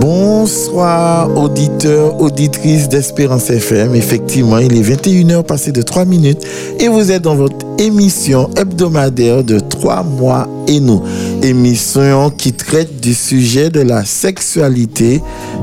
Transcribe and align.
Bonsoir 0.00 1.36
auditeurs, 1.36 2.20
auditrices 2.20 2.88
d'Espérance 2.88 3.50
FM. 3.50 3.94
Effectivement, 3.94 4.58
il 4.58 4.76
est 4.76 4.82
21h 4.82 5.42
passé 5.42 5.72
de 5.72 5.82
3 5.82 6.06
minutes 6.06 6.42
et 6.78 6.88
vous 6.88 7.12
êtes 7.12 7.22
dans 7.22 7.34
votre 7.34 7.66
émission 7.78 8.48
hebdomadaire 8.56 9.44
de 9.44 9.58
3 9.58 10.02
mois 10.02 10.48
et 10.66 10.80
nous. 10.80 11.02
Émission 11.42 12.30
qui 12.30 12.52
traite 12.54 13.00
du 13.00 13.12
sujet 13.12 13.68
de 13.68 13.80
la 13.80 14.04
sexualité. 14.04 15.20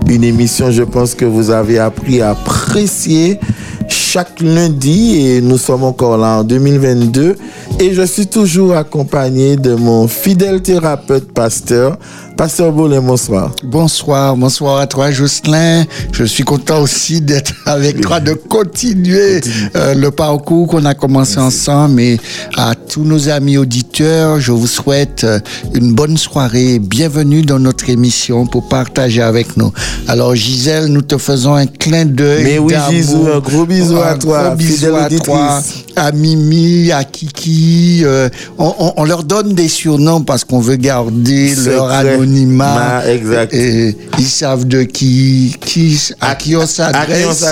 Une 0.07 0.23
émission, 0.23 0.69
je 0.69 0.83
pense 0.83 1.15
que 1.15 1.25
vous 1.25 1.49
avez 1.49 1.79
appris 1.79 2.21
à 2.21 2.31
apprécier 2.31 3.39
chaque 3.87 4.41
lundi 4.41 5.27
et 5.27 5.41
nous 5.41 5.57
sommes 5.57 5.83
encore 5.83 6.17
là 6.17 6.39
en 6.39 6.43
2022 6.43 7.35
et 7.79 7.93
je 7.93 8.01
suis 8.01 8.27
toujours 8.27 8.75
accompagné 8.75 9.55
de 9.55 9.75
mon 9.75 10.07
fidèle 10.07 10.61
thérapeute 10.61 11.31
pasteur 11.31 11.97
Pasteur 12.37 12.71
Boulin, 12.71 13.01
bonsoir. 13.01 13.51
Bonsoir, 13.63 14.37
bonsoir 14.37 14.77
à 14.77 14.85
toi, 14.85 15.09
Jocelyn. 15.09 15.85
Je 16.11 16.23
suis 16.23 16.43
content 16.43 16.81
aussi 16.83 17.19
d'être 17.19 17.51
avec 17.65 17.99
toi, 17.99 18.19
de 18.19 18.33
continuer 18.33 19.41
euh, 19.75 19.95
le 19.95 20.11
parcours 20.11 20.67
qu'on 20.67 20.85
a 20.85 20.93
commencé 20.93 21.39
ensemble. 21.39 21.99
Et 21.99 22.19
à 22.55 22.75
tous 22.75 23.03
nos 23.03 23.29
amis 23.29 23.57
auditeurs, 23.57 24.39
je 24.39 24.51
vous 24.51 24.67
souhaite 24.67 25.23
euh, 25.23 25.39
une 25.73 25.95
bonne 25.95 26.15
soirée. 26.15 26.77
Bienvenue 26.77 27.41
dans 27.41 27.57
notre 27.57 27.89
émission 27.89 28.45
pour 28.45 28.69
partager 28.69 29.23
avec 29.23 29.57
nous. 29.57 29.73
Alors, 30.07 30.35
Gisèle, 30.35 30.89
nous 30.89 31.01
te 31.01 31.17
faisons 31.17 31.55
un 31.55 31.65
clin 31.65 32.05
d'œil. 32.05 32.43
Mais 32.43 32.59
oui, 32.59 32.75
Gisèle, 32.91 33.31
un 33.33 33.39
gros 33.39 33.65
bisou 33.65 33.97
à 33.97 34.13
toi, 34.13 34.49
gros 34.49 34.55
bisou 34.57 34.95
à 34.95 35.09
toi, 35.09 35.59
à 35.95 36.11
Mimi, 36.11 36.91
à 36.91 37.03
Kiki. 37.03 37.66
Euh, 38.03 38.29
on, 38.57 38.93
on, 38.97 39.03
leur 39.03 39.23
donne 39.23 39.53
des 39.53 39.67
surnoms 39.67 40.21
parce 40.21 40.43
qu'on 40.43 40.59
veut 40.59 40.75
garder 40.75 41.53
leur 41.65 41.89
anonymat 41.89 43.07
exact. 43.07 43.53
Et 43.53 43.95
ils 44.17 44.25
savent 44.25 44.65
de 44.65 44.83
qui, 44.83 45.55
qui 45.61 45.97
à, 46.19 46.35
qui 46.35 46.55
on 46.55 46.65
s'adresse. 46.65 47.45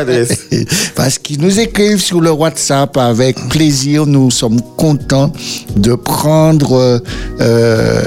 Parce 0.95 1.17
qu'ils 1.17 1.41
nous 1.41 1.59
écrivent 1.59 2.02
sur 2.02 2.22
le 2.22 2.31
WhatsApp 2.31 2.95
avec 2.97 3.38
plaisir. 3.49 4.05
Nous 4.05 4.31
sommes 4.31 4.61
contents 4.77 5.31
de 5.75 5.95
prendre 5.95 7.02
euh, 7.41 8.03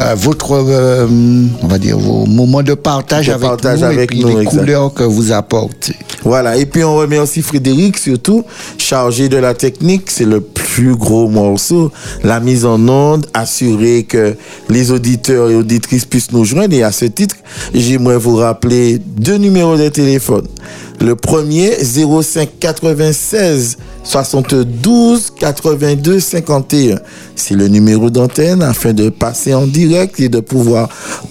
euh, 0.00 0.14
votre, 0.16 0.52
euh, 0.52 1.06
on 1.62 1.66
va 1.66 1.78
dire, 1.78 1.98
vos 1.98 2.26
moments 2.26 2.62
de 2.62 2.74
partage 2.74 3.28
avec 3.28 3.42
nous 3.62 3.90
et 3.90 4.06
puis 4.06 4.24
les 4.24 4.44
couleurs 4.44 4.92
que 4.92 5.04
vous 5.04 5.32
apportez. 5.32 5.94
Voilà. 6.24 6.56
Et 6.56 6.66
puis 6.66 6.82
on 6.82 6.96
remercie 6.96 7.42
Frédéric 7.42 7.98
surtout, 7.98 8.44
chargé 8.78 9.28
de 9.28 9.36
la 9.36 9.54
technique. 9.54 10.10
C'est 10.10 10.24
le 10.24 10.40
plus 10.40 10.96
gros 10.96 11.23
morceau. 11.28 11.90
La 12.22 12.40
mise 12.40 12.64
en 12.64 12.88
onde, 12.88 13.26
assurer 13.34 14.04
que 14.04 14.36
les 14.68 14.90
auditeurs 14.90 15.50
et 15.50 15.54
auditrices 15.54 16.04
puissent 16.04 16.32
nous 16.32 16.44
joindre. 16.44 16.74
Et 16.74 16.82
à 16.82 16.92
ce 16.92 17.04
titre, 17.06 17.36
j'aimerais 17.74 18.18
vous 18.18 18.36
rappeler 18.36 18.98
deux 18.98 19.36
numéros 19.36 19.76
de 19.76 19.88
téléphone. 19.88 20.46
Le 21.00 21.16
premier, 21.16 21.72
05 21.82 22.48
96 22.60 23.76
72 24.04 25.32
82 25.38 26.20
51. 26.20 26.98
C'est 27.34 27.54
le 27.54 27.68
numéro 27.68 28.10
d'antenne 28.10 28.62
afin 28.62 28.92
de 28.92 29.08
passer 29.08 29.54
en 29.54 29.66
direct 29.66 30.20
et 30.20 30.28
de 30.28 30.40
pouvoir 30.40 30.88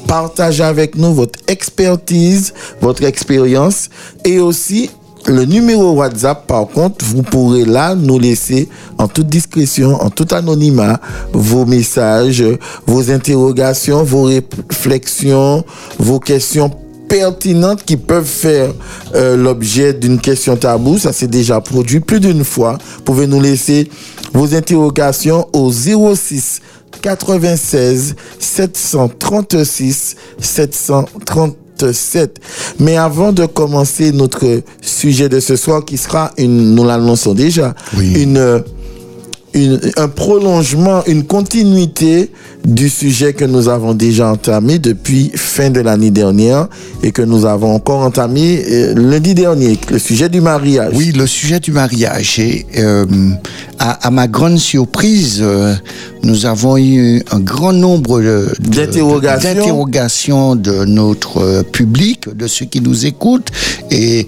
partager 0.07 0.63
avec 0.63 0.95
nous 0.95 1.13
votre 1.13 1.39
expertise, 1.47 2.53
votre 2.81 3.03
expérience 3.03 3.89
et 4.25 4.39
aussi 4.39 4.89
le 5.27 5.45
numéro 5.45 5.93
WhatsApp, 5.93 6.47
par 6.47 6.67
contre, 6.67 7.05
vous 7.05 7.23
pourrez 7.23 7.65
là 7.65 7.95
nous 7.95 8.19
laisser 8.19 8.67
en 8.97 9.07
toute 9.07 9.27
discrétion, 9.27 9.95
en 10.01 10.09
tout 10.09 10.27
anonymat, 10.31 10.99
vos 11.31 11.65
messages, 11.65 12.43
vos 12.85 13.09
interrogations, 13.09 14.03
vos 14.03 14.23
réflexions, 14.23 15.63
vos 15.97 16.19
questions 16.19 16.69
pertinentes 17.07 17.83
qui 17.83 17.95
peuvent 17.95 18.25
faire 18.25 18.73
euh, 19.15 19.37
l'objet 19.37 19.93
d'une 19.93 20.19
question 20.19 20.57
tabou. 20.57 20.97
Ça 20.97 21.13
s'est 21.13 21.27
déjà 21.27 21.61
produit 21.61 21.99
plus 21.99 22.19
d'une 22.19 22.43
fois. 22.43 22.77
Vous 22.97 23.03
pouvez 23.03 23.27
nous 23.27 23.39
laisser 23.39 23.89
vos 24.33 24.55
interrogations 24.55 25.47
au 25.53 25.71
06 25.71 26.59
96 27.01 28.15
736 28.39 30.15
737. 31.91 32.39
Mais 32.79 32.97
avant 32.97 33.31
de 33.31 33.45
commencer 33.45 34.11
notre 34.11 34.61
sujet 34.81 35.29
de 35.29 35.39
ce 35.39 35.55
soir, 35.55 35.85
qui 35.85 35.97
sera 35.97 36.31
une, 36.37 36.75
nous 36.75 36.83
l'annonçons 36.85 37.33
déjà, 37.33 37.75
une 37.97 38.63
un 39.97 40.07
prolongement, 40.07 41.03
une 41.05 41.25
continuité 41.25 42.31
du 42.65 42.89
sujet 42.89 43.33
que 43.33 43.45
nous 43.45 43.69
avons 43.69 43.93
déjà 43.93 44.31
entamé 44.31 44.79
depuis 44.79 45.31
fin 45.35 45.69
de 45.69 45.79
l'année 45.79 46.11
dernière 46.11 46.67
et 47.03 47.11
que 47.11 47.21
nous 47.21 47.45
avons 47.45 47.75
encore 47.75 48.01
entamé 48.01 48.63
euh, 48.67 48.93
lundi 48.95 49.35
dernier, 49.35 49.77
le 49.91 49.99
sujet 49.99 50.29
du 50.29 50.41
mariage. 50.41 50.93
Oui, 50.95 51.11
le 51.11 51.27
sujet 51.27 51.59
du 51.59 51.71
mariage. 51.71 52.39
Et 52.39 52.65
euh, 52.79 53.05
à, 53.79 54.09
ma 54.11 54.27
grande 54.27 54.57
surprise, 54.57 55.39
euh, 55.41 55.75
nous 56.23 56.45
avons 56.45 56.77
eu 56.77 57.23
un 57.31 57.39
grand 57.39 57.73
nombre 57.73 58.21
d'interrogations 58.59 60.55
de, 60.55 60.85
notre 60.85 61.63
public, 61.63 62.29
de 62.35 62.47
ceux 62.47 62.65
qui 62.65 62.81
nous 62.81 63.05
écoutent, 63.05 63.49
et 63.91 64.27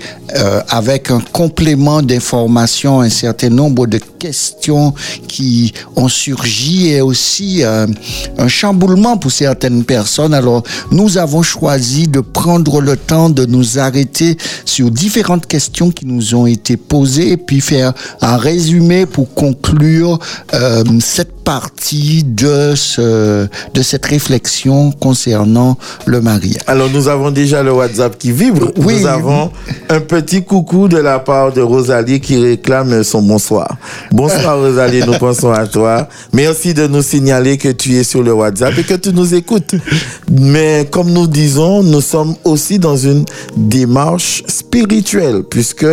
avec 0.70 1.12
un 1.12 1.22
complément 1.32 2.02
d'informations, 2.02 3.02
un 3.02 3.10
certain 3.10 3.50
nombre 3.50 3.88
de 3.88 4.00
questions 4.26 4.94
qui 5.28 5.74
ont 5.96 6.08
surgi 6.08 6.90
et 6.90 7.02
aussi 7.02 7.64
euh, 7.64 7.86
un 8.38 8.48
chamboulement 8.48 9.18
pour 9.18 9.32
certaines 9.32 9.84
personnes. 9.84 10.34
Alors, 10.34 10.64
nous 10.92 11.18
avons 11.18 11.44
choisi 11.44 12.08
de 12.08 12.22
prendre 12.22 12.82
le 12.82 12.98
temps 12.98 13.30
de 13.30 13.46
nous 13.46 13.78
arrêter 13.78 14.38
sur 14.66 14.90
différentes 14.90 15.46
questions 15.46 15.92
qui 15.92 16.06
nous 16.06 16.34
ont 16.34 16.48
été 16.48 16.78
posées 16.78 17.34
et 17.34 17.38
puis 17.38 17.62
faire 17.62 17.94
un 18.22 18.38
résumé 18.38 19.06
pour 19.06 19.32
conclure 19.34 20.18
euh, 20.54 20.84
cette 21.00 21.35
partie 21.46 22.24
de 22.26 22.74
ce 22.76 23.48
de 23.74 23.82
cette 23.82 24.06
réflexion 24.06 24.92
concernant 24.92 25.78
le 26.06 26.20
mariage. 26.20 26.58
Alors 26.68 26.90
nous 26.90 27.08
avons 27.08 27.32
déjà 27.32 27.64
le 27.64 27.72
WhatsApp 27.72 28.18
qui 28.18 28.32
vibre. 28.32 28.72
Oui. 28.78 29.00
Nous 29.00 29.06
avons 29.06 29.52
un 29.90 30.02
petit 30.02 30.44
coucou 30.44 30.88
de 30.88 30.98
la 30.98 31.20
part 31.20 31.54
de 31.54 31.62
Rosalie 31.62 32.20
qui 32.20 32.38
réclame 32.38 33.04
son 33.04 33.22
bonsoir. 33.22 33.78
Bonsoir 34.12 34.60
Rosalie, 34.60 35.04
nous 35.06 35.18
pensons 35.20 35.52
à 35.52 35.68
toi. 35.68 36.10
Merci 36.34 36.74
de 36.74 36.88
nous 36.88 37.04
signaler 37.04 37.58
que 37.58 37.70
tu 37.70 37.96
es 37.96 38.04
sur 38.04 38.24
le 38.24 38.34
WhatsApp 38.34 38.78
et 38.80 38.84
que 38.84 38.96
tu 38.96 39.14
nous 39.14 39.36
écoutes. 39.36 39.76
Mais 40.30 40.88
comme 40.92 41.12
nous 41.12 41.28
disons, 41.28 41.84
nous 41.84 42.02
sommes 42.02 42.36
aussi 42.44 42.80
dans 42.80 42.98
une 42.98 43.24
démarche 43.56 44.44
spirituelle 44.48 45.44
puisque 45.48 45.86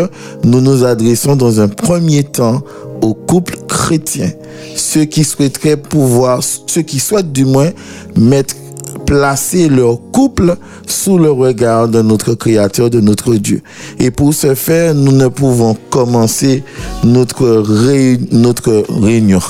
nous 0.44 0.60
nous 0.62 0.84
adressons 0.84 1.36
dans 1.36 1.60
un 1.60 1.68
premier 1.68 2.24
temps 2.24 2.62
aux 3.02 3.14
couples 3.14 3.58
chrétiens. 3.68 4.32
Ceux 4.76 5.04
qui 5.04 5.24
souhaiteraient 5.24 5.76
pouvoir, 5.76 6.40
ceux 6.42 6.82
qui 6.82 6.98
souhaitent 6.98 7.32
du 7.32 7.44
moins 7.44 7.70
mettre 8.16 8.54
placer 9.06 9.68
leur 9.68 9.98
couple 10.12 10.56
sous 10.86 11.18
le 11.18 11.30
regard 11.30 11.88
de 11.88 12.00
notre 12.02 12.34
Créateur, 12.34 12.88
de 12.90 13.00
notre 13.00 13.34
Dieu. 13.34 13.60
Et 13.98 14.10
pour 14.10 14.32
ce 14.32 14.54
faire, 14.54 14.94
nous 14.94 15.12
ne 15.12 15.28
pouvons 15.28 15.76
commencer 15.90 16.62
notre, 17.04 17.64
notre 18.32 18.84
réunion, 19.02 19.40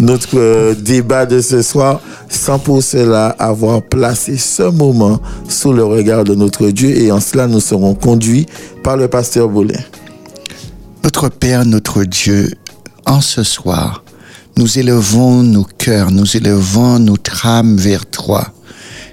notre 0.00 0.74
débat 0.74 1.26
de 1.26 1.40
ce 1.40 1.62
soir 1.62 2.00
sans 2.28 2.58
pour 2.58 2.82
cela 2.82 3.28
avoir 3.38 3.82
placé 3.82 4.36
ce 4.36 4.64
moment 4.64 5.20
sous 5.48 5.72
le 5.72 5.84
regard 5.84 6.24
de 6.24 6.34
notre 6.34 6.68
Dieu. 6.68 6.90
Et 6.90 7.10
en 7.10 7.20
cela, 7.20 7.46
nous 7.46 7.60
serons 7.60 7.94
conduits 7.94 8.46
par 8.82 8.96
le 8.96 9.08
pasteur 9.08 9.48
Boulin. 9.48 9.80
Notre 11.02 11.28
Père, 11.28 11.64
notre 11.64 12.04
Dieu, 12.04 12.50
en 13.08 13.20
ce 13.20 13.42
soir, 13.42 14.04
nous 14.56 14.78
élevons 14.78 15.42
nos 15.42 15.64
cœurs, 15.64 16.10
nous 16.10 16.36
élevons 16.36 16.98
notre 16.98 17.46
âme 17.46 17.76
vers 17.76 18.06
toi 18.06 18.52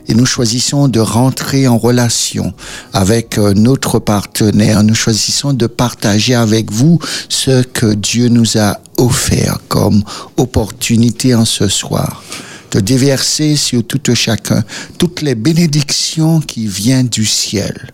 et 0.07 0.13
nous 0.13 0.25
choisissons 0.25 0.87
de 0.87 0.99
rentrer 0.99 1.67
en 1.67 1.77
relation 1.77 2.53
avec 2.93 3.37
euh, 3.37 3.53
notre 3.53 3.97
partenaire. 3.99 4.83
Nous 4.83 4.93
choisissons 4.93 5.53
de 5.53 5.65
partager 5.65 6.35
avec 6.35 6.71
vous 6.71 6.99
ce 7.29 7.63
que 7.63 7.93
Dieu 7.93 8.27
nous 8.27 8.57
a 8.57 8.79
offert 8.97 9.59
comme 9.67 10.03
opportunité 10.37 11.33
en 11.33 11.45
ce 11.45 11.67
soir 11.67 12.23
de 12.71 12.79
déverser 12.81 13.55
sur 13.55 13.85
tout 13.85 14.01
chacun 14.13 14.63
toutes 14.97 15.21
les 15.21 15.35
bénédictions 15.35 16.41
qui 16.41 16.67
viennent 16.67 17.07
du 17.07 17.25
ciel. 17.25 17.93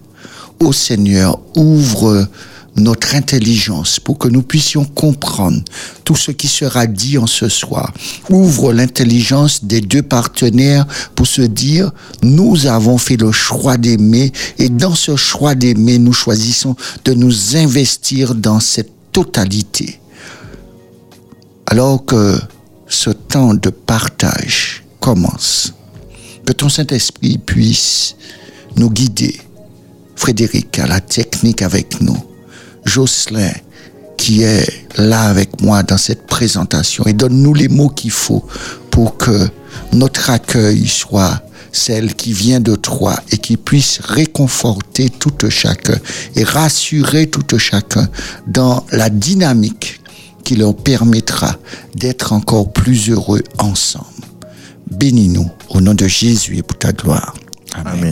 Ô 0.60 0.74
Seigneur, 0.74 1.40
ouvre 1.56 2.28
notre 2.76 3.16
intelligence 3.16 4.00
pour 4.00 4.18
que 4.18 4.28
nous 4.28 4.42
puissions 4.42 4.86
comprendre 4.86 5.62
tout 6.06 6.16
ce 6.16 6.32
qui 6.32 6.48
sera 6.48 6.88
dit 6.88 7.18
en 7.18 7.28
ce 7.28 7.50
soir. 7.50 7.94
Ouvre 8.30 8.74
l'intelligence 8.74 9.66
des 9.66 9.82
deux 9.82 10.02
partenaires 10.02 10.86
pour 11.16 11.28
se 11.28 11.42
dire, 11.42 11.92
nous 12.24 12.68
avons 12.68 12.98
fait 12.98 13.18
le 13.18 13.32
choix 13.32 13.78
d'aimer 13.78 14.32
et 14.58 14.70
dans 14.70 14.96
ce 14.96 15.16
choix 15.16 15.56
d'aimer, 15.56 15.98
nous 15.98 16.14
choisissons 16.14 16.76
de 17.06 17.14
nous 17.14 17.58
investir 17.58 18.36
dans 18.36 18.60
cette 18.60 18.92
totalité. 19.12 20.00
Alors 21.68 22.06
que 22.06 22.40
ce 22.88 23.10
temps 23.10 23.54
de 23.54 23.70
partage 23.70 24.84
commence. 25.00 25.74
Que 26.46 26.54
ton 26.54 26.70
Saint-Esprit 26.70 27.38
puisse 27.38 28.16
nous 28.76 28.90
guider. 28.90 29.40
Frédéric 30.16 30.80
à 30.80 30.88
la 30.88 31.00
technique 31.00 31.62
avec 31.62 32.02
nous. 32.02 32.31
Jocelyn 32.86 33.52
qui 34.18 34.44
est 34.44 34.68
là 34.98 35.24
avec 35.24 35.62
moi 35.62 35.82
dans 35.84 35.98
cette 35.98 36.28
présentation 36.28 37.06
et 37.06 37.14
donne-nous 37.14 37.54
les 37.54 37.68
mots 37.68 37.90
qu'il 37.90 38.12
faut 38.12 38.46
pour 38.92 39.18
que 39.18 39.48
notre 39.94 40.30
accueil 40.30 40.88
soit 40.88 41.42
celle 41.72 42.14
qui 42.14 42.34
vient 42.34 42.60
de 42.60 42.76
toi 42.76 43.16
et 43.32 43.38
qui 43.38 43.58
puisse 43.58 44.00
réconforter 44.04 45.10
tout 45.10 45.34
chacun 45.50 45.98
et 46.36 46.44
rassurer 46.44 47.28
tout 47.28 47.58
chacun 47.58 48.08
dans 48.48 48.86
la 48.92 49.10
dynamique 49.10 50.02
qui 50.44 50.56
leur 50.56 50.76
permettra 50.76 51.58
d'être 51.96 52.34
encore 52.34 52.72
plus 52.72 53.10
heureux 53.10 53.44
ensemble. 53.58 54.06
Bénis-nous 54.90 55.50
au 55.70 55.82
nom 55.82 55.94
de 55.94 56.08
Jésus 56.08 56.58
et 56.58 56.64
pour 56.64 56.78
ta 56.78 56.92
gloire. 56.92 57.34
Amen. 57.76 58.12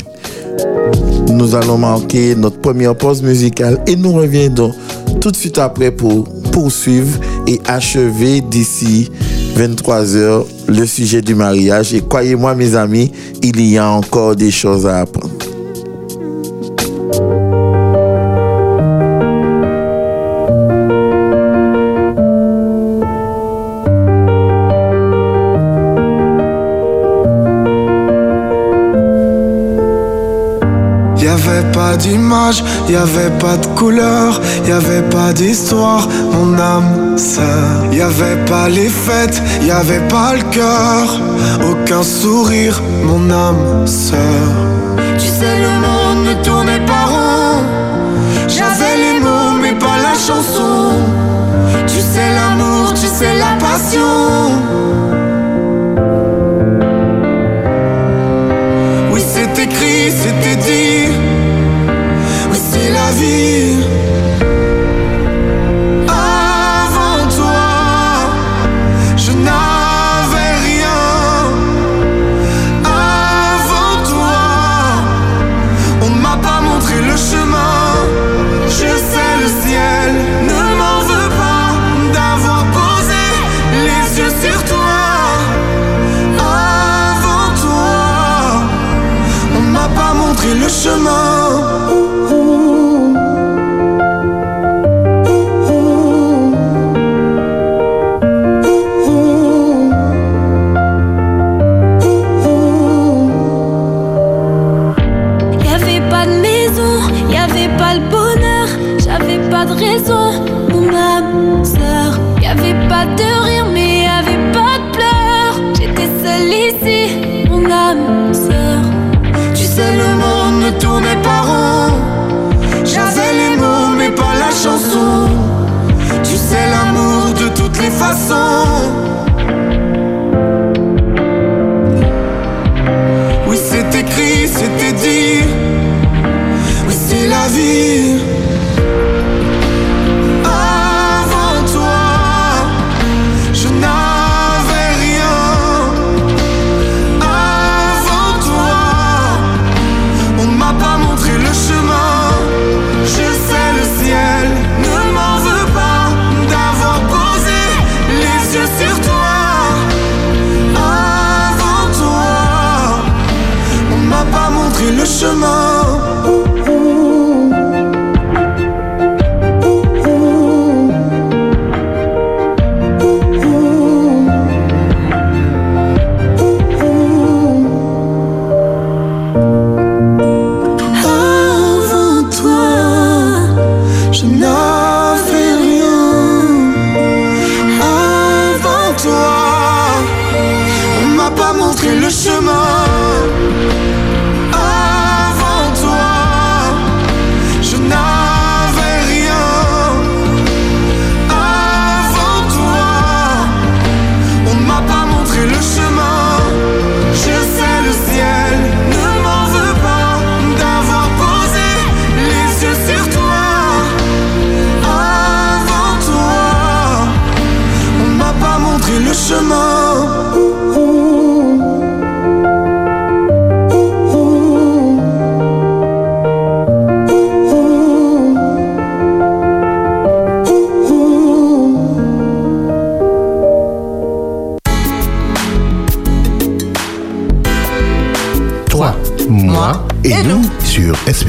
Nous 1.30 1.56
allons 1.56 1.78
marquer 1.78 2.36
notre 2.36 2.60
première 2.60 2.96
pause 2.96 3.22
musicale 3.22 3.82
et 3.88 3.96
nous 3.96 4.14
reviendrons 4.14 4.74
tout 5.22 5.32
de 5.32 5.36
suite 5.36 5.58
après 5.58 5.92
pour 5.92 6.28
poursuivre 6.52 7.20
et 7.48 7.60
achever 7.68 8.42
d'ici 8.42 9.10
23 9.56 10.16
heures 10.16 10.46
le 10.68 10.86
sujet 10.86 11.22
du 11.22 11.36
mariage. 11.36 11.94
Et 11.94 12.02
croyez-moi 12.02 12.56
mes 12.56 12.76
amis, 12.76 13.12
il 13.42 13.62
y 13.62 13.78
a 13.78 13.90
encore 13.90 14.36
des 14.36 14.52
choses 14.52 14.88
à 14.88 15.02
apprendre. 15.02 15.49
D'image, 32.00 32.64
y 32.88 32.96
avait 32.96 33.34
pas 33.40 33.58
de 33.58 33.68
couleur, 33.80 34.42
y 34.68 34.72
avait 34.72 35.08
pas 35.10 35.32
d'histoire, 35.34 36.08
mon 36.34 36.58
âme 36.58 37.18
sœur. 37.18 37.76
Y 37.92 38.02
avait 38.02 38.44
pas 38.46 38.68
les 38.70 38.90
fêtes, 38.90 39.42
y 39.62 39.72
avait 39.72 40.06
pas 40.08 40.34
le 40.34 40.44
cœur, 40.58 41.06
aucun 41.70 42.04
sourire, 42.04 42.82
mon 43.04 43.30
âme 43.30 43.86
sœur. 43.86 44.50
Tu 45.18 45.28
sais, 45.28 45.56
le 45.66 45.74
monde 45.86 46.22
ne 46.30 46.44
tournait 46.44 46.86
pas 46.86 47.06
rond. 47.14 47.62
J'avais 48.48 48.96
les 49.06 49.20
mots, 49.20 49.54
mais 49.62 49.76
pas 49.86 49.98
la 50.08 50.16
chanson. 50.28 50.94
Tu 51.88 52.00
sais, 52.12 52.30
l'amour, 52.38 52.94
tu 52.94 53.08
sais, 53.18 53.36
la 53.46 53.54
passion. 53.66 54.60
vie 63.20 63.99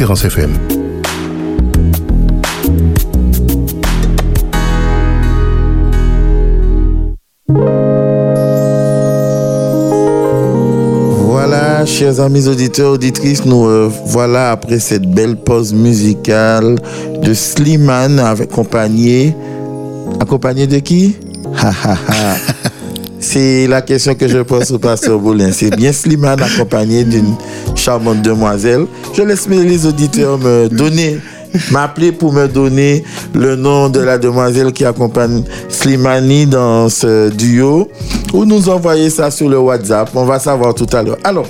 FM. 0.00 0.50
Voilà, 11.18 11.84
chers 11.84 12.18
amis 12.20 12.48
auditeurs, 12.48 12.92
auditrices, 12.92 13.44
nous 13.44 13.66
euh, 13.66 13.90
voilà 14.06 14.52
après 14.52 14.78
cette 14.78 15.02
belle 15.02 15.36
pause 15.36 15.74
musicale 15.74 16.76
de 17.22 17.34
Slimane 17.34 18.18
accompagné, 18.20 19.36
accompagné 20.18 20.66
de 20.66 20.78
qui? 20.78 21.16
C'est 23.20 23.66
la 23.66 23.82
question 23.82 24.14
que 24.14 24.26
je 24.26 24.38
pose 24.38 24.72
au 24.72 24.78
pasteur 24.78 25.18
Boulin. 25.18 25.52
C'est 25.52 25.76
bien 25.76 25.92
Slimane 25.92 26.42
accompagné 26.42 27.04
d'une 27.04 27.34
charmante 27.80 28.22
demoiselle. 28.22 28.86
Je 29.14 29.22
laisse 29.22 29.48
les 29.48 29.86
auditeurs 29.86 30.38
me 30.38 30.68
donner, 30.68 31.18
m'appeler 31.70 32.12
pour 32.12 32.32
me 32.32 32.46
donner 32.46 33.02
le 33.34 33.56
nom 33.56 33.88
de 33.88 34.00
la 34.00 34.18
demoiselle 34.18 34.72
qui 34.72 34.84
accompagne 34.84 35.42
Slimani 35.68 36.46
dans 36.46 36.88
ce 36.88 37.30
duo 37.30 37.88
ou 38.32 38.44
nous 38.44 38.68
envoyer 38.68 39.10
ça 39.10 39.30
sur 39.30 39.48
le 39.48 39.58
WhatsApp. 39.58 40.10
On 40.14 40.26
va 40.26 40.38
savoir 40.38 40.74
tout 40.74 40.86
à 40.92 41.02
l'heure. 41.02 41.18
Alors, 41.24 41.46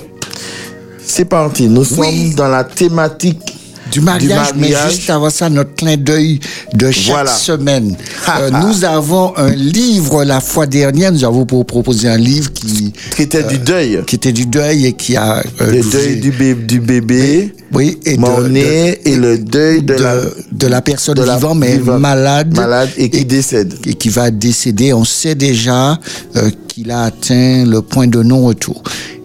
c'est 1.03 1.25
parti. 1.25 1.67
Nous 1.67 1.83
sommes 1.83 2.33
dans 2.35 2.47
la 2.47 2.63
thématique 2.63 3.50
du 3.91 4.01
mariage, 4.01 4.49
mais 4.55 4.73
juste 4.89 5.09
avant 5.09 5.29
ça, 5.29 5.49
notre 5.49 5.75
clin 5.75 5.97
d'œil 5.97 6.39
de 6.73 6.91
chaque 6.91 7.29
semaine. 7.29 7.95
Euh, 8.39 8.49
nous 8.49 8.85
avons 8.85 9.35
un 9.35 9.49
livre 9.49 10.23
la 10.23 10.39
fois 10.39 10.65
dernière, 10.65 11.11
nous 11.11 11.25
avons 11.25 11.45
proposé 11.45 12.07
un 12.07 12.17
livre 12.17 12.51
qui... 12.53 12.93
Qui 13.15 13.23
était 13.23 13.43
du 13.43 13.57
deuil. 13.57 13.99
Qui 14.07 14.15
était 14.15 14.31
du 14.31 14.45
deuil 14.45 14.85
et 14.85 14.93
qui 14.93 15.17
a... 15.17 15.43
Euh, 15.59 15.71
le 15.71 15.81
deuil 15.81 16.17
du, 16.17 16.31
du 16.55 16.79
bébé. 16.79 17.53
Oui, 17.73 17.97
et, 18.05 18.13
et 18.13 19.15
le 19.15 19.37
deuil 19.37 19.81
de, 19.81 19.93
la, 19.93 20.15
de 20.51 20.67
la 20.67 20.81
personne 20.81 21.21
vivante, 21.21 21.57
mais 21.57 21.77
malade. 21.77 22.55
Malade 22.55 22.89
et 22.97 23.09
qui 23.09 23.25
décède. 23.25 23.73
Et 23.85 23.93
qui 23.93 24.09
va 24.09 24.29
décéder. 24.29 24.93
On 24.93 25.05
sait 25.05 25.35
déjà 25.35 25.97
euh, 26.35 26.49
qu'il 26.67 26.91
a 26.91 27.03
atteint 27.03 27.65
le 27.65 27.81
point 27.81 28.07
de 28.07 28.21
non-retour. 28.23 28.81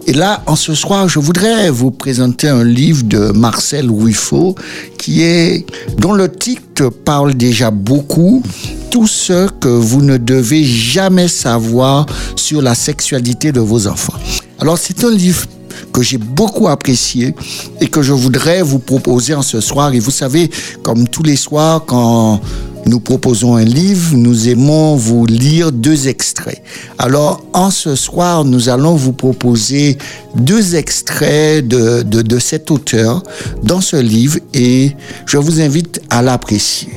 Et 0.09 0.13
là, 0.13 0.41
en 0.45 0.55
ce 0.55 0.73
soir, 0.73 1.09
je 1.09 1.19
voudrais 1.19 1.69
vous 1.69 1.91
présenter 1.91 2.47
un 2.47 2.63
livre 2.63 3.03
de 3.03 3.31
Marcel 3.33 3.91
Ruiffaut 3.91 4.55
qui 4.97 5.21
est, 5.21 5.65
dont 5.97 6.13
le 6.13 6.31
titre 6.31 6.87
parle 6.87 7.33
déjà 7.33 7.71
beaucoup. 7.71 8.41
Tout 8.89 9.05
ce 9.05 9.49
que 9.49 9.67
vous 9.67 10.01
ne 10.01 10.15
devez 10.15 10.63
jamais 10.63 11.27
savoir 11.27 12.05
sur 12.37 12.61
la 12.61 12.73
sexualité 12.73 13.51
de 13.51 13.59
vos 13.59 13.85
enfants. 13.85 14.13
Alors, 14.59 14.77
c'est 14.77 15.03
un 15.03 15.11
livre 15.11 15.45
que 15.91 16.01
j'ai 16.01 16.17
beaucoup 16.17 16.69
apprécié 16.69 17.35
et 17.81 17.87
que 17.87 18.01
je 18.01 18.13
voudrais 18.13 18.61
vous 18.61 18.79
proposer 18.79 19.33
en 19.33 19.41
ce 19.41 19.59
soir. 19.59 19.93
Et 19.93 19.99
vous 19.99 20.11
savez, 20.11 20.49
comme 20.83 21.09
tous 21.09 21.23
les 21.23 21.35
soirs, 21.35 21.83
quand 21.85 22.39
nous 22.87 22.99
proposons 22.99 23.55
un 23.55 23.63
livre, 23.63 24.15
nous 24.15 24.49
aimons 24.49 24.95
vous 24.95 25.25
lire 25.25 25.71
deux 25.71 26.07
extraits. 26.07 26.61
Alors, 26.97 27.43
en 27.53 27.69
ce 27.69 27.95
soir, 27.95 28.45
nous 28.45 28.69
allons 28.69 28.95
vous 28.95 29.13
proposer 29.13 29.97
deux 30.35 30.75
extraits 30.75 31.67
de, 31.67 32.01
de, 32.03 32.21
de 32.21 32.39
cet 32.39 32.71
auteur 32.71 33.23
dans 33.63 33.81
ce 33.81 33.97
livre 33.97 34.39
et 34.53 34.91
je 35.25 35.37
vous 35.37 35.61
invite 35.61 36.01
à 36.09 36.21
l'apprécier. 36.21 36.89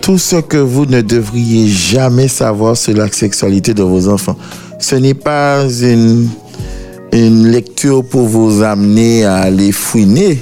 Tout 0.00 0.18
ce 0.18 0.36
que 0.36 0.56
vous 0.56 0.86
ne 0.86 1.00
devriez 1.00 1.68
jamais 1.68 2.28
savoir 2.28 2.76
sur 2.76 2.94
la 2.94 3.10
sexualité 3.10 3.74
de 3.74 3.82
vos 3.82 4.08
enfants. 4.08 4.36
Ce 4.78 4.94
n'est 4.94 5.14
pas 5.14 5.68
une, 5.68 6.28
une 7.12 7.48
lecture 7.48 8.04
pour 8.04 8.26
vous 8.26 8.62
amener 8.62 9.24
à 9.24 9.36
aller 9.36 9.72
fouiner 9.72 10.38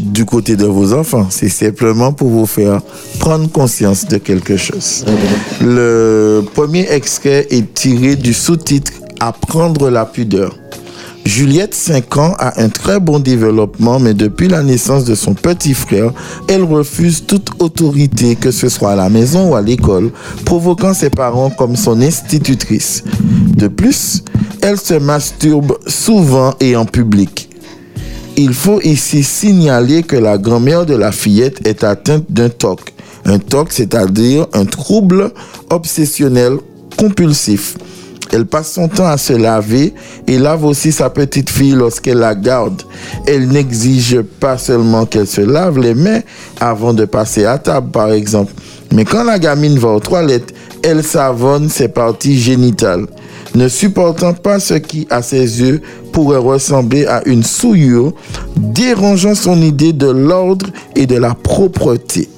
du 0.00 0.24
côté 0.24 0.56
de 0.56 0.66
vos 0.66 0.92
enfants. 0.92 1.26
C'est 1.30 1.48
simplement 1.48 2.12
pour 2.12 2.28
vous 2.28 2.46
faire 2.46 2.80
prendre 3.18 3.50
conscience 3.50 4.06
de 4.06 4.18
quelque 4.18 4.56
chose. 4.56 5.04
Le 5.60 6.42
premier 6.54 6.90
extrait 6.90 7.46
est 7.50 7.74
tiré 7.74 8.16
du 8.16 8.32
sous-titre 8.32 8.92
Apprendre 9.20 9.90
la 9.90 10.04
pudeur. 10.04 10.58
Juliette, 11.24 11.74
5 11.74 12.16
ans, 12.18 12.34
a 12.38 12.60
un 12.62 12.68
très 12.68 13.00
bon 13.00 13.18
développement, 13.18 13.98
mais 13.98 14.12
depuis 14.12 14.48
la 14.48 14.62
naissance 14.62 15.04
de 15.04 15.14
son 15.14 15.32
petit 15.32 15.72
frère, 15.72 16.12
elle 16.48 16.64
refuse 16.64 17.24
toute 17.26 17.50
autorité, 17.60 18.36
que 18.36 18.50
ce 18.50 18.68
soit 18.68 18.90
à 18.90 18.96
la 18.96 19.08
maison 19.08 19.50
ou 19.50 19.54
à 19.54 19.62
l'école, 19.62 20.10
provoquant 20.44 20.92
ses 20.92 21.08
parents 21.08 21.48
comme 21.48 21.76
son 21.76 22.02
institutrice. 22.02 23.04
De 23.56 23.68
plus, 23.68 24.22
elle 24.60 24.78
se 24.78 24.94
masturbe 24.94 25.78
souvent 25.86 26.54
et 26.60 26.76
en 26.76 26.84
public. 26.84 27.48
Il 28.36 28.52
faut 28.52 28.80
ici 28.80 29.22
signaler 29.22 30.02
que 30.02 30.16
la 30.16 30.38
grand-mère 30.38 30.86
de 30.86 30.96
la 30.96 31.12
fillette 31.12 31.64
est 31.68 31.84
atteinte 31.84 32.24
d'un 32.28 32.48
TOC. 32.48 32.92
Un 33.24 33.38
TOC, 33.38 33.72
c'est-à-dire 33.72 34.48
un 34.52 34.64
trouble 34.64 35.30
obsessionnel 35.70 36.58
compulsif. 36.98 37.76
Elle 38.32 38.46
passe 38.46 38.72
son 38.72 38.88
temps 38.88 39.06
à 39.06 39.18
se 39.18 39.34
laver 39.34 39.94
et 40.26 40.38
lave 40.38 40.64
aussi 40.64 40.90
sa 40.90 41.10
petite 41.10 41.48
fille 41.48 41.74
lorsqu'elle 41.76 42.18
la 42.18 42.34
garde. 42.34 42.82
Elle 43.28 43.46
n'exige 43.46 44.20
pas 44.20 44.58
seulement 44.58 45.06
qu'elle 45.06 45.28
se 45.28 45.40
lave 45.40 45.78
les 45.78 45.94
mains 45.94 46.20
avant 46.58 46.92
de 46.92 47.04
passer 47.04 47.44
à 47.44 47.58
table, 47.58 47.92
par 47.92 48.10
exemple. 48.10 48.52
Mais 48.90 49.04
quand 49.04 49.22
la 49.22 49.38
gamine 49.38 49.78
va 49.78 49.90
aux 49.90 50.00
toilettes, 50.00 50.52
elle 50.82 51.04
savonne 51.04 51.68
ses 51.68 51.86
parties 51.86 52.38
génitales 52.38 53.06
ne 53.54 53.68
supportant 53.68 54.34
pas 54.34 54.58
ce 54.58 54.74
qui, 54.74 55.06
à 55.10 55.22
ses 55.22 55.60
yeux, 55.60 55.80
pourrait 56.12 56.38
ressembler 56.38 57.06
à 57.06 57.26
une 57.26 57.42
souillure, 57.42 58.12
dérangeant 58.56 59.34
son 59.34 59.60
idée 59.62 59.92
de 59.92 60.08
l'ordre 60.08 60.66
et 60.96 61.06
de 61.06 61.16
la 61.16 61.34
propreté. 61.34 62.28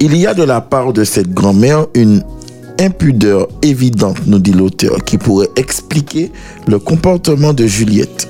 Il 0.00 0.14
y 0.16 0.26
a 0.26 0.34
de 0.34 0.42
la 0.42 0.60
part 0.60 0.92
de 0.92 1.04
cette 1.04 1.32
grand-mère 1.32 1.86
une 1.94 2.22
impudeur 2.78 3.48
évidente, 3.62 4.18
nous 4.26 4.38
dit 4.38 4.52
l'auteur, 4.52 5.02
qui 5.04 5.16
pourrait 5.16 5.48
expliquer 5.56 6.30
le 6.66 6.78
comportement 6.78 7.54
de 7.54 7.66
Juliette. 7.66 8.28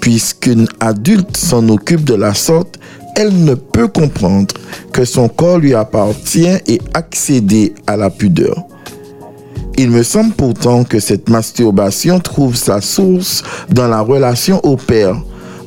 Puisqu'une 0.00 0.68
adulte 0.78 1.36
s'en 1.36 1.68
occupe 1.68 2.04
de 2.04 2.14
la 2.14 2.34
sorte, 2.34 2.78
elle 3.16 3.44
ne 3.44 3.54
peut 3.54 3.88
comprendre 3.88 4.54
que 4.92 5.04
son 5.04 5.28
corps 5.28 5.58
lui 5.58 5.74
appartient 5.74 6.46
et 6.68 6.80
accéder 6.94 7.74
à 7.88 7.96
la 7.96 8.10
pudeur. 8.10 8.66
Il 9.78 9.90
me 9.90 10.02
semble 10.02 10.32
pourtant 10.32 10.84
que 10.84 11.00
cette 11.00 11.28
masturbation 11.28 12.18
trouve 12.18 12.56
sa 12.56 12.80
source 12.80 13.42
dans 13.70 13.88
la 13.88 14.00
relation 14.00 14.58
au 14.64 14.76
père. 14.76 15.16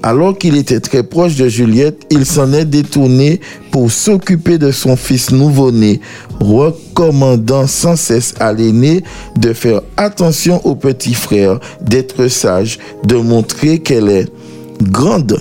Alors 0.02 0.36
qu'il 0.36 0.58
était 0.58 0.80
très 0.80 1.04
proche 1.04 1.36
de 1.36 1.48
Juliette, 1.48 2.08
il 2.10 2.26
s'en 2.26 2.54
est 2.54 2.66
détourné 2.66 3.40
pour 3.70 3.92
s'occuper 3.92 4.58
de 4.58 4.72
son 4.72 4.96
fils 4.96 5.32
nouveau-né, 5.32 6.00
recommandant 6.40 7.68
sans 7.68 7.96
cesse 7.96 8.34
à 8.40 8.52
l'aîné 8.52 9.04
de 9.38 9.54
faire 9.54 9.82
attention 9.98 10.66
au 10.66 10.74
petit 10.74 11.14
frère, 11.14 11.60
d'être 11.82 12.28
sage, 12.30 12.80
de 13.04 13.18
montrer 13.18 13.80
qu'elle 13.80 14.10
est 14.10 14.28
grande. 14.82 15.40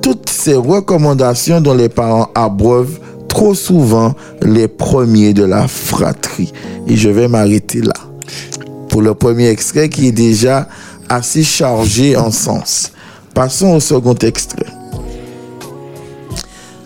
Toutes 0.00 0.28
ces 0.28 0.54
recommandations 0.54 1.60
dont 1.60 1.74
les 1.74 1.88
parents 1.88 2.28
abreuvent 2.34 3.00
trop 3.34 3.52
souvent 3.52 4.14
les 4.42 4.68
premiers 4.68 5.34
de 5.34 5.42
la 5.42 5.66
fratrie. 5.66 6.52
Et 6.86 6.96
je 6.96 7.08
vais 7.08 7.26
m'arrêter 7.26 7.80
là. 7.80 7.92
Pour 8.88 9.02
le 9.02 9.12
premier 9.12 9.48
extrait 9.48 9.88
qui 9.88 10.06
est 10.06 10.12
déjà 10.12 10.68
assez 11.08 11.42
chargé 11.42 12.16
en 12.16 12.30
sens. 12.30 12.92
Passons 13.34 13.74
au 13.74 13.80
second 13.80 14.14
extrait. 14.14 14.66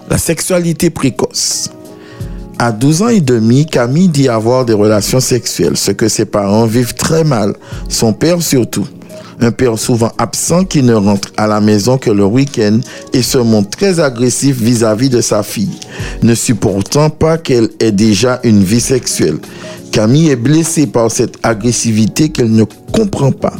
La 0.08 0.16
sexualité 0.16 0.88
précoce. 0.88 1.68
À 2.58 2.72
12 2.72 3.02
ans 3.02 3.08
et 3.08 3.20
demi, 3.20 3.66
Camille 3.66 4.08
dit 4.08 4.30
avoir 4.30 4.64
des 4.64 4.72
relations 4.72 5.20
sexuelles, 5.20 5.76
ce 5.76 5.92
que 5.92 6.08
ses 6.08 6.24
parents 6.24 6.64
vivent 6.64 6.94
très 6.94 7.24
mal, 7.24 7.54
son 7.90 8.14
père 8.14 8.40
surtout 8.42 8.88
un 9.40 9.50
père 9.50 9.78
souvent 9.78 10.12
absent 10.18 10.64
qui 10.64 10.82
ne 10.82 10.94
rentre 10.94 11.28
à 11.36 11.46
la 11.46 11.60
maison 11.60 11.98
que 11.98 12.10
le 12.10 12.24
week-end 12.24 12.80
et 13.12 13.22
se 13.22 13.38
montre 13.38 13.70
très 13.70 14.00
agressif 14.00 14.60
vis-à-vis 14.60 15.08
de 15.08 15.20
sa 15.20 15.42
fille, 15.42 15.78
ne 16.22 16.34
supportant 16.34 17.10
pas 17.10 17.38
qu'elle 17.38 17.68
ait 17.80 17.92
déjà 17.92 18.40
une 18.44 18.62
vie 18.62 18.80
sexuelle. 18.80 19.38
Camille 19.92 20.30
est 20.30 20.36
blessée 20.36 20.86
par 20.86 21.10
cette 21.10 21.36
agressivité 21.42 22.28
qu'elle 22.28 22.52
ne 22.52 22.64
comprend 22.92 23.32
pas. 23.32 23.54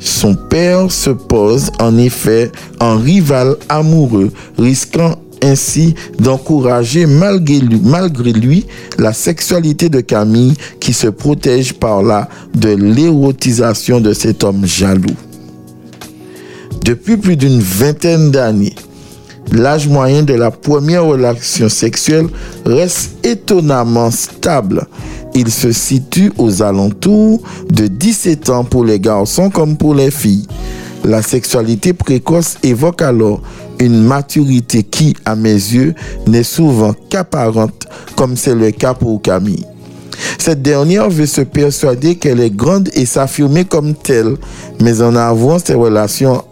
Son 0.00 0.34
père 0.34 0.90
se 0.92 1.10
pose 1.10 1.70
en 1.80 1.98
effet 1.98 2.52
en 2.80 2.96
rival 2.96 3.56
amoureux, 3.68 4.32
risquant 4.56 5.16
ainsi 5.42 5.94
d'encourager 6.18 7.06
malgré 7.06 8.32
lui, 8.32 8.66
la 8.98 9.12
sexualité 9.12 9.88
de 9.88 10.00
Camille 10.00 10.54
qui 10.80 10.92
se 10.92 11.08
protège 11.08 11.74
par 11.74 12.02
là 12.02 12.28
de 12.54 12.70
l'érotisation 12.70 14.00
de 14.00 14.12
cet 14.12 14.44
homme 14.44 14.66
jaloux. 14.66 15.16
Depuis 16.84 17.16
plus 17.16 17.36
d'une 17.36 17.60
vingtaine 17.60 18.30
d'années, 18.30 18.74
l'âge 19.52 19.88
moyen 19.88 20.22
de 20.22 20.34
la 20.34 20.50
première 20.50 21.04
relation 21.04 21.68
sexuelle 21.68 22.26
reste 22.64 23.10
étonnamment 23.24 24.10
stable. 24.10 24.86
Il 25.34 25.50
se 25.50 25.72
situe 25.72 26.32
aux 26.38 26.62
alentours 26.62 27.40
de 27.70 27.86
17 27.86 28.48
ans 28.50 28.64
pour 28.64 28.84
les 28.84 28.98
garçons 28.98 29.50
comme 29.50 29.76
pour 29.76 29.94
les 29.94 30.10
filles. 30.10 30.46
La 31.04 31.22
sexualité 31.22 31.92
précoce 31.92 32.58
évoque 32.62 33.02
alors 33.02 33.40
une 33.78 34.02
maturité 34.02 34.82
qui, 34.82 35.14
à 35.24 35.36
mes 35.36 35.52
yeux, 35.52 35.94
n'est 36.26 36.42
souvent 36.42 36.94
qu'apparente, 37.08 37.86
comme 38.16 38.36
c'est 38.36 38.54
le 38.54 38.70
cas 38.72 38.94
pour 38.94 39.22
Camille. 39.22 39.64
Cette 40.38 40.62
dernière 40.62 41.08
veut 41.08 41.26
se 41.26 41.42
persuader 41.42 42.16
qu'elle 42.16 42.40
est 42.40 42.54
grande 42.54 42.90
et 42.94 43.06
s'affirmer 43.06 43.64
comme 43.64 43.94
telle, 43.94 44.36
mais 44.80 45.00
en 45.00 45.14
avouant 45.14 45.58
ses 45.58 45.74
relations 45.74 46.42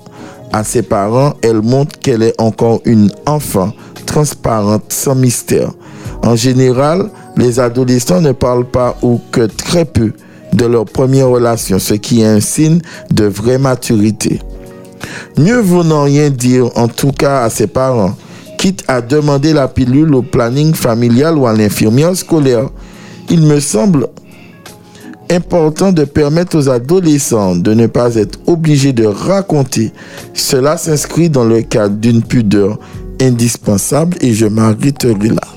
à 0.52 0.62
ses 0.62 0.82
parents, 0.82 1.34
elle 1.42 1.62
montre 1.62 1.98
qu'elle 1.98 2.22
est 2.22 2.40
encore 2.40 2.80
une 2.84 3.10
enfant, 3.26 3.72
transparente, 4.06 4.84
sans 4.92 5.16
mystère. 5.16 5.72
En 6.22 6.36
général, 6.36 7.10
les 7.36 7.58
adolescents 7.60 8.20
ne 8.20 8.32
parlent 8.32 8.64
pas 8.64 8.96
ou 9.02 9.20
que 9.32 9.46
très 9.46 9.84
peu 9.84 10.12
de 10.56 10.66
leur 10.66 10.86
première 10.86 11.28
relation, 11.28 11.78
ce 11.78 11.94
qui 11.94 12.22
est 12.22 12.26
un 12.26 12.40
signe 12.40 12.80
de 13.12 13.24
vraie 13.24 13.58
maturité. 13.58 14.40
Mieux 15.38 15.60
vaut 15.60 15.84
n'en 15.84 16.04
rien 16.04 16.30
dire, 16.30 16.70
en 16.76 16.88
tout 16.88 17.12
cas 17.12 17.42
à 17.42 17.50
ses 17.50 17.66
parents, 17.66 18.16
quitte 18.58 18.82
à 18.88 19.00
demander 19.00 19.52
la 19.52 19.68
pilule 19.68 20.14
au 20.14 20.22
planning 20.22 20.74
familial 20.74 21.36
ou 21.36 21.46
à 21.46 21.52
l'infirmière 21.52 22.16
scolaire. 22.16 22.70
Il 23.28 23.42
me 23.42 23.60
semble 23.60 24.08
important 25.30 25.92
de 25.92 26.04
permettre 26.04 26.56
aux 26.56 26.68
adolescents 26.68 27.56
de 27.56 27.74
ne 27.74 27.86
pas 27.86 28.14
être 28.14 28.38
obligés 28.46 28.92
de 28.92 29.04
raconter. 29.04 29.92
Cela 30.32 30.76
s'inscrit 30.76 31.28
dans 31.28 31.44
le 31.44 31.62
cadre 31.62 31.96
d'une 31.96 32.22
pudeur 32.22 32.78
indispensable 33.20 34.16
et 34.20 34.32
je 34.32 34.46
m'arrêterai 34.46 35.28
là. 35.28 35.55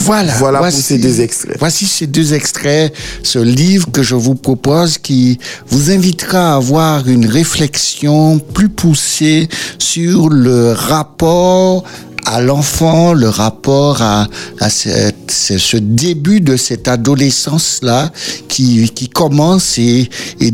Voilà, 0.00 0.32
Voilà 0.38 0.58
voici, 0.60 0.76
pour 0.78 0.86
ces 0.86 0.98
deux 0.98 1.20
extraits. 1.20 1.56
Voici 1.58 1.86
ces 1.86 2.06
deux 2.06 2.32
extraits, 2.34 2.92
ce 3.22 3.38
livre 3.38 3.90
que 3.92 4.02
je 4.02 4.14
vous 4.14 4.34
propose 4.34 4.98
qui 4.98 5.38
vous 5.68 5.90
invitera 5.90 6.52
à 6.52 6.56
avoir 6.56 7.06
une 7.08 7.26
réflexion 7.26 8.38
plus 8.38 8.68
poussée 8.70 9.48
sur 9.78 10.28
le 10.30 10.72
rapport 10.72 11.84
à 12.26 12.40
l'enfant, 12.40 13.12
le 13.12 13.28
rapport 13.28 14.02
à, 14.02 14.26
à 14.60 14.70
cette- 14.70 15.30
ce, 15.30 15.76
début 15.76 16.40
de 16.40 16.56
cette 16.56 16.86
adolescence-là 16.88 18.10
qui, 18.48 18.90
qui 18.94 19.08
commence 19.08 19.78
et, 19.78 20.08
et 20.40 20.50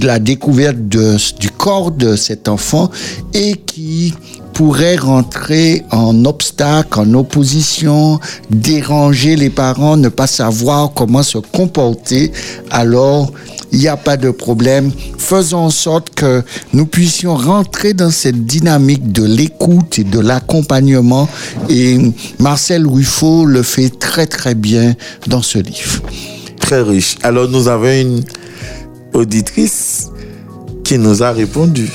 la 0.00 0.18
découverte 0.18 0.88
de, 0.88 1.16
du 1.38 1.50
corps 1.50 1.90
de 1.90 2.16
cet 2.16 2.48
enfant 2.48 2.90
et 3.34 3.56
qui 3.56 4.14
pourrait 4.52 4.96
rentrer 4.96 5.84
en 5.90 6.24
obstacle, 6.24 7.00
en 7.00 7.14
opposition, 7.14 8.20
déranger 8.50 9.36
les 9.36 9.50
parents, 9.50 9.96
ne 9.96 10.08
pas 10.08 10.26
savoir 10.26 10.92
comment 10.94 11.22
se 11.22 11.38
comporter, 11.38 12.32
alors 12.70 13.32
il 13.72 13.78
n'y 13.78 13.88
a 13.88 13.96
pas 13.96 14.16
de 14.16 14.30
problème. 14.30 14.92
Faisons 15.18 15.58
en 15.58 15.70
sorte 15.70 16.10
que 16.14 16.42
nous 16.74 16.84
puissions 16.84 17.34
rentrer 17.34 17.94
dans 17.94 18.10
cette 18.10 18.44
dynamique 18.44 19.12
de 19.12 19.24
l'écoute 19.24 19.98
et 19.98 20.04
de 20.04 20.20
l'accompagnement. 20.20 21.26
Et 21.70 21.98
Marcel 22.38 22.86
Ruffo 22.86 23.46
le 23.46 23.62
fait 23.62 23.88
très 23.98 24.26
très 24.26 24.54
bien 24.54 24.94
dans 25.26 25.40
ce 25.42 25.58
livre. 25.58 26.02
Très 26.60 26.82
riche. 26.82 27.16
Alors 27.22 27.48
nous 27.48 27.68
avons 27.68 27.92
une 27.92 28.22
auditrice 29.14 30.10
qui 30.84 30.98
nous 30.98 31.22
a 31.22 31.32
répondu 31.32 31.88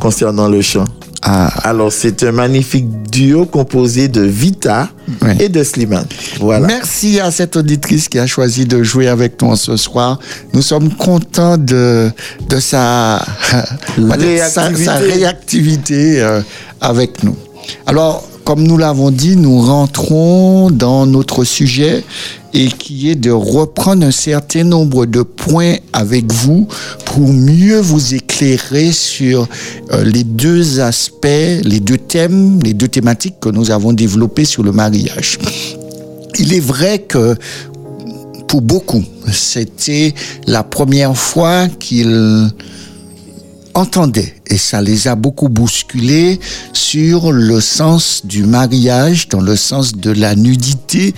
concernant 0.00 0.48
le 0.48 0.62
chant. 0.62 0.84
Ah, 1.22 1.48
Alors 1.68 1.92
c'est 1.92 2.22
un 2.22 2.32
magnifique 2.32 2.86
duo 3.10 3.46
composé 3.46 4.08
de 4.08 4.20
Vita 4.22 4.88
et 5.40 5.48
de 5.48 5.62
Slimane. 5.64 6.06
Voilà. 6.40 6.66
Merci 6.66 7.18
à 7.20 7.30
cette 7.30 7.56
auditrice 7.56 8.08
qui 8.08 8.18
a 8.18 8.26
choisi 8.26 8.64
de 8.66 8.82
jouer 8.82 9.08
avec 9.08 9.40
nous 9.42 9.56
ce 9.56 9.76
soir. 9.76 10.18
Nous 10.52 10.62
sommes 10.62 10.92
contents 10.94 11.56
de, 11.58 12.10
de 12.48 12.60
sa, 12.60 13.24
Réactivité. 13.98 14.84
sa 14.84 14.94
réactivité 14.96 16.20
euh, 16.20 16.40
avec 16.80 17.22
nous. 17.24 17.36
Alors, 17.86 18.22
comme 18.46 18.62
nous 18.62 18.78
l'avons 18.78 19.10
dit, 19.10 19.34
nous 19.36 19.60
rentrons 19.60 20.70
dans 20.70 21.04
notre 21.04 21.42
sujet 21.42 22.04
et 22.54 22.68
qui 22.68 23.10
est 23.10 23.16
de 23.16 23.32
reprendre 23.32 24.06
un 24.06 24.12
certain 24.12 24.62
nombre 24.62 25.04
de 25.04 25.22
points 25.22 25.74
avec 25.92 26.32
vous 26.32 26.68
pour 27.06 27.26
mieux 27.28 27.80
vous 27.80 28.14
éclairer 28.14 28.92
sur 28.92 29.48
euh, 29.90 30.04
les 30.04 30.22
deux 30.22 30.78
aspects, 30.78 31.26
les 31.26 31.80
deux 31.80 31.98
thèmes, 31.98 32.62
les 32.62 32.72
deux 32.72 32.86
thématiques 32.86 33.40
que 33.40 33.48
nous 33.48 33.72
avons 33.72 33.92
développées 33.92 34.44
sur 34.44 34.62
le 34.62 34.70
mariage. 34.70 35.40
Il 36.38 36.54
est 36.54 36.60
vrai 36.60 37.00
que 37.00 37.34
pour 38.46 38.62
beaucoup, 38.62 39.02
c'était 39.32 40.14
la 40.46 40.62
première 40.62 41.16
fois 41.16 41.66
qu'ils 41.66 42.48
entendaient, 43.74 44.35
et 44.48 44.58
ça 44.58 44.80
les 44.80 45.08
a 45.08 45.14
beaucoup 45.16 45.48
bousculés, 45.48 46.38
sur 46.72 47.32
le 47.32 47.60
sens 47.60 48.22
du 48.24 48.44
mariage, 48.44 49.28
dans 49.28 49.40
le 49.40 49.56
sens 49.56 49.92
de 49.92 50.10
la 50.10 50.34
nudité, 50.34 51.14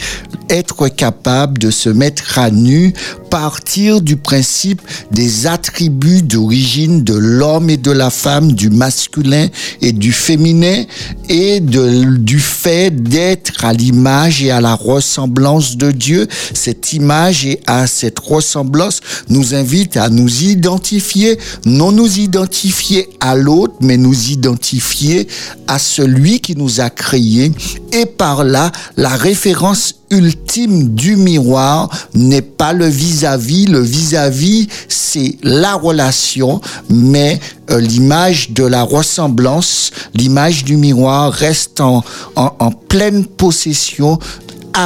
être 0.49 0.89
capable 0.89 1.59
de 1.59 1.71
se 1.71 1.91
mettre 1.91 2.39
à 2.39 2.51
nu, 2.51 2.95
partir 3.31 4.01
du 4.01 4.17
principe 4.17 4.81
des 5.13 5.47
attributs 5.47 6.23
d'origine 6.23 7.05
de 7.05 7.15
l'homme 7.15 7.69
et 7.69 7.77
de 7.77 7.91
la 7.91 8.11
femme, 8.11 8.53
du 8.53 8.71
masculin 8.71 9.49
et 9.83 9.93
du 9.93 10.13
féminin, 10.13 10.85
et 11.29 11.61
du 11.61 12.41
fait 12.41 12.91
d'être 12.91 13.65
à 13.65 13.73
l'image 13.73 14.43
et 14.43 14.51
à 14.51 14.61
la 14.61 14.75
ressemblance 14.75 15.77
de 15.77 15.91
Dieu. 15.91 16.27
Cette 16.55 16.95
image 16.95 17.45
et 17.45 17.61
à 17.67 17.87
cette 17.87 18.19
ressemblance 18.19 19.01
nous 19.29 19.55
invite 19.55 19.97
à 19.97 20.09
nous 20.09 20.45
identifier, 20.45 21.39
non 21.67 21.93
nous 21.93 22.19
identifier 22.19 23.09
à 23.21 23.35
l'autre, 23.35 23.75
mais 23.81 23.97
nous 23.97 24.31
identifier 24.31 25.29
à 25.67 25.79
celui 25.79 26.41
qui 26.41 26.57
nous 26.57 26.81
a 26.81 26.91
créés. 26.91 27.53
Et 27.93 28.07
par 28.07 28.45
là, 28.45 28.71
la 28.97 29.11
référence 29.11 29.95
ultime 30.11 30.95
du 30.95 31.17
miroir 31.17 31.91
n'est 32.15 32.43
pas 32.43 32.73
le 32.73 32.87
vis-à-vis. 32.87 33.67
Le 33.67 33.81
vis-à-vis, 33.81 34.69
c'est 34.89 35.37
la 35.43 35.75
relation, 35.75 36.61
mais 36.89 37.41
euh, 37.71 37.81
l'image 37.81 38.51
de 38.51 38.65
la 38.65 38.83
ressemblance, 38.83 39.91
l'image 40.15 40.65
du 40.65 40.77
miroir 40.77 41.33
reste 41.33 41.81
en, 41.81 42.03
en, 42.37 42.53
en 42.59 42.71
pleine 42.71 43.27
possession 43.27 44.19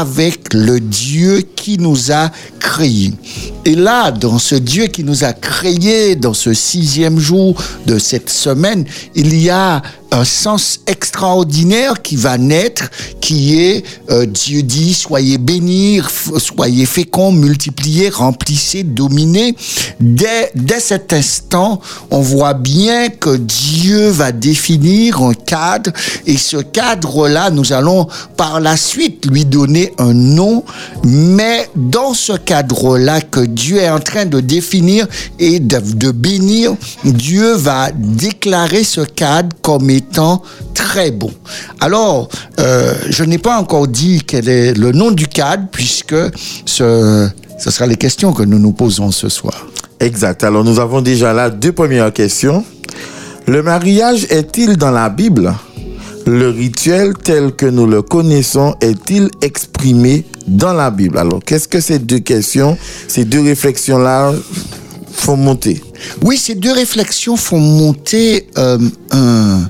avec 0.01 0.55
le 0.55 0.81
Dieu 0.81 1.43
qui 1.55 1.77
nous 1.77 2.11
a 2.13 2.31
créés. 2.59 3.13
Et 3.65 3.75
là, 3.75 4.11
dans 4.11 4.39
ce 4.39 4.55
Dieu 4.55 4.87
qui 4.87 5.05
nous 5.05 5.23
a 5.23 5.33
créés, 5.35 6.17
dans 6.17 6.33
ce 6.35 6.55
sixième 6.55 7.19
jour 7.19 7.63
de 7.87 7.99
cette 7.99 8.31
semaine, 8.31 8.85
il 9.15 9.41
y 9.41 9.51
a 9.51 9.83
un 10.13 10.25
sens 10.25 10.81
extraordinaire 10.87 12.03
qui 12.03 12.17
va 12.17 12.37
naître, 12.37 12.91
qui 13.21 13.59
est 13.59 13.85
euh, 14.11 14.27
Dieu 14.27 14.63
dit 14.63 14.93
soyez 14.93 15.39
bénis, 15.39 16.03
soyez 16.37 16.85
féconds, 16.85 17.33
multipliez, 17.33 18.11
remplissez, 18.11 18.83
dominez. 18.83 19.57
Dès, 20.01 20.51
dès 20.55 20.81
cet 20.81 21.15
instant, 21.15 21.81
on 22.11 22.21
voit 22.21 22.55
bien 22.55 23.09
que 23.09 23.37
Dieu 23.37 24.09
va 24.09 24.33
définir 24.33 25.23
un 25.23 25.35
cadre 25.35 25.93
et 26.27 26.37
ce 26.37 26.59
cadre-là, 26.59 27.51
nous 27.51 27.73
allons 27.73 28.07
par 28.37 28.61
la 28.61 28.77
suite 28.77 29.27
lui 29.27 29.47
donner 29.47 29.82
un 29.99 30.15
nom, 30.15 30.65
mais 31.05 31.69
dans 31.75 32.15
ce 32.15 32.33
cadre-là 32.33 33.21
que 33.21 33.41
Dieu 33.41 33.79
est 33.79 33.91
en 33.91 33.99
train 33.99 34.27
de 34.27 34.41
définir 34.41 35.07
et 35.39 35.61
de, 35.61 36.11
bénir, 36.11 36.75
Dieu 37.05 37.55
va 37.55 37.91
déclarer 37.93 38.85
ce 38.85 39.01
cadre 39.01 39.57
comme 39.63 39.91
étant 39.91 40.43
très 40.75 41.11
bon. 41.11 41.33
Alors, 41.81 42.29
euh, 42.61 42.95
je 43.09 43.25
n'ai 43.25 43.39
pas 43.39 43.59
encore 43.59 43.89
dit 43.89 44.23
quel 44.27 44.49
est 44.49 44.75
le 44.75 44.93
nom 44.93 45.11
du 45.11 45.27
cadre 45.27 45.65
puisque 45.71 46.17
ce, 46.65 47.29
ce 47.59 47.71
sera 47.71 47.87
les 47.87 47.97
questions 47.97 48.33
que 48.33 48.43
nous 48.43 48.59
nous 48.59 48.73
posons 48.73 49.11
ce 49.11 49.29
soir. 49.29 49.67
Exact. 50.01 50.43
Alors 50.43 50.65
nous 50.65 50.81
avons 50.81 51.01
déjà 51.01 51.33
là 51.33 51.49
deux 51.49 51.73
premières 51.73 52.13
questions. 52.13 52.65
Le 53.47 53.63
mariage 53.63 54.27
est-il 54.31 54.77
dans 54.77 54.91
la 54.91 55.09
Bible? 55.09 55.53
Le 56.27 56.51
rituel 56.51 57.15
tel 57.15 57.53
que 57.53 57.67
nous 57.67 57.87
le 57.87 58.03
connaissons 58.03 58.75
est-il 58.81 59.29
exprimé 59.41 60.25
dans 60.47 60.73
la 60.73 60.91
Bible? 60.91 61.19
Alors 61.19 61.41
qu'est-ce 61.45 61.67
que 61.67 61.81
ces 61.81 61.99
deux 61.99 62.21
questions, 62.21 62.79
ces 63.09 63.25
deux 63.25 63.43
réflexions-là 63.43 64.33
font 65.13 65.37
monter? 65.37 65.83
Oui, 66.23 66.37
ces 66.37 66.55
deux 66.55 66.73
réflexions 66.73 67.37
font 67.37 67.59
monter 67.59 68.47
euh, 68.57 68.79
un, 69.11 69.69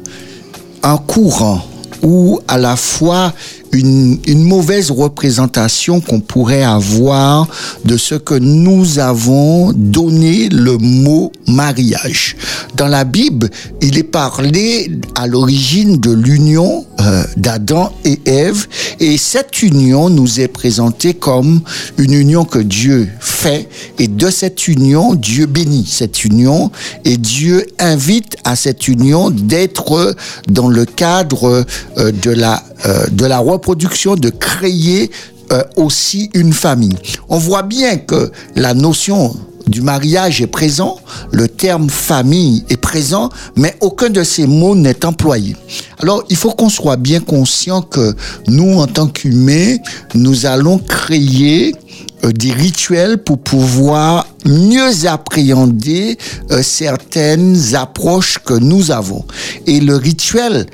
un 0.83 0.97
courant 0.99 1.63
ou 2.03 2.41
à 2.49 2.59
la 2.59 2.77
fois 2.77 3.33
une, 3.73 4.19
une 4.27 4.45
mauvaise 4.45 4.91
représentation 4.91 6.01
qu'on 6.01 6.21
pourrait 6.21 6.63
avoir 6.63 7.49
de 7.85 7.97
ce 7.97 8.15
que 8.15 8.35
nous 8.35 8.99
avons 8.99 9.73
donné 9.73 10.49
le 10.51 10.77
mot 10.79 11.33
mariage. 11.47 12.37
Dans 12.77 12.89
la 12.89 13.05
Bible, 13.05 13.51
il 13.81 13.99
est 13.99 14.03
parlé 14.03 14.91
à 15.15 15.27
l'origine 15.27 15.97
de 15.99 16.13
l'union 16.13 16.85
euh, 17.01 17.25
d'Adam 17.37 17.93
et 18.05 18.21
Ève 18.27 18.67
et 19.01 19.17
cette 19.17 19.63
union 19.63 20.09
nous 20.11 20.41
est 20.41 20.49
présentée 20.49 21.15
comme 21.15 21.63
une 21.99 22.13
union 22.13 22.45
que 22.45 22.59
Dieu 22.59 23.09
fait 23.21 23.69
et 23.99 24.09
de 24.09 24.31
cette 24.31 24.69
union, 24.69 25.15
Dieu 25.15 25.47
bénit 25.47 25.87
cette 25.87 26.25
union 26.25 26.71
et 27.05 27.17
Dieu 27.17 27.67
invite 27.79 28.37
à 28.45 28.57
cette 28.57 28.89
union 28.89 29.31
d'être 29.31 30.15
dans 30.49 30.69
le 30.69 30.85
cadre 30.85 31.65
euh, 31.99 32.13
de 32.13 32.31
la 32.31 32.63
euh, 32.85 33.07
de 33.13 33.27
la 33.27 33.39
reproduction, 33.63 34.17
de 34.17 34.29
créer 34.29 35.11
euh, 35.53 35.63
aussi 35.77 36.31
une 36.35 36.53
famille. 36.53 36.97
On 37.29 37.39
voit 37.39 37.63
bien 37.63 37.97
que 37.97 38.33
la 38.57 38.75
notion 38.75 39.37
du 39.69 39.81
mariage 39.81 40.43
est 40.43 40.49
présent, 40.49 40.99
le 41.31 41.47
terme 41.47 41.89
famille 41.89 42.65
est 42.69 42.77
présent 42.77 43.31
mais 43.55 43.77
aucun 43.81 44.11
de 44.11 44.25
ces 44.25 44.49
mots 44.49 44.75
n'est 44.75 45.05
employé. 45.05 45.55
Alors, 46.01 46.25
il 46.29 46.37
faut 46.37 46.51
qu'on 46.51 46.69
soit 46.69 46.97
bien 46.97 47.21
conscient 47.21 47.83
que 47.83 48.17
nous, 48.49 48.81
en 48.81 48.89
tant 48.89 49.07
qu'humains, 49.07 49.77
nous 50.17 50.47
allons 50.47 50.79
créer 50.79 51.77
euh, 52.25 52.33
des 52.33 52.53
rituels 52.53 53.19
pour 53.19 53.39
pouvoir 53.39 54.27
mieux 54.45 55.07
appréhender 55.07 56.19
euh, 56.51 56.65
certaines 56.65 57.77
approches 57.77 58.39
que 58.39 58.55
nous 58.55 58.91
avons. 58.91 59.25
Et 59.69 59.79
le 59.79 59.95
rituel 59.95 60.67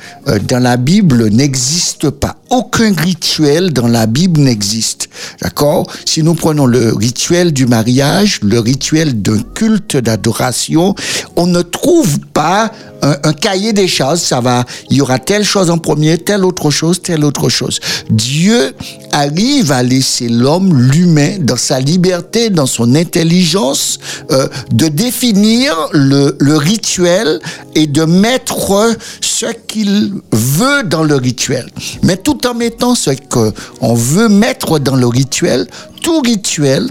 dans 0.48 0.62
la 0.62 0.78
Bible 0.78 1.28
n'existe 1.28 2.08
pas. 2.08 2.36
Aucun 2.50 2.94
rituel 2.94 3.72
dans 3.72 3.88
la 3.88 4.06
Bible 4.06 4.40
n'existe. 4.40 5.08
D'accord? 5.42 5.86
Si 6.04 6.22
nous 6.22 6.34
prenons 6.34 6.66
le 6.66 6.94
rituel 6.94 7.52
du 7.52 7.66
mariage, 7.66 8.40
le 8.42 8.58
rituel 8.58 9.20
d'un 9.20 9.40
culte 9.54 9.96
d'adoration, 9.96 10.94
on 11.36 11.46
ne 11.46 11.62
trouve 11.62 12.18
pas 12.32 12.72
un, 13.02 13.32
cahier 13.32 13.72
des 13.72 13.88
choses, 13.88 14.20
ça 14.20 14.40
va, 14.40 14.64
il 14.90 14.96
y 14.96 15.00
aura 15.00 15.18
telle 15.18 15.44
chose 15.44 15.70
en 15.70 15.78
premier, 15.78 16.18
telle 16.18 16.44
autre 16.44 16.70
chose, 16.70 17.00
telle 17.00 17.24
autre 17.24 17.48
chose. 17.48 17.80
Dieu 18.10 18.74
arrive 19.12 19.72
à 19.72 19.82
laisser 19.82 20.28
l'homme, 20.28 20.74
l'humain, 20.74 21.36
dans 21.40 21.56
sa 21.56 21.80
liberté, 21.80 22.50
dans 22.50 22.66
son 22.66 22.94
intelligence, 22.94 23.98
euh, 24.30 24.48
de 24.72 24.88
définir 24.88 25.74
le, 25.92 26.36
le 26.40 26.56
rituel 26.56 27.40
et 27.74 27.86
de 27.86 28.04
mettre 28.04 28.96
ce 29.20 29.46
qu'il 29.66 30.14
veut 30.32 30.82
dans 30.84 31.04
le 31.04 31.14
rituel. 31.14 31.68
Mais 32.02 32.16
tout 32.16 32.37
en 32.46 32.54
mettant 32.54 32.94
ce 32.94 33.10
qu'on 33.28 33.94
veut 33.94 34.28
mettre 34.28 34.78
dans 34.78 34.96
le 34.96 35.06
rituel, 35.06 35.66
tout 36.02 36.20
rituel 36.20 36.90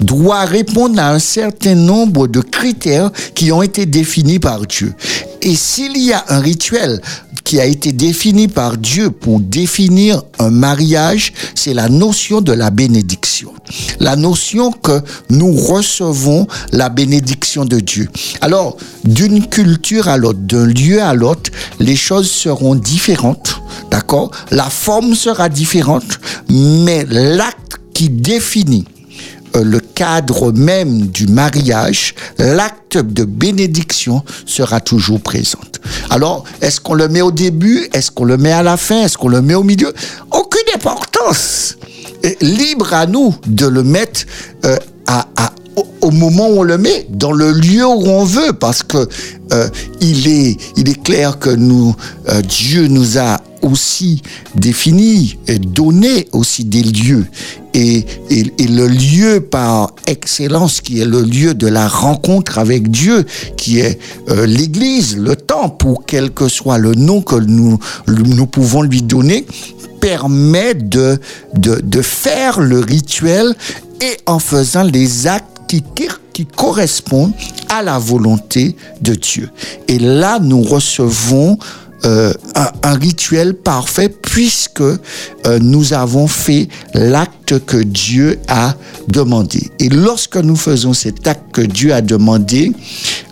doit 0.00 0.44
répondre 0.44 1.00
à 1.00 1.10
un 1.10 1.18
certain 1.18 1.74
nombre 1.74 2.26
de 2.26 2.40
critères 2.40 3.10
qui 3.34 3.52
ont 3.52 3.62
été 3.62 3.86
définis 3.86 4.38
par 4.38 4.66
Dieu. 4.66 4.94
Et 5.42 5.54
s'il 5.54 5.96
y 5.98 6.12
a 6.12 6.24
un 6.28 6.40
rituel 6.40 7.00
qui 7.44 7.60
a 7.60 7.66
été 7.66 7.92
défini 7.92 8.48
par 8.48 8.76
Dieu 8.78 9.10
pour 9.10 9.38
définir 9.38 10.22
un 10.38 10.50
mariage, 10.50 11.32
c'est 11.54 11.74
la 11.74 11.88
notion 11.88 12.40
de 12.40 12.52
la 12.52 12.70
bénédiction. 12.70 13.52
La 14.00 14.16
notion 14.16 14.72
que 14.72 15.00
nous 15.30 15.52
recevons 15.52 16.46
la 16.72 16.88
bénédiction 16.88 17.64
de 17.64 17.80
Dieu. 17.80 18.08
Alors, 18.40 18.76
d'une 19.04 19.46
culture 19.46 20.08
à 20.08 20.16
l'autre, 20.16 20.40
d'un 20.40 20.66
lieu 20.66 21.02
à 21.02 21.14
l'autre, 21.14 21.50
les 21.78 21.96
choses 21.96 22.30
seront 22.30 22.74
différentes, 22.74 23.60
d'accord? 23.90 24.30
La 24.50 24.70
forme 24.70 25.14
sera 25.14 25.48
différente, 25.48 26.18
mais 26.48 27.04
l'acte 27.08 27.78
qui 27.92 28.08
définit 28.08 28.86
le 29.62 29.80
cadre 29.80 30.52
même 30.52 31.06
du 31.08 31.26
mariage, 31.26 32.14
l'acte 32.38 32.98
de 32.98 33.24
bénédiction 33.24 34.22
sera 34.46 34.80
toujours 34.80 35.20
présent. 35.20 35.58
Alors, 36.10 36.44
est-ce 36.60 36.80
qu'on 36.80 36.94
le 36.94 37.08
met 37.08 37.22
au 37.22 37.30
début? 37.30 37.88
Est-ce 37.92 38.10
qu'on 38.10 38.24
le 38.24 38.36
met 38.36 38.52
à 38.52 38.62
la 38.62 38.76
fin? 38.76 39.02
Est-ce 39.02 39.18
qu'on 39.18 39.28
le 39.28 39.42
met 39.42 39.54
au 39.54 39.62
milieu? 39.62 39.92
Aucune 40.30 40.74
importance. 40.74 41.76
Libre 42.40 42.94
à 42.94 43.06
nous 43.06 43.34
de 43.46 43.66
le 43.66 43.82
mettre 43.82 44.22
euh, 44.64 44.76
à, 45.06 45.26
à, 45.36 45.52
au 46.00 46.10
moment 46.10 46.48
où 46.48 46.60
on 46.60 46.62
le 46.62 46.78
met, 46.78 47.06
dans 47.10 47.32
le 47.32 47.52
lieu 47.52 47.86
où 47.86 48.06
on 48.06 48.24
veut, 48.24 48.52
parce 48.52 48.82
que 48.82 49.08
euh, 49.52 49.68
il 50.00 50.28
est 50.28 50.56
il 50.76 50.88
est 50.88 51.02
clair 51.02 51.38
que 51.38 51.50
nous 51.50 51.94
euh, 52.28 52.42
Dieu 52.42 52.86
nous 52.88 53.18
a 53.18 53.40
aussi 53.62 54.20
défini 54.54 55.38
et 55.48 55.58
donné 55.58 56.28
aussi 56.32 56.64
des 56.64 56.82
lieux. 56.82 57.26
Et, 57.72 58.04
et, 58.30 58.68
le 58.68 58.86
lieu 58.86 59.40
par 59.40 59.90
excellence 60.06 60.80
qui 60.80 61.00
est 61.00 61.04
le 61.06 61.22
lieu 61.22 61.54
de 61.54 61.66
la 61.66 61.88
rencontre 61.88 62.58
avec 62.58 62.88
Dieu 62.90 63.24
qui 63.56 63.80
est 63.80 63.98
euh, 64.28 64.46
l'église 64.46 65.16
le 65.16 65.34
temple 65.34 65.86
ou 65.86 65.98
quel 66.06 66.30
que 66.30 66.46
soit 66.48 66.78
le 66.78 66.94
nom 66.94 67.20
que 67.20 67.34
nous 67.34 67.78
nous 68.06 68.46
pouvons 68.46 68.82
lui 68.82 69.02
donner 69.02 69.44
permet 70.00 70.74
de, 70.74 71.18
de, 71.54 71.80
de 71.82 72.02
faire 72.02 72.60
le 72.60 72.78
rituel 72.78 73.56
et 74.00 74.18
en 74.26 74.38
faisant 74.38 74.84
les 74.84 75.26
actes 75.26 75.53
qui, 75.68 75.82
qui 76.32 76.46
correspondent 76.46 77.32
à 77.68 77.82
la 77.82 77.98
volonté 77.98 78.76
de 79.00 79.14
Dieu. 79.14 79.50
Et 79.88 79.98
là, 79.98 80.38
nous 80.40 80.62
recevons 80.62 81.58
euh, 82.04 82.34
un, 82.82 82.94
rituel 82.96 83.54
parfait 83.54 84.10
puisque 84.10 84.82
euh, 84.82 84.98
nous 85.62 85.94
avons 85.94 86.26
fait 86.26 86.68
l'acte 86.92 87.64
que 87.64 87.78
Dieu 87.78 88.38
a 88.46 88.74
demandé. 89.08 89.70
Et 89.78 89.88
lorsque 89.88 90.36
nous 90.36 90.56
faisons 90.56 90.92
cet 90.92 91.26
acte 91.26 91.50
que 91.52 91.62
Dieu 91.62 91.94
a 91.94 92.02
demandé, 92.02 92.72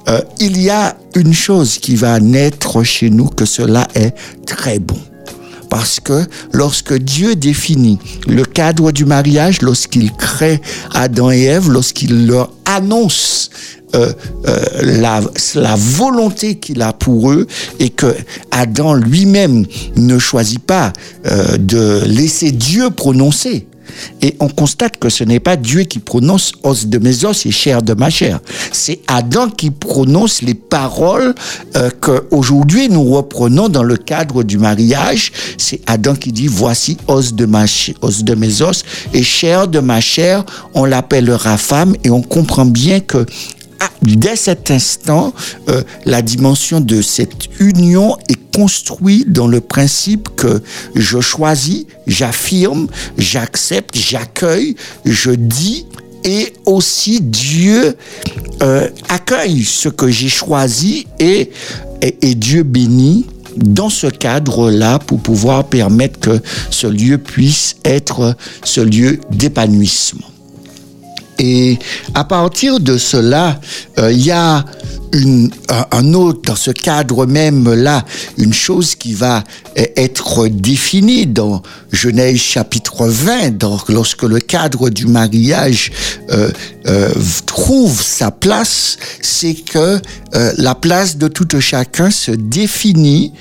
euh, 0.09 0.23
il 0.40 0.59
y 0.59 0.71
a 0.71 0.97
une 1.16 1.35
chose 1.35 1.79
qui 1.79 1.97
va 1.97 2.18
naître 2.18 2.83
chez 2.83 3.11
nous, 3.11 3.27
que 3.27 3.45
cela 3.45 3.87
est 3.95 4.14
très 4.47 4.79
bon. 4.79 4.99
Parce 5.72 6.00
que 6.00 6.26
lorsque 6.52 6.92
Dieu 6.92 7.35
définit 7.35 7.98
le 8.28 8.44
cadre 8.44 8.92
du 8.92 9.06
mariage, 9.06 9.62
lorsqu'il 9.62 10.12
crée 10.12 10.61
Adam 10.92 11.30
et 11.30 11.44
Ève, 11.44 11.70
lorsqu'il 11.70 12.26
leur 12.26 12.50
annonce 12.66 13.48
euh, 13.94 14.12
euh, 14.46 14.62
la, 14.82 15.76
volonté 15.76 16.56
qu'il 16.56 16.82
a 16.82 16.92
pour 16.92 17.32
eux 17.32 17.46
et 17.78 17.88
que 17.88 18.14
Adam 18.50 18.92
lui-même 18.92 19.64
ne 19.96 20.18
choisit 20.18 20.61
pas 20.61 20.92
euh, 21.24 21.56
de 21.56 22.02
laisser 22.04 22.52
Dieu 22.52 22.90
prononcer. 22.90 23.66
Et 24.20 24.37
on 24.40 24.48
constate 24.48 24.98
que 24.98 25.09
ce 25.09 25.24
n'est 25.24 25.40
pas 25.40 25.57
Dieu 25.57 25.83
qui 25.83 25.98
prononce 25.98 26.52
os 26.62 26.87
de 26.87 26.98
mes 26.98 27.24
os 27.24 27.46
et 27.46 27.50
chair 27.50 27.83
de 27.83 27.94
ma 27.94 28.11
chair. 28.11 28.40
C'est 28.72 29.00
Adam 29.07 29.48
qui 29.48 29.70
prononce 29.70 30.42
les 30.42 30.55
paroles 30.55 31.35
euh, 31.76 31.90
que 32.00 32.24
aujourd'hui 32.31 32.88
nous 32.88 33.05
reprenons 33.05 33.68
dans 33.68 33.83
le 33.83 33.96
cadre 33.96 34.42
du 34.42 34.59
mariage. 34.59 35.33
C'est 35.59 35.81
Adam 35.87 36.14
qui 36.14 36.33
dit 36.33 36.48
voici 36.48 36.96
os 37.09 37.35
de 37.35 37.46
ma 37.46 37.64
os 38.00 38.24
de 38.24 38.35
mes 38.35 38.62
os 38.62 38.85
et 39.12 39.22
chair 39.22 39.68
de 39.68 39.81
ma 39.81 40.00
chair. 40.00 40.44
On 40.74 40.85
l'appellera 40.85 41.57
femme 41.57 41.94
et 42.05 42.11
on 42.11 42.22
comprend 42.22 42.64
bien 42.64 43.00
que 43.00 43.26
dès 44.03 44.37
cet 44.37 44.71
instant, 44.71 45.33
euh, 45.68 45.83
la 46.05 46.23
dimension 46.23 46.81
de 46.81 47.03
cette 47.03 47.49
union 47.61 48.16
est 48.29 48.38
construite 48.55 49.33
dans 49.33 49.47
le 49.47 49.61
principe 49.61 50.29
que 50.37 50.62
je 50.95 51.21
choisis, 51.21 51.87
j'affirme, 52.07 52.88
j'accepte, 53.18 53.97
j'accueille, 53.97 54.77
je 55.05 55.31
dis 55.31 55.87
et 56.25 56.53
aussi 56.66 57.21
Dieu 57.21 57.97
euh, 58.62 58.88
accueille 59.09 59.64
ce 59.64 59.88
que 59.88 60.09
j'ai 60.09 60.29
choisi 60.29 61.07
et 61.18 61.51
Dieu 62.35 62.62
bénit 62.62 63.27
dans 63.57 63.90
ce 63.90 64.07
cadre-là 64.07 64.99
pour 64.99 65.21
pouvoir 65.21 65.64
permettre 65.64 66.21
que 66.21 66.40
ce 66.71 66.87
lieu 66.87 67.18
puisse 67.18 67.77
être 67.85 68.37
ce 68.64 68.81
lieu 68.81 69.21
d'épanouissement. 69.31 70.32
Et 71.44 71.76
à 72.14 72.22
partir 72.22 72.78
de 72.78 72.96
cela, 72.96 73.59
euh, 73.98 74.12
il 74.12 74.24
y 74.24 74.31
a 74.31 74.64
un 75.12 76.14
autre, 76.14 76.40
dans 76.46 76.57
ce 76.57 76.70
cadre 76.70 77.27
même-là, 77.27 78.05
une 78.38 78.55
chose 78.55 78.94
qui 78.94 79.14
va 79.14 79.44
être 79.77 80.48
définie 80.48 81.27
dans 81.27 81.62
Genèse 81.92 82.38
chapitre 82.38 83.07
20, 83.07 83.59
donc 83.59 83.88
lorsque 83.88 84.22
le 84.22 84.38
cadre 84.38 84.88
du 84.88 85.07
mariage 85.07 85.92
euh, 86.31 86.51
euh, 86.87 87.11
trouve 87.46 88.03
sa 88.03 88.31
place, 88.31 88.96
c'est 89.20 89.55
que 89.55 90.01
euh, 90.35 90.53
la 90.57 90.75
place 90.75 91.16
de 91.16 91.29
tout 91.29 91.48
chacun 91.61 92.11
se 92.11 92.31
définit 92.31 93.33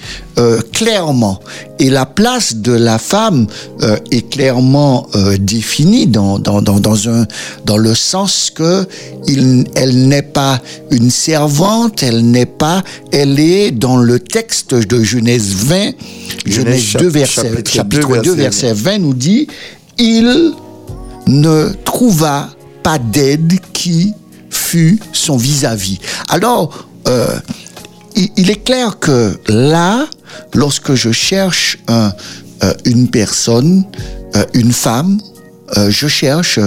clairement. 0.74 1.40
Et 1.78 1.92
la 1.92 2.08
place 2.08 2.56
de 2.56 2.72
la 2.72 2.98
femme 2.98 3.46
est 4.10 4.28
clairement 4.32 5.08
définie 5.40 6.08
dans, 6.08 6.40
dans, 6.40 6.62
dans, 6.62 7.10
un, 7.10 7.28
dans 7.66 7.78
le 7.78 7.94
sens 7.94 8.50
que 8.50 8.88
elle 9.28 10.08
n'est 10.08 10.24
pas 10.24 10.60
une 10.90 11.12
servante, 11.12 11.61
elle 12.02 12.30
n'est 12.30 12.46
pas, 12.46 12.84
elle 13.12 13.40
est 13.40 13.72
dans 13.72 13.98
le 13.98 14.20
texte 14.20 14.74
de 14.74 15.04
Genèse 15.04 15.54
20, 15.54 15.92
Genèse 16.46 16.94
2, 16.98 17.08
verset, 17.08 17.50
chapitre, 17.50 17.72
chapitre 17.72 18.18
2, 18.22 18.34
verset 18.34 18.74
20 18.74 18.98
nous 19.00 19.14
dit, 19.14 19.48
il 19.98 20.54
ne 21.28 21.70
trouva 21.86 22.50
pas 22.84 22.98
d'aide 22.98 23.60
qui 23.74 24.14
fut 24.50 25.00
son 25.14 25.38
vis-à-vis. 25.38 26.00
-vis. 26.00 26.30
Alors, 26.30 26.88
euh, 27.08 27.40
il, 28.16 28.30
il, 28.38 28.50
est 28.50 28.64
clair 28.64 29.00
que 29.00 29.38
là, 29.48 30.08
lorsque 30.54 30.94
je 30.96 31.12
cherche 31.12 31.78
un, 31.88 32.12
euh, 32.64 32.74
une 32.86 33.08
personne, 33.08 33.86
euh, 34.36 34.46
une 34.54 34.74
femme, 34.74 35.20
je 35.88 36.08
cherche 36.08 36.60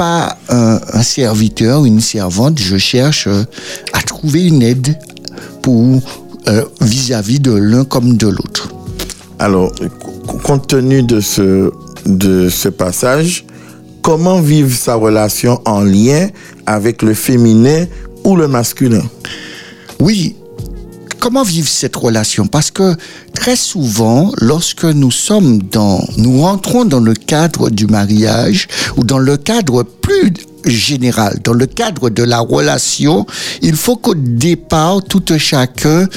pas 0.00 0.38
un, 0.48 0.80
un, 0.94 1.02
serviteur, 1.02 1.84
une 1.84 2.00
servante, 2.00 2.58
je 2.58 2.78
cherche 2.78 3.28
à 3.92 4.00
trouver 4.00 4.46
une 4.46 4.62
aide 4.62 4.98
pour 5.60 6.00
vis-à-vis 6.80 7.36
-vis 7.36 7.42
de 7.42 7.52
l'un 7.52 7.84
comme 7.84 8.16
de 8.16 8.28
l'autre. 8.28 8.70
Alors, 9.38 9.70
compte 10.42 10.68
tenu 10.68 11.02
de 11.02 11.20
ce, 11.20 11.70
de 12.06 12.48
ce 12.48 12.70
passage, 12.70 13.44
comment 14.00 14.40
vivre 14.40 14.74
sa 14.74 14.94
relation 14.94 15.60
en 15.66 15.82
lien 15.82 16.30
avec 16.64 17.02
le 17.02 17.12
féminin 17.12 17.84
ou 18.24 18.36
le 18.36 18.48
masculin? 18.48 19.04
Oui. 19.98 20.34
Comment 21.20 21.42
vivre 21.42 21.68
cette 21.68 21.96
relation 21.96 22.46
Parce 22.46 22.70
que 22.70 22.96
très 23.34 23.54
souvent, 23.54 24.32
lorsque 24.38 24.84
nous 24.84 25.10
sommes 25.10 25.58
dans, 25.58 26.02
nous 26.16 26.40
rentrons 26.40 26.86
dans 26.86 26.98
le 26.98 27.12
cadre 27.12 27.68
du 27.68 27.86
mariage 27.86 28.68
ou 28.96 29.04
dans 29.04 29.18
le 29.18 29.36
cadre 29.36 29.82
plus 29.82 30.32
général, 30.64 31.38
dans 31.42 31.52
le 31.52 31.66
cadre 31.66 32.10
de 32.10 32.22
la 32.22 32.40
relation, 32.40 33.26
il 33.62 33.76
faut 33.76 33.96
qu'au 33.96 34.14
départ, 34.14 35.02
tout 35.02 35.24
chacun 35.38 36.08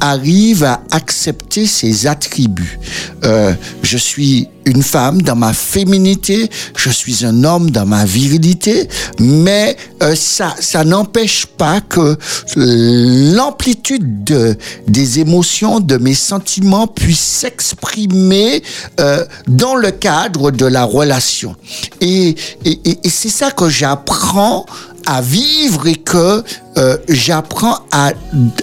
arrive 0.00 0.64
à 0.64 0.82
accepter 0.90 1.66
ses 1.66 2.06
attributs. 2.06 2.78
Euh, 3.24 3.52
je 3.82 3.96
suis 3.96 4.48
une 4.64 4.82
femme 4.82 5.22
dans 5.22 5.36
ma 5.36 5.52
féminité, 5.52 6.48
je 6.76 6.90
suis 6.90 7.24
un 7.24 7.44
homme 7.44 7.70
dans 7.70 7.86
ma 7.86 8.04
virilité, 8.04 8.88
mais 9.18 9.76
euh, 10.02 10.14
ça, 10.14 10.54
ça 10.60 10.84
n'empêche 10.84 11.46
pas 11.46 11.80
que 11.80 12.16
l'amplitude 12.56 14.24
de, 14.24 14.56
des 14.86 15.20
émotions, 15.20 15.80
de 15.80 15.96
mes 15.96 16.14
sentiments 16.14 16.86
puisse 16.86 17.20
s'exprimer 17.20 18.62
euh, 19.00 19.24
dans 19.48 19.74
le 19.74 19.90
cadre 19.90 20.50
de 20.50 20.66
la 20.66 20.84
relation. 20.84 21.56
Et, 22.00 22.34
et, 22.64 22.80
et 22.84 23.08
c'est 23.08 23.28
ça 23.28 23.50
que 23.50 23.68
j'apprends 23.92 24.64
à 25.04 25.20
vivre 25.20 25.86
et 25.86 25.96
que 25.96 26.42
euh, 26.78 26.96
j'apprends 27.08 27.78
à, 27.90 28.12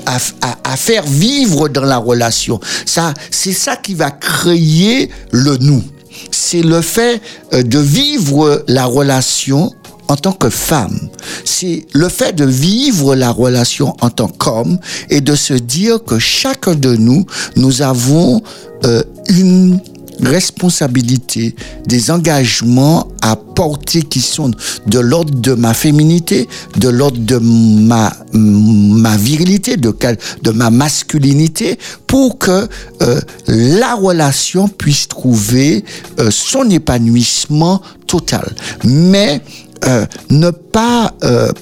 à, 0.06 0.18
à, 0.64 0.76
faire 0.76 1.04
vivre 1.06 1.68
dans 1.70 1.84
la 1.84 1.98
relation. 1.98 2.60
Ça, 2.86 3.14
c'est 3.30 3.52
ça 3.52 3.76
qui 3.76 3.94
va 3.94 4.10
créer 4.10 5.12
le 5.32 5.58
nous. 5.58 5.84
C'est 6.32 6.64
le 6.64 6.82
fait 6.82 7.22
euh, 7.54 7.62
de 7.62 7.78
vivre 7.78 8.64
la 8.68 8.86
relation 8.86 9.72
en 10.08 10.16
tant 10.16 10.32
que 10.32 10.50
femme. 10.50 11.10
C'est 11.46 11.86
le 11.94 12.10
fait 12.10 12.34
de 12.34 12.46
vivre 12.46 13.16
la 13.16 13.32
relation 13.32 13.96
en 14.02 14.10
tant 14.10 14.30
qu'homme 14.30 14.80
et 15.10 15.22
de 15.22 15.36
se 15.36 15.54
dire 15.54 16.04
que 16.04 16.18
chacun 16.18 16.74
de 16.74 16.96
nous, 16.96 17.26
nous 17.56 17.84
avons 17.84 18.42
euh, 18.86 19.04
une 19.30 19.80
responsabilité, 20.22 21.56
des 21.86 22.12
engagements 22.12 23.08
à 23.22 23.36
porter 23.36 24.02
qui 24.04 24.22
sont 24.22 24.52
de 24.88 25.00
l'ordre 25.00 25.34
de 25.40 25.54
ma 25.54 25.74
féminité, 25.74 26.48
de 26.78 26.90
l'ordre 26.90 27.20
de 27.20 27.38
ma, 27.38 28.12
ma 28.34 29.18
virilité, 29.18 29.78
de, 29.78 29.94
de 30.42 30.52
ma 30.52 30.70
masculinité, 30.70 31.78
pour 32.08 32.38
que 32.38 32.68
euh, 33.02 33.20
la 33.48 33.96
relation 33.96 34.68
puisse 34.68 35.08
trouver 35.08 35.84
euh, 36.20 36.30
son 36.32 36.70
épanouissement 36.70 37.82
total. 38.08 38.54
Mais 38.84 39.42
euh, 39.86 40.06
ne 40.30 40.50
pas 40.50 41.14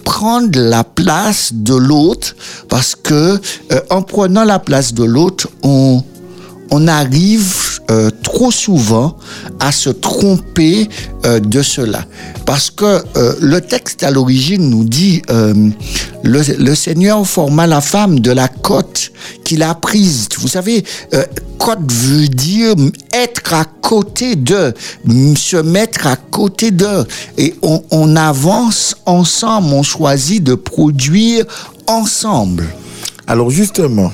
prendre 0.03 0.59
la 0.59 0.83
place 0.83 1.51
de 1.53 1.75
l'autre 1.75 2.35
parce 2.67 2.95
que 2.95 3.39
en 3.91 4.01
prenant 4.01 4.43
la 4.43 4.57
place 4.57 4.93
de 4.93 5.03
l'autre, 5.03 5.49
on 5.61 6.03
on 6.69 6.87
arrive 6.87 7.55
euh, 7.89 8.10
trop 8.23 8.52
souvent 8.52 9.17
à 9.60 9.71
se 9.71 9.89
tromper 9.89 10.89
euh, 11.26 11.39
de 11.39 11.62
cela. 11.62 12.04
Parce 12.45 12.69
que 12.69 13.02
euh, 13.15 13.34
le 13.39 13.62
texte 13.62 14.04
à 14.04 14.12
l'origine 14.12 14.69
nous 14.69 14.84
dit, 14.84 15.21
le, 16.23 16.76
Seigneur 16.76 17.26
forma 17.26 17.65
la 17.65 17.82
femme 17.82 18.19
de 18.19 18.32
la 18.32 18.50
côte 18.50 19.12
qu'il 19.43 19.63
a 19.63 19.73
prise. 19.73 20.28
Vous 20.38 20.47
savez, 20.50 20.84
côte 21.58 21.91
veut 21.91 22.28
dire 22.28 22.76
être 23.13 23.54
à 23.54 23.65
côté 23.65 24.36
d'eux, 24.36 24.73
se 25.38 25.58
mettre 25.58 26.08
à 26.08 26.15
côté 26.15 26.71
d'eux. 26.71 27.06
Et 27.38 27.56
on 27.62 28.15
avance 28.15 28.95
ensemble, 29.06 29.73
on 29.73 29.84
choisit 29.84 30.43
de 30.43 30.56
produire 30.56 31.45
ensemble. 31.88 32.65
Alors 33.28 33.50
justement, 33.50 34.12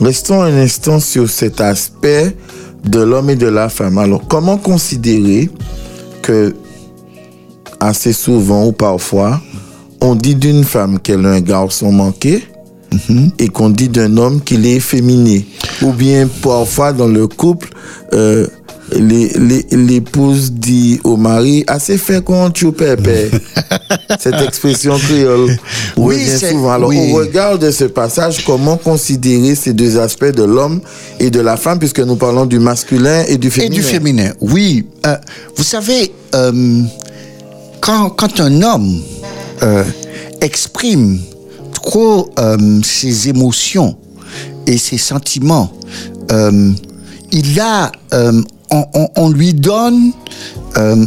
Restons 0.00 0.42
un 0.42 0.56
instant 0.56 0.98
sur 0.98 1.30
cet 1.30 1.60
aspect 1.60 2.34
de 2.84 3.00
l'homme 3.00 3.30
et 3.30 3.36
de 3.36 3.46
la 3.46 3.68
femme. 3.68 3.98
Alors, 3.98 4.26
comment 4.28 4.56
considérer 4.56 5.50
que 6.22 6.54
assez 7.80 8.12
souvent 8.12 8.66
ou 8.66 8.72
parfois, 8.72 9.40
on 10.00 10.14
dit 10.14 10.34
d'une 10.34 10.64
femme 10.64 10.98
qu'elle 10.98 11.26
a 11.26 11.30
un 11.30 11.40
garçon 11.40 11.92
manqué 11.92 12.42
et 13.38 13.48
qu'on 13.48 13.70
dit 13.70 13.88
d'un 13.88 14.16
homme 14.16 14.40
qu'il 14.40 14.66
est 14.66 14.80
féminin. 14.80 15.40
Ou 15.82 15.92
bien 15.92 16.28
parfois 16.42 16.92
dans 16.92 17.08
le 17.08 17.26
couple, 17.26 17.70
euh, 18.12 18.46
l'épouse 18.94 20.52
dit 20.52 21.00
au 21.04 21.16
mari 21.16 21.64
assez 21.66 21.98
quand 22.24 22.50
tu 22.50 22.72
pépé 22.72 23.30
cette 24.18 24.40
expression 24.40 24.98
créole. 24.98 25.56
Oui 25.96 26.26
souvent 26.38 26.72
alors 26.72 26.90
on 26.94 27.14
regarde 27.14 27.70
ce 27.70 27.84
passage 27.84 28.44
comment 28.44 28.76
considérer 28.76 29.54
ces 29.54 29.72
deux 29.72 29.98
aspects 29.98 30.24
de 30.24 30.42
l'homme 30.42 30.80
et 31.20 31.30
de 31.30 31.40
la 31.40 31.56
femme 31.56 31.78
puisque 31.78 32.00
nous 32.00 32.16
parlons 32.16 32.46
du 32.46 32.58
masculin 32.58 33.24
et 33.28 33.38
du 33.38 33.50
féminin 33.50 33.72
et 33.72 33.74
du 33.74 33.82
féminin. 33.82 34.32
oui 34.40 34.86
euh, 35.06 35.16
vous 35.56 35.64
savez 35.64 36.12
euh, 36.34 36.82
quand, 37.80 38.10
quand 38.10 38.40
un 38.40 38.62
homme 38.62 39.00
euh, 39.62 39.84
exprime 40.40 41.20
trop 41.72 42.30
ses 42.82 43.28
émotions 43.28 43.96
et 44.66 44.78
ses 44.78 44.98
sentiments 44.98 45.72
il 47.32 47.60
a 47.60 47.90
on, 49.16 49.30
lui 49.30 49.54
donne 49.54 50.12
euh, 50.76 51.04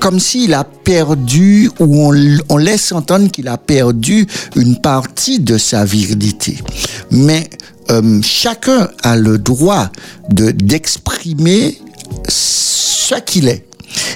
comme 0.00 0.20
s'il 0.20 0.54
a 0.54 0.64
perdu 0.64 1.70
ou 1.80 2.12
on, 2.48 2.56
laisse 2.56 2.92
entendre 2.92 3.30
qu'il 3.30 3.48
a 3.48 3.58
perdu 3.58 4.26
une 4.56 4.80
partie 4.80 5.40
de 5.40 5.58
sa 5.58 5.84
virilité. 5.84 6.58
Mais 7.10 7.48
euh, 7.90 8.20
chacun 8.22 8.88
a 9.02 9.16
le 9.16 9.38
droit 9.38 9.90
de 10.30 10.50
d'exprimer 10.50 11.80
ce 12.28 13.14
qu'il 13.26 13.48
est. 13.48 13.66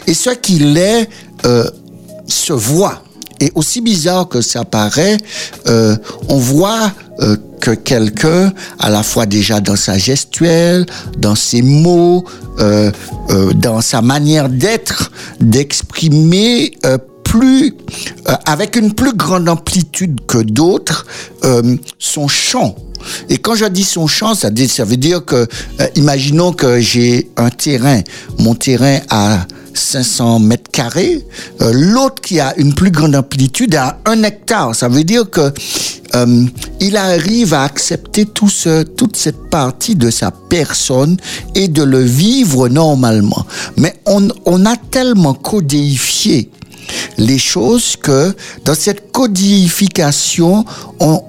Et 0.06 0.14
ce 0.14 0.30
qu'il 0.30 0.76
est 0.76 1.08
euh, 1.46 1.68
se 2.26 2.52
voit. 2.52 3.02
Et 3.40 3.50
aussi 3.56 3.80
bizarre 3.80 4.28
que 4.28 4.40
ça 4.40 4.64
paraît, 4.64 5.16
on 5.66 6.36
voit 6.36 6.92
que 7.62 7.70
quelqu'un, 7.70 8.52
à 8.80 8.90
la 8.90 9.04
fois 9.04 9.24
déjà 9.24 9.60
dans 9.60 9.76
sa 9.76 9.96
gestuelle, 9.96 10.84
dans 11.16 11.36
ses 11.36 11.62
mots, 11.62 12.24
euh, 12.58 12.90
euh, 13.30 13.52
dans 13.52 13.80
sa 13.80 14.02
manière 14.02 14.48
d'être, 14.48 15.12
d'exprimer 15.40 16.72
euh, 16.84 16.98
plus, 17.22 17.74
avec 18.46 18.74
une 18.74 18.92
plus 18.92 19.14
grande 19.14 19.48
amplitude 19.48 20.18
que 20.26 20.38
d'autres, 20.38 21.06
son 21.98 22.28
chant. 22.28 22.74
Et 23.30 23.38
quand 23.38 23.54
je 23.54 23.64
dis 23.64 23.84
son 23.84 24.06
champ, 24.06 24.34
ça, 24.34 24.50
veut 24.50 24.96
dire 24.98 25.24
que, 25.24 25.46
imaginons 25.94 26.52
que 26.52 26.78
j'ai 26.78 27.30
un 27.38 27.48
terrain, 27.48 28.02
mon 28.38 28.54
terrain 28.54 28.98
a 29.08 29.46
500 29.74 30.38
mètres 30.40 30.70
carrés, 30.70 31.24
l'autre 31.60 32.20
qui 32.22 32.40
a 32.40 32.54
une 32.56 32.74
plus 32.74 32.90
grande 32.90 33.14
amplitude 33.14 33.74
a 33.74 33.98
un 34.06 34.22
hectare. 34.22 34.74
Ça 34.74 34.88
veut 34.88 35.04
dire 35.04 35.28
que 35.30 35.52
euh, 36.14 36.44
il 36.80 36.96
arrive 36.96 37.54
à 37.54 37.62
accepter 37.62 38.26
tout 38.26 38.48
ce, 38.48 38.82
toute 38.82 39.16
cette 39.16 39.48
partie 39.50 39.94
de 39.94 40.10
sa 40.10 40.30
personne 40.30 41.16
et 41.54 41.68
de 41.68 41.82
le 41.82 42.00
vivre 42.00 42.68
normalement. 42.68 43.46
Mais 43.76 43.94
on, 44.06 44.28
on 44.44 44.66
a 44.66 44.76
tellement 44.76 45.34
codéifié 45.34 46.50
les 47.18 47.38
choses 47.38 47.96
que 47.96 48.34
dans 48.64 48.74
cette 48.74 49.12
codification, 49.12 50.64
on, 51.00 51.22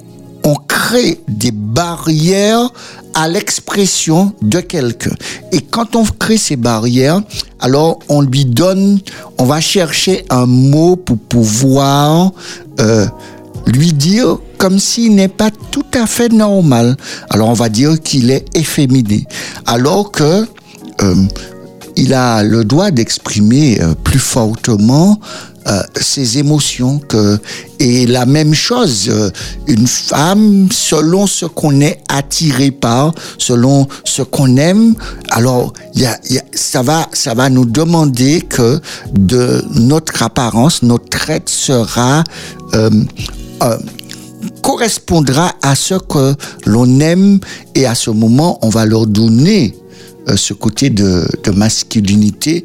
on 0.43 0.55
crée 0.55 1.19
des 1.27 1.51
barrières 1.51 2.71
à 3.13 3.27
l'expression 3.27 4.33
de 4.41 4.59
quelqu'un. 4.59 5.15
Et 5.51 5.61
quand 5.61 5.95
on 5.95 6.03
crée 6.03 6.37
ces 6.37 6.55
barrières, 6.55 7.21
alors 7.59 7.99
on 8.09 8.21
lui 8.21 8.45
donne, 8.45 8.99
on 9.37 9.45
va 9.45 9.61
chercher 9.61 10.25
un 10.29 10.45
mot 10.45 10.95
pour 10.95 11.17
pouvoir 11.17 12.31
euh, 12.79 13.05
lui 13.67 13.93
dire 13.93 14.37
comme 14.57 14.79
s'il 14.79 15.15
n'est 15.15 15.27
pas 15.27 15.51
tout 15.71 15.85
à 15.93 16.07
fait 16.07 16.31
normal. 16.31 16.97
Alors 17.29 17.49
on 17.49 17.53
va 17.53 17.69
dire 17.69 18.01
qu'il 18.01 18.31
est 18.31 18.45
efféminé. 18.55 19.25
Alors 19.65 20.11
que 20.11 20.47
euh, 21.01 21.15
il 21.95 22.13
a 22.13 22.43
le 22.43 22.63
droit 22.63 22.91
d'exprimer 22.91 23.81
euh, 23.81 23.93
plus 23.93 24.19
fortement 24.19 25.19
euh, 25.67 25.81
ses 25.99 26.37
émotions 26.37 26.99
que 26.99 27.39
et 27.79 28.05
la 28.05 28.25
même 28.25 28.53
chose 28.53 29.11
une 29.67 29.87
femme 29.87 30.67
selon 30.71 31.27
ce 31.27 31.45
qu'on 31.45 31.81
est 31.81 32.01
attiré 32.09 32.71
par 32.71 33.13
selon 33.37 33.87
ce 34.03 34.21
qu'on 34.21 34.57
aime 34.57 34.95
alors 35.31 35.73
y 35.95 36.05
a, 36.05 36.17
y 36.29 36.37
a, 36.37 36.43
ça 36.53 36.81
va 36.81 37.07
ça 37.13 37.33
va 37.33 37.49
nous 37.49 37.65
demander 37.65 38.41
que 38.41 38.79
de 39.13 39.63
notre 39.75 40.23
apparence 40.23 40.83
notre 40.83 41.09
trait 41.09 41.43
sera 41.45 42.23
euh, 42.73 42.89
euh, 43.63 43.77
correspondra 44.61 45.53
à 45.61 45.75
ce 45.75 45.95
que 45.95 46.35
l'on 46.65 46.99
aime 46.99 47.39
et 47.75 47.85
à 47.85 47.95
ce 47.95 48.09
moment 48.09 48.59
on 48.61 48.69
va 48.69 48.85
leur 48.85 49.07
donner 49.07 49.75
euh, 50.29 50.37
ce 50.37 50.53
côté 50.53 50.89
de, 50.89 51.25
de, 51.43 51.51
masculinité. 51.51 52.63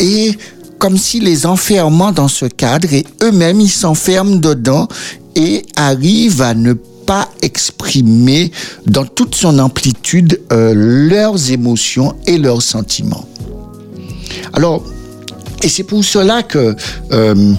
Et 0.00 0.32
comme 0.80 0.96
si 0.96 1.20
les 1.20 1.46
enfermant 1.46 2.10
dans 2.10 2.26
ce 2.26 2.46
cadre 2.46 2.92
et 2.92 3.06
eux-mêmes 3.22 3.60
ils 3.60 3.70
s'enferment 3.70 4.40
dedans 4.40 4.88
et 5.36 5.62
arrivent 5.76 6.42
à 6.42 6.54
ne 6.54 6.72
pas 6.72 7.28
exprimer 7.42 8.50
dans 8.86 9.04
toute 9.04 9.34
son 9.34 9.58
amplitude 9.58 10.40
euh, 10.52 10.72
leurs 10.74 11.50
émotions 11.52 12.16
et 12.26 12.38
leurs 12.38 12.62
sentiments. 12.62 13.26
Alors, 14.54 14.82
et 15.62 15.68
c'est 15.68 15.82
pour 15.82 16.04
cela 16.04 16.42
que 16.42 16.74
euh, 17.12 17.52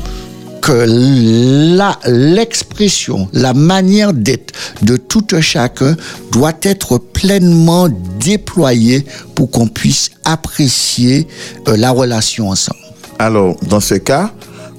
que 0.61 1.75
la, 1.75 1.97
l'expression, 2.05 3.27
la 3.33 3.53
manière 3.53 4.13
d'être 4.13 4.53
de 4.83 4.95
tout 4.95 5.25
chacun 5.41 5.95
doit 6.31 6.53
être 6.61 6.99
pleinement 6.99 7.87
déployée 8.19 9.05
pour 9.33 9.49
qu'on 9.49 9.67
puisse 9.67 10.11
apprécier 10.23 11.27
euh, 11.67 11.75
la 11.77 11.91
relation 11.91 12.49
ensemble. 12.49 12.90
Alors, 13.21 13.55
dans 13.69 13.79
ce 13.79 13.93
cas, 13.93 14.31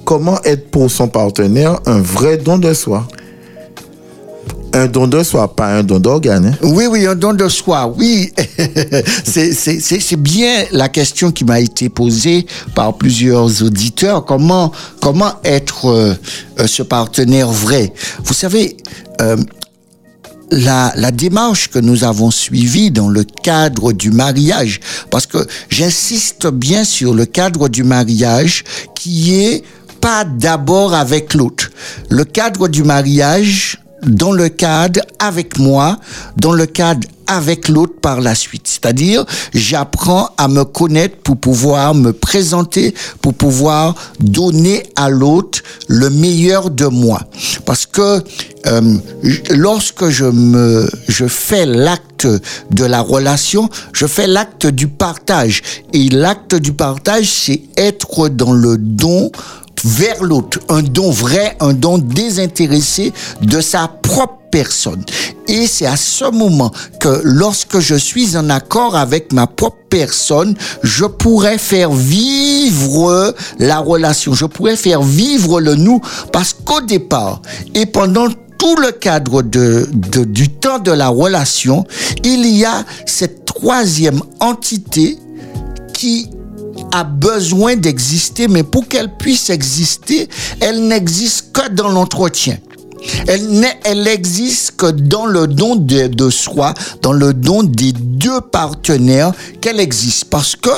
comment 0.03 0.37
être 0.43 0.69
pour 0.69 0.91
son 0.91 1.07
partenaire 1.07 1.79
un 1.85 2.01
vrai 2.01 2.35
don 2.35 2.57
de 2.57 2.73
soi? 2.73 3.07
Un 4.73 4.87
don 4.87 5.07
de 5.07 5.23
soi, 5.23 5.55
pas 5.55 5.67
un 5.67 5.81
don 5.81 5.97
d'organe. 5.97 6.47
Hein? 6.47 6.57
Oui, 6.61 6.87
oui, 6.91 7.05
un 7.07 7.15
don 7.15 7.31
de 7.31 7.47
soi, 7.47 7.87
oui. 7.97 8.33
c'est 9.23 10.15
bien 10.17 10.65
la 10.71 10.89
question 10.89 11.31
qui 11.31 11.45
m'a 11.45 11.61
été 11.61 11.87
posée 11.87 12.45
par 12.75 12.97
plusieurs 12.97 13.63
auditeurs. 13.63 14.25
Comment, 14.25 14.73
être 15.45 15.85
euh, 15.85 16.13
euh, 16.59 16.67
ce 16.67 16.83
partenaire 16.83 17.47
vrai? 17.47 17.93
Vous 18.25 18.33
savez, 18.33 18.75
euh, 19.21 19.37
la, 20.53 20.93
la, 20.95 21.11
démarche 21.11 21.69
que 21.69 21.79
nous 21.79 22.03
avons 22.03 22.31
suivie 22.31 22.91
dans 22.91 23.09
le 23.09 23.23
cadre 23.23 23.91
du 23.91 24.11
mariage, 24.11 24.79
parce 25.09 25.25
que 25.25 25.39
j'insiste 25.69 26.47
bien 26.47 26.83
sur 26.83 27.13
le 27.13 27.25
cadre 27.25 27.67
du 27.69 27.83
mariage 27.83 28.63
qui 28.95 29.33
est 29.35 29.63
pas 29.99 30.25
d'abord 30.25 30.93
avec 30.93 31.33
l'autre. 31.33 31.71
Le 32.09 32.23
cadre 32.23 32.67
du 32.67 32.83
mariage, 32.83 33.77
dans 34.05 34.31
le 34.31 34.49
cadre 34.49 35.01
avec 35.19 35.57
moi, 35.57 35.97
dans 36.37 36.51
le 36.51 36.65
cadre 36.65 37.07
avec 37.35 37.67
l'autre 37.67 37.95
par 38.01 38.21
la 38.21 38.35
suite. 38.35 38.67
C'est-à-dire, 38.67 39.25
j'apprends 39.53 40.29
à 40.37 40.47
me 40.47 40.63
connaître 40.63 41.17
pour 41.17 41.37
pouvoir 41.37 41.93
me 41.95 42.11
présenter, 42.13 42.93
pour 43.21 43.33
pouvoir 43.33 43.95
donner 44.19 44.83
à 44.95 45.09
l'autre 45.09 45.59
le 45.87 46.09
meilleur 46.09 46.69
de 46.69 46.85
moi. 46.85 47.21
Parce 47.65 47.85
que 47.85 48.23
euh, 48.65 48.97
lorsque 49.51 50.09
je 50.09 50.25
me, 50.25 50.89
je 51.07 51.25
fais 51.25 51.65
l'acte 51.65 52.27
de 52.71 52.85
la 52.85 53.01
relation, 53.01 53.69
je 53.91 54.05
fais 54.05 54.27
l'acte 54.27 54.67
du 54.67 54.87
partage. 54.87 55.61
Et 55.93 56.09
l'acte 56.09 56.55
du 56.55 56.73
partage, 56.73 57.29
c'est 57.29 57.61
être 57.77 58.29
dans 58.29 58.53
le 58.53 58.77
don 58.77 59.31
vers 59.83 60.23
l'autre, 60.23 60.59
un 60.69 60.81
don 60.81 61.11
vrai, 61.11 61.57
un 61.59 61.73
don 61.73 61.97
désintéressé 61.97 63.11
de 63.41 63.59
sa 63.59 63.87
propre 63.87 64.42
Et 65.47 65.67
c'est 65.67 65.87
à 65.87 65.97
ce 65.97 66.29
moment 66.29 66.71
que 66.99 67.21
lorsque 67.23 67.79
je 67.79 67.95
suis 67.95 68.37
en 68.37 68.49
accord 68.49 68.95
avec 68.95 69.33
ma 69.33 69.47
propre 69.47 69.77
personne, 69.89 70.55
je 70.83 71.05
pourrais 71.05 71.57
faire 71.57 71.91
vivre 71.91 73.33
la 73.59 73.79
relation, 73.79 74.33
je 74.33 74.45
pourrais 74.45 74.75
faire 74.75 75.01
vivre 75.01 75.59
le 75.59 75.75
nous, 75.75 76.01
parce 76.31 76.53
qu'au 76.53 76.81
départ 76.81 77.41
et 77.73 77.85
pendant 77.85 78.27
tout 78.59 78.75
le 78.77 78.91
cadre 78.91 79.41
du 79.41 80.49
temps 80.49 80.79
de 80.79 80.91
la 80.91 81.09
relation, 81.09 81.85
il 82.23 82.47
y 82.47 82.63
a 82.63 82.85
cette 83.05 83.45
troisième 83.45 84.21
entité 84.39 85.17
qui 85.93 86.29
a 86.91 87.03
besoin 87.03 87.75
d'exister, 87.75 88.47
mais 88.47 88.63
pour 88.63 88.87
qu'elle 88.87 89.15
puisse 89.17 89.49
exister, 89.49 90.29
elle 90.59 90.87
n'existe 90.87 91.51
que 91.51 91.69
dans 91.69 91.89
l'entretien. 91.89 92.57
Elle, 93.27 93.65
elle 93.83 94.07
existe 94.07 94.75
que 94.77 94.87
dans 94.87 95.25
le 95.25 95.47
don 95.47 95.75
de, 95.75 96.29
soi, 96.29 96.73
dans 97.01 97.13
le 97.13 97.33
don 97.33 97.63
des 97.63 97.91
deux 97.93 98.41
partenaires 98.41 99.31
qu'elle 99.61 99.79
existe. 99.79 100.25
Parce 100.25 100.55
que 100.55 100.69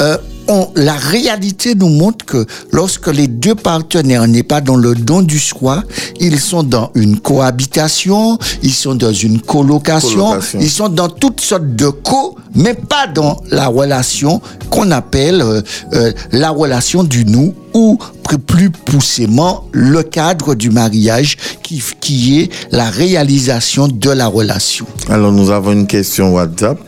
euh, 0.00 0.16
on, 0.48 0.68
la 0.76 0.94
réalité 0.94 1.74
nous 1.74 1.88
montre 1.88 2.24
que 2.24 2.46
lorsque 2.72 3.08
les 3.08 3.28
deux 3.28 3.54
partenaires 3.54 4.26
n'est 4.26 4.42
pas 4.42 4.60
dans 4.60 4.76
le 4.76 4.94
don 4.94 5.22
du 5.22 5.38
soi, 5.38 5.82
ils 6.20 6.40
sont 6.40 6.62
dans 6.62 6.90
une 6.94 7.18
cohabitation, 7.18 8.38
ils 8.62 8.72
sont 8.72 8.94
dans 8.94 9.12
une 9.12 9.40
colocation, 9.40 10.30
colocation. 10.30 10.58
ils 10.60 10.70
sont 10.70 10.88
dans 10.88 11.08
toutes 11.08 11.40
sortes 11.40 11.74
de 11.74 11.88
co, 11.88 12.36
mais 12.54 12.74
pas 12.74 13.06
dans 13.06 13.42
la 13.50 13.68
relation 13.68 14.40
qu'on 14.70 14.90
appelle 14.90 15.42
euh, 15.42 15.62
euh, 15.92 16.12
la 16.32 16.50
relation 16.50 17.04
du 17.04 17.24
nous 17.24 17.54
ou 17.74 17.98
plus 18.46 18.70
poussément 18.70 19.68
le 19.72 20.02
cadre 20.02 20.54
du 20.54 20.70
mariage 20.70 21.36
qui, 21.62 21.82
qui 22.00 22.40
est 22.40 22.50
la 22.72 22.90
réalisation 22.90 23.88
de 23.88 24.10
la 24.10 24.26
relation. 24.26 24.86
Alors 25.08 25.32
nous 25.32 25.50
avons 25.50 25.72
une 25.72 25.86
question 25.86 26.34
WhatsApp. 26.34 26.78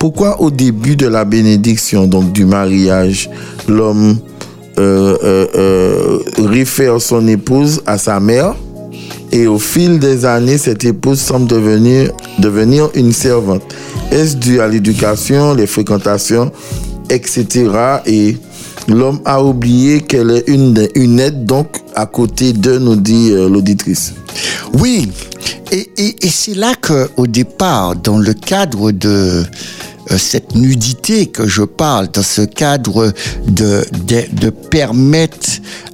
Pourquoi 0.00 0.40
au 0.40 0.50
début 0.50 0.96
de 0.96 1.06
la 1.06 1.26
bénédiction, 1.26 2.06
donc 2.06 2.32
du 2.32 2.46
mariage, 2.46 3.28
l'homme 3.68 4.16
euh, 4.78 5.14
euh, 5.22 5.46
euh, 5.54 6.18
réfère 6.38 7.02
son 7.02 7.28
épouse 7.28 7.82
à 7.84 7.98
sa 7.98 8.18
mère 8.18 8.54
et 9.30 9.46
au 9.46 9.58
fil 9.58 9.98
des 9.98 10.24
années, 10.24 10.56
cette 10.56 10.86
épouse 10.86 11.20
semble 11.20 11.46
devenir, 11.46 12.12
devenir 12.38 12.88
une 12.94 13.12
servante? 13.12 13.62
Est-ce 14.10 14.36
dû 14.36 14.62
à 14.62 14.68
l'éducation, 14.68 15.52
les 15.52 15.66
fréquentations, 15.66 16.50
etc. 17.10 17.68
Et 18.06 18.38
l'homme 18.88 19.20
a 19.26 19.44
oublié 19.44 20.00
qu'elle 20.00 20.30
est 20.30 20.48
une, 20.48 20.88
une 20.94 21.20
aide 21.20 21.44
donc 21.44 21.66
à 21.94 22.06
côté 22.06 22.54
de, 22.54 22.78
nous 22.78 22.96
dit 22.96 23.32
euh, 23.32 23.50
l'auditrice. 23.50 24.14
Oui, 24.78 25.10
et, 25.72 25.90
et, 25.96 26.26
et 26.26 26.28
c'est 26.28 26.54
là 26.54 26.74
qu'au 26.74 27.26
départ, 27.26 27.96
dans 27.96 28.18
le 28.18 28.34
cadre 28.34 28.92
de 28.92 29.44
euh, 30.10 30.18
cette 30.18 30.54
nudité 30.54 31.26
que 31.26 31.46
je 31.46 31.62
parle, 31.62 32.08
dans 32.08 32.22
ce 32.22 32.42
cadre 32.42 33.12
de, 33.46 33.84
de, 34.06 34.24
de 34.32 34.50
permettre 34.50 35.48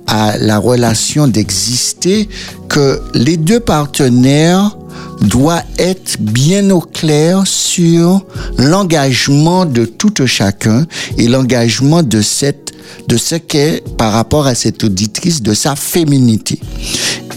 à 0.07 0.39
la 0.39 0.59
relation 0.59 1.27
d'exister, 1.29 2.29
que 2.69 3.01
les 3.15 3.37
deux 3.37 3.61
partenaires 3.61 4.77
doit 5.21 5.63
être 5.79 6.21
bien 6.21 6.71
au 6.71 6.81
clair 6.81 7.47
sur 7.47 8.25
l'engagement 8.59 9.67
de 9.67 9.85
tout 9.85 10.15
chacun 10.27 10.87
et 11.19 11.29
l'engagement 11.29 12.03
de 12.03 12.21
cette 12.23 12.73
de 13.09 13.17
ce 13.17 13.35
qu'est 13.35 13.83
par 13.97 14.13
rapport 14.13 14.47
à 14.47 14.55
cette 14.55 14.83
auditrice 14.85 15.43
de 15.43 15.55
sa 15.55 15.77
féminité. 15.77 16.61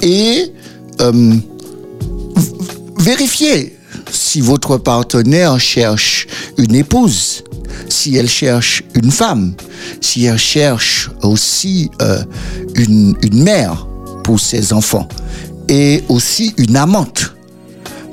Et 0.01 0.51
euh, 1.01 1.35
vérifier 2.97 3.77
si 4.11 4.41
votre 4.41 4.77
partenaire 4.77 5.59
cherche 5.59 6.27
une 6.57 6.75
épouse, 6.75 7.43
si 7.89 8.15
elle 8.15 8.29
cherche 8.29 8.83
une 8.95 9.11
femme, 9.11 9.53
si 10.01 10.25
elle 10.25 10.37
cherche 10.37 11.09
aussi 11.23 11.89
euh, 12.01 12.23
une, 12.75 13.15
mère 13.33 13.87
pour 14.23 14.39
ses 14.39 14.73
enfants 14.73 15.07
et 15.67 16.03
aussi 16.09 16.53
une 16.57 16.75
amante. 16.75 17.33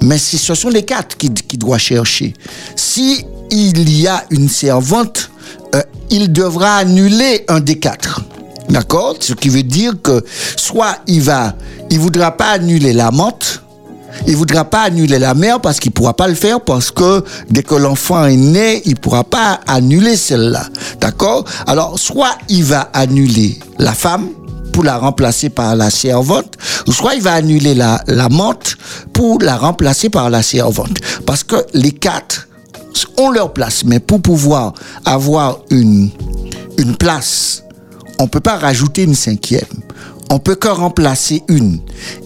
Mais 0.03 0.19
ce 0.19 0.55
sont 0.55 0.69
les 0.69 0.85
quatre 0.85 1.17
qui, 1.17 1.33
qui 1.33 1.57
doivent 1.57 1.81
chercher. 1.81 2.35
Si 2.77 3.25
il 3.51 3.89
y 3.99 4.07
a 4.07 4.25
une 4.31 4.49
servante, 4.49 5.31
euh, 5.75 5.83
il 6.11 6.33
devra 6.33 6.77
annuler 6.77 7.45
un 7.49 7.61
des 7.61 7.79
quatre. 7.79 8.23
D'accord? 8.69 9.17
Ce 9.21 9.33
qui 9.33 9.49
veut 9.49 9.63
dire 9.63 9.95
que 10.03 10.25
soit 10.57 10.99
il 11.07 11.23
va, 11.23 11.55
il 11.91 11.99
voudra 11.99 12.37
pas 12.37 12.51
annuler 12.51 12.93
l'amante, 12.93 13.63
il 14.27 14.37
voudra 14.37 14.65
pas 14.65 14.83
annuler 14.83 15.19
la 15.19 15.35
mère 15.35 15.61
parce 15.61 15.81
qu'il 15.81 15.93
pourra 15.93 16.15
pas 16.15 16.29
le 16.29 16.35
faire 16.35 16.61
parce 16.61 16.91
que 16.91 17.25
dès 17.51 17.63
que 17.63 17.75
l'enfant 17.75 18.25
est 18.27 18.37
né, 18.37 18.83
il 18.85 18.97
pourra 18.97 19.25
pas 19.25 19.61
annuler 19.67 20.17
celle-là. 20.17 20.67
D'accord? 21.01 21.45
Alors, 21.67 21.99
soit 21.99 22.37
il 22.49 22.65
va 22.65 22.89
annuler 22.93 23.59
la 23.79 23.93
femme 23.93 24.29
pour 24.73 24.85
la 24.85 24.99
remplacer 24.99 25.49
par 25.49 25.75
la 25.75 25.89
servante, 25.91 26.57
soit 26.91 27.15
il 27.15 27.23
va 27.23 27.33
annuler 27.33 27.75
la, 27.75 28.03
la 28.07 28.29
pour 29.13 29.41
la 29.41 29.57
remplacer 29.57 30.11
par 30.11 30.29
la 30.29 30.43
servante. 30.43 30.99
Parce 31.25 31.43
que 31.45 31.57
les 31.73 31.93
quatre 31.93 32.47
ont 33.17 33.31
leur 33.31 33.53
place, 33.53 33.85
mais 33.85 34.01
pour 34.01 34.21
pouvoir 34.21 34.75
avoir 35.05 35.61
une, 35.71 36.11
une 36.79 36.97
place, 36.97 37.63
on 38.19 38.29
peut 38.29 38.41
pas 38.41 38.57
rajouter 38.57 39.05
une 39.05 39.15
cinquième 39.15 39.63
on 40.31 40.39
peut 40.39 40.55
que 40.55 40.69
remplacer 40.69 41.43
une. 41.49 41.79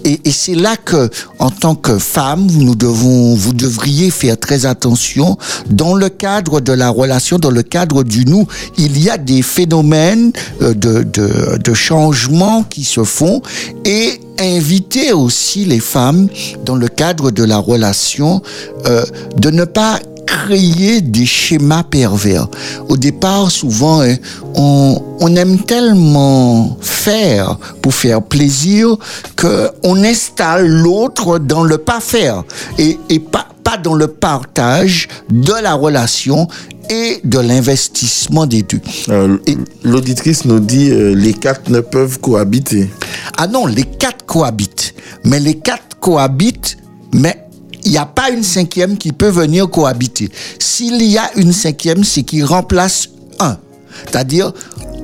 Et, 0.05 0.19
c'est 0.31 0.55
là 0.55 0.77
que, 0.77 1.11
en 1.39 1.51
tant 1.51 1.75
que 1.75 1.99
femme, 1.99 2.47
nous 2.51 2.75
devons, 2.75 3.35
vous 3.35 3.53
devriez 3.53 4.11
faire 4.11 4.39
très 4.39 4.67
attention 4.67 5.37
dans 5.69 5.95
le 5.95 6.09
cadre 6.09 6.61
de 6.61 6.73
la 6.73 6.89
relation, 6.89 7.39
dans 7.39 7.51
le 7.51 7.63
cadre 7.63 8.03
du 8.03 8.25
nous. 8.25 8.47
Il 8.79 9.03
y 9.03 9.11
a 9.11 9.19
des 9.19 9.43
phénomènes 9.43 10.33
de, 10.61 10.73
de, 10.75 11.59
de 11.59 11.75
changement 11.75 12.63
qui 12.63 12.85
se 12.85 13.05
font 13.05 13.43
et 13.85 14.21
inviter 14.41 15.13
aussi 15.13 15.65
les 15.65 15.81
femmes 15.81 16.29
dans 16.65 16.77
le 16.77 16.89
cadre 16.89 17.31
de 17.31 17.45
la 17.45 17.59
relation 17.59 18.43
euh, 18.87 19.05
de 19.37 19.51
ne 19.51 19.65
pas 19.65 19.99
créer 20.31 21.01
des 21.01 21.27
schémas 21.27 21.83
pervers. 21.83 22.47
Au 22.89 22.97
départ, 22.97 23.51
souvent, 23.51 24.03
hein, 24.03 24.17
on, 24.55 25.03
on 25.21 25.37
aime 25.37 25.59
tellement 25.59 26.77
faire 26.81 27.59
pour 27.83 27.95
faire 27.95 28.23
plaisir 28.23 28.97
que 29.37 29.71
on 29.83 30.03
installe 30.05 30.67
l'autre 30.69 31.39
dans 31.39 31.65
le 31.65 31.79
pas 31.79 32.01
faire 32.01 32.45
et, 32.79 32.99
et 33.09 33.19
pas, 33.19 33.49
pas 33.65 33.77
dans 33.77 33.95
le 33.95 34.07
partage 34.07 35.09
de 35.31 35.55
la 35.63 35.75
relation 35.75 36.47
et 36.89 37.21
de 37.25 37.39
l'investissement 37.39 38.47
des 38.47 38.63
deux. 38.63 38.81
Euh, 39.09 39.37
L'auditrice 39.85 40.45
nous 40.45 40.61
dit 40.61 40.91
euh, 40.91 41.15
les 41.15 41.35
quatre 41.35 41.71
ne 41.71 41.81
peuvent 41.81 42.19
cohabiter. 42.21 42.89
Ah 43.37 43.47
non, 43.47 43.67
les 43.67 43.85
quatre 43.85 44.27
cohabitent. 44.27 44.95
Mais 45.25 45.41
les 45.41 45.55
quatre 45.55 45.99
cohabitent, 46.01 46.79
mais 47.13 47.50
il 47.85 47.93
n'y 47.93 47.99
a 47.99 48.07
pas 48.07 48.31
une 48.31 48.43
cinquième 48.43 48.97
qui 48.97 49.13
peut 49.13 49.29
venir 49.29 49.69
cohabiter. 49.69 50.31
S'il 50.59 51.03
y 51.03 51.19
a 51.19 51.31
une 51.37 51.53
cinquième, 51.53 52.05
c'est 52.05 52.23
qu'il 52.23 52.45
remplace 52.45 53.09
un. 53.39 53.59
C'est-à-dire, 54.07 54.53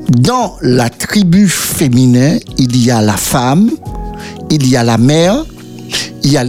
dans 0.08 0.56
la 0.62 0.88
tribu 0.90 1.48
féminin, 1.48 2.38
il 2.58 2.76
y 2.84 2.90
a 2.90 3.02
la 3.02 3.16
femme, 3.16 3.70
il 4.50 4.66
y 4.68 4.76
a 4.76 4.84
la 4.84 4.98
mère, 4.98 5.44
il 6.22 6.32
y 6.32 6.38
a 6.38 6.44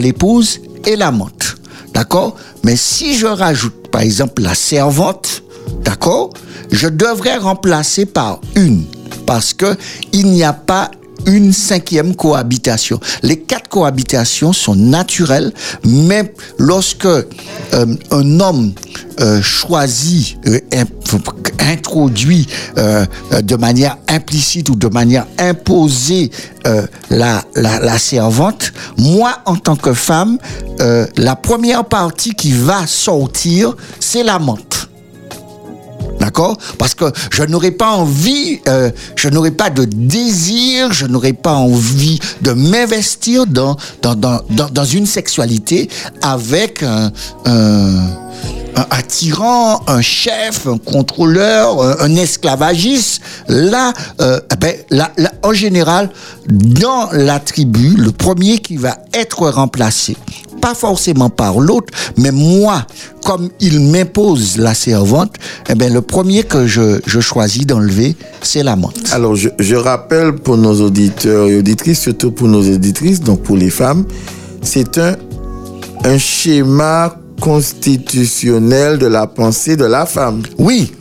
l'épouse 0.00 0.60
et 0.86 0.96
l'amante. 0.96 1.56
D'accord? 1.94 2.36
Mais 2.64 2.76
si 2.76 3.14
je 3.16 3.26
rajoute, 3.26 3.88
par 3.90 4.02
exemple, 4.02 4.42
la 4.42 4.54
servante, 4.54 5.42
d'accord? 5.84 6.30
Je 6.70 6.88
devrais 6.88 7.36
remplacer 7.36 8.06
par 8.06 8.40
une. 8.54 8.84
Parce 9.26 9.52
que 9.52 9.76
il 10.12 10.26
n'y 10.26 10.42
a 10.42 10.52
pas 10.52 10.90
une 11.26 11.52
cinquième 11.52 12.14
cohabitation. 12.14 13.00
Les 13.22 13.38
quatre 13.38 13.68
cohabitations 13.68 14.52
sont 14.52 14.74
naturelles, 14.74 15.52
mais 15.84 16.32
lorsque 16.58 17.06
euh, 17.06 17.24
un 18.10 18.40
homme 18.40 18.72
euh, 19.20 19.42
choisit, 19.42 20.38
euh, 20.46 20.58
introduit 21.58 22.48
euh, 22.78 23.04
de 23.42 23.56
manière 23.56 23.98
implicite 24.08 24.70
ou 24.70 24.74
de 24.74 24.88
manière 24.88 25.26
imposée 25.38 26.30
la, 27.10 27.42
la, 27.54 27.98
servante, 27.98 28.72
moi, 28.96 29.38
en 29.44 29.56
tant 29.56 29.76
que 29.76 29.92
femme, 29.92 30.38
la 31.16 31.36
première 31.36 31.84
partie 31.84 32.34
qui 32.34 32.52
va 32.52 32.86
sortir, 32.86 33.74
c'est 34.00 34.22
la 34.22 34.38
menthe. 34.38 34.88
D'accord? 36.22 36.56
Parce 36.78 36.94
que 36.94 37.06
je 37.32 37.42
n'aurais 37.42 37.72
pas 37.72 37.90
envie, 37.90 38.60
euh, 38.68 38.92
je 39.16 39.28
n'aurais 39.28 39.50
pas 39.50 39.70
de 39.70 39.84
désir, 39.84 40.92
je 40.92 41.04
n'aurais 41.06 41.32
pas 41.32 41.54
envie 41.54 42.20
de 42.42 42.52
m'investir 42.52 43.44
dans, 43.44 43.76
dans, 44.02 44.14
dans, 44.14 44.40
dans, 44.48 44.68
dans 44.70 44.84
une 44.84 45.06
sexualité 45.06 45.90
avec 46.22 46.84
un, 46.84 47.10
un, 47.44 48.04
un- 48.76 49.02
tyran, 49.12 49.82
un 49.88 50.00
chef, 50.00 50.66
un 50.66 50.78
contrôleur, 50.78 52.00
un, 52.00 52.16
esclavagiste. 52.16 53.20
Là, 53.48 53.92
euh, 54.20 54.40
ben, 54.58 54.74
là, 54.90 55.12
en 55.42 55.52
général, 55.52 56.10
dans 56.48 57.10
la 57.12 57.38
tribu, 57.38 57.94
le 57.96 58.10
premier 58.10 58.58
qui 58.58 58.76
va 58.76 58.96
être 59.12 59.48
remplacé, 59.48 60.16
pas 60.62 60.74
forcément 60.74 61.28
par 61.28 61.60
l'autre, 61.60 61.92
mais 62.16 62.30
moi, 62.30 62.86
comme 63.24 63.50
il 63.60 63.80
m'impose 63.80 64.56
la 64.56 64.74
servante, 64.74 65.34
eh 65.68 65.74
ben, 65.74 65.92
le 65.92 66.00
premier 66.00 66.44
que 66.44 66.66
je, 66.66 67.00
choisis 67.20 67.66
d'enlever, 67.66 68.16
c'est 68.42 68.62
la 68.62 68.76
menthe. 68.76 68.98
Alors, 69.12 69.34
je, 69.36 69.74
rappelle 69.74 70.36
pour 70.36 70.56
nos 70.56 70.80
auditeurs 70.80 71.48
et 71.48 71.58
auditrices, 71.58 72.00
surtout 72.00 72.30
pour 72.30 72.48
nos 72.48 72.62
auditrices, 72.62 73.20
donc 73.20 73.42
pour 73.42 73.56
les 73.56 73.70
femmes, 73.70 74.04
c'est 74.62 74.98
un 74.98 76.18
schéma 76.18 77.16
constitutionnel 77.42 78.98
de 78.98 79.06
la 79.06 79.26
pensée 79.26 79.76
de 79.76 79.84
la 79.84 80.06
femme. 80.06 80.42
Oui, 80.58 80.92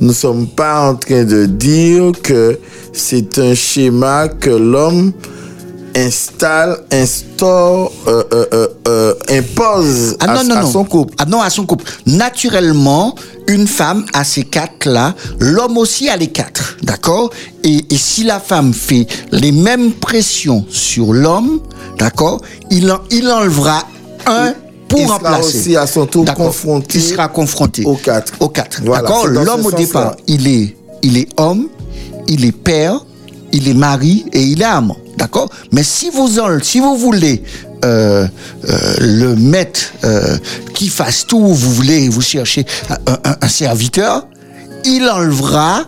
Nous 0.00 0.08
ne 0.08 0.12
sommes 0.12 0.46
pas 0.46 0.88
en 0.88 0.94
train 0.94 1.24
de 1.24 1.46
dire 1.46 2.12
que 2.22 2.58
c'est 2.92 3.38
un 3.38 3.54
schéma 3.54 4.28
que 4.28 4.50
l'homme 4.50 5.12
installe, 5.96 6.78
instaure, 6.92 7.90
euh, 8.06 8.22
euh, 8.32 8.46
euh, 8.52 8.68
euh, 8.86 9.14
impose 9.30 10.16
Ah 10.20 10.30
à, 10.30 10.34
non, 10.36 10.44
non, 10.44 10.54
à 10.56 10.62
non. 10.62 10.70
son 10.70 10.84
couple. 10.84 11.14
Ah 11.18 11.24
non, 11.26 11.40
à 11.42 11.50
son 11.50 11.66
couple. 11.66 11.84
Naturellement, 12.06 13.16
une 13.48 13.66
femme 13.66 14.04
a 14.12 14.22
ces 14.22 14.44
quatre-là, 14.44 15.14
l'homme 15.40 15.76
aussi 15.78 16.08
a 16.08 16.16
les 16.16 16.28
quatre, 16.28 16.76
d'accord? 16.82 17.30
Et, 17.64 17.78
et 17.90 17.96
si 17.96 18.22
la 18.22 18.38
femme 18.38 18.72
fait 18.72 19.06
les 19.32 19.50
mêmes 19.50 19.90
pressions 19.92 20.64
sur 20.70 21.12
l'homme, 21.12 21.58
d'accord, 21.98 22.40
il, 22.70 22.92
en- 22.92 23.00
il 23.10 23.28
enlevera 23.28 23.82
un 24.26 24.52
pour 24.88 25.00
Il 25.00 25.06
sera 25.06 25.38
aussi 25.40 25.76
à 25.76 25.86
son 25.86 26.06
tour 26.06 26.24
confronté 26.34 26.98
Il 26.98 27.02
sera 27.02 27.28
confronté 27.28 27.84
aux 27.84 27.94
quatre. 27.96 28.32
Aux 28.40 28.48
quatre. 28.48 28.80
Voilà, 28.84 29.02
d'accord 29.02 29.26
L'homme 29.26 29.66
au 29.66 29.70
départ, 29.72 30.16
il 30.26 30.46
est, 30.48 30.76
il 31.02 31.16
est 31.18 31.28
homme, 31.38 31.68
il 32.26 32.44
est 32.44 32.52
père, 32.52 33.04
il 33.52 33.68
est 33.68 33.74
mari 33.74 34.24
et 34.32 34.42
il 34.42 34.60
est 34.62 34.64
amant. 34.64 34.96
D'accord 35.16 35.48
Mais 35.72 35.82
si 35.82 36.10
vous, 36.10 36.38
en- 36.38 36.60
si 36.62 36.80
vous 36.80 36.96
voulez 36.96 37.42
euh, 37.84 38.26
euh, 38.68 38.94
le 39.00 39.34
mettre 39.36 39.80
euh, 40.04 40.36
qui 40.74 40.88
fasse 40.88 41.26
tout, 41.26 41.40
vous 41.54 41.72
voulez, 41.72 42.08
vous 42.08 42.20
cherchez 42.20 42.64
un, 42.88 43.12
un- 43.30 43.36
un 43.40 43.48
serviteur, 43.48 44.26
il 44.84 45.08
enlevera 45.08 45.84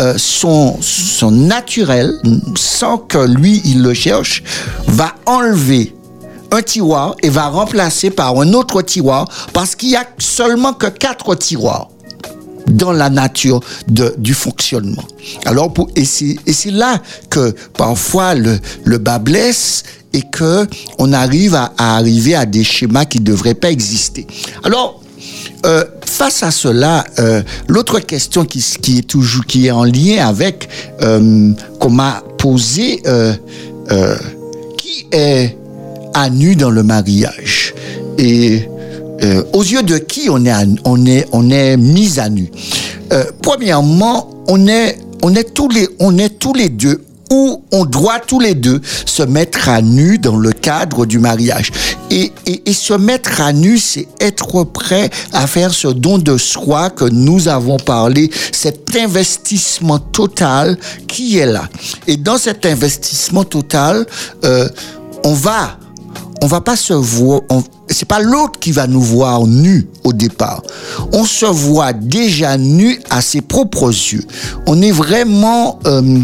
euh, 0.00 0.14
son, 0.18 0.76
son 0.80 1.30
naturel, 1.30 2.12
sans 2.56 2.98
que 2.98 3.18
lui, 3.18 3.62
il 3.64 3.82
le 3.82 3.94
cherche, 3.94 4.42
va 4.88 5.14
enlever 5.26 5.94
un 6.52 6.62
tiroir 6.62 7.16
et 7.22 7.30
va 7.30 7.48
remplacer 7.48 8.10
par 8.10 8.38
un 8.38 8.52
autre 8.52 8.82
tiroir 8.82 9.28
parce 9.52 9.74
qu'il 9.74 9.90
y 9.90 9.96
a 9.96 10.06
seulement 10.18 10.72
que 10.74 10.86
quatre 10.86 11.34
tiroirs 11.34 11.88
dans 12.68 12.92
la 12.92 13.10
nature 13.10 13.60
de, 13.88 14.14
du 14.18 14.34
fonctionnement. 14.34 15.02
Alors, 15.46 15.72
pour, 15.72 15.88
et 15.96 16.04
c'est 16.04 16.70
là 16.70 17.00
que 17.28 17.54
parfois 17.76 18.34
le, 18.34 18.58
bas 18.98 19.18
blesse 19.18 19.82
et 20.12 20.22
que 20.22 20.66
on 20.98 21.12
arrive 21.12 21.54
à, 21.54 21.72
arriver 21.78 22.34
à 22.34 22.46
des 22.46 22.62
schémas 22.64 23.04
qui 23.04 23.18
ne 23.18 23.24
devraient 23.24 23.54
pas 23.54 23.70
exister. 23.70 24.26
Alors, 24.62 25.02
euh, 25.66 25.84
face 26.04 26.42
à 26.42 26.50
cela, 26.50 27.04
euh, 27.18 27.42
l'autre 27.68 28.00
question 28.00 28.44
qui, 28.44 28.60
qui 28.60 28.98
est 28.98 29.08
toujours 29.08 29.44
qui 29.46 29.66
est 29.66 29.70
en 29.70 29.84
lien 29.84 30.26
avec 30.26 30.68
euh, 31.00 31.52
qu'on 31.78 31.90
m'a 31.90 32.22
posé, 32.38 33.02
euh, 33.06 33.34
qui 34.76 35.06
est 35.12 35.56
à 36.14 36.30
nu 36.30 36.56
dans 36.56 36.70
le 36.70 36.82
mariage 36.82 37.74
et 38.18 38.68
euh, 39.22 39.42
aux 39.52 39.62
yeux 39.62 39.82
de 39.82 39.98
qui 39.98 40.28
on 40.30 40.44
est 40.44 40.52
on 40.84 41.06
est 41.06 41.26
on 41.32 41.50
est 41.50 41.76
mis 41.76 42.18
à 42.18 42.28
nu. 42.28 42.50
Euh, 43.12 43.24
premièrement, 43.42 44.28
on 44.48 44.66
est 44.66 44.98
on 45.22 45.34
est 45.34 45.54
tous 45.54 45.68
les 45.68 45.88
on 46.00 46.18
est 46.18 46.38
tous 46.38 46.54
les 46.54 46.68
deux 46.68 47.04
où 47.30 47.62
on 47.72 47.86
doit 47.86 48.18
tous 48.18 48.40
les 48.40 48.54
deux 48.54 48.80
se 49.06 49.22
mettre 49.22 49.70
à 49.70 49.80
nu 49.80 50.18
dans 50.18 50.36
le 50.36 50.52
cadre 50.52 51.06
du 51.06 51.18
mariage. 51.18 51.70
Et, 52.10 52.30
et, 52.46 52.62
et 52.66 52.72
se 52.74 52.92
mettre 52.92 53.40
à 53.40 53.54
nu, 53.54 53.78
c'est 53.78 54.06
être 54.20 54.64
prêt 54.64 55.08
à 55.32 55.46
faire 55.46 55.72
ce 55.72 55.88
don 55.88 56.18
de 56.18 56.36
soi 56.36 56.90
que 56.90 57.06
nous 57.06 57.48
avons 57.48 57.78
parlé, 57.78 58.30
cet 58.52 58.94
investissement 58.96 59.98
total 59.98 60.76
qui 61.08 61.38
est 61.38 61.46
là. 61.46 61.70
Et 62.06 62.18
dans 62.18 62.36
cet 62.36 62.66
investissement 62.66 63.44
total, 63.44 64.04
euh, 64.44 64.68
on 65.24 65.32
va 65.32 65.78
on 66.42 66.46
va 66.46 66.60
pas 66.60 66.74
se 66.74 66.92
voir, 66.92 67.40
c'est 67.88 68.08
pas 68.08 68.18
l'autre 68.18 68.58
qui 68.58 68.72
va 68.72 68.88
nous 68.88 69.00
voir 69.00 69.46
nus 69.46 69.86
au 70.02 70.12
départ. 70.12 70.60
On 71.12 71.24
se 71.24 71.46
voit 71.46 71.92
déjà 71.92 72.58
nu 72.58 73.00
à 73.10 73.22
ses 73.22 73.40
propres 73.40 73.90
yeux. 73.90 74.24
On 74.66 74.82
est 74.82 74.90
vraiment, 74.90 75.78
euh, 75.86 76.18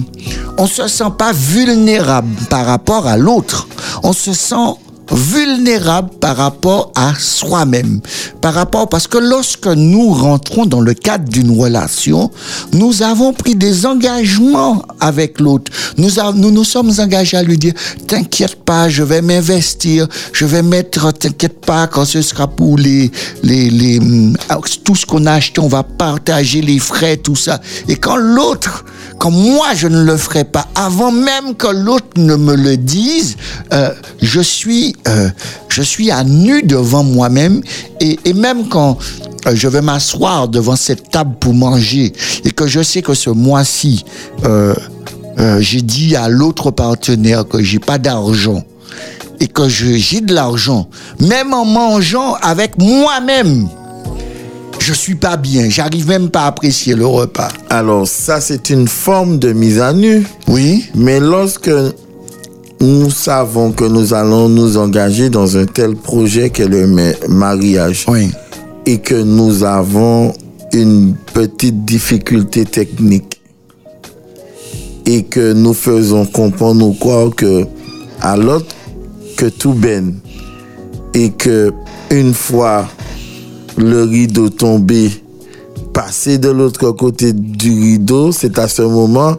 on 0.59 0.67
se 0.67 0.89
sent 0.89 1.13
pas 1.17 1.33
vulnérable 1.33 2.35
par 2.51 2.67
rapport 2.67 3.07
à 3.07 3.17
l'autre. 3.17 3.69
On 4.03 4.13
se 4.13 4.33
sent 4.33 4.75
vulnérable 5.11 6.11
par 6.21 6.37
rapport 6.37 6.93
à 6.95 7.15
soi-même. 7.19 8.01
Par 8.41 8.55
rapport, 8.55 8.89
parce 8.89 9.07
que 9.07 9.19
lorsque 9.19 9.67
nous 9.67 10.13
rentrons 10.13 10.67
dans 10.67 10.81
le 10.81 10.95
cadre 10.95 11.29
d'une 11.29 11.59
relation, 11.59 12.31
nous 12.73 13.03
avons 13.03 13.33
pris 13.33 13.55
des 13.55 13.87
engagements 13.87 14.83
avec 15.01 15.41
l'autre. 15.41 15.71
Nous, 15.97 16.11
nous 16.35 16.51
nous 16.51 16.65
sommes 16.65 16.93
engagés 16.99 17.37
à 17.37 17.43
lui 17.43 17.59
dire, 17.59 17.75
t'inquiète 18.07 18.65
pas, 18.65 18.89
je 18.89 19.03
vais 19.03 19.23
m'investir, 19.23 20.07
je 20.33 20.45
vais 20.45 20.63
mettre, 20.63 21.13
t'inquiète 21.13 21.61
pas, 21.65 21.87
quand 21.87 22.05
ce 22.05 22.23
sera 22.23 22.47
pour 22.47 22.77
les, 22.77 23.11
les, 23.43 23.71
les, 23.71 23.99
hum, 23.99 24.37
tout 24.85 24.95
ce 24.95 25.07
qu'on 25.07 25.27
a 25.27 25.33
acheté, 25.33 25.61
on 25.61 25.69
va 25.69 25.83
partager 25.83 26.61
les 26.61 26.79
frais, 26.79 27.17
tout 27.17 27.37
ça. 27.37 27.61
Et 27.89 27.97
quand 27.97 28.17
l'autre, 28.17 28.85
quand 29.19 29.31
moi 29.31 29.75
je 29.75 29.89
ne 29.89 30.03
le 30.03 30.17
ferai 30.17 30.45
pas, 30.45 30.67
avant 30.75 31.13
même 31.13 31.55
que 31.57 31.67
l'autre 31.69 32.07
ne 32.17 32.37
me 32.37 32.55
le 32.55 32.77
dise, 32.77 33.37
euh, 33.73 33.91
je 34.23 34.41
suis, 34.41 34.95
euh, 35.07 35.29
je 35.69 35.83
suis 35.83 36.11
à 36.11 36.25
nu 36.25 36.63
devant 36.63 37.05
moi-même 37.05 37.63
et, 38.01 38.19
et 38.25 38.33
même 38.33 38.69
quand 38.69 38.99
euh, 39.47 39.53
je 39.55 39.69
vais 39.69 39.83
m'asseoir 39.83 40.49
devant 40.49 40.77
cette 40.77 41.11
table 41.11 41.37
pour 41.41 41.55
manger 41.55 42.13
et 42.45 42.51
que 42.51 42.67
je 42.67 42.83
sais 42.83 43.03
que 43.03 43.15
ce 43.15 43.31
mois-ci, 43.31 44.05
euh, 44.45 44.75
euh, 45.39 45.61
j'ai 45.61 45.83
dit 45.83 46.17
à 46.17 46.29
l'autre 46.29 46.71
partenaire 46.71 47.47
que 47.47 47.63
j'ai 47.63 47.79
pas 47.79 47.99
d'argent 47.99 48.63
et 49.41 49.47
que 49.47 49.69
j'ai 49.69 50.21
de 50.21 50.35
l'argent, 50.35 50.89
même 51.21 51.55
en 51.55 51.65
mangeant 51.65 52.35
avec 52.43 52.77
moi-même, 52.79 53.69
je 54.81 54.93
suis 54.93 55.15
pas 55.15 55.37
bien. 55.37 55.69
J'arrive 55.69 56.09
même 56.09 56.29
pas 56.31 56.43
à 56.43 56.47
apprécier 56.47 56.95
le 56.95 57.07
repas. 57.07 57.49
Alors 57.71 58.09
ça, 58.09 58.41
c'est 58.41 58.71
une 58.71 58.89
forme 58.89 59.39
de 59.39 59.53
mise 59.53 59.81
à 59.81 59.93
nu. 59.93 60.27
Oui, 60.49 60.87
Mais 60.95 61.21
lorsque 61.21 61.71
nous 62.81 63.11
savons 63.11 63.73
que 63.73 63.85
nous 63.85 64.15
allons 64.15 64.49
nous 64.49 64.77
engager 64.77 65.31
dans 65.31 65.57
un 65.57 65.67
tel 65.67 65.97
projet 65.97 66.51
qu'est 66.51 66.69
le 66.69 66.87
ma- 66.87 67.27
mariage. 67.29 68.05
Oui, 68.09 68.31
et 68.87 68.99
que 68.99 69.15
nous 69.15 69.65
avons 69.65 70.33
une 70.73 71.15
petite 71.35 71.85
difficulté 71.85 72.65
technique. 72.65 73.41
Et 75.07 75.23
que 75.25 75.53
nous 75.55 75.73
faisons 75.75 76.27
comprendre 76.27 76.87
ou 76.87 76.93
croire 76.93 77.31
que 77.35 77.65
à 78.21 78.37
l'autre 78.37 78.75
que 79.37 79.47
tout 79.47 79.73
baigne. 79.73 80.15
Et 81.15 81.31
que 81.31 81.73
une 82.11 82.35
fois 82.35 82.87
le 83.77 84.03
rideau 84.05 84.49
tombé, 84.51 85.11
passer 85.93 86.39
de 86.39 86.51
l'autre 86.51 86.91
côté 86.93 87.33
du 87.33 87.71
rideau, 87.71 88.33
c'est 88.33 88.59
à 88.59 88.69
ce 88.69 88.83
moment 88.83 89.37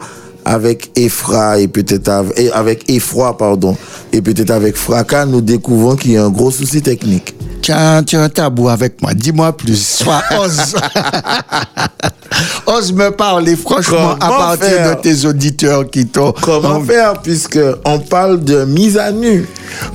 avec 0.49 0.89
effroi 0.97 1.59
et 1.59 1.67
peut-être 1.67 2.09
avec 2.53 2.89
effroi 2.89 3.37
pardon 3.37 3.77
et 4.11 4.19
peut-être 4.19 4.49
avec 4.49 4.75
fracas 4.75 5.27
nous 5.27 5.41
découvrons 5.41 5.95
qu'il 5.95 6.11
y 6.13 6.17
a 6.17 6.25
un 6.25 6.29
gros 6.31 6.49
souci 6.49 6.81
technique. 6.81 7.35
tu 7.61 7.71
as, 7.71 8.01
tu 8.01 8.15
as 8.15 8.23
un 8.23 8.29
tabou 8.29 8.67
avec 8.67 8.99
moi. 9.01 9.13
Dis-moi 9.13 9.55
plus. 9.55 9.79
Sois, 9.79 10.23
ose. 10.43 10.75
ose 12.65 12.93
me 12.93 13.11
parler 13.11 13.55
franchement 13.55 14.13
à 14.19 14.27
partir 14.27 14.67
faire? 14.67 14.95
de 14.95 15.01
tes 15.01 15.25
auditeurs 15.25 15.89
qui 15.89 16.07
t'ont. 16.07 16.33
Comment 16.41 16.81
faire? 16.83 17.13
Puisque 17.21 17.59
on 17.85 17.99
parle 17.99 18.43
de 18.43 18.65
mise 18.65 18.97
à 18.97 19.11
nu. 19.11 19.45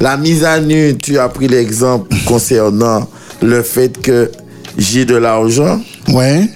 La 0.01 0.17
mise 0.17 0.45
à 0.45 0.61
nu, 0.61 0.97
tu 0.97 1.19
as 1.19 1.29
pris 1.29 1.49
l'exemple 1.49 2.15
concernant 2.27 3.09
le 3.43 3.63
fait 3.63 4.01
que 4.01 4.31
j'ai 4.79 5.05
de 5.05 5.17
l'argent, 5.17 5.81
Ouais. 6.13 6.49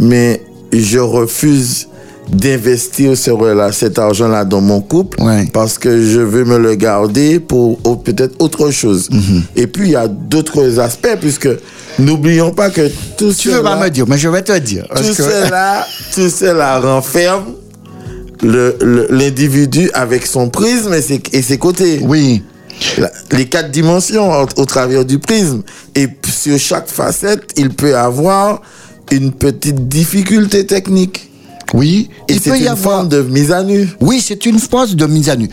mais 0.00 0.42
je 0.72 0.98
refuse 0.98 1.86
d'investir 2.32 3.16
ce 3.16 3.30
cet 3.72 3.98
argent-là 3.98 4.44
dans 4.44 4.60
mon 4.60 4.80
couple 4.80 5.20
Ouais. 5.22 5.48
parce 5.52 5.78
que 5.78 6.02
je 6.04 6.20
veux 6.20 6.44
me 6.44 6.58
le 6.58 6.74
garder 6.74 7.40
pour 7.40 7.78
peut-être 8.02 8.34
autre 8.40 8.70
chose. 8.70 9.08
Mhm. 9.10 9.42
Et 9.56 9.66
puis, 9.66 9.88
il 9.88 9.92
y 9.92 9.96
a 9.96 10.08
d'autres 10.08 10.78
aspects 10.78 11.16
puisque 11.20 11.48
n'oublions 11.98 12.52
pas 12.52 12.70
que 12.70 12.88
tout 13.16 13.32
Tu 13.32 13.50
veux 13.50 13.62
pas 13.62 13.76
me 13.76 13.88
dire, 13.90 14.06
mais 14.08 14.18
je 14.18 14.28
vais 14.28 14.42
te 14.42 14.56
dire. 14.58 14.86
Parce 14.88 15.08
tout 15.08 15.14
que- 15.16 15.22
cela, 15.22 15.86
tout 16.14 16.28
cela 16.30 16.80
renferme 16.80 17.44
le- 18.42 18.76
le- 18.80 19.06
l'individu 19.10 19.90
avec 19.92 20.26
son 20.26 20.48
prisme 20.48 20.94
et 20.94 21.02
ses, 21.02 21.20
et 21.32 21.42
ses 21.42 21.58
côtés. 21.58 22.00
Oui. 22.02 22.42
La- 22.96 23.10
les 23.32 23.46
quatre 23.46 23.70
dimensions 23.70 24.30
au, 24.32 24.46
au 24.56 24.64
travers 24.64 25.04
du 25.04 25.18
prisme. 25.18 25.62
Et 25.94 26.08
sur 26.26 26.58
chaque 26.58 26.88
facette, 26.88 27.42
il 27.56 27.70
peut 27.70 27.96
avoir 27.96 28.62
une 29.10 29.32
petite 29.32 29.88
difficulté 29.88 30.64
technique. 30.64 31.29
Oui. 31.74 32.10
Et 32.28 32.38
c'est 32.38 32.58
une 32.58 32.66
avoir. 32.68 32.96
forme 32.96 33.08
de 33.08 33.22
mise 33.22 33.52
à 33.52 33.62
nu. 33.62 33.88
Oui, 34.00 34.22
c'est 34.24 34.44
une 34.46 34.58
phase 34.58 34.96
de 34.96 35.06
mise 35.06 35.28
à 35.30 35.36
nu. 35.36 35.48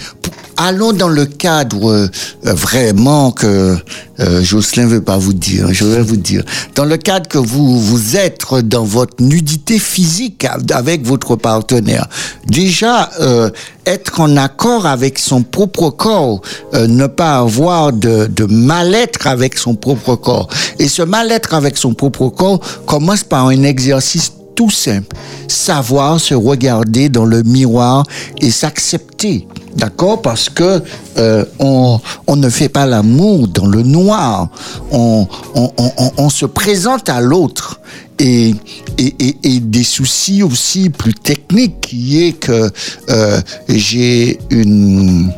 Allons 0.60 0.92
dans 0.92 1.10
le 1.10 1.26
cadre 1.28 1.92
euh, 1.92 2.08
vraiment 2.44 3.30
que 3.30 3.76
euh, 4.20 4.42
Jocelyn 4.42 4.88
veut 4.88 5.04
pas 5.04 5.18
vous 5.20 5.34
dire. 5.34 5.68
Je 5.72 5.86
vais 5.86 6.02
vous 6.02 6.18
dire. 6.18 6.44
Dans 6.74 6.86
le 6.86 6.98
cadre 6.98 7.28
que 7.28 7.38
vous 7.38 7.80
vous 7.80 8.16
êtes 8.18 8.42
dans 8.64 8.84
votre 8.84 9.22
nudité 9.24 9.78
physique 9.78 10.46
av- 10.46 10.64
avec 10.72 11.06
votre 11.06 11.36
partenaire. 11.36 12.08
Déjà, 12.48 13.12
euh, 13.20 13.52
être 13.86 14.20
en 14.20 14.36
accord 14.36 14.88
avec 14.88 15.20
son 15.20 15.44
propre 15.44 15.92
corps, 15.92 16.42
euh, 16.74 16.88
ne 16.88 17.06
pas 17.06 17.38
avoir 17.38 17.94
de, 17.94 18.26
de 18.26 18.46
mal-être 18.46 19.28
avec 19.28 19.60
son 19.60 19.76
propre 19.76 20.16
corps. 20.16 20.48
Et 20.80 20.88
ce 20.88 21.04
mal-être 21.04 21.54
avec 21.54 21.78
son 21.78 21.94
propre 21.94 22.30
corps 22.30 22.60
commence 22.88 23.24
par 23.24 23.46
un 23.46 23.62
exercice 23.62 24.32
tout 24.58 24.70
simple. 24.72 25.16
Savoir 25.48 26.20
se 26.20 26.34
regarder 26.34 27.08
dans 27.08 27.24
le 27.26 27.44
miroir 27.44 28.04
et 28.42 28.52
s'accepter. 28.52 29.48
D'accord? 29.76 30.22
Parce 30.24 30.50
que 30.50 30.82
euh, 31.18 31.46
on, 31.60 32.00
on 32.26 32.36
ne 32.36 32.50
fait 32.50 32.68
pas 32.68 32.86
l'amour 32.88 33.48
dans 33.48 33.68
le 33.68 33.84
noir. 33.84 34.50
On, 34.92 35.28
on, 35.56 35.72
on, 36.18 36.30
se 36.30 36.46
présente 36.48 37.08
à 37.08 37.22
l'autre. 37.22 37.80
Et, 38.20 38.56
et, 38.98 39.38
et, 39.44 39.60
des 39.60 39.84
soucis 39.84 40.42
aussi 40.42 40.90
plus 40.90 41.14
techniques 41.14 41.80
qui 41.82 42.24
est 42.24 42.32
que 42.34 42.72
euh, 43.12 43.40
j'ai 43.70 44.40
une 44.50 45.32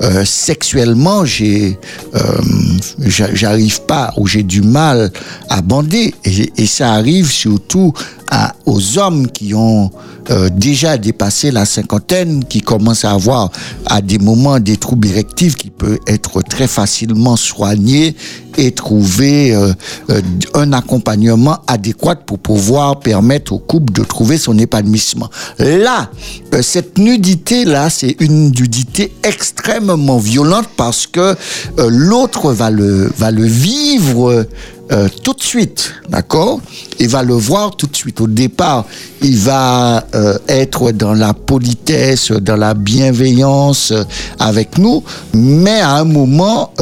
euh, 0.00 0.24
sexuellement, 0.24 1.26
j'ai, 1.26 1.78
j'a- 3.04 3.34
j'arrive 3.34 3.82
pas 3.82 4.14
ou 4.16 4.26
j'ai 4.26 4.42
du 4.42 4.62
mal 4.62 5.12
à 5.50 5.60
bander 5.60 6.14
et, 6.24 6.50
et 6.56 6.66
ça 6.66 6.92
arrive 6.94 7.30
surtout 7.30 7.92
à, 8.32 8.54
aux 8.64 8.98
hommes 8.98 9.30
qui 9.30 9.52
ont 9.54 9.90
euh, 10.30 10.48
déjà 10.48 10.96
dépassé 10.96 11.50
la 11.50 11.66
cinquantaine, 11.66 12.44
qui 12.44 12.62
commencent 12.62 13.04
à 13.04 13.12
avoir 13.12 13.50
à 13.84 14.00
des 14.00 14.18
moments 14.18 14.58
des 14.58 14.78
troubles 14.78 15.08
érectifs 15.08 15.54
qui 15.54 15.68
peuvent 15.68 15.98
être 16.06 16.40
très 16.40 16.66
facilement 16.66 17.36
soignés 17.36 18.16
et 18.56 18.72
trouver 18.72 19.54
euh, 19.54 19.72
euh, 20.10 20.20
un 20.54 20.72
accompagnement 20.72 21.58
adéquat 21.66 22.16
pour 22.16 22.38
pouvoir 22.38 23.00
permettre 23.00 23.52
au 23.52 23.58
couple 23.58 23.92
de 23.92 24.02
trouver 24.02 24.38
son 24.38 24.58
épanouissement. 24.58 25.28
Là, 25.58 26.10
euh, 26.54 26.62
cette 26.62 26.98
nudité-là, 26.98 27.90
c'est 27.90 28.16
une 28.20 28.50
nudité 28.50 29.12
extrêmement 29.22 30.18
violente 30.18 30.68
parce 30.76 31.06
que 31.06 31.20
euh, 31.20 31.34
l'autre 31.90 32.52
va 32.52 32.70
le, 32.70 33.10
va 33.18 33.30
le 33.30 33.44
vivre 33.44 34.46
euh, 34.90 35.08
tout 35.22 35.32
de 35.32 35.42
suite, 35.42 35.94
d'accord? 36.08 36.60
Il 36.98 37.08
va 37.08 37.22
le 37.22 37.34
voir 37.34 37.76
tout 37.76 37.86
de 37.86 37.96
suite. 37.96 38.20
Au 38.20 38.26
départ, 38.26 38.84
il 39.22 39.38
va 39.38 40.04
euh, 40.14 40.38
être 40.48 40.90
dans 40.90 41.14
la 41.14 41.34
politesse, 41.34 42.32
dans 42.32 42.56
la 42.56 42.74
bienveillance 42.74 43.92
euh, 43.92 44.02
avec 44.38 44.78
nous, 44.78 45.04
mais 45.34 45.80
à 45.80 45.96
un 45.96 46.04
moment, 46.04 46.72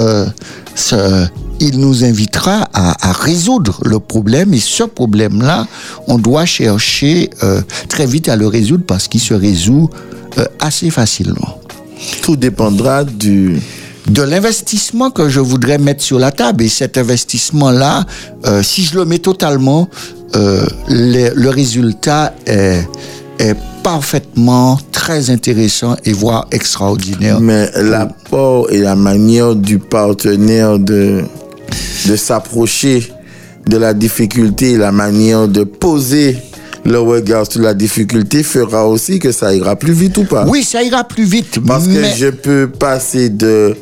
il 1.60 1.78
nous 1.78 2.04
invitera 2.04 2.68
à, 2.72 3.12
résoudre 3.12 3.80
le 3.84 4.00
problème. 4.00 4.54
Et 4.54 4.60
ce 4.60 4.84
problème-là, 4.84 5.66
on 6.06 6.16
doit 6.16 6.46
chercher 6.46 7.28
très 7.88 8.06
vite 8.06 8.30
à 8.30 8.36
le 8.36 8.46
résoudre 8.46 8.84
parce 8.86 9.08
qu'il 9.08 9.20
se 9.20 9.34
résout 9.34 9.90
assez 10.58 10.88
facilement. 10.88 11.60
Tout 12.22 12.36
dépendra 12.36 13.04
du, 13.04 13.60
de 14.10 14.22
l'investissement 14.22 15.10
que 15.10 15.28
je 15.28 15.40
voudrais 15.40 15.78
mettre 15.78 16.02
sur 16.02 16.18
la 16.18 16.32
table. 16.32 16.64
Et 16.64 16.68
cet 16.68 16.98
investissement-là, 16.98 18.04
euh, 18.46 18.62
si 18.62 18.82
je 18.82 18.96
le 18.96 19.04
mets 19.04 19.18
totalement, 19.20 19.88
euh, 20.36 20.66
le, 20.88 21.30
le 21.34 21.48
résultat 21.48 22.34
est, 22.46 22.82
est 23.38 23.56
parfaitement 23.82 24.78
très 24.92 25.30
intéressant 25.30 25.96
et 26.04 26.12
voire 26.12 26.46
extraordinaire. 26.50 27.40
Mais 27.40 27.70
l'apport 27.76 28.70
et 28.70 28.78
la 28.78 28.96
manière 28.96 29.54
du 29.54 29.78
partenaire 29.78 30.78
de, 30.78 31.22
de 32.06 32.16
s'approcher 32.16 33.12
de 33.66 33.76
la 33.76 33.94
difficulté, 33.94 34.76
la 34.76 34.92
manière 34.92 35.46
de 35.46 35.64
poser 35.64 36.36
le 36.84 36.98
regard 36.98 37.50
sur 37.50 37.60
la 37.60 37.74
difficulté 37.74 38.42
fera 38.42 38.88
aussi 38.88 39.18
que 39.18 39.32
ça 39.32 39.54
ira 39.54 39.76
plus 39.76 39.92
vite 39.92 40.16
ou 40.16 40.24
pas? 40.24 40.46
Oui, 40.48 40.64
ça 40.64 40.82
ira 40.82 41.04
plus 41.04 41.24
vite. 41.24 41.60
Parce 41.64 41.86
mais... 41.86 42.00
que 42.00 42.16
je 42.16 42.28
peux 42.28 42.68
passer 42.68 43.28
de 43.28 43.76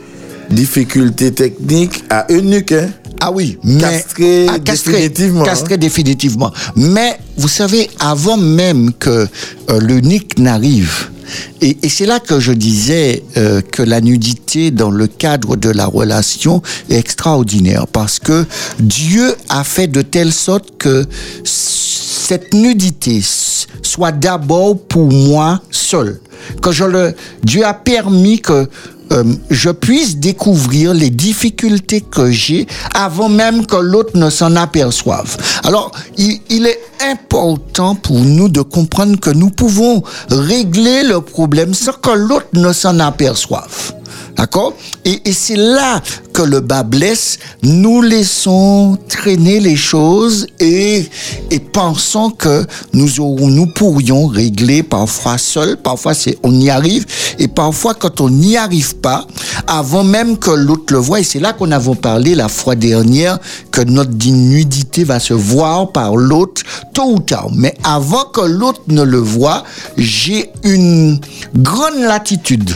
difficultés 0.51 1.33
techniques 1.33 2.05
à 2.11 2.27
eunuque. 2.31 2.73
Hein? 2.73 2.91
Ah 3.21 3.33
oui, 3.33 3.59
mais 3.65 3.81
Castré 3.81 4.47
Ah, 4.49 4.59
définitivement, 4.59 5.45
Castré 5.45 5.77
définitivement. 5.77 6.53
Mais 6.77 7.19
vous 7.37 7.49
savez, 7.49 7.91
avant 7.99 8.37
même 8.37 8.93
que 8.93 9.27
euh, 9.71 10.01
n'arrive, 10.39 11.11
et, 11.61 11.77
et 11.83 11.89
c'est 11.89 12.07
là 12.07 12.21
que 12.21 12.41
je 12.41 12.53
disais 12.53 13.23
euh, 13.37 13.61
que 13.61 13.83
la 13.83 14.01
nudité 14.01 14.71
dans 14.71 14.91
le 14.91 15.07
cadre 15.07 15.57
de 15.57 15.71
la 15.71 15.87
relation 15.87 16.63
est 16.89 16.97
extraordinaire 16.97 17.87
parce 17.87 18.19
que 18.19 18.47
Dieu 18.79 19.35
a 19.49 19.65
fait 19.65 19.89
de 19.89 20.03
telle 20.03 20.33
sorte 20.33 20.79
que 20.79 21.05
cette 21.45 22.55
nudité 22.55 23.21
soit 23.83 24.13
d'abord 24.13 24.79
pour 24.79 25.11
moi 25.13 25.61
seul. 25.71 26.21
Que 26.63 26.71
je 26.71 26.85
le, 26.85 27.15
Dieu 27.43 27.65
a 27.65 27.75
permis 27.75 28.41
que 28.41 28.69
euh, 29.13 29.25
je 29.51 29.71
puisse 29.71 30.17
découvrir 30.17 30.95
les 30.95 31.11
difficultés 31.11 32.01
que 32.01 32.31
j'ai 32.31 32.67
avant 32.95 33.29
même 33.29 33.67
que 33.67 33.77
l'autre 33.77 34.17
ne 34.17 34.31
s'en 34.31 34.55
aperçoive. 34.57 35.37
Alors, 35.65 35.93
il, 36.17 36.41
il 36.51 36.67
est 36.67 36.81
important 37.11 37.95
pour 37.95 38.19
nous 38.19 38.49
de 38.49 38.61
comprendre 38.61 39.19
que 39.19 39.31
nous 39.31 39.51
pouvons 39.51 40.03
régler 40.31 41.03
le 41.05 41.21
problème 41.21 41.75
sans 41.75 41.93
que 41.93 42.11
l'autre 42.11 42.49
ne 42.55 42.73
s'en 42.73 42.99
aperçoive. 42.99 43.95
D'accord? 44.39 44.75
Et, 45.05 45.21
c'est 45.33 45.57
là 45.57 46.01
que 46.33 46.43
le 46.43 46.61
bas 46.61 46.85
blesse. 46.85 47.41
Nous 47.65 48.01
laissons 48.03 48.97
traîner 49.09 49.59
les 49.59 49.75
choses 49.75 50.47
et, 50.61 51.09
pensons 51.73 52.31
que 52.31 52.65
nous, 52.93 53.19
aurons, 53.19 53.49
nous 53.49 53.67
pourrions 53.67 54.29
régler 54.29 54.85
parfois 54.85 55.39
seuls. 55.39 55.77
Parfois, 55.77 56.15
c'est 56.15 56.39
on 56.45 56.55
y 56.55 56.71
arrive. 56.71 57.05
Et 57.41 57.49
parfois, 57.49 57.95
quand 57.95 58.21
on 58.21 58.31
n'y 58.31 58.57
arrive 58.57 58.95
pas, 58.97 59.27
avant 59.67 60.05
même 60.05 60.39
que 60.39 60.53
l'autre 60.53 60.93
le 60.93 60.99
voie, 60.99 61.19
et 61.19 61.25
c'est 61.25 61.41
là 61.41 61.53
qu'on 61.53 61.73
avait 61.73 61.97
parlé 61.97 62.37
la 62.37 62.49
fois 62.49 62.77
dernière, 62.77 63.41
que 63.73 63.81
notre 63.81 64.13
nudité 64.29 65.03
va 65.03 65.19
se 65.19 65.35
voir 65.35 65.91
par 65.91 66.15
l'autre 66.15 66.63
tôt 66.95 67.15
ou 67.15 67.19
tard. 67.19 67.49
Mais 67.53 67.75
avant 67.83 68.25
que 68.25 68.43
l'autre 68.43 68.83
ne 68.87 69.03
le 69.03 69.19
voie, 69.19 69.65
j'ai 69.97 70.51
une 70.63 71.19
grande 71.57 71.99
latitude 71.99 72.71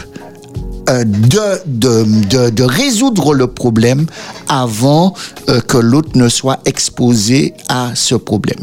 euh, 0.89 1.03
de, 1.05 1.61
de, 1.65 2.05
de, 2.27 2.49
de, 2.49 2.63
résoudre 2.63 3.33
le 3.33 3.47
problème 3.47 4.05
avant 4.49 5.13
euh, 5.47 5.61
que 5.61 5.77
l'autre 5.77 6.09
ne 6.15 6.27
soit 6.27 6.59
exposé 6.65 7.53
à 7.69 7.91
ce 7.95 8.15
problème. 8.15 8.59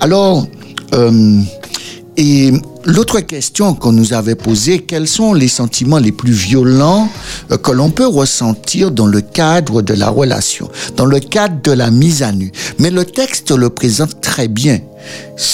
Alors, 0.00 0.46
euh, 0.94 1.40
et 2.16 2.52
l'autre 2.84 3.20
question 3.20 3.74
qu'on 3.74 3.90
nous 3.92 4.12
avait 4.12 4.36
posée, 4.36 4.80
quels 4.80 5.08
sont 5.08 5.34
les 5.34 5.48
sentiments 5.48 5.98
les 5.98 6.12
plus 6.12 6.32
violents 6.32 7.08
que 7.62 7.70
l'on 7.70 7.90
peut 7.90 8.06
ressentir 8.06 8.90
dans 8.90 9.06
le 9.06 9.20
cadre 9.20 9.82
de 9.82 9.94
la 9.94 10.10
relation, 10.10 10.68
dans 10.96 11.06
le 11.06 11.20
cadre 11.20 11.60
de 11.62 11.72
la 11.72 11.90
mise 11.90 12.22
à 12.22 12.32
nu? 12.32 12.50
Mais 12.78 12.90
le 12.90 13.04
texte 13.04 13.52
le 13.52 13.70
présente 13.70 14.20
très 14.20 14.48
bien. 14.48 14.80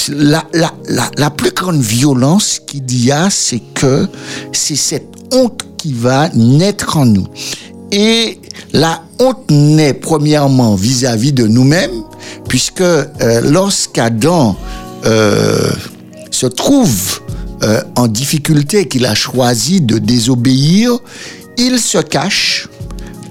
La, 0.08 0.44
la, 0.54 0.72
la, 0.88 1.10
la 1.18 1.30
plus 1.30 1.50
grande 1.52 1.82
violence 1.82 2.60
qu'il 2.66 3.04
y 3.04 3.12
a, 3.12 3.28
c'est 3.28 3.62
que 3.74 4.06
c'est 4.52 4.76
cette 4.76 5.08
honte 5.32 5.64
va 5.92 6.28
naître 6.34 6.96
en 6.96 7.06
nous. 7.06 7.26
Et 7.92 8.40
la 8.72 9.02
honte 9.20 9.50
naît 9.50 9.94
premièrement 9.94 10.74
vis-à-vis 10.74 11.32
de 11.32 11.46
nous-mêmes, 11.46 12.02
puisque 12.48 12.80
euh, 12.80 13.06
lorsqu'Adam 13.42 14.56
euh, 15.04 15.70
se 16.30 16.46
trouve 16.46 17.20
euh, 17.62 17.80
en 17.96 18.08
difficulté, 18.08 18.88
qu'il 18.88 19.06
a 19.06 19.14
choisi 19.14 19.80
de 19.80 19.98
désobéir, 19.98 20.98
il 21.56 21.78
se 21.78 21.98
cache. 21.98 22.68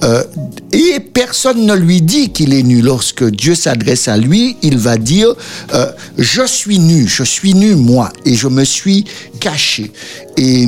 Euh, 0.03 0.23
et 0.71 0.99
personne 0.99 1.65
ne 1.65 1.73
lui 1.73 2.01
dit 2.01 2.31
qu'il 2.31 2.53
est 2.53 2.63
nu. 2.63 2.81
Lorsque 2.81 3.23
Dieu 3.23 3.55
s'adresse 3.55 4.07
à 4.07 4.17
lui, 4.17 4.57
il 4.61 4.77
va 4.77 4.97
dire, 4.97 5.33
euh, 5.73 5.91
je 6.17 6.45
suis 6.45 6.79
nu, 6.79 7.07
je 7.07 7.23
suis 7.23 7.53
nu 7.53 7.75
moi, 7.75 8.11
et 8.25 8.35
je 8.35 8.47
me 8.47 8.63
suis 8.63 9.05
caché. 9.39 9.91
Et, 10.37 10.67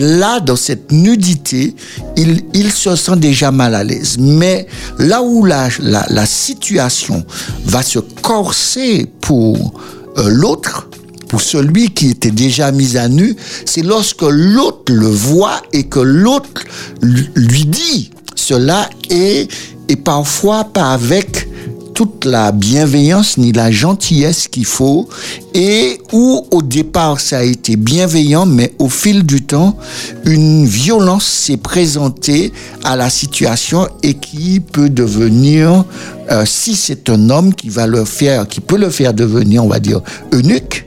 là, 0.00 0.40
dans 0.40 0.56
cette 0.56 0.90
nudité, 0.90 1.74
il, 2.16 2.70
se 2.72 2.96
sent 2.96 3.16
déjà 3.16 3.50
mal 3.50 3.74
à 3.74 3.84
l'aise. 3.84 4.16
Mais 4.18 4.66
là 4.98 5.22
où 5.22 5.44
la 5.44 6.26
situation 6.26 7.24
va 7.66 7.82
se 7.82 7.98
corser 7.98 9.06
pour 9.20 9.80
euh, 10.18 10.28
l'autre, 10.28 10.88
pour 11.28 11.40
celui 11.40 11.90
qui 11.90 12.10
était 12.10 12.30
déjà 12.30 12.70
mis 12.72 12.96
à 12.96 13.08
nu, 13.08 13.34
c'est 13.64 13.82
lorsque 13.82 14.22
l'autre 14.22 14.92
le 14.92 15.06
voit 15.06 15.62
et 15.72 15.84
que 15.84 16.00
l'autre 16.00 16.62
lui 17.00 17.64
dit 17.64 18.10
cela 18.34 18.88
et, 19.10 19.48
et 19.88 19.96
parfois 19.96 20.64
pas 20.64 20.92
avec 20.92 21.48
toute 21.94 22.24
la 22.24 22.52
bienveillance 22.52 23.36
ni 23.36 23.52
la 23.52 23.70
gentillesse 23.70 24.48
qu'il 24.48 24.64
faut. 24.64 25.08
Et 25.54 26.00
où 26.12 26.46
au 26.50 26.62
départ 26.62 27.20
ça 27.20 27.38
a 27.38 27.42
été 27.42 27.76
bienveillant 27.76 28.46
mais 28.46 28.72
au 28.78 28.88
fil 28.88 29.24
du 29.24 29.42
temps 29.42 29.76
une 30.24 30.66
violence 30.66 31.26
s'est 31.26 31.58
présentée 31.58 32.52
à 32.84 32.96
la 32.96 33.10
situation 33.10 33.88
et 34.02 34.14
qui 34.14 34.60
peut 34.60 34.88
devenir 34.88 35.84
euh, 36.30 36.44
si 36.46 36.74
c'est 36.74 37.10
un 37.10 37.28
homme 37.30 37.54
qui 37.54 37.68
va 37.68 37.86
le 37.86 38.04
faire 38.04 38.48
qui 38.48 38.60
peut 38.60 38.78
le 38.78 38.88
faire 38.88 39.12
devenir 39.12 39.64
on 39.64 39.68
va 39.68 39.78
dire 39.78 40.00
eunuque 40.32 40.86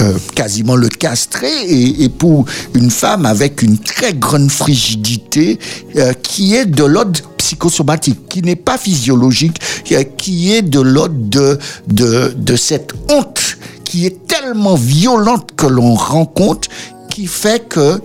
euh, 0.00 0.18
quasiment 0.34 0.76
le 0.76 0.88
castrer 0.88 1.50
et, 1.68 2.08
pour 2.08 2.46
une 2.74 2.90
femme 2.90 3.26
avec 3.26 3.62
une 3.62 3.78
très 3.78 4.14
grande 4.14 4.50
frigidité 4.50 5.58
euh, 5.96 6.12
qui 6.14 6.54
est 6.54 6.66
de 6.66 6.84
l'ordre 6.84 7.20
psychosomatique, 7.36 8.28
qui 8.28 8.42
n'est 8.42 8.56
pas 8.56 8.78
physiologique, 8.78 9.58
euh, 9.92 10.02
qui 10.16 10.52
est 10.52 10.62
de 10.62 10.80
l'ordre 10.80 11.58
de 11.88 12.56
cette 12.56 12.92
honte 13.10 13.58
qui 13.84 14.06
est 14.06 14.24
tellement 14.28 14.76
violente 14.76 15.50
que 15.56 15.66
l'on 15.66 15.94
rencontre 15.94 16.68
qui 17.20 17.26
fait 17.26 17.68
que 17.68 18.00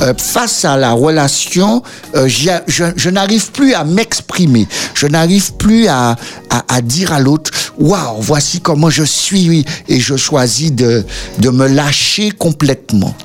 euh, 0.00 0.14
face 0.16 0.64
à 0.64 0.76
la 0.76 0.92
relation, 0.92 1.82
euh, 2.14 2.28
je, 2.28 3.10
n'arrive 3.10 3.50
plus 3.50 3.74
à 3.74 3.82
m'exprimer, 3.82 4.68
je 4.94 5.08
n'arrive 5.08 5.54
plus 5.54 5.88
à, 5.88 6.14
à, 6.50 6.76
à 6.76 6.80
dire 6.80 7.12
à 7.12 7.18
l'autre, 7.18 7.50
waouh, 7.78 8.20
voici 8.20 8.60
comment 8.60 8.88
je 8.88 9.02
suis, 9.02 9.64
et 9.88 9.98
je 9.98 10.16
choisis 10.16 10.70
de, 10.70 11.04
de 11.40 11.50
me 11.50 11.66
lâcher 11.66 12.30
complètement. 12.30 13.16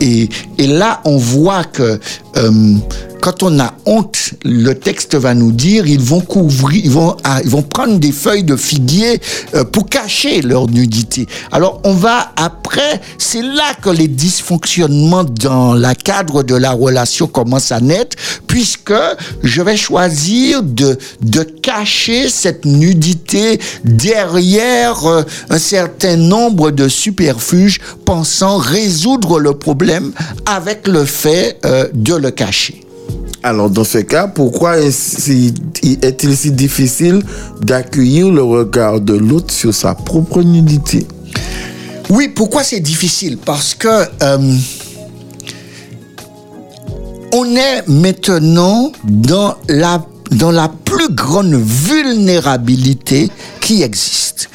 Et, 0.00 0.28
et 0.58 0.68
là, 0.68 1.00
on 1.04 1.16
voit 1.16 1.64
que 1.64 1.98
euh, 2.36 2.76
quand 3.24 3.42
on 3.42 3.58
a 3.58 3.72
honte, 3.86 4.34
le 4.44 4.74
texte 4.74 5.14
va 5.14 5.32
nous 5.32 5.50
dire, 5.50 5.86
ils 5.86 5.98
vont 5.98 6.20
couvrir, 6.20 6.84
ils 6.84 6.90
vont, 6.90 7.16
ah, 7.24 7.40
ils 7.42 7.48
vont 7.48 7.62
prendre 7.62 7.98
des 7.98 8.12
feuilles 8.12 8.44
de 8.44 8.54
figuier 8.54 9.18
euh, 9.54 9.64
pour 9.64 9.88
cacher 9.88 10.42
leur 10.42 10.68
nudité. 10.68 11.26
Alors 11.50 11.80
on 11.84 11.94
va 11.94 12.32
après, 12.36 13.00
c'est 13.16 13.40
là 13.40 13.72
que 13.80 13.88
les 13.88 14.08
dysfonctionnements 14.08 15.24
dans 15.24 15.72
la 15.72 15.94
cadre 15.94 16.42
de 16.42 16.54
la 16.54 16.72
relation 16.72 17.26
commencent 17.26 17.72
à 17.72 17.80
naître, 17.80 18.14
puisque 18.46 18.92
je 19.42 19.62
vais 19.62 19.78
choisir 19.78 20.62
de, 20.62 20.98
de 21.22 21.44
cacher 21.44 22.28
cette 22.28 22.66
nudité 22.66 23.58
derrière 23.84 25.06
euh, 25.06 25.22
un 25.48 25.58
certain 25.58 26.18
nombre 26.18 26.72
de 26.72 26.88
superfuges, 26.88 27.80
pensant 28.04 28.58
résoudre 28.58 29.40
le 29.40 29.54
problème 29.54 30.12
avec 30.44 30.86
le 30.86 31.06
fait 31.06 31.58
euh, 31.64 31.88
de 31.94 32.14
le 32.14 32.30
cacher. 32.30 32.83
Alors, 33.46 33.68
dans 33.68 33.84
ce 33.84 33.98
cas, 33.98 34.26
pourquoi 34.26 34.78
est-il 34.78 36.34
si 36.34 36.50
difficile 36.50 37.22
d'accueillir 37.60 38.30
le 38.30 38.42
regard 38.42 39.02
de 39.02 39.12
l'autre 39.12 39.52
sur 39.52 39.74
sa 39.74 39.94
propre 39.94 40.42
nudité? 40.42 41.06
Oui, 42.08 42.28
pourquoi 42.28 42.62
c'est 42.62 42.80
difficile? 42.80 43.36
Parce 43.36 43.74
que 43.74 44.06
euh, 44.22 44.56
on 47.34 47.54
est 47.54 47.86
maintenant 47.86 48.92
dans 49.04 49.56
la, 49.68 50.02
plus 50.82 51.10
grande 51.10 51.52
vulnérabilité 51.52 53.30
qui 53.60 53.82
existe. 53.82 54.48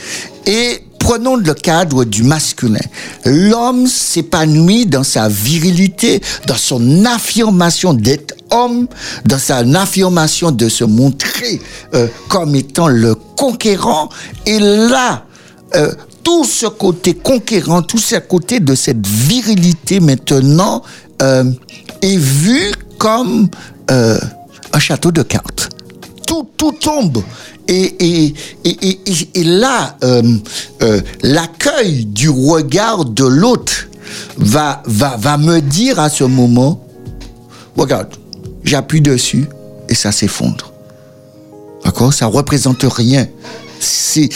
Prenons 1.09 1.37
le 1.37 1.55
cadre 1.55 2.03
du 2.05 2.21
masculin. 2.21 2.85
L'homme 3.25 3.87
s'épanouit 3.87 4.85
dans 4.85 5.03
sa 5.03 5.27
virilité, 5.27 6.21
dans 6.45 6.53
son 6.55 7.03
affirmation 7.03 7.95
d'être 7.95 8.35
homme, 8.51 8.87
dans 9.25 9.39
sa 9.39 9.57
affirmation 9.57 10.51
de 10.51 10.69
se 10.69 10.83
montrer 10.83 11.59
euh, 11.95 12.05
comme 12.27 12.53
étant 12.53 12.87
le 12.87 13.15
conquérant. 13.15 14.09
Et 14.45 14.59
là, 14.59 15.25
euh, 15.75 15.91
tout 16.21 16.43
ce 16.43 16.67
côté 16.67 17.15
conquérant, 17.15 17.81
tout 17.81 17.97
ce 17.97 18.17
côté 18.17 18.59
de 18.59 18.75
cette 18.75 19.07
virilité 19.07 19.99
maintenant 19.99 20.83
euh, 21.23 21.43
est 22.03 22.17
vu 22.17 22.71
comme 22.99 23.49
un 23.87 24.79
château 24.79 25.11
de 25.11 25.23
cartes. 25.23 25.69
Tout, 26.27 26.47
tout 26.55 26.73
tombe. 26.73 27.23
Et, 27.71 28.33
et, 28.63 29.43
là, 29.43 29.95
euh, 30.03 30.23
euh, 30.81 31.01
l'accueil 31.21 32.05
du 32.05 32.27
regard 32.27 33.05
de 33.05 33.25
l'autre 33.25 33.87
va, 34.37 34.81
va, 34.87 35.17
va 35.17 35.37
me 35.37 35.59
dire 35.61 35.99
à 35.99 36.09
ce 36.09 36.23
moment, 36.23 36.83
regarde, 37.77 38.07
j'appuie 38.63 39.01
dessus 39.01 39.45
et 39.87 39.93
ça 39.93 40.11
s'effondre. 40.11 40.73
D'accord? 41.85 42.11
Ça 42.11 42.25
représente 42.25 42.83
rien. 42.83 43.27
C'est, 43.79 44.29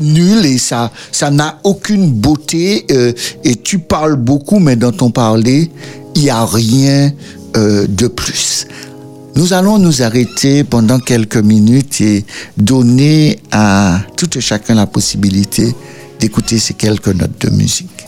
nul 0.00 0.46
et 0.46 0.56
ça, 0.56 0.92
ça 1.10 1.30
n'a 1.32 1.58
aucune 1.64 2.12
beauté. 2.12 2.86
Euh, 2.92 3.12
et 3.42 3.56
tu 3.56 3.80
parles 3.80 4.16
beaucoup, 4.16 4.60
mais 4.60 4.76
dans 4.76 4.92
ton 4.92 5.10
parler, 5.10 5.72
il 6.14 6.22
n'y 6.22 6.30
a 6.30 6.46
rien 6.46 7.12
de 7.52 8.06
plus. 8.06 8.68
Nous 9.36 9.52
allons 9.52 9.78
nous 9.78 10.02
arrêter 10.02 10.64
pendant 10.64 10.98
quelques 10.98 11.36
minutes 11.36 12.00
et 12.00 12.24
donner 12.56 13.38
à 13.52 14.00
tout 14.16 14.36
et 14.36 14.40
chacun 14.40 14.74
la 14.74 14.86
possibilité 14.86 15.74
d'écouter 16.18 16.58
ces 16.58 16.74
quelques 16.74 17.08
notes 17.08 17.40
de 17.40 17.50
musique. 17.50 17.99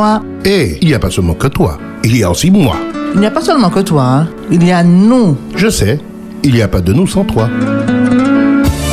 Il 0.00 0.06
y 0.06 0.06
a 0.06 0.12
moi. 0.12 0.22
Et 0.46 0.78
il 0.80 0.88
n'y 0.88 0.94
a 0.94 0.98
pas 0.98 1.10
seulement 1.10 1.34
que 1.34 1.46
toi, 1.48 1.78
il 2.04 2.16
y 2.16 2.22
a 2.24 2.30
aussi 2.30 2.50
moi. 2.50 2.74
Il 3.14 3.20
n'y 3.20 3.26
a 3.26 3.30
pas 3.30 3.42
seulement 3.42 3.68
que 3.70 3.80
toi. 3.80 4.02
hein. 4.02 4.28
Il 4.50 4.64
y 4.66 4.72
a 4.72 4.82
nous. 4.82 5.36
Je 5.54 5.68
sais, 5.68 5.98
il 6.42 6.54
n'y 6.54 6.62
a 6.62 6.68
pas 6.68 6.80
de 6.80 6.92
nous 6.94 7.06
sans 7.06 7.24
toi. 7.24 7.48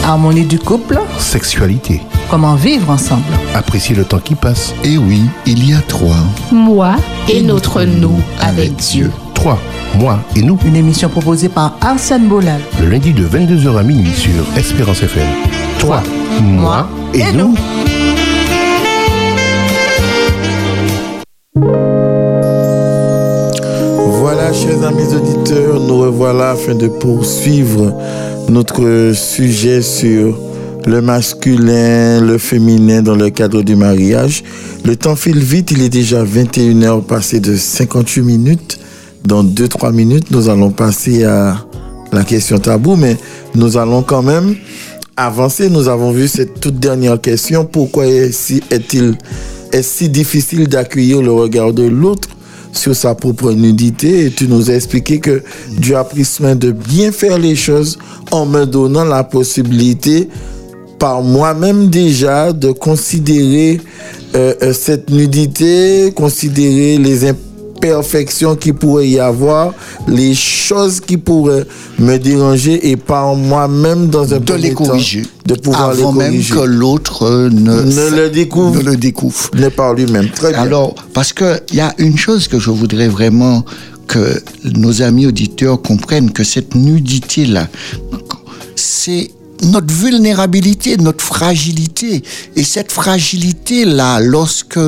Harmonie 0.04 0.46
du 0.46 0.60
couple. 0.60 1.00
Sexualité, 1.18 2.02
Comment 2.30 2.56
vivre 2.56 2.90
ensemble. 2.90 3.24
apprécier 3.56 3.96
le 3.96 4.04
temps 4.04 4.20
qui 4.20 4.36
passe. 4.36 4.74
Et 4.84 4.98
oui, 4.98 5.22
il 5.46 5.70
y 5.70 5.74
a 5.74 5.80
trois. 5.82 6.16
Moi 6.52 6.96
et 7.30 7.42
notre 7.42 7.84
nous 7.84 8.20
avec 8.42 8.76
Dieu. 8.76 9.10
Toi, 9.34 9.58
moi 9.98 10.20
et 10.36 10.42
nous, 10.42 10.58
Une 10.66 10.76
émission 10.76 11.08
proposée 11.10 11.48
par 11.50 11.78
Arsène 11.82 12.28
Bolal. 12.28 12.60
le 12.82 12.90
lundi 12.90 13.14
de 13.14 13.26
22h 13.26 13.78
à 13.78 13.84
minuit 13.84 14.12
sur 14.14 14.32
Espérance 14.58 15.04
FM. 15.04 15.28
Toi, 15.80 16.02
moi 16.42 16.88
et, 17.14 17.20
et 17.20 17.32
nous. 17.34 17.50
nous. 17.50 17.56
Amis 24.88 25.14
auditeurs, 25.14 25.82
nous 25.82 26.00
revoilà 26.00 26.52
afin 26.52 26.74
de 26.74 26.88
poursuivre 26.88 27.94
notre 28.48 29.12
sujet 29.14 29.82
sur 29.82 30.40
le 30.86 31.02
masculin, 31.02 32.22
le 32.22 32.38
féminin 32.38 33.02
dans 33.02 33.16
le 33.16 33.30
cadre 33.30 33.64
du 33.64 33.76
mariage. 33.76 34.46
Le 34.86 34.96
temps 34.96 35.18
file 35.18 35.40
vite, 35.40 35.72
il 35.72 35.82
est 35.82 35.90
déjà 35.90 36.24
21h 36.24 37.04
passé 37.04 37.42
de 37.42 37.58
58 37.58 38.22
minutes. 38.22 38.80
Dans 39.26 39.44
2-3 39.44 39.92
minutes, 39.92 40.32
nous 40.32 40.48
allons 40.48 40.72
passer 40.72 41.26
à 41.26 41.58
la 42.14 42.24
question 42.24 42.58
tabou, 42.58 42.96
mais 42.96 43.18
nous 43.56 43.76
allons 43.76 44.04
quand 44.04 44.24
même 44.24 44.56
avancer. 45.18 45.70
Nous 45.70 45.90
avons 45.90 46.12
vu 46.12 46.30
cette 46.30 46.62
toute 46.62 46.80
dernière 46.80 47.20
question. 47.20 47.66
Pourquoi 47.66 48.08
est-il 48.08 49.18
si 49.82 50.08
difficile 50.08 50.70
d'accueillir 50.70 51.22
le 51.22 51.34
regard 51.34 51.74
de 51.74 51.84
l'autre 51.84 52.30
sur 52.78 52.96
sa 52.96 53.16
propre 53.16 53.52
nudité 53.52 54.26
et 54.26 54.32
tu 54.32 54.48
nous 54.48 54.70
as 54.72 54.76
expliqué 54.76 55.20
que 55.20 55.44
Dieu 55.78 55.96
a 55.98 56.04
pris 56.04 56.24
soin 56.26 56.56
de 56.56 56.72
bien 56.72 57.12
faire 57.12 57.38
les 57.38 57.56
choses 57.56 57.98
en 58.32 58.46
me 58.46 58.66
donnant 58.66 59.04
la 59.06 59.24
possibilité 59.24 60.30
par 61.00 61.22
moi-même 61.22 61.90
déjà 61.90 62.54
de 62.54 62.72
considérer 62.72 63.80
euh, 64.36 64.54
euh, 64.62 64.74
cette 64.74 65.10
nudité, 65.10 66.12
considérer 66.16 66.98
les 66.98 67.26
imp- 67.26 67.38
imperfections 67.90 68.56
qui 68.56 68.74
pourraient 68.74 69.10
y 69.10 69.20
avoir, 69.20 69.74
les 70.08 70.34
choses 70.34 71.00
qui 71.00 71.18
pourraient 71.18 71.66
me 72.00 72.18
déranger 72.18 72.90
et 72.90 72.98
par 72.98 73.36
moi-même 73.36 74.08
dans 74.08 74.34
un 74.34 74.40
de 74.40 74.54
les 74.54 74.74
temps, 74.74 74.86
corriger 74.86 75.24
de 75.46 75.56
pouvoir 75.56 75.90
avant 75.90 76.12
les 76.12 76.18
même 76.18 76.32
corriger. 76.32 76.56
que 76.56 76.60
l'autre 76.60 77.50
ne, 77.50 77.82
ne 77.82 78.16
le 78.16 78.30
découvre, 78.30 78.82
ne 78.82 78.92
le 78.92 78.98
découvre. 78.98 79.50
ne 79.54 79.70
par 79.70 79.94
lui-même. 79.94 80.30
Très 80.30 80.52
bien. 80.52 80.62
Alors, 80.62 80.96
parce 81.14 81.34
que 81.34 81.60
il 81.72 81.78
y 81.78 81.82
a 81.82 81.94
une 81.98 82.18
chose 82.18 82.48
que 82.48 82.60
je 82.60 82.70
voudrais 82.70 83.08
vraiment 83.08 83.64
que 84.08 84.42
nos 84.64 85.02
amis 85.02 85.28
auditeurs 85.28 85.82
comprennent 85.82 86.32
que 86.32 86.44
cette 86.44 86.76
nudité 86.76 87.46
là, 87.46 87.68
c'est 88.76 89.32
notre 89.64 89.94
vulnérabilité, 89.94 90.98
notre 90.98 91.24
fragilité. 91.24 92.24
Et 92.56 92.64
cette 92.64 92.92
fragilité 92.92 93.86
là, 93.86 94.20
lorsque 94.20 94.80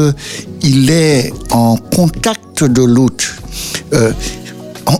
il 0.62 0.90
est 0.90 1.34
en 1.52 1.78
contact 1.78 2.64
de 2.64 2.84
l'autre, 2.84 3.36
euh, 3.94 4.12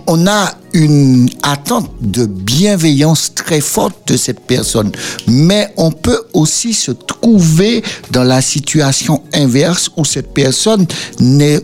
on 0.06 0.26
a 0.26 0.54
une 0.72 1.28
attente 1.42 1.90
de 2.00 2.26
bienveillance 2.26 3.34
très 3.34 3.60
forte 3.60 3.96
de 4.06 4.16
cette 4.16 4.40
personne. 4.40 4.92
Mais 5.26 5.72
on 5.76 5.90
peut 5.90 6.22
aussi 6.32 6.74
se 6.74 6.92
trouver 6.92 7.82
dans 8.10 8.22
la 8.22 8.40
situation 8.40 9.19
inverse 9.34 9.90
où 9.96 10.04
cette 10.04 10.32
personne 10.32 10.86
ne, 11.20 11.58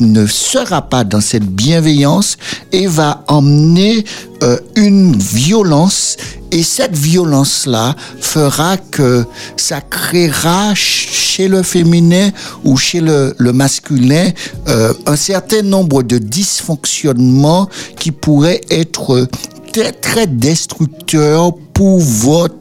ne 0.00 0.26
sera 0.26 0.82
pas 0.82 1.04
dans 1.04 1.20
cette 1.20 1.46
bienveillance 1.46 2.36
et 2.72 2.86
va 2.86 3.24
emmener 3.28 4.04
euh, 4.42 4.58
une 4.76 5.16
violence. 5.16 6.16
Et 6.52 6.62
cette 6.62 6.96
violence-là 6.96 7.96
fera 8.20 8.76
que 8.76 9.24
ça 9.56 9.80
créera 9.80 10.68
ch- 10.68 11.08
chez 11.10 11.48
le 11.48 11.62
féminin 11.62 12.30
ou 12.64 12.76
chez 12.76 13.00
le, 13.00 13.34
le 13.38 13.52
masculin 13.52 14.30
euh, 14.68 14.92
un 15.06 15.16
certain 15.16 15.62
nombre 15.62 16.02
de 16.02 16.18
dysfonctionnements 16.18 17.68
qui 17.98 18.10
pourraient 18.12 18.60
être 18.70 19.28
très, 19.72 19.92
très 19.92 20.26
destructeurs 20.26 21.52
pour 21.76 21.98
votre 22.00 22.54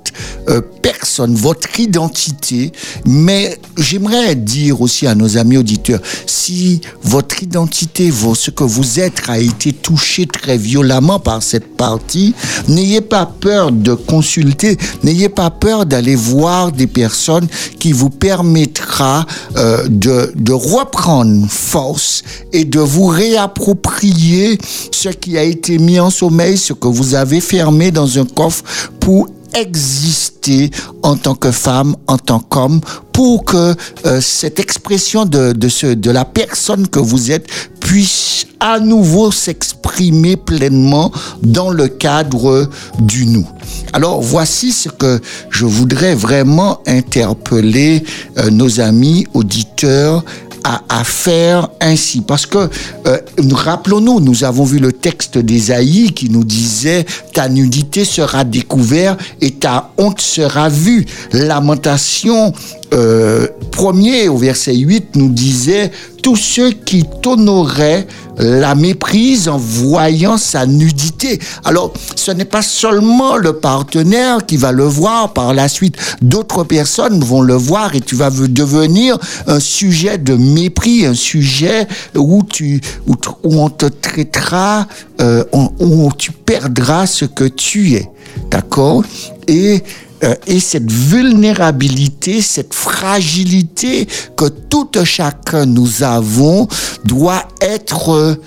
euh, 0.49 0.61
personne, 0.81 1.35
votre 1.35 1.79
identité. 1.79 2.71
Mais 3.05 3.57
j'aimerais 3.77 4.35
dire 4.35 4.81
aussi 4.81 5.07
à 5.07 5.15
nos 5.15 5.37
amis 5.37 5.57
auditeurs, 5.57 6.01
si 6.25 6.81
votre 7.01 7.41
identité, 7.43 8.09
vos- 8.11 8.35
ce 8.35 8.51
que 8.51 8.63
vous 8.65 8.99
êtes 8.99 9.21
a 9.29 9.39
été 9.39 9.71
touché 9.73 10.25
très 10.27 10.57
violemment 10.57 11.19
par 11.19 11.41
cette 11.41 11.75
partie, 11.77 12.35
n'ayez 12.67 13.01
pas 13.01 13.25
peur 13.25 13.71
de 13.71 13.93
consulter, 13.93 14.77
n'ayez 15.03 15.29
pas 15.29 15.49
peur 15.49 15.85
d'aller 15.85 16.15
voir 16.15 16.71
des 16.73 16.87
personnes 16.87 17.47
qui 17.79 17.91
vous 17.93 18.09
permettra 18.09 19.25
euh, 19.55 19.87
de, 19.89 20.31
de 20.35 20.53
reprendre 20.53 21.47
force 21.49 22.23
et 22.51 22.65
de 22.65 22.79
vous 22.79 23.07
réapproprier 23.07 24.57
ce 24.91 25.09
qui 25.09 25.37
a 25.37 25.43
été 25.43 25.77
mis 25.77 25.99
en 25.99 26.09
sommeil, 26.09 26.57
ce 26.57 26.73
que 26.73 26.87
vous 26.87 27.15
avez 27.15 27.41
fermé 27.41 27.91
dans 27.91 28.19
un 28.19 28.25
coffre 28.25 28.63
pour 29.05 29.27
exister 29.53 30.71
en 31.03 31.15
tant 31.15 31.35
que 31.35 31.51
femme, 31.51 31.95
en 32.07 32.17
tant 32.17 32.39
qu'homme, 32.39 32.81
pour 33.13 33.45
que 33.45 33.75
euh, 34.07 34.19
cette 34.19 34.59
expression 34.59 35.25
de, 35.25 35.53
de, 35.53 35.69
ce, 35.69 35.85
de 35.85 36.09
la 36.09 36.25
personne 36.25 36.87
que 36.87 36.97
vous 36.97 37.29
êtes 37.31 37.47
puisse 37.79 38.47
à 38.59 38.79
nouveau 38.79 39.31
s'exprimer 39.31 40.37
pleinement 40.37 41.11
dans 41.43 41.69
le 41.69 41.87
cadre 41.87 42.67
du 42.97 43.27
nous. 43.27 43.47
Alors 43.93 44.21
voici 44.21 44.71
ce 44.71 44.89
que 44.89 45.21
je 45.51 45.65
voudrais 45.65 46.15
vraiment 46.15 46.79
interpeller 46.87 48.03
euh, 48.39 48.49
nos 48.49 48.81
amis 48.81 49.27
auditeurs 49.35 50.25
à, 50.65 51.03
faire 51.03 51.69
ainsi. 51.79 52.21
Parce 52.21 52.45
que, 52.45 52.69
euh, 53.05 53.17
nous- 53.43 53.55
rappelons-nous, 53.55 54.19
nous 54.19 54.43
avons 54.43 54.63
vu 54.63 54.79
le 54.79 54.91
texte 54.91 55.37
d'Ésaïe 55.37 56.11
qui 56.13 56.29
nous 56.29 56.43
disait 56.43 57.05
ta 57.33 57.47
nudité 57.49 58.03
sera 58.05 58.43
découverte 58.43 59.19
et 59.41 59.51
ta 59.51 59.91
honte 59.97 60.19
sera 60.21 60.69
vue. 60.69 61.05
Lamentation 61.31 62.51
euh, 62.93 63.47
premier 63.71 64.29
au 64.29 64.37
verset 64.37 64.75
8 64.75 65.15
nous 65.15 65.29
disait 65.29 65.91
tous 66.21 66.35
ceux 66.35 66.71
qui 66.71 67.05
t'honoraient 67.21 68.07
la 68.37 68.75
méprise 68.75 69.47
en 69.47 69.57
voyant 69.57 70.37
sa 70.37 70.65
nudité. 70.65 71.39
Alors, 71.63 71.93
ce 72.15 72.31
n'est 72.31 72.45
pas 72.45 72.61
seulement 72.61 73.37
le 73.37 73.53
partenaire 73.53 74.45
qui 74.45 74.57
va 74.57 74.71
le 74.71 74.83
voir 74.83 75.33
par 75.33 75.53
la 75.53 75.67
suite. 75.67 75.97
D'autres 76.21 76.63
personnes 76.63 77.23
vont 77.23 77.41
le 77.41 77.53
voir 77.53 77.95
et 77.95 78.01
tu 78.01 78.15
vas 78.15 78.29
devenir 78.29 79.17
un 79.47 79.59
sujet 79.59 80.17
de 80.17 80.35
mépris, 80.35 81.05
un 81.05 81.13
sujet 81.13 81.87
où 82.15 82.43
tu, 82.43 82.81
où, 83.07 83.13
où 83.43 83.61
on 83.61 83.69
te 83.69 83.85
traitera, 83.85 84.87
euh, 85.21 85.43
où 85.79 86.09
tu 86.17 86.31
perdras 86.31 87.05
ce 87.07 87.25
que 87.25 87.45
tu 87.45 87.93
es. 87.93 88.09
D'accord? 88.51 89.03
Et 89.47 89.83
euh, 90.23 90.35
et 90.47 90.59
cette 90.59 90.91
vulnérabilité, 90.91 92.41
cette 92.41 92.73
fragilité 92.73 94.07
que 94.37 94.45
tout 94.45 94.89
un 94.95 95.03
chacun 95.03 95.65
nous 95.65 96.03
avons 96.03 96.67
doit 97.03 97.43
être 97.61 98.37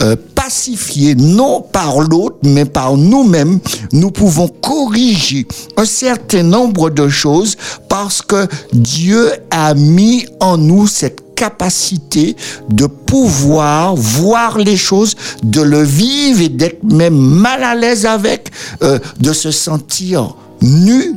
euh, 0.00 0.16
pacifiée, 0.34 1.14
non 1.14 1.60
par 1.60 2.00
l'autre, 2.00 2.36
mais 2.44 2.64
par 2.64 2.96
nous-mêmes. 2.96 3.58
Nous 3.92 4.10
pouvons 4.10 4.46
corriger 4.46 5.46
un 5.76 5.84
certain 5.84 6.42
nombre 6.42 6.90
de 6.90 7.08
choses 7.08 7.56
parce 7.88 8.22
que 8.22 8.46
Dieu 8.72 9.32
a 9.50 9.74
mis 9.74 10.26
en 10.38 10.58
nous 10.58 10.86
cette 10.86 11.34
capacité 11.34 12.36
de 12.68 12.86
pouvoir 12.86 13.96
voir 13.96 14.58
les 14.58 14.76
choses, 14.76 15.14
de 15.42 15.62
le 15.62 15.82
vivre 15.82 16.40
et 16.42 16.48
d'être 16.48 16.84
même 16.84 17.16
mal 17.16 17.64
à 17.64 17.74
l'aise 17.74 18.06
avec, 18.06 18.50
euh, 18.82 18.98
de 19.20 19.32
se 19.32 19.50
sentir 19.50 20.34
nu, 20.62 21.14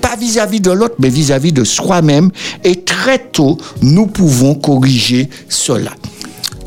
pas 0.00 0.16
vis-à-vis 0.16 0.60
de 0.60 0.70
l'autre, 0.70 0.96
mais 0.98 1.08
vis-à-vis 1.08 1.52
de 1.52 1.64
soi-même. 1.64 2.30
Et 2.62 2.82
très 2.82 3.18
tôt, 3.18 3.58
nous 3.82 4.06
pouvons 4.06 4.54
corriger 4.54 5.28
cela. 5.48 5.90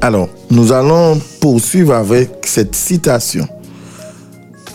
Alors, 0.02 0.30
nous 0.52 0.72
allons 0.72 1.20
poursuivre 1.40 1.94
avec 1.94 2.30
cette 2.46 2.76
citation. 2.76 3.48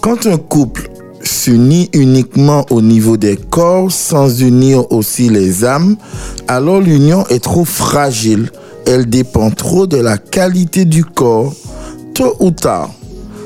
Quand 0.00 0.26
un 0.26 0.36
couple 0.36 0.90
s'unit 1.22 1.88
uniquement 1.92 2.66
au 2.70 2.82
niveau 2.82 3.16
des 3.16 3.36
corps 3.36 3.92
sans 3.92 4.40
unir 4.40 4.90
aussi 4.90 5.28
les 5.28 5.64
âmes, 5.64 5.96
alors 6.48 6.80
l'union 6.80 7.24
est 7.28 7.42
trop 7.42 7.64
fragile. 7.64 8.50
Elle 8.84 9.06
dépend 9.06 9.50
trop 9.50 9.86
de 9.86 9.96
la 9.96 10.18
qualité 10.18 10.84
du 10.84 11.04
corps. 11.04 11.54
Tôt 12.14 12.34
ou 12.40 12.50
tard, 12.50 12.90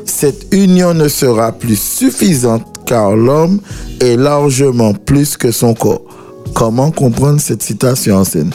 cette 0.06 0.46
union 0.52 0.94
ne 0.94 1.08
sera 1.08 1.52
plus 1.52 1.78
suffisante 1.78 2.64
car 2.86 3.16
l'homme 3.16 3.60
est 4.00 4.16
largement 4.16 4.94
plus 4.94 5.36
que 5.36 5.50
son 5.50 5.74
corps. 5.74 6.02
Comment 6.54 6.90
comprendre 6.90 7.40
cette 7.40 7.62
citation 7.62 8.16
en 8.16 8.24
scène 8.24 8.50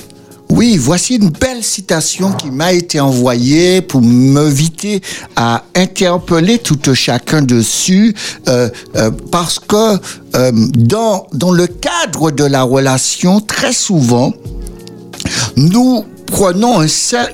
Oui, 0.50 0.78
voici 0.78 1.18
une 1.18 1.30
belle 1.30 1.64
citation 1.64 2.32
qui 2.32 2.50
m'a 2.50 2.74
été 2.74 3.00
envoyée 3.00 3.82
pour 3.82 4.02
m'inviter 4.02 5.02
à 5.36 5.64
interpeller 5.76 6.58
tout 6.58 6.80
un 6.88 6.94
chacun 6.94 7.42
dessus, 7.42 8.16
euh, 8.48 8.70
euh, 8.96 9.12
parce 9.32 9.60
que 9.60 10.00
euh, 10.36 10.52
dans, 10.76 11.28
le 11.52 11.68
cadre 11.68 12.32
de 12.32 12.46
la 12.46 12.64
relation, 12.64 13.40
très 13.42 13.74
souvent, 13.74 14.34
nous 15.58 16.06
prenons 16.26 16.82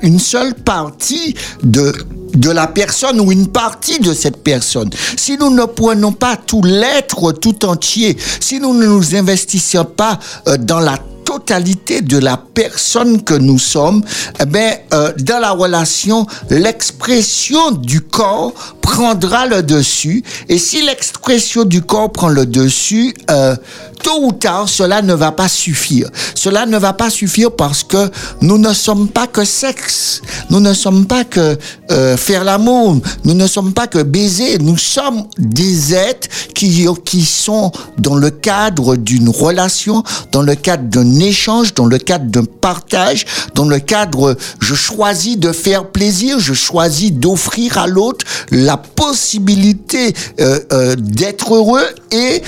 une 0.02 0.18
seule 0.18 0.54
partie 0.54 1.34
de 1.62 1.94
de 2.38 2.50
la 2.50 2.66
personne 2.66 3.20
ou 3.20 3.32
une 3.32 3.48
partie 3.48 3.98
de 3.98 4.12
cette 4.12 4.42
personne. 4.42 4.90
Si 5.16 5.36
nous 5.36 5.50
ne 5.50 5.64
prenons 5.64 6.12
pas 6.12 6.36
tout 6.36 6.62
l'être 6.62 7.32
tout 7.32 7.64
entier, 7.64 8.16
si 8.40 8.60
nous 8.60 8.74
ne 8.74 8.86
nous 8.86 9.14
investissons 9.14 9.84
pas 9.84 10.18
euh, 10.46 10.56
dans 10.56 10.80
la 10.80 10.98
totalité 11.24 12.00
de 12.00 12.16
la 12.16 12.38
personne 12.38 13.22
que 13.22 13.34
nous 13.34 13.58
sommes, 13.58 14.02
eh 14.40 14.46
ben, 14.46 14.78
euh, 14.94 15.12
dans 15.18 15.38
la 15.38 15.50
relation, 15.50 16.26
l'expression 16.48 17.70
du 17.70 18.00
corps 18.00 18.54
prendra 18.80 19.44
le 19.44 19.62
dessus. 19.62 20.24
Et 20.48 20.56
si 20.56 20.80
l'expression 20.80 21.64
du 21.64 21.82
corps 21.82 22.10
prend 22.10 22.28
le 22.28 22.46
dessus, 22.46 23.14
euh, 23.30 23.56
tôt 24.02 24.22
ou 24.22 24.32
tard, 24.32 24.68
cela 24.68 25.02
ne 25.02 25.14
va 25.14 25.32
pas 25.32 25.48
suffire. 25.48 26.08
Cela 26.34 26.66
ne 26.66 26.78
va 26.78 26.92
pas 26.92 27.10
suffire 27.10 27.50
parce 27.52 27.82
que 27.82 28.10
nous 28.40 28.58
ne 28.58 28.72
sommes 28.72 29.08
pas 29.08 29.26
que 29.26 29.44
sexe. 29.44 30.22
Nous 30.50 30.60
ne 30.60 30.72
sommes 30.72 31.06
pas 31.06 31.24
que 31.24 31.58
euh, 31.90 32.16
faire 32.16 32.44
l'amour. 32.44 32.98
Nous 33.24 33.34
ne 33.34 33.46
sommes 33.46 33.72
pas 33.72 33.86
que 33.86 34.02
baiser. 34.02 34.58
Nous 34.58 34.78
sommes 34.78 35.24
des 35.38 35.94
êtres 35.94 36.28
qui, 36.54 36.86
qui 37.04 37.24
sont 37.24 37.72
dans 37.98 38.16
le 38.16 38.30
cadre 38.30 38.96
d'une 38.96 39.28
relation, 39.28 40.02
dans 40.32 40.42
le 40.42 40.54
cadre 40.54 40.84
d'un 40.84 41.18
échange, 41.20 41.74
dans 41.74 41.86
le 41.86 41.98
cadre 41.98 42.26
d'un 42.26 42.44
partage, 42.44 43.24
dans 43.54 43.66
le 43.66 43.78
cadre, 43.78 44.36
je 44.60 44.74
choisis 44.74 45.38
de 45.38 45.52
faire 45.52 45.86
plaisir, 45.86 46.38
je 46.38 46.54
choisis 46.54 47.12
d'offrir 47.12 47.78
à 47.78 47.86
l'autre 47.86 48.24
la 48.50 48.76
possibilité 48.76 50.14
euh, 50.40 50.60
euh, 50.72 50.96
d'être 50.96 51.54
heureux 51.54 51.86
et 52.10 52.42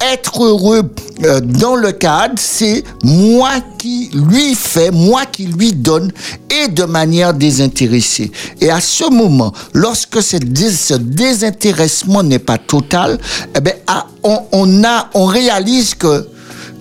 être 0.00 0.44
heureux 0.44 0.82
euh, 1.24 1.40
dans 1.40 1.76
le 1.76 1.92
cadre, 1.92 2.34
c'est 2.36 2.84
moi 3.02 3.52
qui 3.78 4.10
lui 4.12 4.54
fais, 4.54 4.90
moi 4.90 5.26
qui 5.26 5.46
lui 5.46 5.72
donne, 5.72 6.12
et 6.50 6.68
de 6.68 6.84
manière 6.84 7.34
désintéressée. 7.34 8.30
Et 8.60 8.70
à 8.70 8.80
ce 8.80 9.10
moment, 9.10 9.52
lorsque 9.72 10.22
ce, 10.22 10.36
dés- 10.36 10.70
ce 10.70 10.94
désintéressement 10.94 12.22
n'est 12.22 12.38
pas 12.38 12.58
total, 12.58 13.18
eh 13.56 13.60
ben, 13.60 13.74
ah, 13.86 14.06
on, 14.22 14.40
on 14.52 14.84
a, 14.84 15.10
on 15.14 15.26
réalise 15.26 15.94
que 15.94 16.26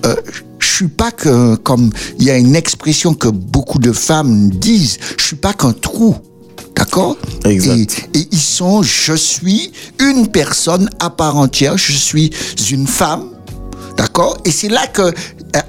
euh, 0.05 0.15
je 0.59 0.67
suis 0.67 0.87
pas 0.87 1.11
que, 1.11 1.55
comme 1.55 1.91
il 2.19 2.25
y 2.25 2.31
a 2.31 2.37
une 2.37 2.55
expression 2.55 3.13
que 3.13 3.27
beaucoup 3.27 3.79
de 3.79 3.91
femmes 3.91 4.49
disent, 4.49 4.97
je 5.17 5.23
suis 5.23 5.35
pas 5.35 5.53
qu'un 5.53 5.73
trou. 5.73 6.15
D'accord? 6.75 7.15
Exact. 7.45 8.09
Et, 8.13 8.19
et 8.19 8.27
ils 8.33 8.37
sont, 8.37 8.81
je 8.81 9.13
suis 9.13 9.71
une 9.99 10.27
personne 10.27 10.89
à 10.99 11.09
part 11.09 11.37
entière, 11.37 11.77
je 11.77 11.93
suis 11.93 12.31
une 12.69 12.85
femme, 12.85 13.29
d'accord? 13.97 14.37
Et 14.45 14.51
c'est 14.51 14.69
là 14.69 14.87
que, 14.87 15.01
euh, 15.01 15.11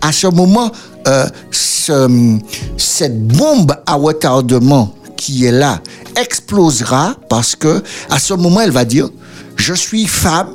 à 0.00 0.12
ce 0.12 0.26
moment, 0.26 0.70
euh, 1.08 1.26
ce- 1.50 2.38
cette 2.76 3.26
bombe 3.26 3.74
à 3.86 3.94
retardement 3.94 4.94
qui 5.16 5.44
est 5.44 5.52
là 5.52 5.80
explosera 6.16 7.14
parce 7.28 7.56
que, 7.56 7.82
à 8.10 8.18
ce 8.18 8.34
moment, 8.34 8.60
elle 8.60 8.70
va 8.72 8.84
dire, 8.84 9.08
je 9.56 9.74
suis 9.74 10.06
femme, 10.06 10.54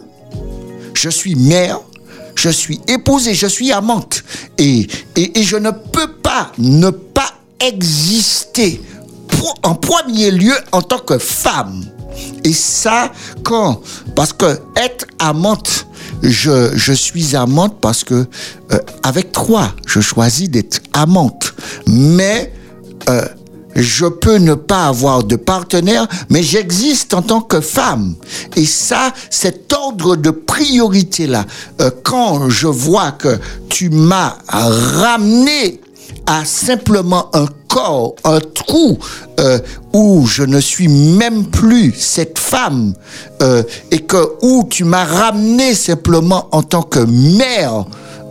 je 0.93 1.09
suis 1.09 1.36
mère, 1.36 1.80
je 2.36 2.49
suis 2.49 2.80
épouse 2.88 3.28
et 3.28 3.34
je 3.34 3.47
suis 3.47 3.72
amante. 3.72 4.24
Et, 4.57 4.88
et, 5.15 5.43
je 5.43 5.57
ne 5.57 5.72
peux 5.72 6.07
pas 6.22 6.51
ne 6.57 6.89
pas 6.89 7.32
exister 7.59 8.82
en 9.63 9.74
premier 9.76 10.32
lieu 10.32 10.53
en 10.72 10.82
tant 10.82 10.99
que 10.99 11.17
femme. 11.17 11.84
Et 12.43 12.53
ça, 12.53 13.11
quand? 13.43 13.82
Parce 14.15 14.34
que 14.34 14.59
être 14.76 15.05
amante, 15.19 15.88
je, 16.22 16.72
je 16.76 16.93
suis 16.93 17.36
amante 17.36 17.78
parce 17.82 18.03
que 18.03 18.26
euh, 18.72 18.78
avec 19.03 19.32
toi, 19.32 19.74
je 19.86 19.99
choisis 19.99 20.49
d'être 20.49 20.82
amante. 20.93 21.53
Mais 21.88 22.53
euh, 23.09 23.26
je 23.76 24.05
peux 24.05 24.38
ne 24.38 24.53
pas 24.53 24.88
avoir 24.88 25.24
de 25.24 25.36
partenaire, 25.36 26.07
mais 26.30 26.43
j'existe 26.43 27.13
en 27.13 27.22
tant 27.22 27.41
que 27.41 27.61
femme. 27.61 28.15
Et 28.55 28.65
ça, 28.65 29.13
cet 29.30 29.72
ordre 29.74 30.15
de 30.15 30.30
priorité-là, 30.30 31.45
euh, 31.80 31.89
quand 32.03 32.49
je 32.49 32.67
vois 32.67 33.11
que 33.11 33.39
tu 33.69 33.89
m'as 33.89 34.38
ramené 34.47 35.80
à 36.26 36.45
simplement 36.45 37.30
un 37.34 37.47
un 38.24 38.39
trou 38.39 38.97
euh, 39.39 39.59
où 39.93 40.26
je 40.26 40.43
ne 40.43 40.59
suis 40.59 40.88
même 40.88 41.45
plus 41.45 41.93
cette 41.97 42.39
femme 42.39 42.93
euh, 43.41 43.63
et 43.91 43.99
que 43.99 44.34
où 44.41 44.65
tu 44.69 44.84
m'as 44.84 45.05
ramené 45.05 45.74
simplement 45.74 46.47
en 46.51 46.63
tant 46.63 46.82
que 46.82 46.99
mère 46.99 47.86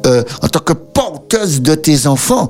euh, 0.06 0.22
en 0.42 0.48
tant 0.48 0.60
que 0.60 0.72
porteuse 0.72 1.60
de 1.60 1.74
tes 1.74 2.06
enfants. 2.06 2.48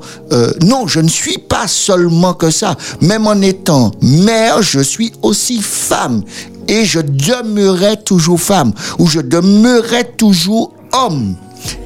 Non, 0.63 0.87
je 0.87 1.01
ne 1.01 1.09
suis 1.09 1.39
pas 1.39 1.67
seulement 1.67 2.33
que 2.33 2.49
ça. 2.49 2.77
Même 3.01 3.27
en 3.27 3.41
étant 3.41 3.91
mère, 4.01 4.63
je 4.63 4.79
suis 4.79 5.13
aussi 5.23 5.61
femme. 5.61 6.23
Et 6.69 6.85
je 6.85 7.01
demeurerai 7.01 7.97
toujours 8.05 8.41
femme. 8.41 8.73
Ou 9.01 9.09
je 9.09 9.19
demeurerai 9.19 10.13
toujours 10.17 10.73
homme. 10.93 11.35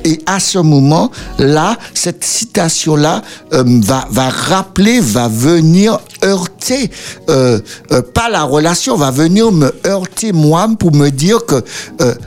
Et 0.05 0.21
à 0.27 0.39
ce 0.41 0.59
moment-là, 0.59 1.77
cette 1.95 2.25
citation-là 2.25 3.23
euh, 3.53 3.65
va, 3.67 4.29
rappeler, 4.29 5.01
va 5.01 5.29
venir 5.29 5.99
heurter, 6.23 6.91
euh, 7.29 7.61
euh, 7.93 8.03
pas 8.03 8.29
la 8.29 8.45
relation, 8.45 8.97
va 8.97 9.11
venir 9.11 9.51
me 9.53 9.75
heurter 9.87 10.33
moi 10.33 10.69
pour 10.79 10.95
me 10.95 11.11
dire 11.11 11.45
que 11.47 11.65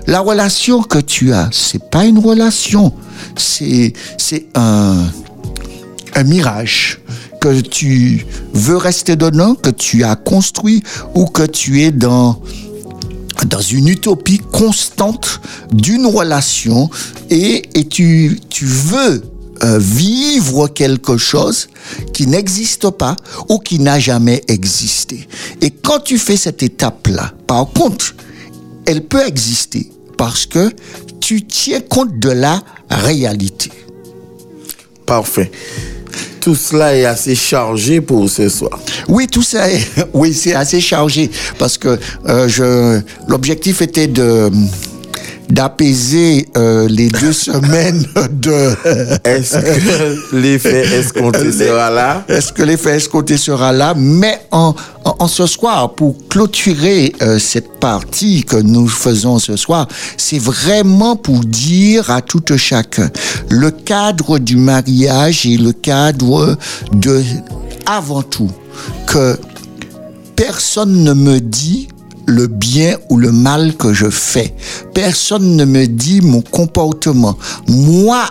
la 0.07 0.19
relation 0.19 0.81
que 0.81 0.99
tu 0.99 1.33
as, 1.33 1.49
c'est 1.51 1.89
pas 1.89 2.05
une 2.05 2.19
relation, 2.19 2.93
c'est 3.35 3.93
c'est 4.17 4.47
un 4.55 5.05
un 6.15 6.23
mirage 6.23 6.99
que 7.39 7.61
tu 7.61 8.25
veux 8.53 8.77
rester 8.77 9.15
dedans, 9.15 9.53
que 9.53 9.69
tu 9.69 10.03
as 10.03 10.15
construit 10.15 10.83
ou 11.13 11.25
que 11.25 11.43
tu 11.43 11.83
es 11.83 11.91
dans 11.91 12.41
dans 13.45 13.61
une 13.61 13.87
utopie 13.87 14.39
constante 14.51 15.41
d'une 15.71 16.05
relation 16.05 16.89
et, 17.29 17.63
et 17.75 17.87
tu, 17.87 18.39
tu 18.49 18.65
veux 18.65 19.23
euh, 19.63 19.79
vivre 19.79 20.67
quelque 20.67 21.17
chose 21.17 21.67
qui 22.13 22.27
n'existe 22.27 22.89
pas 22.91 23.15
ou 23.49 23.59
qui 23.59 23.79
n'a 23.79 23.99
jamais 23.99 24.43
existé. 24.47 25.27
Et 25.61 25.71
quand 25.71 25.99
tu 25.99 26.19
fais 26.19 26.37
cette 26.37 26.61
étape-là, 26.61 27.33
par 27.47 27.67
contre, 27.71 28.15
elle 28.85 29.03
peut 29.03 29.25
exister 29.25 29.91
parce 30.17 30.45
que 30.45 30.71
tu 31.19 31.45
tiens 31.45 31.81
compte 31.81 32.19
de 32.19 32.29
la 32.29 32.61
réalité. 32.89 33.71
Parfait. 35.05 35.51
Tout 36.47 36.55
cela 36.55 36.95
est 36.95 37.03
assez 37.03 37.35
chargé 37.35 37.99
pour 37.99 38.29
ce 38.29 38.47
soir. 38.47 38.79
Oui, 39.09 39.27
tout 39.27 39.41
ça 39.41 39.69
est, 39.69 39.85
oui, 40.13 40.33
c'est 40.33 40.55
assez 40.55 40.79
chargé 40.79 41.29
parce 41.59 41.77
que 41.77 41.99
euh, 42.29 42.47
je, 42.47 43.01
l'objectif 43.27 43.81
était 43.81 44.07
de 44.07 44.49
d'apaiser 45.49 46.47
euh, 46.57 46.87
les 46.89 47.09
deux 47.09 47.33
semaines 47.47 48.05
de. 48.31 48.75
Est-ce 49.23 49.57
que 49.57 50.35
l'effet 50.35 50.85
escompté 50.99 51.51
sera 51.51 51.89
là? 51.89 52.23
Est-ce 52.27 52.51
que 52.51 52.63
l'effet 52.63 52.95
escompté 52.95 53.37
sera 53.37 53.71
là? 53.71 53.93
Mais 53.95 54.41
en, 54.51 54.73
en, 55.05 55.15
en 55.19 55.27
ce 55.27 55.45
soir, 55.45 55.93
pour 55.93 56.15
clôturer 56.27 57.13
euh, 57.21 57.39
cette 57.39 57.79
partie 57.79 58.43
que 58.43 58.57
nous 58.57 58.87
faisons 58.87 59.39
ce 59.39 59.55
soir, 59.55 59.87
c'est 60.17 60.39
vraiment 60.39 61.15
pour 61.15 61.39
dire 61.39 62.09
à 62.11 62.21
tout 62.21 62.43
un 62.49 62.57
chacun 62.57 63.09
le 63.49 63.71
cadre 63.71 64.39
du 64.39 64.55
mariage 64.57 65.45
et 65.45 65.57
le 65.57 65.71
cadre 65.71 66.57
de, 66.91 67.23
avant 67.85 68.21
tout, 68.21 68.51
que 69.07 69.39
personne 70.35 71.03
ne 71.03 71.13
me 71.13 71.39
dit 71.39 71.87
le 72.27 72.47
bien 72.47 72.97
ou 73.09 73.17
le 73.17 73.31
mal 73.31 73.75
que 73.75 73.93
je 73.93 74.09
fais. 74.09 74.53
Personne 74.93 75.55
ne 75.55 75.65
me 75.65 75.87
dit 75.87 76.21
mon 76.21 76.41
comportement. 76.41 77.37
Moi, 77.67 78.23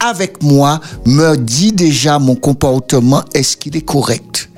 avec 0.00 0.42
moi, 0.42 0.80
me 1.06 1.36
dit 1.36 1.72
déjà 1.72 2.18
mon 2.18 2.34
comportement, 2.34 3.22
est-ce 3.34 3.56
qu'il 3.56 3.76
est 3.76 3.82
correct? 3.82 4.48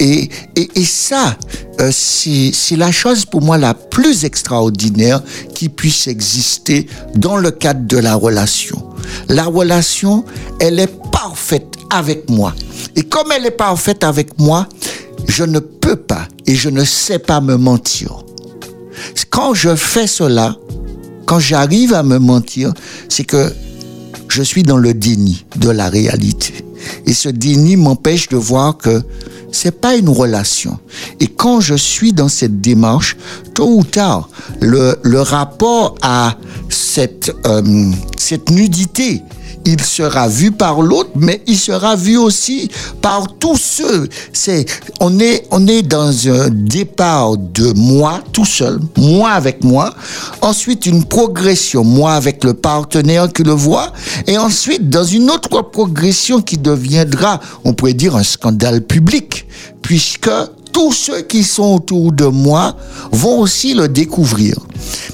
Et, 0.00 0.28
et, 0.56 0.70
et 0.74 0.84
ça, 0.84 1.36
euh, 1.80 1.90
c'est 1.92 2.50
c'est 2.52 2.76
la 2.76 2.90
chose 2.90 3.24
pour 3.24 3.42
moi 3.42 3.58
la 3.58 3.74
plus 3.74 4.24
extraordinaire 4.24 5.22
qui 5.54 5.68
puisse 5.68 6.08
exister 6.08 6.88
dans 7.14 7.36
le 7.36 7.52
cadre 7.52 7.86
de 7.86 7.98
la 7.98 8.16
relation. 8.16 8.82
La 9.28 9.44
relation, 9.44 10.24
elle 10.60 10.80
est 10.80 10.92
parfaite 11.12 11.76
avec 11.90 12.28
moi. 12.28 12.54
Et 12.96 13.02
comme 13.02 13.30
elle 13.30 13.46
est 13.46 13.52
parfaite 13.52 14.02
avec 14.02 14.38
moi, 14.38 14.68
je 15.28 15.44
ne 15.44 15.58
peux 15.58 15.96
pas 15.96 16.28
et 16.46 16.54
je 16.54 16.68
ne 16.68 16.84
sais 16.84 17.18
pas 17.18 17.40
me 17.40 17.56
mentir. 17.56 18.24
Quand 19.30 19.54
je 19.54 19.74
fais 19.74 20.06
cela, 20.06 20.56
quand 21.26 21.40
j'arrive 21.40 21.92
à 21.94 22.02
me 22.02 22.18
mentir, 22.18 22.72
c'est 23.08 23.24
que 23.24 23.52
je 24.28 24.42
suis 24.42 24.62
dans 24.62 24.76
le 24.76 24.94
déni 24.94 25.44
de 25.56 25.70
la 25.70 25.88
réalité. 25.88 26.64
Et 27.06 27.14
ce 27.14 27.28
déni 27.28 27.76
m'empêche 27.76 28.28
de 28.28 28.36
voir 28.36 28.76
que 28.76 29.02
c'est 29.50 29.80
pas 29.80 29.96
une 29.96 30.08
relation. 30.08 30.78
Et 31.20 31.26
quand 31.26 31.60
je 31.60 31.74
suis 31.74 32.12
dans 32.12 32.28
cette 32.28 32.60
démarche, 32.60 33.16
tôt 33.54 33.78
ou 33.78 33.84
tard, 33.84 34.28
le, 34.60 34.96
rapport 35.20 35.94
à 36.02 36.36
cette, 36.68 37.34
euh, 37.46 37.90
cette 38.16 38.50
nudité, 38.50 39.22
il 39.64 39.82
sera 39.82 40.28
vu 40.28 40.52
par 40.52 40.82
l'autre, 40.82 41.10
mais 41.16 41.42
il 41.46 41.58
sera 41.58 41.96
vu 41.96 42.16
aussi 42.16 42.68
par 43.00 43.26
tous 43.38 43.56
ceux. 43.56 44.08
C'est, 44.32 44.66
on 45.00 45.18
est, 45.18 45.46
on 45.50 45.66
est 45.66 45.82
dans 45.82 46.28
un 46.28 46.50
départ 46.50 47.36
de 47.36 47.72
moi 47.74 48.22
tout 48.32 48.44
seul, 48.44 48.78
moi 48.96 49.30
avec 49.30 49.64
moi. 49.64 49.94
Ensuite, 50.42 50.86
une 50.86 51.04
progression, 51.04 51.84
moi 51.84 52.14
avec 52.14 52.44
le 52.44 52.54
partenaire 52.54 53.32
qui 53.32 53.42
le 53.42 53.52
voit. 53.52 53.92
Et 54.26 54.38
ensuite, 54.38 54.90
dans 54.90 55.04
une 55.04 55.30
autre 55.30 55.62
progression 55.62 56.40
qui 56.40 56.58
deviendra, 56.58 57.40
on 57.64 57.72
pourrait 57.72 57.94
dire, 57.94 58.16
un 58.16 58.22
scandale 58.22 58.82
public, 58.82 59.46
puisque 59.82 60.30
tous 60.72 60.92
ceux 60.92 61.22
qui 61.22 61.44
sont 61.44 61.74
autour 61.74 62.12
de 62.12 62.26
moi 62.26 62.76
vont 63.12 63.38
aussi 63.38 63.74
le 63.74 63.88
découvrir. 63.88 64.56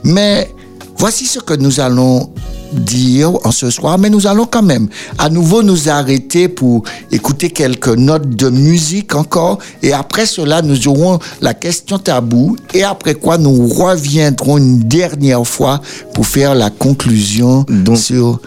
Mais 0.04 0.50
voici 0.96 1.26
ce 1.26 1.38
que 1.38 1.54
nous 1.54 1.80
allons 1.80 2.32
dire 2.72 3.32
en 3.44 3.50
ce 3.50 3.70
soir, 3.70 3.98
mais 3.98 4.10
nous 4.10 4.26
allons 4.26 4.46
quand 4.46 4.62
même 4.62 4.88
à 5.18 5.28
nouveau 5.28 5.62
nous 5.62 5.88
arrêter 5.88 6.48
pour 6.48 6.84
écouter 7.10 7.50
quelques 7.50 7.88
notes 7.88 8.28
de 8.28 8.50
musique 8.50 9.14
encore, 9.14 9.58
et 9.82 9.92
après 9.92 10.26
cela, 10.26 10.62
nous 10.62 10.88
aurons 10.88 11.18
la 11.40 11.54
question 11.54 11.98
tabou, 11.98 12.56
et 12.74 12.82
après 12.82 13.14
quoi, 13.14 13.38
nous 13.38 13.66
reviendrons 13.68 14.58
une 14.58 14.80
dernière 14.80 15.46
fois 15.46 15.80
pour 16.14 16.26
faire 16.26 16.54
la 16.54 16.70
conclusion 16.70 17.64
Donc, 17.68 17.98
sur... 17.98 18.40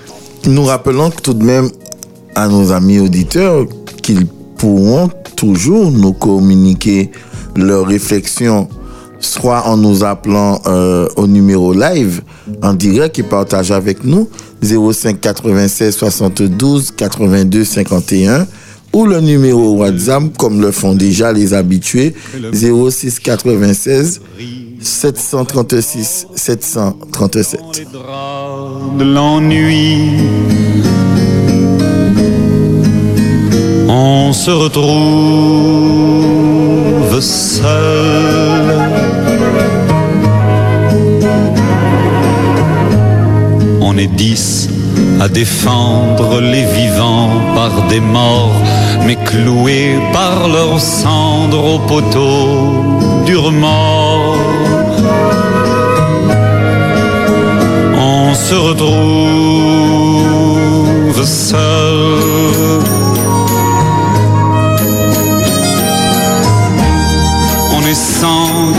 Nous 0.46 0.66
rappelons 0.66 1.10
tout 1.10 1.34
de 1.34 1.44
même 1.44 1.70
à 2.36 2.48
nos 2.48 2.72
amis 2.72 3.00
auditeurs 3.00 3.66
qu'ils 4.02 4.26
pourront 4.58 5.10
toujours 5.36 5.92
nous 5.92 6.14
communiquer 6.14 7.12
leurs 7.56 7.86
réflexions 7.88 8.68
soit 9.26 9.68
en 9.68 9.78
nous 9.78 10.04
appelant 10.04 10.62
euh, 10.66 11.08
au 11.16 11.28
numéro 11.28 11.74
live 11.74 12.22
en 12.62 12.74
direct 12.74 13.20
et 13.20 13.24
partage 13.24 13.72
avec 13.72 14.04
nous 14.04 14.30
05 14.62 15.20
96 15.20 15.96
72 15.96 16.92
82 16.92 17.64
51 17.64 18.48
ou 18.94 19.06
le 19.06 19.22
numéro 19.22 19.78
WhatsApp 19.78 20.38
comme 20.38 20.62
le 20.62 20.72
font 20.72 20.94
déjà 20.94 21.32
les 21.32 21.54
habitués 21.54 22.14
06 22.54 23.20
96 23.20 24.22
736 24.80 26.28
737. 26.36 27.60
de 28.98 29.04
l'ennui. 29.04 30.18
On 33.88 34.34
se 34.34 34.52
retrouve 34.52 34.84
seul. 37.22 39.13
On 43.94 43.98
est 44.00 44.08
dix 44.08 44.70
à 45.22 45.28
défendre 45.28 46.42
les 46.42 46.66
vivants 46.66 47.30
par 47.54 47.88
des 47.90 48.00
morts, 48.00 48.56
mais 49.06 49.16
cloués 49.18 50.00
par 50.12 50.48
leurs 50.48 50.80
cendres 50.80 51.76
au 51.76 51.80
poteau 51.80 52.74
durement. 53.26 54.34
On 57.96 58.34
se 58.34 58.56
retrouve 58.56 58.84
seul. 61.24 63.03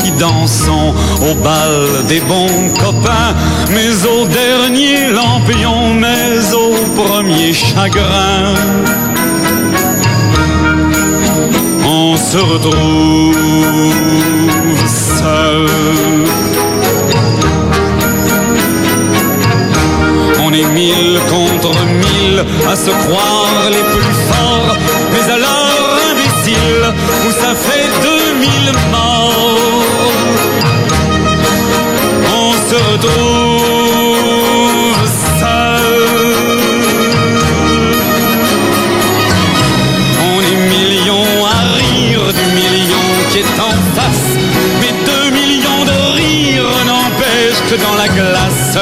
Qui 0.03 0.11
dansons 0.13 0.95
au 1.21 1.35
bal 1.35 2.07
des 2.09 2.21
bons 2.21 2.71
copains, 2.79 3.35
mais 3.71 3.93
au 4.07 4.27
dernier 4.27 5.11
lampion, 5.11 5.95
mais 5.95 6.55
au 6.55 6.75
premier 7.01 7.53
chagrin. 7.53 8.55
On 11.87 12.17
se 12.17 12.39
retrouve 12.39 13.35
seul. 14.87 15.67
On 20.47 20.53
est 20.53 20.69
mille 20.73 21.19
contre 21.29 21.73
mille 21.87 22.45
à 22.71 22.77
se 22.77 22.91
croire 22.91 23.71
les 23.71 23.85
plus 23.93 24.15
forts, 24.29 24.77
mais 25.13 25.33
alors 25.33 25.99
imbécile, 26.11 26.85
où 27.27 27.31
ça 27.31 27.55
fait 27.55 27.89
deux 28.03 28.41
mille 28.41 28.73
morts. 28.91 29.14
Seul. 35.39 35.95
On 40.23 40.41
est 40.41 40.61
millions 40.75 41.47
à 41.47 41.59
rire 41.79 42.27
du 42.39 42.47
million 42.61 43.07
qui 43.31 43.39
est 43.39 43.57
en 43.61 43.77
face, 43.97 44.29
mais 44.81 44.93
deux 45.11 45.29
millions 45.31 45.85
de 45.85 45.97
rires 46.17 46.79
n'empêchent 46.87 47.65
que 47.71 47.77
dans 47.77 47.97
la 47.97 48.09
glace. 48.09 48.79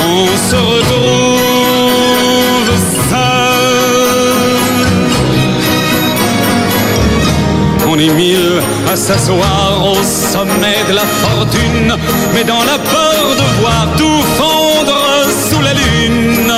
On 0.00 0.26
se 0.50 0.56
retrouve 0.56 1.88
seul. 3.10 3.48
On 7.90 7.96
est 7.98 8.12
mille 8.14 8.47
s'asseoir 8.98 9.84
au 9.92 10.02
sommet 10.02 10.82
de 10.88 10.94
la 10.94 11.06
fortune, 11.22 11.96
mais 12.34 12.42
dans 12.42 12.64
la 12.64 12.78
peur 12.78 13.36
de 13.40 13.60
voir 13.60 13.86
tout 13.96 14.22
fondre 14.36 15.00
sous 15.48 15.62
la 15.62 15.72
lune. 15.72 16.52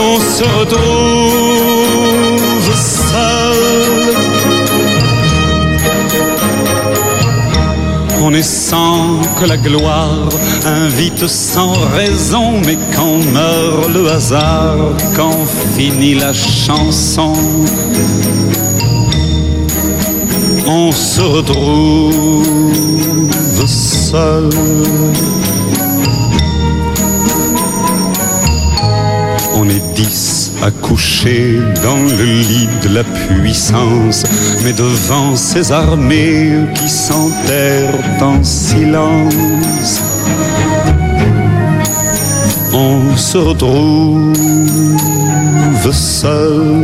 On 0.00 0.20
se 0.20 0.44
retrouve 0.60 0.78
seul. 2.74 4.08
On 8.22 8.32
est 8.32 8.42
sans 8.42 9.20
que 9.40 9.46
la 9.46 9.56
gloire 9.56 10.28
invite 10.64 11.26
sans 11.26 11.72
raison, 11.96 12.60
mais 12.64 12.78
quand 12.94 13.18
meurt 13.32 13.88
le 13.88 14.08
hasard, 14.10 14.76
quand 15.16 15.38
finit 15.76 16.14
la 16.14 16.32
chanson, 16.32 17.32
on 20.68 20.92
se 20.92 21.22
retrouve 21.22 22.46
seul. 23.66 24.50
On 29.54 29.68
est 29.68 29.94
dix 29.94 30.52
à 30.62 30.70
dans 31.82 31.96
le 32.18 32.24
lit 32.24 32.68
de 32.82 32.94
la 32.94 33.02
puissance, 33.02 34.24
mais 34.62 34.74
devant 34.74 35.34
ces 35.34 35.72
armées 35.72 36.52
qui 36.74 36.88
s'enterrent 36.88 38.22
en 38.22 38.44
silence, 38.44 40.02
on 42.74 43.16
se 43.16 43.38
retrouve 43.38 44.34
seul. 45.92 46.82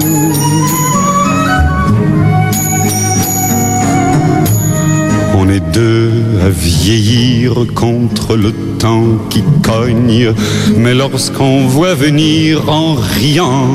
On 5.47 5.51
est 5.51 5.61
deux 5.61 6.11
à 6.43 6.49
vieillir 6.49 7.67
contre 7.75 8.35
le 8.35 8.51
temps 8.79 9.05
qui 9.29 9.45
cogne, 9.63 10.33
mais 10.75 10.95
lorsqu'on 10.95 11.67
voit 11.67 11.95
venir 11.95 12.71
en 12.71 12.95
riant 12.95 13.69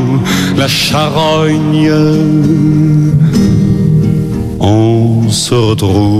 la 0.57 0.67
charogne, 0.67 1.91
on 4.59 5.29
se 5.29 5.53
retrouve 5.53 6.15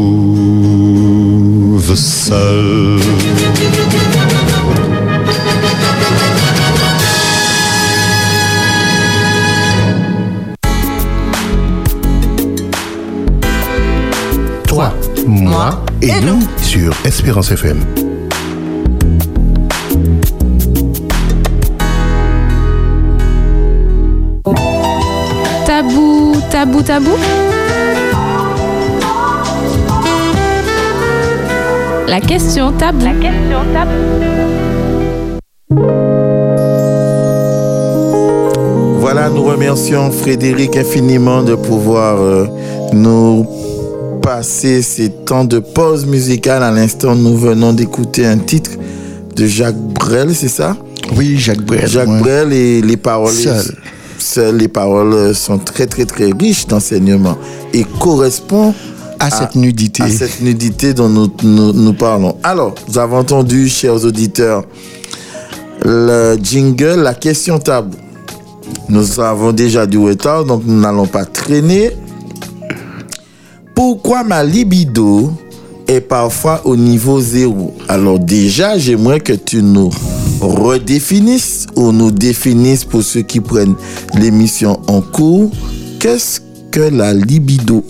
seul. 1.96 3.00
Moi 15.30 15.84
et, 16.02 16.12
nous 16.22 16.40
sur 16.62 16.94
Espérance 17.06 17.52
FM. 17.52 17.78
Tabou, 25.66 26.36
tabou, 26.50 26.82
tabou. 26.82 27.12
La 32.08 32.20
question 32.20 32.72
tabou. 32.74 33.06
La 33.06 33.14
question 33.14 33.60
Voilà, 39.00 39.30
nous 39.30 39.44
remercions 39.44 40.12
Frédéric 40.12 40.76
infiniment 40.76 41.44
de 41.44 41.56
pouvoir 41.56 42.20
euh, 42.20 42.48
nous 42.94 43.48
passer 44.22 44.82
ces 44.82 45.10
temps 45.30 45.46
de 45.46 45.60
pause 45.60 46.08
musicale. 46.08 46.64
À 46.64 46.72
l'instant, 46.72 47.14
nous 47.14 47.38
venons 47.38 47.72
d'écouter 47.72 48.26
un 48.26 48.40
titre 48.40 48.72
de 49.36 49.46
Jacques 49.46 49.78
Brel, 49.78 50.34
c'est 50.34 50.48
ça? 50.48 50.76
Oui, 51.16 51.38
Jacques 51.38 51.62
Brel. 51.62 51.88
Jacques 51.88 52.10
ouais. 52.10 52.20
Brel 52.20 52.52
et 52.52 52.82
les 52.82 52.98
paroles. 52.98 53.32
Seul. 53.32 53.64
Seul, 54.18 54.58
les 54.58 54.68
paroles 54.68 55.36
sont 55.36 55.60
très 55.60 55.86
très 55.86 56.06
très 56.06 56.32
riches 56.32 56.66
d'enseignement 56.66 57.38
et 57.74 57.86
correspondent 58.00 58.74
À 59.20 59.30
cette 59.30 59.54
nudité. 59.54 60.02
à 60.02 60.10
cette 60.10 60.42
nudité 60.42 60.96
dont 60.96 61.10
nous, 61.10 61.32
nous, 61.44 61.74
nous 61.74 61.94
parlons. 61.94 62.36
Alors, 62.42 62.74
nous 62.88 62.98
avons 62.98 63.18
entendu, 63.18 63.70
chers 63.70 64.04
auditeurs, 64.04 64.64
le 65.86 66.38
jingle, 66.42 67.02
la 67.02 67.14
question 67.14 67.60
table. 67.60 67.96
Nous 68.90 69.20
avons 69.20 69.52
déjà 69.52 69.86
du 69.86 70.00
retard, 70.00 70.44
donc 70.44 70.64
nous 70.66 70.80
n'allons 70.80 71.06
pas 71.06 71.26
traîner. 71.26 71.92
Ma 74.10 74.44
libido 74.44 75.32
est 75.88 76.02
parfois 76.02 76.62
au 76.66 76.76
niveau 76.76 77.22
zéro. 77.22 77.76
Alors 77.88 78.18
déjà, 78.18 78.76
j'aimerais 78.76 79.20
que 79.20 79.34
tu 79.34 79.62
nous 79.62 79.92
redéfinisses 80.42 81.68
ou 81.76 81.92
nous 81.92 82.10
définisses 82.10 82.86
pour 82.86 83.04
ceux 83.04 83.22
qui 83.22 83.40
prennent 83.40 83.76
l'émission 84.20 84.80
en 84.88 85.02
cours, 85.02 85.52
qu'est-ce 86.00 86.42
que 86.72 86.80
la 86.80 87.14
libido? 87.14 87.86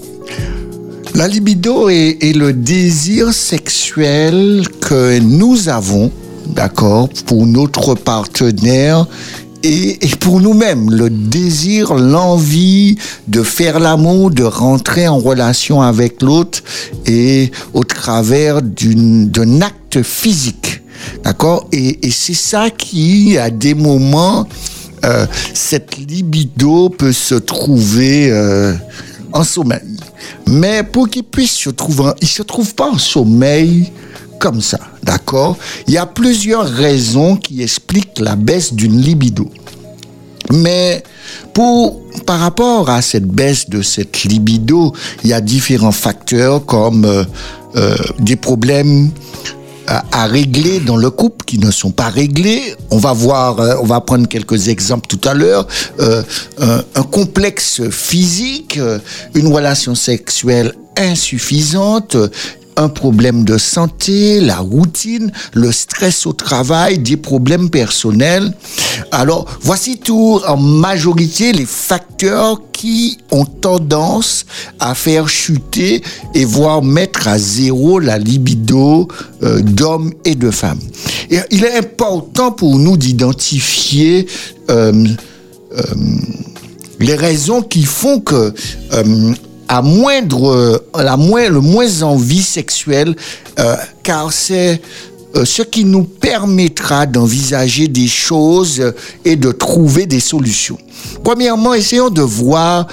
La 1.15 1.27
libido 1.27 1.87
est 1.89 2.35
le 2.35 2.51
désir 2.51 3.33
sexuel 3.33 4.67
que 4.81 5.19
nous 5.19 5.69
avons, 5.69 6.11
d'accord, 6.47 7.07
pour 7.27 7.47
notre 7.47 7.95
partenaire 7.95 9.07
et, 9.63 10.05
et 10.05 10.15
pour 10.15 10.39
nous-mêmes, 10.39 10.89
le 10.89 11.09
désir, 11.09 11.93
l'envie 11.93 12.97
de 13.27 13.43
faire 13.43 13.79
l'amour, 13.79 14.31
de 14.31 14.43
rentrer 14.43 15.07
en 15.07 15.17
relation 15.17 15.81
avec 15.81 16.21
l'autre 16.21 16.63
et 17.05 17.51
au 17.73 17.83
travers 17.83 18.61
d'un 18.61 19.61
acte 19.61 20.01
physique. 20.01 20.81
D'accord? 21.23 21.67
Et, 21.71 22.07
et 22.07 22.11
c'est 22.11 22.33
ça 22.33 22.69
qui, 22.69 23.37
à 23.37 23.49
des 23.49 23.73
moments, 23.73 24.47
euh, 25.05 25.25
cette 25.53 25.97
libido 25.97 26.89
peut 26.89 27.13
se 27.13 27.35
trouver 27.35 28.31
euh, 28.31 28.73
en 29.31 29.43
sommeil. 29.43 29.81
Mais 30.47 30.83
pour 30.83 31.09
qu'il 31.09 31.23
puisse 31.23 31.53
se 31.53 31.69
trouver, 31.69 32.11
il 32.21 32.27
se 32.27 32.43
trouve 32.43 32.73
pas 32.75 32.89
en 32.89 32.97
sommeil 32.97 33.91
comme 34.39 34.61
ça, 34.61 34.79
d'accord? 35.03 35.57
Il 35.87 35.93
y 35.93 35.97
a 35.97 36.05
plusieurs 36.05 36.65
raisons 36.65 37.35
qui 37.35 37.61
expliquent 37.61 38.19
la 38.19 38.35
baisse 38.35 38.73
d'une 38.73 38.99
libido. 38.99 39.49
Mais 40.51 41.03
pour, 41.53 42.01
par 42.25 42.39
rapport 42.39 42.89
à 42.89 43.01
cette 43.01 43.27
baisse 43.27 43.69
de 43.69 43.81
cette 43.81 44.23
libido, 44.23 44.93
il 45.23 45.29
y 45.29 45.33
a 45.33 45.41
différents 45.41 45.91
facteurs 45.91 46.65
comme 46.65 47.05
euh, 47.05 47.23
euh, 47.75 47.95
des 48.19 48.35
problèmes 48.35 49.11
à, 49.87 50.27
régler 50.27 50.79
dans 50.79 50.97
le 50.97 51.09
couple 51.09 51.45
qui 51.45 51.57
ne 51.57 51.71
sont 51.71 51.89
pas 51.89 52.09
réglés. 52.09 52.75
On 52.91 52.97
va 52.97 53.11
voir, 53.13 53.59
euh, 53.59 53.75
on 53.81 53.85
va 53.85 54.01
prendre 54.01 54.27
quelques 54.27 54.67
exemples 54.67 55.07
tout 55.07 55.27
à 55.27 55.33
l'heure. 55.33 55.67
Un, 56.59 57.03
complexe 57.11 57.81
physique, 57.89 58.79
une 59.33 59.47
relation 59.47 59.95
sexuelle 59.95 60.73
insuffisante, 60.95 62.17
un 62.79 62.87
problème 62.89 63.43
de 63.43 63.57
santé, 63.57 64.39
la 64.39 64.57
routine, 64.57 65.31
le 65.53 65.71
stress 65.71 66.25
au 66.25 66.33
travail, 66.33 66.99
des 66.99 67.17
problèmes 67.17 67.69
personnels. 67.69 68.53
Alors, 69.11 69.45
voici 69.61 69.97
tout 69.97 70.39
en 70.47 70.55
majorité 70.55 71.51
les 71.51 71.65
facteurs 71.65 72.61
qui 72.71 73.17
ont 73.31 73.43
tendance 73.43 74.45
à 74.79 74.95
faire 74.95 75.27
chuter 75.27 76.01
et 76.33 76.45
voire 76.45 76.81
mettre 76.81 77.27
à 77.27 77.37
zéro 77.37 77.99
la 77.99 78.17
libido 78.17 79.09
euh, 79.43 79.59
d'hommes 79.59 80.13
et 80.23 80.35
de 80.35 80.49
femmes. 80.49 80.79
Il 81.51 81.65
est 81.65 81.77
important 81.77 82.51
pour 82.53 82.79
nous 82.79 82.95
d'identifier 82.95 84.25
euh, 84.69 85.05
euh, 85.73 85.81
les 87.01 87.15
raisons 87.15 87.61
qui 87.61 87.83
font 87.83 88.21
que 88.21 88.53
à 89.69 89.83
moindre, 89.83 90.49
euh, 90.49 90.89
la 90.95 91.15
moins, 91.15 91.47
le 91.47 91.61
moins 91.61 92.01
envie 92.01 92.41
sexuelle, 92.41 93.15
euh, 93.59 93.75
car 94.01 94.33
c'est 94.33 94.81
ce 95.45 95.61
qui 95.61 95.85
nous 95.85 96.03
permettra 96.03 97.05
d'envisager 97.05 97.87
des 97.87 98.07
choses 98.07 98.79
euh, 98.79 98.91
et 99.25 99.35
de 99.35 99.51
trouver 99.51 100.05
des 100.05 100.19
solutions. 100.19 100.77
Premièrement, 101.23 101.73
essayons 101.73 102.09
de 102.09 102.21
voir 102.21 102.87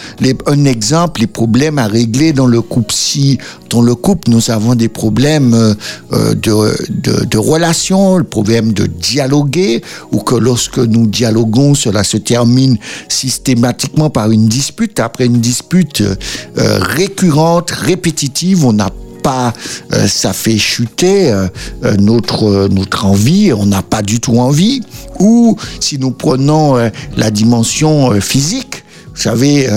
un 0.47 0.65
exemple, 0.65 1.21
les 1.21 1.27
problèmes 1.27 1.79
à 1.79 1.87
régler 1.87 2.33
dans 2.33 2.47
le 2.47 2.61
couple. 2.63 2.93
Si 2.95 3.39
dans 3.71 3.83
le 3.83 3.95
couple, 3.95 4.31
nous 4.31 4.51
avons 4.51 4.75
des 4.75 4.89
problèmes 4.89 5.55
euh, 5.55 5.75
euh, 6.13 6.35
de, 6.35 6.77
de, 6.91 7.25
de 7.25 7.39
relations, 7.39 8.19
le 8.19 8.25
problème 8.25 8.73
de 8.73 8.87
dialoguer, 8.87 9.83
ou 10.13 10.19
que 10.19 10.35
lorsque 10.35 10.79
nous 10.79 11.07
dialoguons, 11.07 11.75
cela 11.75 12.05
se 12.05 12.17
termine 12.17 12.79
systématiquement 13.09 14.11
par 14.11 14.31
une 14.31 14.47
dispute. 14.47 15.01
Après 15.01 15.27
une 15.27 15.41
dispute 15.41 16.01
euh, 16.01 16.15
euh, 16.59 16.79
récurrente, 16.81 17.71
répétitive, 17.71 18.65
on 18.65 18.75
n'a 18.75 18.91
pas, 19.27 19.53
euh, 19.93 20.07
ça 20.07 20.33
fait 20.33 20.57
chuter 20.57 21.33
euh, 21.33 21.49
euh, 21.85 21.97
notre 21.97 22.69
notre 22.69 23.07
envie, 23.07 23.53
on 23.53 23.67
n'a 23.67 23.83
pas 23.83 24.03
du 24.03 24.21
tout 24.21 24.39
envie. 24.39 24.83
Ou 25.19 25.57
si 25.81 25.99
nous 25.99 26.13
prenons 26.13 26.77
la 27.17 27.31
dimension 27.33 28.21
physique, 28.21 28.85
vous 29.15 29.21
savez, 29.21 29.69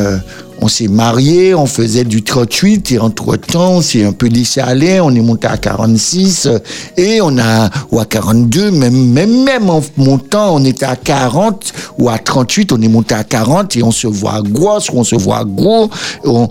on 0.61 0.67
s'est 0.67 0.87
marié, 0.87 1.55
on 1.55 1.65
faisait 1.65 2.03
du 2.03 2.23
38 2.23 2.91
et 2.91 2.99
entre-temps, 2.99 3.73
on 3.73 3.81
s'est 3.81 4.03
un 4.03 4.11
peu 4.11 4.27
laissé 4.27 4.61
aller, 4.61 4.99
on 4.99 5.13
est 5.15 5.21
monté 5.21 5.47
à 5.47 5.57
46 5.57 6.45
euh, 6.45 6.59
et 6.97 7.21
on 7.21 7.37
a, 7.37 7.69
ou 7.91 7.99
à 7.99 8.05
42, 8.05 8.71
même, 8.71 9.11
même, 9.11 9.43
même 9.43 9.69
en 9.69 9.81
montant, 9.97 10.55
on 10.55 10.63
était 10.65 10.85
à 10.85 10.95
40 10.95 11.73
ou 11.97 12.09
à 12.09 12.17
38, 12.17 12.73
on 12.73 12.81
est 12.81 12.87
monté 12.87 13.15
à 13.15 13.23
40 13.23 13.75
et 13.77 13.83
on 13.83 13.91
se 13.91 14.07
voit 14.07 14.41
grosse 14.41 14.89
on 14.93 15.03
se 15.03 15.15
voit 15.15 15.43
gros, 15.45 15.89
on, 16.23 16.47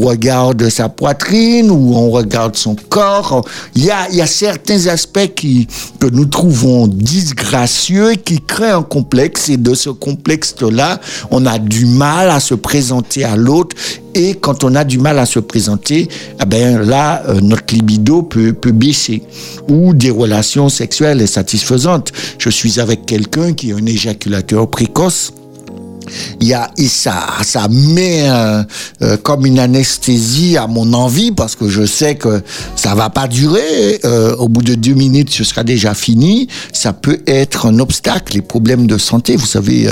regarde 0.00 0.68
sa 0.68 0.88
poitrine 0.88 1.70
ou 1.70 1.94
on 1.94 2.10
regarde 2.10 2.56
son 2.56 2.74
corps. 2.74 3.44
Il 3.74 3.84
y 3.84 3.90
a, 3.90 4.08
il 4.10 4.16
y 4.16 4.22
a 4.22 4.26
certains 4.26 4.86
aspects 4.86 5.34
qui, 5.34 5.66
que 5.98 6.06
nous 6.06 6.26
trouvons 6.26 6.86
disgracieux 6.86 8.12
qui 8.14 8.40
créent 8.40 8.70
un 8.70 8.82
complexe 8.82 9.48
et 9.48 9.56
de 9.56 9.74
ce 9.74 9.90
complexe-là, 9.90 11.00
on 11.30 11.46
a 11.46 11.58
du 11.58 11.86
mal 11.86 12.30
à 12.30 12.40
se 12.40 12.54
présenter 12.54 13.24
l'autre. 13.36 13.76
Et 14.14 14.34
quand 14.34 14.64
on 14.64 14.74
a 14.74 14.84
du 14.84 14.98
mal 14.98 15.18
à 15.18 15.26
se 15.26 15.38
présenter, 15.38 16.08
eh 16.40 16.46
ben 16.46 16.80
là, 16.82 17.22
euh, 17.28 17.40
notre 17.40 17.74
libido 17.74 18.22
peut, 18.22 18.52
peut 18.52 18.72
baisser. 18.72 19.22
Ou 19.68 19.94
des 19.94 20.10
relations 20.10 20.68
sexuelles 20.68 21.26
satisfaisantes. 21.28 22.12
Je 22.38 22.50
suis 22.50 22.80
avec 22.80 23.06
quelqu'un 23.06 23.52
qui 23.52 23.70
est 23.70 23.74
un 23.74 23.86
éjaculateur 23.86 24.68
précoce. 24.68 25.32
Il 26.40 26.48
y 26.48 26.54
a 26.54 26.72
et 26.76 26.88
ça 26.88 27.24
ça 27.42 27.68
met 27.68 28.28
euh, 28.28 28.64
euh, 29.02 29.16
comme 29.16 29.46
une 29.46 29.60
anesthésie 29.60 30.56
à 30.56 30.66
mon 30.66 30.92
envie 30.92 31.30
parce 31.30 31.54
que 31.54 31.68
je 31.68 31.86
sais 31.86 32.16
que 32.16 32.42
ça 32.74 32.96
va 32.96 33.10
pas 33.10 33.28
durer. 33.28 34.00
Au 34.38 34.48
bout 34.48 34.62
de 34.62 34.74
deux 34.74 34.94
minutes 34.94 35.30
ce 35.30 35.44
sera 35.44 35.62
déjà 35.62 35.94
fini. 35.94 36.48
Ça 36.72 36.92
peut 36.92 37.20
être 37.28 37.66
un 37.66 37.78
obstacle 37.78 38.34
les 38.34 38.42
problèmes 38.42 38.88
de 38.88 38.98
santé. 38.98 39.36
Vous 39.36 39.46
savez 39.46 39.88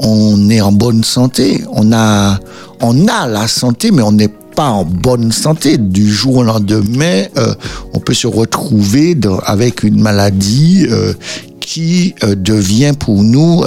on 0.00 0.48
est 0.50 0.60
en 0.60 0.72
bonne 0.72 1.04
santé. 1.04 1.62
On 1.72 1.92
a 1.92 2.38
on 2.80 3.06
a 3.08 3.26
la 3.26 3.46
santé 3.48 3.90
mais 3.90 4.02
on 4.02 4.12
n'est 4.12 4.28
pas 4.28 4.70
en 4.70 4.84
bonne 4.84 5.32
santé. 5.32 5.78
Du 5.78 6.10
jour 6.10 6.36
au 6.36 6.42
lendemain 6.42 7.24
euh, 7.36 7.54
on 7.94 8.00
peut 8.00 8.14
se 8.14 8.26
retrouver 8.26 9.16
avec 9.44 9.82
une 9.82 10.00
maladie 10.00 10.86
euh, 10.90 11.12
qui 11.60 12.14
euh, 12.24 12.34
devient 12.34 12.92
pour 12.98 13.22
nous 13.22 13.62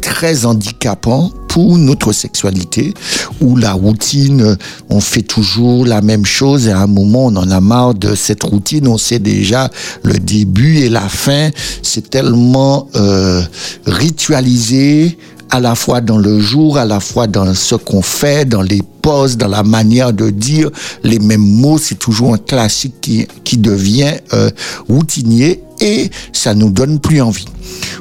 très 0.00 0.46
handicapant 0.46 1.30
pour 1.54 1.78
notre 1.78 2.10
sexualité, 2.10 2.94
où 3.40 3.56
la 3.56 3.74
routine, 3.74 4.42
euh, 4.42 4.56
on 4.90 5.00
fait 5.00 5.22
toujours 5.22 5.86
la 5.86 6.00
même 6.00 6.26
chose 6.26 6.66
et 6.66 6.72
à 6.72 6.80
un 6.80 6.88
moment 6.88 7.26
on 7.26 7.36
en 7.36 7.48
a 7.48 7.60
marre 7.60 7.94
de 7.94 8.16
cette 8.16 8.42
routine, 8.42 8.88
on 8.88 8.98
sait 8.98 9.20
déjà 9.20 9.70
le 10.02 10.18
début 10.18 10.78
et 10.78 10.88
la 10.88 11.08
fin, 11.08 11.50
c'est 11.80 12.10
tellement 12.10 12.88
euh, 12.96 13.40
ritualisé 13.86 15.16
à 15.50 15.60
la 15.60 15.74
fois 15.74 16.00
dans 16.00 16.18
le 16.18 16.40
jour, 16.40 16.78
à 16.78 16.84
la 16.84 17.00
fois 17.00 17.26
dans 17.26 17.54
ce 17.54 17.74
qu'on 17.74 18.02
fait, 18.02 18.44
dans 18.44 18.62
les 18.62 18.82
pauses, 19.02 19.36
dans 19.36 19.48
la 19.48 19.62
manière 19.62 20.12
de 20.12 20.30
dire 20.30 20.70
les 21.02 21.18
mêmes 21.18 21.40
mots, 21.40 21.78
c'est 21.78 21.98
toujours 21.98 22.34
un 22.34 22.38
classique 22.38 22.94
qui, 23.00 23.26
qui 23.44 23.58
devient 23.58 24.14
euh, 24.32 24.50
routinier 24.88 25.62
et 25.80 26.10
ça 26.32 26.54
nous 26.54 26.70
donne 26.70 27.00
plus 27.00 27.20
envie. 27.20 27.46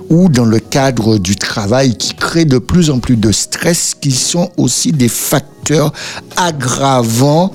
Ou 0.10 0.30
dans 0.30 0.46
le 0.46 0.60
cadre 0.60 1.18
du 1.18 1.36
travail 1.36 1.98
qui 1.98 2.14
crée 2.14 2.46
de 2.46 2.58
plus 2.58 2.90
en 2.90 3.00
plus 3.00 3.18
de 3.18 3.32
stress, 3.32 3.96
qui 4.00 4.12
sont 4.12 4.50
aussi 4.58 4.92
des 4.92 5.10
facteurs 5.10 5.92
aggravants 6.36 7.52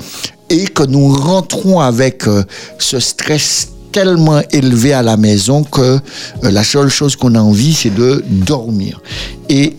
et 0.50 0.66
que 0.66 0.82
nous 0.82 1.08
rentrons 1.08 1.80
avec 1.80 2.26
euh, 2.26 2.42
ce 2.78 3.00
stress 3.00 3.68
tellement 3.92 4.40
élevé 4.52 4.92
à 4.92 5.02
la 5.02 5.16
maison 5.16 5.64
que 5.64 5.80
euh, 5.80 5.98
la 6.42 6.64
seule 6.64 6.88
chose 6.88 7.16
qu'on 7.16 7.34
a 7.34 7.40
envie, 7.40 7.74
c'est 7.74 7.94
de 7.94 8.22
dormir. 8.28 9.00
Et, 9.48 9.76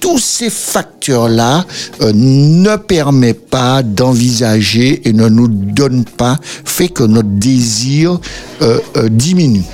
tous 0.00 0.18
ces 0.18 0.50
facteurs-là 0.50 1.64
euh, 2.02 2.12
ne 2.14 2.76
permettent 2.76 3.48
pas 3.48 3.82
d'envisager 3.82 5.08
et 5.08 5.12
ne 5.12 5.28
nous 5.28 5.48
donnent 5.48 6.04
pas, 6.04 6.38
fait 6.42 6.88
que 6.88 7.02
notre 7.02 7.28
désir 7.28 8.20
euh, 8.62 8.78
diminue. 9.10 9.64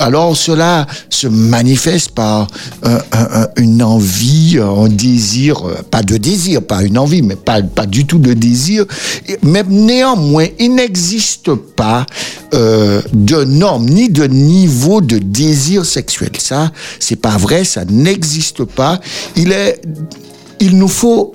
Alors 0.00 0.36
cela 0.36 0.86
se 1.10 1.26
manifeste 1.28 2.12
par 2.12 2.46
euh, 2.84 2.98
un- 3.12 3.42
un- 3.42 3.48
une 3.56 3.82
envie, 3.82 4.58
un 4.58 4.88
désir, 4.88 5.66
euh, 5.66 5.74
pas 5.90 6.02
de 6.02 6.16
désir, 6.16 6.62
pas 6.62 6.82
une 6.82 6.98
envie, 6.98 7.20
mais 7.22 7.36
pas, 7.36 7.60
du 7.86 8.06
tout 8.06 8.18
de 8.18 8.32
désir. 8.32 8.86
Mais 9.42 9.62
néanmoins, 9.68 10.46
il 10.58 10.74
n'existe 10.74 11.54
pas 11.54 12.06
euh, 12.54 13.02
de 13.12 13.44
norme 13.44 13.86
ni 13.90 14.08
de 14.08 14.24
niveau 14.24 15.00
de 15.02 15.18
désir 15.18 15.84
sexuel. 15.84 16.30
Ça, 16.38 16.72
c'est 16.98 17.16
pas 17.16 17.36
vrai, 17.36 17.64
ça 17.64 17.84
n'existe 17.84 18.64
pas. 18.64 19.00
Il 19.36 19.52
est 19.52 19.80
il 20.60 20.76
nous 20.76 20.88
faut 20.88 21.32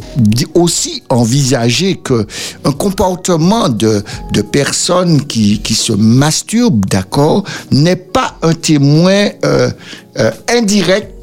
aussi 0.53 1.03
envisager 1.09 1.95
que 1.95 2.27
un 2.63 2.71
comportement 2.71 3.69
de, 3.69 4.03
personnes 4.51 5.25
qui, 5.25 5.59
se 5.75 5.93
masturbent, 5.93 6.85
d'accord, 6.85 7.43
n'est 7.71 7.95
pas 7.95 8.37
un 8.43 8.53
témoin 8.53 9.29
euh, 9.43 9.71
euh, 10.17 10.31
indirect 10.49 11.14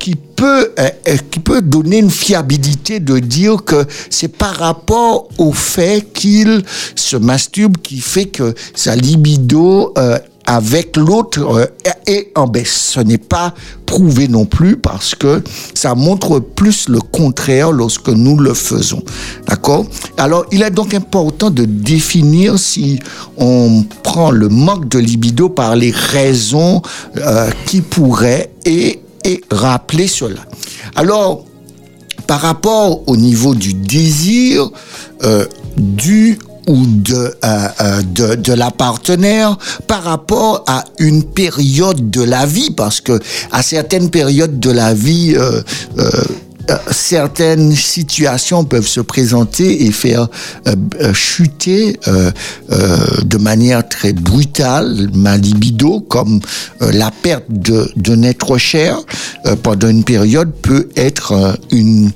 euh, 0.43 0.67
euh, 0.79 1.17
qui 1.31 1.41
peut 1.41 1.63
donner 1.63 1.99
une 1.99 2.11
fiabilité 2.11 3.01
de 3.01 3.19
dire 3.19 3.65
que 3.65 3.85
c'est 4.11 4.29
par 4.29 4.55
rapport 4.57 5.29
au 5.39 5.53
fait 5.53 6.13
qu'il 6.13 6.65
se 6.97 7.17
masturbe 7.17 7.77
qui 7.79 8.01
fait 8.01 8.27
que 8.27 8.55
sa 8.75 8.97
libido 8.97 9.93
euh, 9.99 10.19
avec 10.45 10.97
l'autre 10.97 11.73
est 12.07 12.33
en 12.35 12.49
baisse. 12.49 12.93
Ce 12.95 13.01
n'est 13.01 13.19
pas 13.19 13.55
prouvé 13.87 14.27
non 14.27 14.45
plus 14.45 14.77
parce 14.77 15.15
que 15.15 15.43
ça 15.75 15.95
montre 15.95 16.41
plus 16.41 16.89
le 16.89 16.99
contraire 16.99 17.71
lorsque 17.71 18.09
nous 18.09 18.37
le 18.37 18.53
faisons. 18.53 19.03
D'accord? 19.47 19.87
Alors, 20.17 20.45
il 20.51 20.63
est 20.63 20.71
donc 20.71 20.95
important 20.95 21.51
de 21.51 21.65
définir 21.65 22.59
si 22.59 22.99
on 23.37 23.85
prend 24.03 24.33
le 24.33 24.49
manque 24.49 24.89
de 24.89 24.99
libido 24.99 25.49
par 25.49 25.77
les 25.77 25.93
raisons 25.93 26.83
qui 27.67 27.81
pourraient 27.81 28.51
et, 28.65 29.02
et 29.25 29.43
rappeler 29.51 30.07
cela. 30.07 30.41
Alors, 30.95 31.45
par 32.27 32.41
rapport 32.41 33.03
au 33.09 33.17
niveau 33.17 33.55
du 33.55 33.75
désir, 33.75 34.71
euh, 35.25 35.47
du 35.77 36.39
ou 36.69 36.87
de, 36.87 37.15
euh, 37.15 37.69
euh, 37.81 38.03
de, 38.03 38.35
de 38.37 38.53
la 38.53 38.71
partenaire 38.71 39.59
par 39.89 40.05
rapport 40.05 40.65
à 40.69 40.85
une 40.99 41.25
période 41.25 42.11
de 42.11 42.23
la 42.23 42.47
vie, 42.47 42.71
parce 42.71 43.01
que 43.01 43.19
à 43.51 43.63
certaines 43.63 44.11
périodes 44.11 44.61
de 44.61 44.71
la 44.71 44.95
vie, 44.95 45.37
euh, 46.71 46.77
certaines 46.91 47.75
situations 47.75 48.65
peuvent 48.65 48.87
se 48.87 49.01
présenter 49.01 49.85
et 49.87 49.93
faire 49.93 50.29
euh, 50.67 50.75
euh, 51.01 51.13
chuter 51.13 51.99
de 53.25 53.39
manière 53.39 53.89
très 53.89 54.13
brutale 54.13 55.09
ma 55.15 55.37
libido, 55.37 56.01
comme 56.01 56.41
la 56.81 57.11
perte 57.11 57.45
de, 57.49 57.91
d'un 57.97 58.23
être 58.23 58.59
cher 58.59 58.99
pendant 59.63 59.89
une 59.89 60.05
période 60.05 60.53
peut 60.63 60.89
être 60.97 61.59
une 61.71 62.11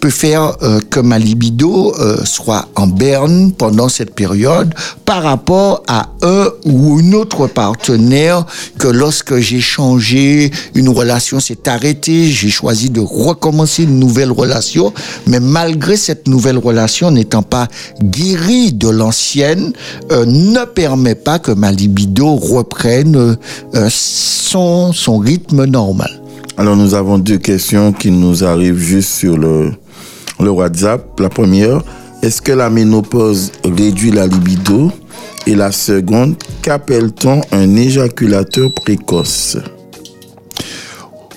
peut 0.00 0.10
faire 0.10 0.56
euh, 0.62 0.80
que 0.90 1.00
ma 1.00 1.18
libido 1.18 1.94
euh, 1.98 2.18
soit 2.24 2.68
en 2.76 2.86
berne 2.86 3.52
pendant 3.52 3.88
cette 3.88 4.14
période 4.14 4.72
par 5.04 5.22
rapport 5.22 5.82
à 5.88 6.08
un 6.22 6.48
ou 6.64 7.00
une 7.00 7.14
autre 7.14 7.46
partenaire 7.46 8.46
que 8.78 8.88
lorsque 8.88 9.38
j'ai 9.38 9.60
changé, 9.60 10.50
une 10.74 10.88
relation 10.88 11.40
s'est 11.40 11.68
arrêtée, 11.68 12.26
j'ai 12.26 12.50
choisi 12.50 12.90
de 12.90 13.00
recommencer 13.00 13.84
une 13.84 13.98
nouvelle 13.98 14.32
relation, 14.32 14.92
mais 15.26 15.40
malgré 15.40 15.96
cette 15.96 16.28
nouvelle 16.28 16.58
relation 16.58 17.10
n'étant 17.10 17.42
pas 17.42 17.68
guérie 18.02 18.72
de 18.72 18.88
l'ancienne, 18.88 19.72
euh, 20.12 20.24
ne 20.26 20.64
permet 20.64 21.14
pas 21.14 21.38
que 21.38 21.52
ma 21.52 21.72
libido 21.72 22.36
reprenne 22.36 23.36
son, 23.88 24.92
son 24.92 25.18
rythme 25.18 25.64
normal. 25.64 26.20
Alors 26.56 26.76
nous 26.76 26.94
avons 26.94 27.18
deux 27.18 27.38
questions 27.38 27.92
qui 27.92 28.10
nous 28.10 28.42
arrivent 28.44 28.78
juste 28.78 29.10
sur 29.10 29.36
le, 29.36 29.70
le 30.40 30.50
WhatsApp. 30.50 31.18
La 31.20 31.28
première, 31.28 31.82
est-ce 32.22 32.42
que 32.42 32.52
la 32.52 32.70
ménopause 32.70 33.52
réduit 33.64 34.10
la 34.10 34.26
libido? 34.26 34.90
Et 35.46 35.54
la 35.54 35.72
seconde, 35.72 36.34
qu'appelle-t-on 36.62 37.40
un 37.52 37.76
éjaculateur 37.76 38.70
précoce? 38.72 39.56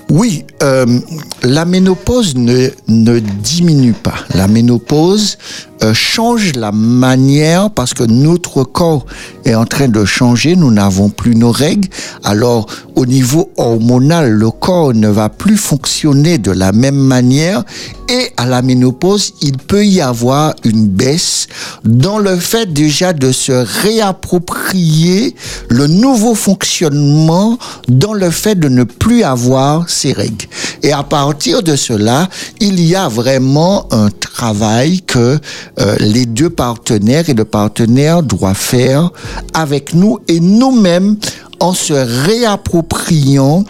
Oui, 0.10 0.44
euh, 0.62 1.00
la 1.44 1.64
ménopause 1.64 2.36
ne, 2.36 2.68
ne 2.90 3.20
diminue 3.20 3.94
pas. 3.94 4.16
La 4.36 4.50
ménopause 4.50 5.38
euh, 5.84 5.94
change 5.94 6.54
la 6.56 6.72
manière 6.72 7.72
parce 7.72 7.94
que 7.94 8.04
notre 8.04 8.64
corps 8.64 9.06
est 9.46 9.56
en 9.56 9.66
train 9.66 9.88
de 9.88 10.06
changer. 10.06 10.56
Nous 10.56 10.72
n'avons 10.72 11.10
plus 11.10 11.36
nos 11.36 11.52
règles. 11.52 11.88
Alors, 12.24 12.68
au 12.96 13.06
niveau 13.06 13.52
hormonal, 13.58 14.30
le 14.30 14.52
corps 14.52 14.94
ne 14.94 15.08
va 15.08 15.30
plus 15.30 15.58
fonctionner 15.58 16.38
de 16.38 16.52
la 16.52 16.72
même 16.72 16.98
manière. 16.98 17.64
Et 18.10 18.32
à 18.38 18.46
la 18.46 18.62
ménopause, 18.62 19.34
il 19.42 19.58
peut 19.58 19.86
y 19.86 20.02
avoir 20.02 20.54
une 20.64 20.88
baisse 20.88 21.48
dans 21.84 22.20
le 22.20 22.36
fait 22.36 22.72
déjà 22.72 23.14
de 23.14 23.32
se 23.32 23.52
réapproprier 23.52 25.36
le 25.70 25.88
nouveau 25.88 26.36
fonctionnement 26.36 27.58
dans 27.88 28.14
le 28.14 28.30
fait 28.30 28.56
de 28.56 28.68
ne 28.68 28.84
plus 28.84 29.24
avoir 29.24 29.90
ses 29.90 30.12
règles. 30.12 30.46
Et 30.84 30.92
à 30.92 31.04
partir 31.04 31.64
de 31.64 31.76
cela, 31.76 32.28
il 32.60 32.80
y 32.82 32.96
a 32.96 33.08
vraiment 33.08 33.88
un 33.92 34.10
travail 34.10 35.02
que 35.02 35.40
euh, 35.80 35.96
les 36.00 36.26
deux 36.26 36.50
partenaires 36.50 37.30
et 37.30 37.34
le 37.34 37.46
partenaire 37.46 38.24
doivent 38.24 38.56
faire 38.56 39.12
avec 39.54 39.94
nous 39.94 40.20
et 40.28 40.40
nous-mêmes 40.40 41.18
en 41.60 41.74
se 41.74 41.94
réappropriant 41.94 43.64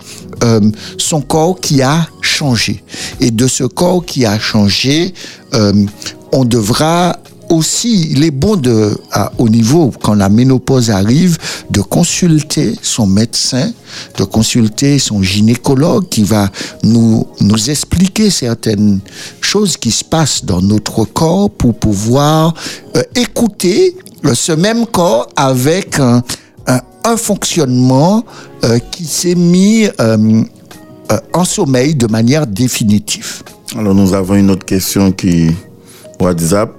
euh, 0.44 0.60
son 0.98 1.22
corps 1.22 1.60
qui 1.60 1.82
a 1.82 2.08
changé. 2.22 2.84
Et 3.20 3.32
de 3.32 3.48
ce 3.48 3.64
corps 3.64 4.04
qui 4.06 4.26
a 4.26 4.40
changé, 4.40 5.14
euh, 5.54 5.74
on 6.32 6.46
devra 6.46 7.18
aussi, 7.52 8.10
il 8.12 8.24
est 8.24 8.32
bon 8.32 8.56
de, 8.56 8.98
au 9.38 9.50
niveau, 9.50 9.92
quand 10.02 10.14
la 10.14 10.30
ménopause 10.30 10.90
arrive, 10.90 11.38
de 11.70 11.82
consulter 11.82 12.74
son 12.82 13.06
médecin, 13.06 13.72
de 14.18 14.24
consulter 14.24 15.00
son 15.00 15.22
gynécologue 15.22 16.08
qui 16.10 16.24
va 16.24 16.50
nous, 16.84 17.28
nous 17.42 17.70
expliquer 17.70 18.30
certaines 18.30 19.00
choses 19.42 19.78
qui 19.78 19.92
se 19.92 20.04
passent 20.04 20.46
dans 20.46 20.62
notre 20.62 21.04
corps 21.04 21.50
pour 21.50 21.76
pouvoir 21.76 22.54
euh, 22.96 23.04
écouter 23.16 23.96
ce 24.34 24.54
même 24.54 24.86
corps 24.86 25.28
avec 25.36 26.00
un, 26.00 26.24
fonctionnement 27.18 28.24
euh, 28.64 28.78
qui 28.92 29.06
s'est 29.06 29.36
mis 29.36 29.88
euh, 30.00 30.44
en 31.34 31.44
sommeil 31.44 31.96
de 31.96 32.08
manière 32.08 32.46
définitive. 32.48 33.42
Alors 33.76 33.96
nous 33.96 34.14
avons 34.14 34.36
une 34.36 34.52
autre 34.52 34.66
question 34.66 35.12
qui 35.12 35.50
WhatsApp. 36.20 36.72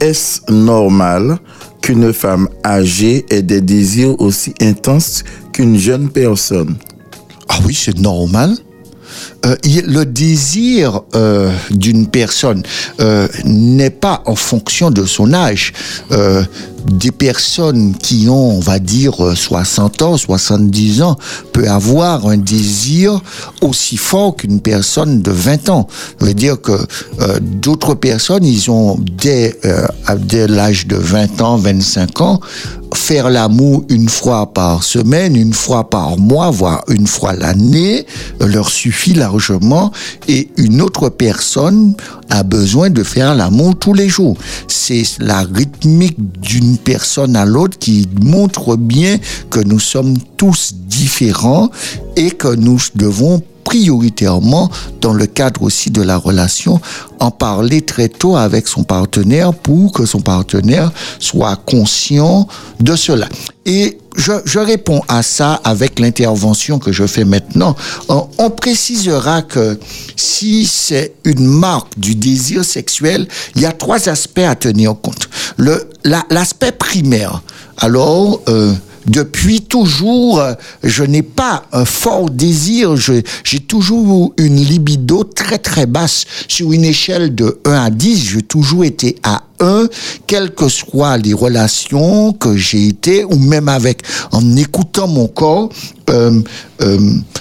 Est-ce 0.00 0.50
normal 0.52 1.38
qu'une 1.82 2.12
femme 2.12 2.48
âgée 2.64 3.24
ait 3.30 3.42
des 3.42 3.60
désirs 3.60 4.20
aussi 4.20 4.54
intenses 4.60 5.24
qu'une 5.52 5.78
jeune 5.78 6.10
personne? 6.10 6.76
Ah 7.48 7.58
oui, 7.66 7.74
c'est 7.74 7.98
normal. 7.98 8.56
Euh, 9.46 9.56
le 9.64 10.04
désir 10.04 11.02
euh, 11.14 11.50
d'une 11.70 12.06
personne 12.06 12.62
euh, 13.00 13.28
n'est 13.44 13.90
pas 13.90 14.22
en 14.26 14.36
fonction 14.36 14.90
de 14.90 15.04
son 15.04 15.32
âge. 15.32 15.72
Des 16.86 17.12
personnes 17.12 17.94
qui 17.94 18.28
ont, 18.28 18.50
on 18.56 18.60
va 18.60 18.78
dire, 18.78 19.14
60 19.34 20.02
ans, 20.02 20.16
70 20.18 21.00
ans, 21.00 21.16
peut 21.52 21.66
avoir 21.66 22.26
un 22.26 22.36
désir 22.36 23.22
aussi 23.62 23.96
fort 23.96 24.36
qu'une 24.36 24.60
personne 24.60 25.22
de 25.22 25.30
20 25.30 25.70
ans. 25.70 25.88
Ça 26.20 26.26
veut 26.26 26.34
dire 26.34 26.60
que 26.60 26.72
d'autres 27.40 27.94
personnes, 27.94 28.44
ils 28.44 28.70
ont 28.70 28.98
dès, 29.00 29.58
dès 30.18 30.46
l'âge 30.46 30.86
de 30.86 30.96
20 30.96 31.40
ans, 31.40 31.56
25 31.56 32.20
ans, 32.20 32.40
faire 32.96 33.30
l'amour 33.30 33.84
une 33.88 34.08
fois 34.08 34.52
par 34.52 34.82
semaine, 34.82 35.36
une 35.36 35.52
fois 35.52 35.88
par 35.90 36.16
mois, 36.16 36.50
voire 36.50 36.84
une 36.88 37.06
fois 37.06 37.32
l'année, 37.32 38.06
leur 38.40 38.68
suffit 38.68 39.14
largement. 39.14 39.92
Et 40.28 40.48
une 40.56 40.80
autre 40.80 41.08
personne 41.08 41.94
a 42.30 42.42
besoin 42.42 42.90
de 42.90 43.02
faire 43.02 43.34
l'amour 43.34 43.76
tous 43.78 43.94
les 43.94 44.08
jours. 44.08 44.36
C'est 44.68 45.04
la 45.18 45.40
rythmique 45.42 46.16
d'une 46.40 46.78
personne 46.78 47.36
à 47.36 47.44
l'autre 47.44 47.78
qui 47.78 48.08
montre 48.22 48.76
bien 48.76 49.18
que 49.50 49.60
nous 49.60 49.80
sommes 49.80 50.16
tous 50.36 50.74
différents 50.74 51.70
et 52.16 52.30
que 52.30 52.54
nous 52.54 52.78
devons 52.94 53.42
prioritairement, 53.74 54.70
dans 55.00 55.12
le 55.12 55.26
cadre 55.26 55.62
aussi 55.62 55.90
de 55.90 56.00
la 56.00 56.16
relation, 56.16 56.80
en 57.18 57.32
parler 57.32 57.82
très 57.82 58.08
tôt 58.08 58.36
avec 58.36 58.68
son 58.68 58.84
partenaire 58.84 59.52
pour 59.52 59.90
que 59.90 60.06
son 60.06 60.20
partenaire 60.20 60.92
soit 61.18 61.56
conscient 61.56 62.46
de 62.78 62.94
cela. 62.94 63.28
Et 63.66 63.98
je, 64.16 64.58
réponds 64.60 65.00
à 65.08 65.24
ça 65.24 65.60
avec 65.64 65.98
l'intervention 65.98 66.78
que 66.78 66.92
je 66.92 67.04
fais 67.04 67.24
maintenant. 67.24 67.74
On, 68.08 68.28
on 68.38 68.50
précisera 68.50 69.42
que 69.42 69.76
si 70.14 70.66
c'est 70.66 71.14
une 71.24 71.44
marque 71.44 71.98
du 71.98 72.14
désir 72.14 72.64
sexuel, 72.64 73.26
il 73.56 73.62
y 73.62 73.66
a 73.66 73.72
trois 73.72 74.08
aspects 74.08 74.38
à 74.38 74.54
tenir 74.54 74.94
compte. 75.02 75.28
Le, 75.56 75.88
la, 76.04 76.24
l'aspect 76.30 76.70
primaire. 76.70 77.42
Alors, 77.78 78.40
euh, 78.48 78.72
depuis 79.06 79.62
toujours, 79.62 80.42
je 80.82 81.04
n'ai 81.04 81.22
pas 81.22 81.64
un 81.72 81.84
fort 81.84 82.30
désir, 82.30 82.96
j'ai 82.96 83.60
toujours 83.60 84.32
une 84.38 84.56
libido 84.56 85.24
très 85.24 85.58
très 85.58 85.86
basse. 85.86 86.24
Sur 86.48 86.72
une 86.72 86.84
échelle 86.84 87.34
de 87.34 87.60
1 87.64 87.72
à 87.72 87.90
10, 87.90 88.30
j'ai 88.30 88.42
toujours 88.42 88.84
été 88.84 89.16
à 89.22 89.42
1, 89.60 89.86
quelles 90.26 90.54
que 90.54 90.68
soient 90.68 91.16
les 91.18 91.32
relations 91.32 92.32
que 92.32 92.56
j'ai 92.56 92.88
été, 92.88 93.24
ou 93.24 93.36
même 93.36 93.68
avec, 93.68 94.02
en 94.32 94.56
écoutant 94.56 95.08
mon 95.08 95.26
corps, 95.26 95.68
euh, 96.10 96.40
euh, 96.82 96.98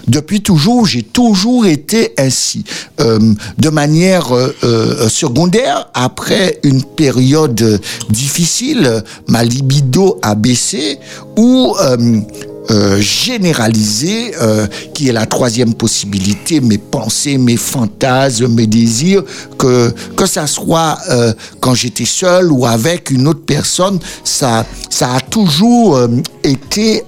depuis 0.08 0.42
toujours, 0.42 0.86
j'ai 0.86 1.02
toujours 1.02 1.66
été 1.66 2.14
ainsi. 2.18 2.64
Euh, 3.00 3.34
de 3.58 3.70
manière 3.70 4.30
secondaire, 5.10 5.90
après 5.94 6.60
une 6.64 6.84
période 6.84 7.82
difficile, 8.10 9.04
ma 9.28 9.44
libido 9.44 10.20
a 10.22 10.36
baissé, 10.36 11.00
où 11.38 11.76
euh, 12.72 13.00
généralisé, 13.00 14.34
euh, 14.42 14.68
qui 14.94 15.10
est 15.10 15.12
la 15.12 15.26
troisième 15.26 15.74
possibilité, 15.74 16.62
mes 16.62 16.78
pensées, 16.78 17.38
mes 17.38 17.58
fantasmes, 17.58 18.48
mes 18.48 18.68
désirs, 18.68 19.24
que, 19.58 19.94
que 20.16 20.26
ça 20.26 20.48
soit 20.48 20.98
euh, 21.10 21.34
quand 21.60 21.74
j'étais 21.74 22.06
seul 22.06 22.52
ou 22.52 22.66
avec 22.66 23.12
une 23.12 23.28
autre 23.28 23.46
personne, 23.46 24.00
ça, 24.24 24.66
ça 24.90 25.16
a 25.16 25.20
toujours 25.20 25.98
euh, 25.98 26.08
été 26.44 27.04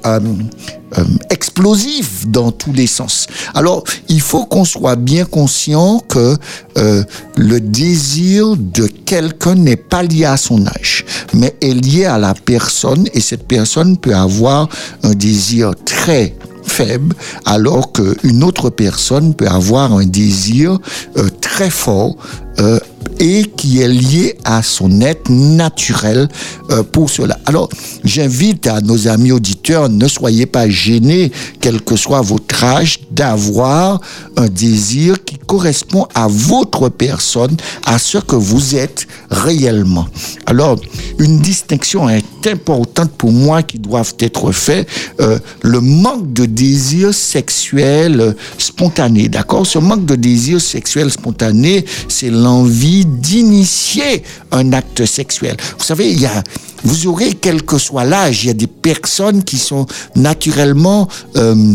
euh, 0.98 1.04
explosif 1.30 2.28
dans 2.28 2.52
tous 2.52 2.72
les 2.72 2.88
sens. 2.88 3.28
Alors, 3.54 3.84
il 4.08 4.22
faut 4.22 4.46
qu'on 4.46 4.66
soit 4.66 4.96
bien 4.96 5.26
conscient 5.26 6.00
que 6.00 6.38
euh, 6.78 7.04
le 7.36 7.60
désir 7.60 8.56
de 8.56 8.88
quelqu'un 8.88 9.56
n'est 9.56 9.76
pas 9.76 10.04
lié 10.04 10.26
à 10.26 10.38
son 10.38 10.66
âge, 10.68 11.06
mais 11.34 11.56
est 11.62 11.74
lié 11.74 12.06
à 12.06 12.18
la 12.18 12.34
personne 12.34 13.08
et 13.14 13.20
cette 13.20 13.48
personne 13.48 13.98
peut 13.98 14.16
avoir 14.16 14.70
un 15.04 15.14
désir 15.14 15.74
très 15.86 16.36
faible, 16.68 17.16
alors 17.46 17.92
qu'une 17.92 18.44
autre 18.44 18.70
personne 18.70 19.34
peut 19.34 19.48
avoir 19.48 19.94
un 19.94 20.06
désir 20.06 20.78
euh, 21.18 21.30
très 21.42 21.70
fort 21.70 22.16
euh, 22.60 22.80
et 23.20 23.44
qui 23.44 23.82
est 23.82 23.88
lié 23.88 24.38
à 24.44 24.62
son 24.62 25.02
être 25.02 25.30
naturel 25.30 26.28
euh, 26.72 26.84
pour 26.84 27.10
cela. 27.10 27.38
Alors, 27.46 27.70
j'invite 28.04 28.68
à 28.68 28.82
nos 28.82 29.08
amis 29.08 29.32
auditeurs, 29.32 29.90
ne 29.90 30.08
soyez 30.08 30.46
pas 30.46 30.70
gênés, 30.70 31.32
quel 31.60 31.82
que 31.82 31.96
soit 31.96 32.22
votre 32.22 32.64
âge, 32.64 33.00
d'avoir 33.12 34.02
un 34.38 34.48
désir 34.48 35.15
correspond 35.46 36.08
à 36.14 36.28
votre 36.28 36.90
personne, 36.90 37.56
à 37.86 38.00
ce 38.00 38.18
que 38.18 38.36
vous 38.36 38.76
êtes 38.76 39.08
réellement. 39.30 40.08
Alors, 40.46 40.80
une 41.20 41.40
distinction 41.40 42.10
est 42.10 42.48
importante 42.48 43.12
pour 43.12 43.32
moi 43.32 43.64
qui 43.64 43.80
doivent 43.80 44.16
être 44.20 44.52
faite. 44.52 44.88
Euh, 45.20 45.40
le 45.62 45.82
manque 45.82 46.34
de 46.34 46.46
désir 46.46 47.14
sexuel 47.14 48.36
spontané, 48.58 49.30
d'accord? 49.30 49.66
Ce 49.66 49.80
manque 49.80 50.06
de 50.06 50.16
désir 50.16 50.62
sexuel 50.62 51.12
spontané, 51.12 51.86
c'est 52.08 52.30
l'envie 52.30 53.06
d'initier 53.06 54.24
un 54.52 54.74
acte 54.74 55.06
sexuel. 55.06 55.56
Vous 55.78 55.84
savez, 55.84 56.12
il 56.12 56.20
y 56.20 56.26
a, 56.26 56.44
vous 56.84 57.08
aurez, 57.08 57.34
quel 57.34 57.64
que 57.64 57.78
soit 57.78 58.04
l'âge, 58.04 58.44
il 58.44 58.48
y 58.48 58.52
a 58.52 58.54
des 58.54 58.68
personnes 58.68 59.44
qui 59.44 59.58
sont 59.58 59.86
naturellement 60.16 61.08
euh, 61.36 61.74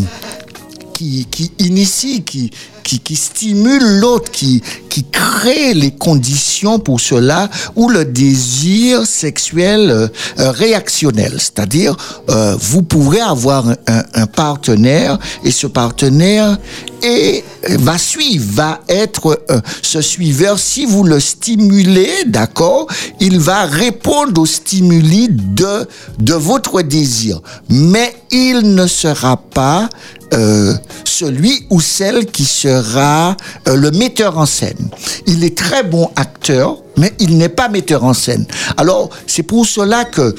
qui, 0.93 1.27
qui 1.31 1.51
qui, 1.51 2.51
qui, 2.99 3.17
stimule 3.17 4.01
l'autre, 4.01 4.31
qui, 4.31 4.63
qui 4.89 5.05
crée 5.05 5.75
les 5.75 5.93
conditions 5.93 6.79
pour 6.79 7.01
cela, 7.01 7.49
ou 7.77 7.89
le 7.89 8.05
désir 8.05 9.07
sexuel 9.07 9.91
euh, 9.91 10.09
réactionnel. 10.51 11.35
C'est-à-dire, 11.39 11.97
euh, 12.29 12.57
vous 12.61 12.83
pourrez 12.83 13.21
avoir 13.21 13.67
un 13.87 14.27
partenaire 14.27 15.19
et 15.45 15.51
ce 15.51 15.67
partenaire 15.67 16.59
est, 17.03 17.45
va 17.79 17.99
suivre, 17.99 18.45
va 18.53 18.81
être 18.89 19.43
euh, 19.51 19.61
ce 19.83 20.01
suiveur. 20.01 20.59
Si 20.59 20.87
vous 20.87 21.05
le 21.05 21.21
stimulez, 21.21 22.25
d'accord, 22.27 22.87
il 23.21 23.39
va 23.39 23.65
répondre 23.65 24.41
aux 24.41 24.47
stimuli 24.47 25.29
de, 25.31 25.87
de 26.19 26.35
votre 26.35 26.83
désir. 26.83 27.41
Mais 27.69 28.15
il 28.31 28.75
ne 28.75 28.87
sera 28.87 29.37
pas 29.37 29.89
euh, 30.33 30.75
celui 31.05 31.67
ou 31.71 31.81
celle 31.81 32.27
qui 32.27 32.45
sera 32.45 33.37
euh, 33.69 33.75
le 33.75 33.91
metteur 33.91 34.39
en 34.39 34.47
scène. 34.47 34.89
Il 35.27 35.45
est 35.45 35.57
très 35.57 35.83
bon 35.83 36.11
acteur, 36.17 36.79
mais 36.97 37.13
il 37.19 37.37
n'est 37.37 37.49
pas 37.49 37.69
metteur 37.69 38.05
en 38.05 38.15
scène. 38.15 38.47
Alors, 38.77 39.11
c'est 39.27 39.43
pour 39.43 39.67
cela 39.67 40.05
que 40.05 40.35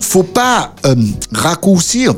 faut 0.00 0.22
pas 0.22 0.74
euh, 0.86 0.96
raccourcir 1.32 2.14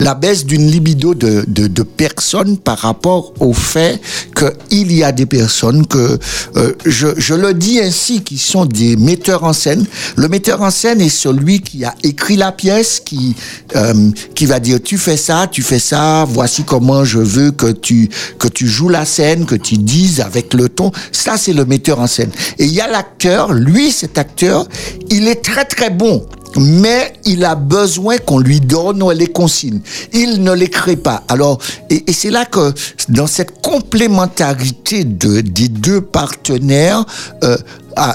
la 0.00 0.14
baisse 0.14 0.44
d'une 0.44 0.70
libido 0.70 1.14
de, 1.14 1.44
de, 1.46 1.66
de 1.66 1.82
personnes 1.82 2.58
par 2.58 2.78
rapport 2.78 3.32
au 3.40 3.52
fait 3.52 4.00
qu'il 4.36 4.92
y 4.92 5.04
a 5.04 5.12
des 5.12 5.26
personnes 5.26 5.86
que, 5.86 6.18
euh, 6.56 6.72
je, 6.84 7.08
je 7.16 7.34
le 7.34 7.54
dis 7.54 7.80
ainsi, 7.80 8.22
qui 8.22 8.38
sont 8.38 8.64
des 8.66 8.96
metteurs 8.96 9.44
en 9.44 9.52
scène. 9.52 9.84
Le 10.16 10.28
metteur 10.28 10.62
en 10.62 10.70
scène 10.70 11.00
est 11.00 11.08
celui 11.08 11.60
qui 11.60 11.84
a 11.84 11.94
écrit 12.02 12.36
la 12.36 12.52
pièce, 12.52 13.00
qui, 13.00 13.34
euh, 13.76 14.10
qui 14.34 14.46
va 14.46 14.60
dire 14.60 14.78
tu 14.82 14.98
fais 14.98 15.16
ça, 15.16 15.46
tu 15.50 15.62
fais 15.62 15.78
ça, 15.78 16.24
voici 16.28 16.64
comment 16.64 17.04
je 17.04 17.18
veux 17.18 17.50
que 17.50 17.72
tu, 17.72 18.08
que 18.38 18.48
tu 18.48 18.66
joues 18.66 18.88
la 18.88 19.04
scène, 19.04 19.46
que 19.46 19.54
tu 19.54 19.76
dises 19.76 20.20
avec 20.20 20.54
le 20.54 20.68
ton. 20.68 20.92
Ça, 21.12 21.36
c'est 21.36 21.52
le 21.52 21.64
metteur 21.64 22.00
en 22.00 22.06
scène. 22.06 22.30
Et 22.58 22.64
il 22.64 22.72
y 22.72 22.80
a 22.80 22.88
l'acteur, 22.88 23.52
lui, 23.52 23.90
cet 23.90 24.18
acteur, 24.18 24.66
il 25.10 25.28
est 25.28 25.42
très 25.42 25.64
très 25.64 25.90
bon 25.90 26.26
mais 26.56 27.14
il 27.24 27.44
a 27.44 27.54
besoin 27.54 28.18
qu'on 28.18 28.38
lui 28.38 28.60
donne 28.60 29.08
les 29.12 29.26
consignes. 29.26 29.80
Il 30.12 30.42
ne 30.42 30.52
les 30.52 30.68
crée 30.68 30.96
pas. 30.96 31.22
Alors, 31.28 31.58
et, 31.90 32.04
c'est 32.12 32.30
là 32.30 32.44
que 32.44 32.72
dans 33.08 33.26
cette 33.26 33.62
complémentarité 33.62 35.04
de, 35.04 35.40
des 35.40 35.68
deux 35.68 36.00
partenaires, 36.00 37.04
euh, 37.44 37.56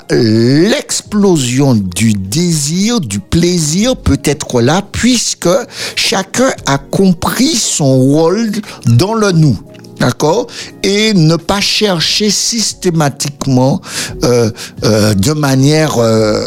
l'explosion 0.09 1.75
du 1.75 2.13
désir, 2.13 2.99
du 2.99 3.19
plaisir 3.19 3.95
peut 3.95 4.19
être 4.23 4.61
là, 4.61 4.81
puisque 4.91 5.49
chacun 5.95 6.51
a 6.65 6.77
compris 6.77 7.55
son 7.55 7.99
rôle 7.99 8.51
dans 8.85 9.13
le 9.13 9.31
nous. 9.31 9.57
D'accord? 9.99 10.47
Et 10.83 11.13
ne 11.13 11.35
pas 11.35 11.61
chercher 11.61 12.29
systématiquement 12.29 13.81
euh, 14.23 14.51
euh, 14.83 15.13
de 15.13 15.33
manière 15.33 15.97
euh, 15.97 16.45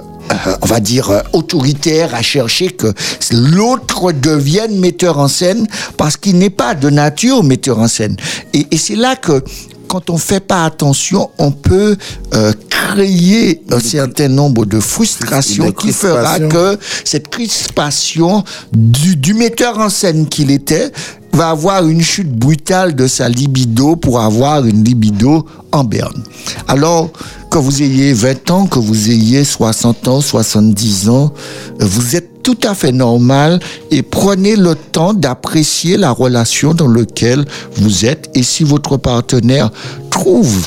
on 0.62 0.66
va 0.66 0.78
dire, 0.78 1.22
autoritaire 1.32 2.14
à 2.14 2.22
chercher 2.22 2.70
que 2.70 2.92
l'autre 3.32 4.12
devienne 4.12 4.78
metteur 4.78 5.18
en 5.18 5.26
scène 5.26 5.66
parce 5.96 6.16
qu'il 6.16 6.38
n'est 6.38 6.50
pas 6.50 6.74
de 6.74 6.88
nature 6.88 7.42
metteur 7.42 7.80
en 7.80 7.88
scène. 7.88 8.16
Et 8.52 8.76
c'est 8.76 8.94
là 8.94 9.16
que 9.16 9.42
quand 9.90 10.08
on 10.08 10.18
fait 10.18 10.38
pas 10.38 10.64
attention, 10.64 11.30
on 11.38 11.50
peut 11.50 11.96
euh, 12.32 12.52
créer 12.68 13.60
un 13.72 13.80
certain 13.80 14.28
nombre 14.28 14.64
de 14.64 14.78
frustrations 14.78 15.72
qui 15.72 15.92
fera 15.92 16.38
que 16.38 16.78
cette 17.04 17.28
crispation 17.28 18.44
du, 18.72 19.16
du 19.16 19.34
metteur 19.34 19.80
en 19.80 19.88
scène 19.88 20.28
qu'il 20.28 20.52
était 20.52 20.92
va 21.32 21.50
avoir 21.50 21.88
une 21.88 22.02
chute 22.02 22.30
brutale 22.30 22.94
de 22.94 23.08
sa 23.08 23.28
libido 23.28 23.96
pour 23.96 24.20
avoir 24.20 24.64
une 24.64 24.84
libido 24.84 25.44
en 25.72 25.82
berne. 25.82 26.22
Alors, 26.68 27.10
que 27.50 27.58
vous 27.58 27.82
ayez 27.82 28.12
20 28.12 28.50
ans, 28.52 28.66
que 28.66 28.78
vous 28.78 29.10
ayez 29.10 29.42
60 29.42 30.06
ans, 30.06 30.20
70 30.20 31.08
ans, 31.08 31.32
vous 31.80 32.14
êtes 32.14 32.29
tout 32.42 32.58
à 32.64 32.74
fait 32.74 32.92
normal 32.92 33.60
et 33.90 34.02
prenez 34.02 34.56
le 34.56 34.74
temps 34.74 35.14
d'apprécier 35.14 35.96
la 35.96 36.10
relation 36.10 36.74
dans 36.74 36.88
laquelle 36.88 37.44
vous 37.76 38.04
êtes. 38.04 38.30
Et 38.34 38.42
si 38.42 38.64
votre 38.64 38.96
partenaire 38.96 39.70
trouve 40.10 40.66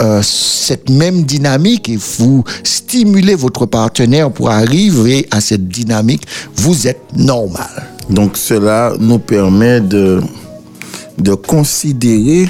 euh, 0.00 0.20
cette 0.22 0.90
même 0.90 1.22
dynamique 1.22 1.88
et 1.88 1.96
vous 2.18 2.42
stimulez 2.64 3.34
votre 3.34 3.66
partenaire 3.66 4.30
pour 4.30 4.50
arriver 4.50 5.26
à 5.30 5.40
cette 5.40 5.68
dynamique, 5.68 6.22
vous 6.56 6.88
êtes 6.88 7.02
normal. 7.16 7.88
Donc 8.10 8.36
cela 8.36 8.92
nous 8.98 9.20
permet 9.20 9.80
de, 9.80 10.20
de 11.18 11.34
considérer 11.34 12.48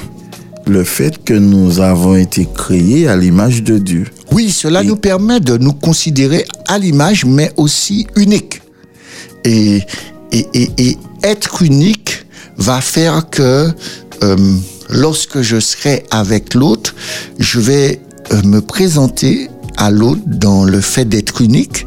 le 0.65 0.83
fait 0.83 1.23
que 1.23 1.33
nous 1.33 1.79
avons 1.79 2.15
été 2.15 2.47
créés 2.53 3.07
à 3.07 3.15
l'image 3.15 3.63
de 3.63 3.77
Dieu. 3.77 4.05
Oui, 4.31 4.49
cela 4.49 4.83
nous 4.83 4.95
permet 4.95 5.39
de 5.39 5.57
nous 5.57 5.73
considérer 5.73 6.45
à 6.67 6.77
l'image, 6.77 7.25
mais 7.25 7.51
aussi 7.57 8.07
unique. 8.15 8.61
Et, 9.43 9.81
et, 10.31 10.47
et, 10.53 10.69
et 10.77 10.97
être 11.23 11.61
unique 11.61 12.25
va 12.57 12.81
faire 12.81 13.29
que 13.29 13.69
euh, 14.23 14.35
lorsque 14.89 15.41
je 15.41 15.59
serai 15.59 16.03
avec 16.11 16.53
l'autre, 16.53 16.95
je 17.39 17.59
vais 17.59 18.01
euh, 18.31 18.41
me 18.43 18.61
présenter 18.61 19.49
à 19.77 19.91
l'autre 19.91 20.21
dans 20.25 20.63
le 20.63 20.81
fait 20.81 21.05
d'être 21.05 21.41
unique 21.41 21.85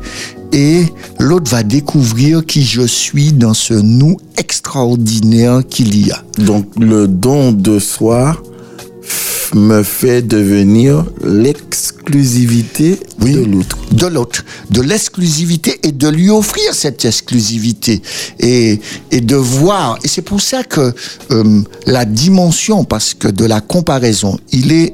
et 0.53 0.85
l'autre 1.19 1.51
va 1.51 1.63
découvrir 1.63 2.45
qui 2.45 2.63
je 2.63 2.83
suis 2.83 3.33
dans 3.33 3.55
ce 3.55 3.75
nous 3.75 4.17
extraordinaire 4.39 5.63
qu'il 5.69 6.07
y 6.07 6.11
a. 6.11 6.23
Donc 6.39 6.67
le 6.79 7.09
don 7.09 7.53
de 7.53 7.79
soi 7.79 8.37
me 9.55 9.83
fait 9.83 10.23
devenir 10.23 11.05
l'exclusivité 11.25 12.99
de 13.21 13.45
l'autre. 13.45 13.79
de 13.93 14.07
l'autre, 14.07 14.45
de 14.71 14.81
l'exclusivité 14.81 15.81
et 15.83 15.93
de 15.93 16.09
lui 16.09 16.31
offrir 16.31 16.75
cette 16.75 17.05
exclusivité 17.05 18.03
et, 18.41 18.81
et 19.11 19.21
de 19.21 19.37
voir. 19.37 19.99
Et 20.05 20.09
c'est 20.09 20.23
pour 20.23 20.41
ça 20.41 20.65
que 20.65 20.93
euh, 21.31 21.63
la 21.87 22.05
dimension, 22.05 22.85
parce 22.85 23.15
que 23.15 23.29
de 23.29 23.45
la 23.45 23.61
comparaison, 23.61 24.39
il 24.53 24.73
est 24.73 24.93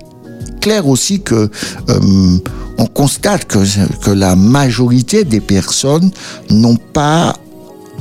clair 0.61 0.87
aussi 0.87 1.21
que 1.21 1.51
euh, 1.89 2.39
on 2.79 2.87
constate 2.87 3.45
que, 3.47 3.59
que 4.05 4.11
la 4.11 4.37
majorité 4.37 5.25
des 5.25 5.41
personnes 5.41 6.11
n'ont 6.51 6.77
pas 6.77 7.37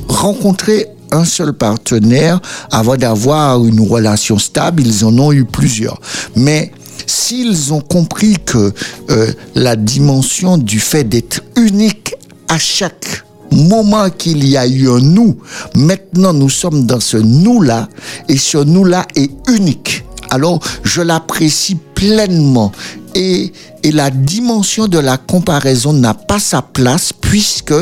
rencontré 0.08 0.88
un 1.12 1.26
seul 1.26 1.54
partenaire 1.54 2.40
avant 2.72 2.96
d'avoir 2.96 3.64
une 3.66 3.82
relation 3.82 4.38
stable, 4.38 4.84
ils 4.86 5.06
en 5.06 5.18
ont 5.18 5.32
eu 5.32 5.46
plusieurs. 5.46 6.00
Mais 6.36 6.72
s'ils 7.06 7.74
ont 7.74 7.82
compris 7.82 8.38
que 8.46 8.74
euh, 9.10 9.32
la 9.56 9.76
dimension 9.76 10.58
du 10.58 10.80
fait 10.80 11.04
d'être 11.04 11.42
unique 11.56 12.16
à 12.48 12.58
chaque 12.58 13.24
moment 13.52 14.10
qu'il 14.10 14.48
y 14.48 14.58
a 14.58 14.66
eu 14.66 14.90
un 14.90 15.00
nous, 15.00 15.38
maintenant 15.76 16.34
nous 16.34 16.50
sommes 16.50 16.86
dans 16.86 17.00
ce 17.00 17.18
nous-là, 17.18 17.90
et 18.30 18.38
ce 18.38 18.58
nous-là 18.58 19.06
est 19.16 19.32
unique. 19.50 20.06
Alors, 20.30 20.60
je 20.84 21.02
l'apprécie 21.02 21.78
pleinement. 21.94 22.72
Et, 23.16 23.52
et 23.84 23.92
la 23.92 24.10
dimension 24.10 24.88
de 24.88 24.98
la 24.98 25.18
comparaison 25.18 25.92
n'a 25.92 26.14
pas 26.14 26.40
sa 26.40 26.62
place 26.62 27.12
puisque 27.12 27.74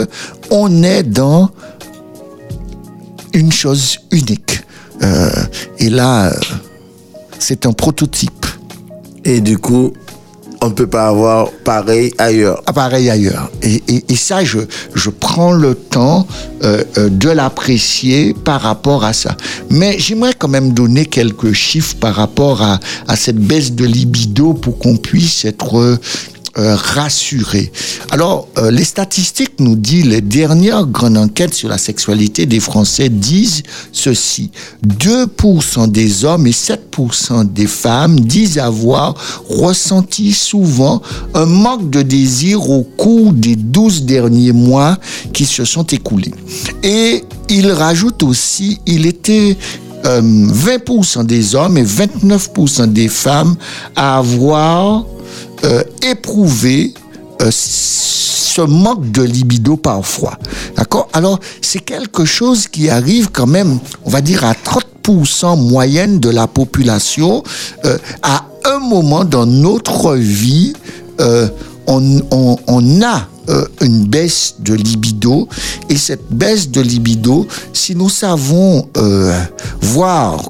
on 0.50 0.82
est 0.82 1.04
dans 1.04 1.52
une 3.34 3.52
chose 3.52 3.98
unique. 4.12 4.62
Euh, 5.02 5.30
et 5.78 5.90
là, 5.90 6.28
euh, 6.28 6.40
c'est 7.40 7.66
un 7.66 7.72
prototype. 7.72 8.46
Et 9.26 9.42
du 9.42 9.58
coup, 9.58 9.94
on 10.62 10.68
ne 10.68 10.74
peut 10.74 10.88
pas 10.88 11.08
avoir 11.08 11.52
pareil 11.64 12.14
ailleurs. 12.18 12.62
Ah, 12.66 12.74
pareil 12.74 13.10
ailleurs. 13.10 13.50
Et, 13.62 13.82
et, 13.88 14.04
et 14.10 14.16
ça, 14.16 14.44
je, 14.44 14.60
je 14.94 15.10
prends 15.10 15.54
le 15.54 15.74
temps 15.74 16.28
euh, 16.64 16.84
de 17.10 17.30
l'apprécier 17.30 18.34
par 18.34 18.62
rapport 18.62 19.06
à 19.06 19.14
ça. 19.14 19.38
Mais 19.70 19.98
j'aimerais 20.00 20.34
quand 20.38 20.50
même 20.50 20.74
donner 20.74 21.06
quelques 21.06 21.54
chiffres 21.54 21.96
par 21.96 22.16
rapport 22.16 22.62
à, 22.62 22.80
à 23.08 23.16
cette 23.16 23.38
baisse 23.40 23.72
de 23.72 23.86
libido 23.86 24.54
pour 24.54 24.78
qu'on 24.78 24.98
puisse 24.98 25.46
être 25.46 25.98
euh, 26.58 26.76
rassuré. 26.76 27.72
Alors, 28.10 28.48
euh, 28.58 28.72
les 28.72 28.84
statistiques 28.84 29.60
nous 29.60 29.76
disent, 29.76 30.08
les 30.08 30.22
dernières 30.22 30.86
grandes 30.86 31.18
enquêtes 31.18 31.54
sur 31.54 31.70
la 31.70 31.78
sexualité 31.78 32.46
des 32.46 32.60
Français 32.60 33.10
disent 33.10 33.64
ceci. 33.92 34.50
2% 34.86 35.92
des 35.92 36.26
hommes 36.26 36.48
et 36.48 36.52
7% 36.52 37.54
des 37.54 37.68
femmes 37.68 38.20
disent 38.20 38.58
avoir 38.58 39.16
ressenti 39.48 40.34
souvent 40.34 41.02
un 41.36 41.46
manque 41.46 41.90
de 41.90 42.02
désir 42.02 42.70
au 42.70 42.82
cours 42.84 43.34
des 43.34 43.56
12 43.56 44.04
derniers 44.04 44.52
mois 44.52 44.98
qui 45.34 45.46
se 45.46 45.66
sont 45.66 45.86
écoulés. 45.86 46.34
Et 46.82 47.24
il 47.50 47.72
rajoute 47.72 48.24
aussi, 48.24 48.80
il 48.86 49.06
était 49.06 49.56
euh, 50.06 50.22
20% 50.22 51.26
des 51.26 51.56
hommes 51.56 51.78
et 51.78 51.84
29% 51.84 52.92
des 52.92 53.10
femmes 53.10 53.56
à 53.96 54.18
avoir 54.18 55.06
euh, 55.64 55.84
éprouvé 56.04 56.94
euh, 57.42 57.50
ce 57.52 58.62
manque 58.62 59.12
de 59.12 59.22
libido 59.24 59.78
parfois. 59.78 60.38
D'accord? 60.76 61.08
Alors, 61.14 61.40
c'est 61.62 61.80
quelque 61.80 62.26
chose 62.26 62.68
qui 62.68 62.90
arrive 62.90 63.30
quand 63.32 63.48
même, 63.48 63.80
on 64.06 64.10
va 64.10 64.22
dire, 64.22 64.44
à 64.44 64.54
30% 64.54 65.58
moyenne 65.58 66.20
de 66.20 66.30
la 66.30 66.48
population 66.48 67.44
euh, 67.86 67.98
à 68.22 68.46
un 68.66 68.80
moment 68.80 69.24
dans 69.24 69.46
notre 69.46 70.16
vie. 70.16 70.74
euh, 71.22 71.48
on, 71.88 72.22
on, 72.32 72.58
on 72.68 73.02
a 73.02 73.28
euh, 73.50 73.66
une 73.82 74.06
baisse 74.06 74.56
de 74.60 74.76
libido 74.76 75.48
et 75.90 75.98
cette 75.98 76.30
baisse 76.32 76.70
de 76.70 76.82
libido, 76.82 77.48
si 77.74 77.96
nous 77.96 78.10
savons 78.10 78.88
euh, 78.96 79.34
voir 79.82 80.50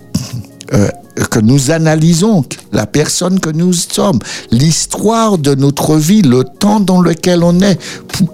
euh, 0.74 0.90
que 1.30 1.40
nous 1.40 1.72
analysons 1.72 2.46
la 2.72 2.86
personne 2.86 3.40
que 3.40 3.50
nous 3.50 3.74
sommes, 3.74 4.20
l'histoire 4.52 5.38
de 5.38 5.56
notre 5.56 5.96
vie, 5.96 6.22
le 6.22 6.44
temps 6.44 6.80
dans 6.80 7.02
lequel 7.02 7.44
on 7.44 7.60
est, 7.62 7.80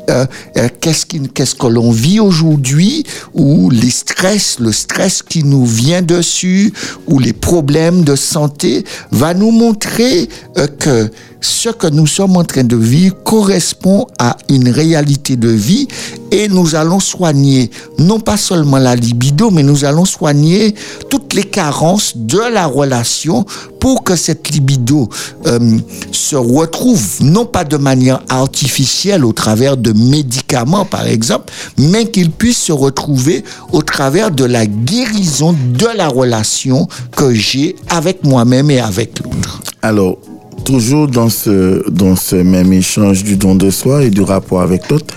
euh, 0.10 0.26
euh, 0.57 0.68
qu'est-ce 0.82 1.56
que 1.56 1.68
l'on 1.68 1.91
vit 1.91 2.20
aujourd'hui, 2.20 3.03
ou 3.34 3.70
les 3.70 3.90
stress, 3.90 4.60
le 4.60 4.72
stress 4.72 5.24
qui 5.24 5.44
nous 5.44 5.66
vient 5.66 6.02
dessus, 6.02 6.74
ou 7.07 7.20
les 7.20 7.34
problèmes 7.34 8.03
de 8.03 8.16
santé, 8.16 8.84
va 9.12 9.34
nous 9.34 9.52
montrer 9.52 10.28
euh, 10.57 10.68
que 10.68 11.10
ce 11.41 11.70
que 11.70 11.88
nous 11.88 12.07
sommes 12.07 12.38
en 12.38 12.44
train 12.44 12.64
de 12.64 12.76
vivre 12.76 13.16
correspond 13.24 14.07
à 14.18 14.36
une 14.49 14.70
réalité 14.70 15.36
de 15.36 15.49
vie 15.49 15.88
et 16.32 16.48
nous 16.48 16.74
allons 16.76 16.99
soigner 16.99 17.70
non 17.99 18.20
pas 18.20 18.36
seulement 18.38 18.78
la 18.78 18.95
libido, 18.95 19.52
mais 19.52 19.62
nous 19.62 19.86
allons 19.86 20.06
soigner 20.06 20.74
toutes 21.10 21.24
les 21.36 21.44
carences 21.44 22.14
de 22.16 22.40
la 22.52 22.66
relation 22.66 23.45
pour 23.80 24.03
que 24.03 24.16
cette 24.16 24.49
libido 24.49 25.10
euh, 25.45 25.78
se 26.12 26.36
retrouve 26.36 27.03
non 27.22 27.45
pas 27.45 27.64
de 27.64 27.78
manière 27.78 28.22
artificielle 28.30 29.26
au 29.26 29.34
travers 29.34 29.78
de 29.78 29.91
médicaments 29.94 30.86
par 30.86 31.06
exemple, 31.06 31.53
mais 31.78 32.06
qu'il 32.10 32.32
puisse 32.32 32.57
se 32.57 32.72
retrouver 32.72 33.44
au 33.72 33.82
travers 33.82 34.32
de 34.32 34.45
la 34.45 34.66
guérison 34.66 35.56
de 35.74 35.88
la 35.95 36.07
relation 36.07 36.88
que 37.16 37.34
j'ai 37.34 37.76
avec 37.90 38.24
moi-même 38.24 38.72
et 38.72 38.80
avec 38.80 39.20
l'autre. 39.20 39.62
Alors, 39.82 40.18
toujours 40.64 41.07
dans 41.07 41.30
ce, 41.30 41.88
dans 41.90 42.16
ce 42.16 42.38
même 42.38 42.74
échange 42.74 43.24
du 43.24 43.36
don 43.36 43.56
de 43.56 43.70
soi 43.70 44.03
et 44.03 44.10
du 44.10 44.22
rapport 44.22 44.62
avec 44.62 44.90
l'autre, 44.90 45.14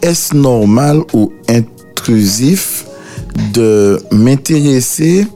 est-ce 0.00 0.34
normal 0.34 1.00
ou 1.12 1.32
intrusif 1.48 2.86
de 3.52 4.00
m'intéresser 4.12 5.26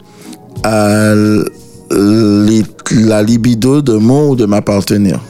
la 2.90 3.22
libido 3.22 3.82
de 3.82 3.94
mon 3.94 4.30
ou 4.30 4.36
de 4.36 4.46
ma 4.46 4.62
partenaire 4.62 5.20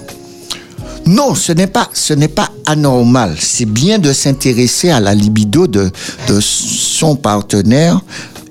Non, 1.06 1.34
ce 1.34 1.52
n'est 1.52 1.66
pas, 1.66 1.88
ce 1.92 2.14
n'est 2.14 2.28
pas 2.28 2.50
anormal. 2.66 3.34
C'est 3.38 3.64
bien 3.66 3.98
de 3.98 4.12
s'intéresser 4.12 4.90
à 4.90 5.00
la 5.00 5.14
libido 5.14 5.66
de, 5.66 5.90
de 6.28 6.40
son 6.40 7.16
partenaire. 7.16 8.00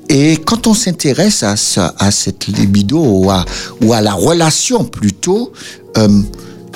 Et 0.09 0.37
quand 0.37 0.65
on 0.65 0.73
s'intéresse 0.73 1.43
à, 1.43 1.53
à 1.99 2.11
cette 2.11 2.47
libido 2.47 2.99
ou 2.99 3.29
à, 3.29 3.45
ou 3.81 3.93
à 3.93 4.01
la 4.01 4.13
relation 4.13 4.83
plutôt, 4.83 5.53
euh, 5.97 6.07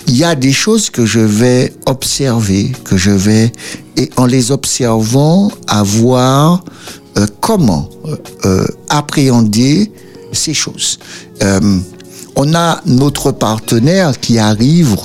il 0.08 0.18
y 0.18 0.24
a 0.24 0.36
des 0.36 0.52
choses 0.52 0.90
que 0.90 1.06
je 1.06 1.20
vais 1.20 1.74
observer, 1.86 2.72
que 2.84 2.98
je 2.98 3.12
vais, 3.12 3.52
et 3.98 4.10
en 4.18 4.26
les 4.26 4.52
observant, 4.52 5.52
avoir 5.68 6.64
euh, 7.18 7.28
comment 7.42 7.90
euh, 8.06 8.16
euh, 8.46 8.68
appréhender 8.90 9.92
ces 10.32 10.54
choses. 10.54 11.00
On 12.36 12.56
a 12.56 12.82
notre 12.88 13.32
partenaire 13.32 14.20
qui 14.20 14.40
arrive 14.40 14.98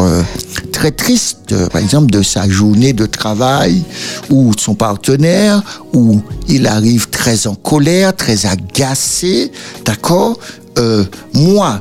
très 0.73 0.91
triste, 0.91 1.55
par 1.69 1.83
exemple, 1.83 2.11
de 2.11 2.23
sa 2.23 2.49
journée 2.49 2.95
de 2.95 3.05
travail, 3.05 3.83
ou 4.31 4.53
son 4.59 4.75
partenaire, 4.75 5.63
où 5.93 6.23
il 6.49 6.67
arrive 6.67 7.11
très 7.11 7.47
en 7.47 7.55
colère, 7.55 8.17
très 8.17 8.47
agacé, 8.47 9.53
d'accord? 9.85 10.39
Moi, 11.35 11.81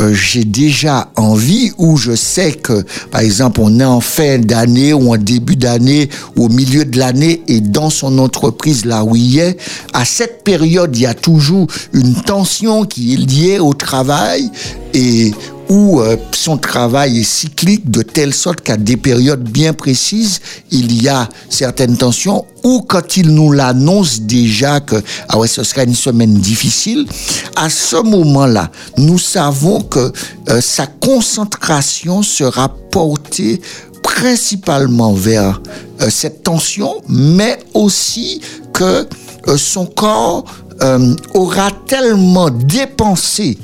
euh, 0.00 0.14
j'ai 0.14 0.44
déjà 0.44 1.10
envie 1.16 1.72
ou 1.78 1.96
je 1.96 2.14
sais 2.14 2.52
que, 2.52 2.84
par 3.10 3.20
exemple, 3.20 3.60
on 3.62 3.80
est 3.80 3.84
en 3.84 4.00
fin 4.00 4.38
d'année 4.38 4.92
ou 4.92 5.12
en 5.12 5.16
début 5.16 5.56
d'année 5.56 6.08
ou 6.36 6.46
au 6.46 6.48
milieu 6.48 6.84
de 6.84 6.98
l'année 6.98 7.42
et 7.48 7.60
dans 7.60 7.90
son 7.90 8.18
entreprise 8.18 8.84
là 8.84 9.04
où 9.04 9.16
il 9.16 9.38
est, 9.38 9.58
à 9.92 10.04
cette 10.04 10.44
période, 10.44 10.96
il 10.96 11.02
y 11.02 11.06
a 11.06 11.14
toujours 11.14 11.66
une 11.92 12.14
tension 12.14 12.84
qui 12.84 13.14
est 13.14 13.16
liée 13.16 13.58
au 13.58 13.74
travail 13.74 14.50
et 14.94 15.32
où 15.72 16.00
euh, 16.00 16.18
son 16.32 16.58
travail 16.58 17.20
est 17.20 17.24
cyclique 17.24 17.90
de 17.90 18.02
telle 18.02 18.34
sorte 18.34 18.60
qu'à 18.60 18.76
des 18.76 18.98
périodes 18.98 19.42
bien 19.42 19.72
précises, 19.72 20.42
il 20.70 21.02
y 21.02 21.08
a 21.08 21.26
certaines 21.48 21.96
tensions 21.96 22.44
ou 22.62 22.82
quand 22.82 23.16
il 23.16 23.30
nous 23.30 23.52
l'annonce 23.52 24.20
déjà 24.20 24.80
que 24.80 24.96
ah 25.30 25.38
ouais, 25.38 25.48
ce 25.48 25.64
sera 25.64 25.84
une 25.84 25.94
semaine 25.94 26.34
difficile, 26.34 27.06
à 27.56 27.70
ce 27.70 27.96
moment-là, 27.96 28.70
nous 28.98 29.18
savons 29.18 29.80
que 29.80 30.12
euh, 30.50 30.60
sa 30.60 30.86
concentration 30.86 32.22
sera 32.22 32.68
portée 32.68 33.58
principalement 34.02 35.14
vers 35.14 35.58
euh, 36.02 36.10
cette 36.10 36.42
tension, 36.42 37.00
mais 37.08 37.58
aussi 37.72 38.42
que 38.74 39.08
son 39.56 39.86
corps 39.86 40.44
aura 41.34 41.70
tellement 41.86 42.50
dépensé 42.50 43.56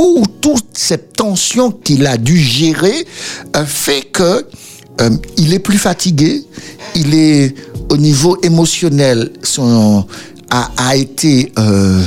pour 0.00 0.26
toute 0.40 0.64
cette 0.72 1.12
tension 1.12 1.70
qu'il 1.70 2.06
a 2.06 2.16
dû 2.16 2.38
gérer, 2.38 3.06
euh, 3.54 3.66
fait 3.66 4.00
que 4.00 4.46
euh, 5.02 5.10
est 5.36 5.58
plus 5.58 5.76
fatigué, 5.76 6.42
il 6.94 7.14
est 7.14 7.54
au 7.90 7.98
niveau 7.98 8.38
émotionnel, 8.42 9.30
a, 10.48 10.96
été 10.96 11.52
euh, 11.58 12.02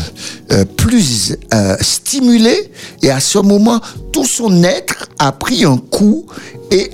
plus 0.75 1.37
stimulé. 1.81 2.71
Et 3.03 3.11
à 3.11 3.19
ce 3.19 3.37
moment 3.37 3.79
tout 4.11 4.25
son 4.25 4.63
être 4.63 5.07
a 5.19 5.31
pris 5.31 5.63
un 5.63 5.77
coup. 5.77 6.25
Et, 6.71 6.89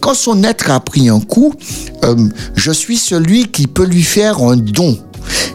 quand 0.00 0.14
son 0.14 0.44
être 0.44 0.70
a 0.70 0.80
pris 0.80 1.10
un 1.10 1.20
coup, 1.20 1.52
je 2.54 2.70
suis 2.72 2.96
celui 2.96 3.48
qui 3.48 3.66
peut 3.66 3.84
lui 3.84 4.02
faire 4.02 4.38
un 4.40 4.56
don. 4.56 4.96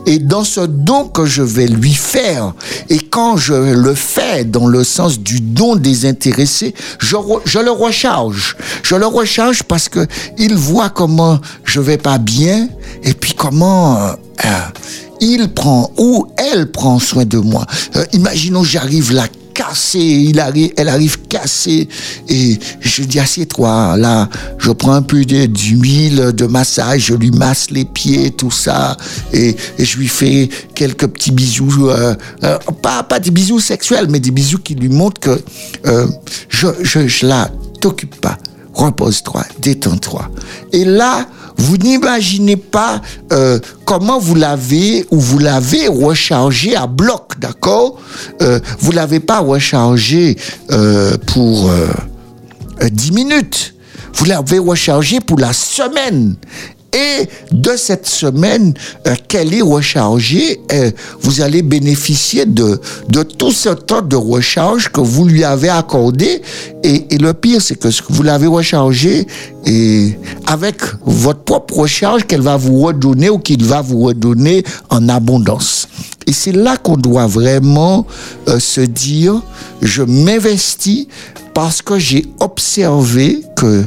Et 0.06 0.20
dans 0.20 0.44
ce 0.44 0.62
don 0.62 1.08
que 1.08 1.26
je 1.26 1.42
vais 1.42 1.68
lui 1.68 1.94
faire, 1.94 2.54
et 2.90 3.00
quand 3.00 3.38
je 3.38 3.54
le 3.54 3.94
fais 3.94 4.44
dans 4.44 4.68
le 4.68 4.84
sens 4.84 5.20
du 5.20 5.42
don 5.42 5.76
désintéressé, 5.76 6.74
je, 7.00 7.16
je 7.46 7.60
le 7.60 7.72
recharge. 7.72 8.58
Je 8.84 8.96
le 8.96 9.06
recharge 9.06 9.64
parce 9.64 9.90
que 9.90 10.06
il 10.38 10.56
voit 10.56 10.90
comment 10.90 11.40
je 11.64 11.80
vais 11.80 11.98
pas 11.98 12.18
bien, 12.18 12.68
et 13.04 13.14
puis 13.14 13.34
comment 13.34 13.98
euh, 13.98 14.50
il 15.20 15.48
prend 15.54 15.92
ou 15.98 16.28
elle 16.38 16.72
prend 16.72 17.00
soin 17.00 17.26
de 17.26 17.38
moi. 17.38 17.66
Euh, 17.96 18.04
imaginons 18.14 18.64
j'arrive 18.64 19.14
là 19.14 19.28
cassée, 19.54 20.00
il 20.00 20.40
arrive, 20.40 20.72
elle 20.78 20.90
arrive 20.90 21.20
cassée. 21.28 21.88
Et 22.30 22.60
je 22.80 23.04
dis, 23.04 23.20
assieds-toi, 23.20 23.98
là, 23.98 24.30
je 24.58 24.72
prends 24.72 24.94
un 24.94 25.02
peu 25.02 25.24
d'huile 25.24 26.32
de 26.34 26.46
massage, 26.46 27.06
je 27.06 27.14
lui 27.14 27.32
masse 27.32 27.72
les 27.72 27.86
pieds, 27.86 28.32
tout 28.32 28.52
ça. 28.52 28.98
Et, 29.34 29.56
et 29.78 29.86
je 29.86 29.98
lui 29.98 30.08
fais 30.08 30.50
quelques 30.76 31.08
petits 31.08 31.32
bisous, 31.32 31.90
euh, 31.90 32.16
euh, 32.44 32.58
pas, 32.82 33.04
pas 33.04 33.20
des 33.20 33.32
bisous 33.32 33.60
sexuels, 33.60 34.08
mais 34.10 34.20
des 34.20 34.32
bisous 34.32 34.60
qui 34.60 34.76
lui 34.76 34.90
montrent 34.90 35.22
que 35.22 35.42
euh, 35.86 36.08
je, 36.50 36.68
je, 36.82 37.08
je 37.08 37.26
la 37.26 37.50
t'occupe 37.80 38.16
pas. 38.22 38.38
Repose-toi, 38.74 39.44
détends-toi. 39.62 40.30
Et 40.72 40.86
là, 40.86 41.28
vous 41.62 41.78
n'imaginez 41.78 42.56
pas 42.58 43.02
euh, 43.32 43.60
comment 43.86 44.20
vous 44.20 44.34
l'avez 44.36 45.06
ou 45.12 45.20
vous 45.20 45.38
l'avez 45.38 45.88
rechargé 45.88 46.76
à 46.76 46.88
bloc, 46.88 47.40
d'accord? 47.40 48.00
Euh, 48.42 48.60
Vous 48.80 48.92
l'avez 48.92 49.20
pas 49.20 49.40
rechargé 49.40 50.38
euh, 50.72 51.18
pour 51.28 51.70
euh, 51.70 51.88
euh, 52.82 52.90
10 52.90 53.12
minutes. 53.12 53.76
Vous 54.16 54.26
l'avez 54.26 54.58
rechargé 54.60 55.20
pour 55.20 55.38
la 55.40 55.54
semaine. 55.54 56.36
Et 56.94 57.30
de 57.54 57.72
cette 57.78 58.06
semaine 58.06 58.74
euh, 59.08 59.16
qu'elle 59.30 59.54
est 59.54 59.62
rechargée, 59.62 60.60
euh, 60.74 60.92
vous 61.22 61.40
allez 61.40 61.62
bénéficier 61.62 62.46
de, 62.46 62.82
de 63.08 63.24
tout 63.24 63.52
ce 63.52 63.70
temps 63.70 64.02
de 64.02 64.18
recharge 64.18 64.90
que 64.90 65.00
vous 65.00 65.26
lui 65.26 65.46
avez 65.46 65.70
accordé. 65.70 66.42
Et, 66.84 67.18
le 67.18 67.34
pire, 67.34 67.62
c'est 67.62 67.76
que 67.76 67.92
ce 67.92 68.02
que 68.02 68.12
vous 68.12 68.24
l'avez 68.24 68.48
rechargé 68.48 69.26
et 69.66 70.18
avec 70.48 70.82
votre 71.06 71.44
propre 71.44 71.80
recharge 71.80 72.26
qu'elle 72.26 72.42
va 72.42 72.58
vous 72.58 72.82
redonner 72.82 73.30
ou 73.30 73.38
qu'il 73.38 73.64
va 73.64 73.82
vous 73.82 74.00
redonner 74.02 74.64
en 74.90 75.08
abondance. 75.08 75.88
Et 76.28 76.34
c'est 76.34 76.52
là 76.52 76.76
qu'on 76.78 76.98
doit 76.98 77.28
vraiment 77.28 78.06
euh, 78.48 78.60
se 78.60 78.82
dire, 78.82 79.42
je 79.82 80.04
m'investis 80.04 81.08
parce 81.54 81.82
que 81.82 82.00
j'ai 82.00 82.26
observé 82.40 83.44
que 83.56 83.86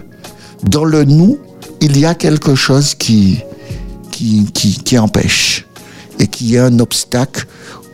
dans 0.65 0.85
le 0.85 1.05
nous, 1.05 1.39
il 1.81 1.99
y 1.99 2.05
a 2.05 2.15
quelque 2.15 2.55
chose 2.55 2.95
qui, 2.95 3.43
empêche 4.99 5.67
et 6.19 6.27
qui 6.27 6.55
est 6.55 6.59
un 6.59 6.79
obstacle 6.79 7.47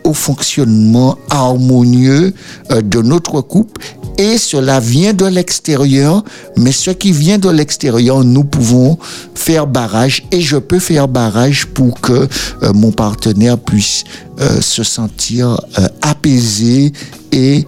au 0.05 0.15
fonctionnement 0.15 1.19
harmonieux 1.31 2.33
euh, 2.71 2.83
de 2.83 3.03
notre 3.03 3.41
couple. 3.41 3.81
Et 4.19 4.37
cela 4.39 4.81
vient 4.81 5.15
de 5.15 5.25
l'extérieur, 5.25 6.23
mais 6.57 6.73
ce 6.73 6.91
qui 6.91 7.13
vient 7.13 7.39
de 7.39 7.49
l'extérieur, 7.49 8.23
nous 8.23 8.45
pouvons 8.45 8.99
faire 9.35 9.67
barrage 9.67 10.25
et 10.31 10.41
je 10.43 10.57
peux 10.57 10.79
faire 10.79 11.09
barrage 11.09 11.67
pour 11.67 12.01
que 12.01 12.29
euh, 12.63 12.73
mon 12.75 12.93
partenaire 12.93 13.59
puisse 13.59 14.05
euh, 14.41 14.61
se 14.61 14.83
sentir 14.83 15.61
apaisé 16.03 16.93
et 17.33 17.67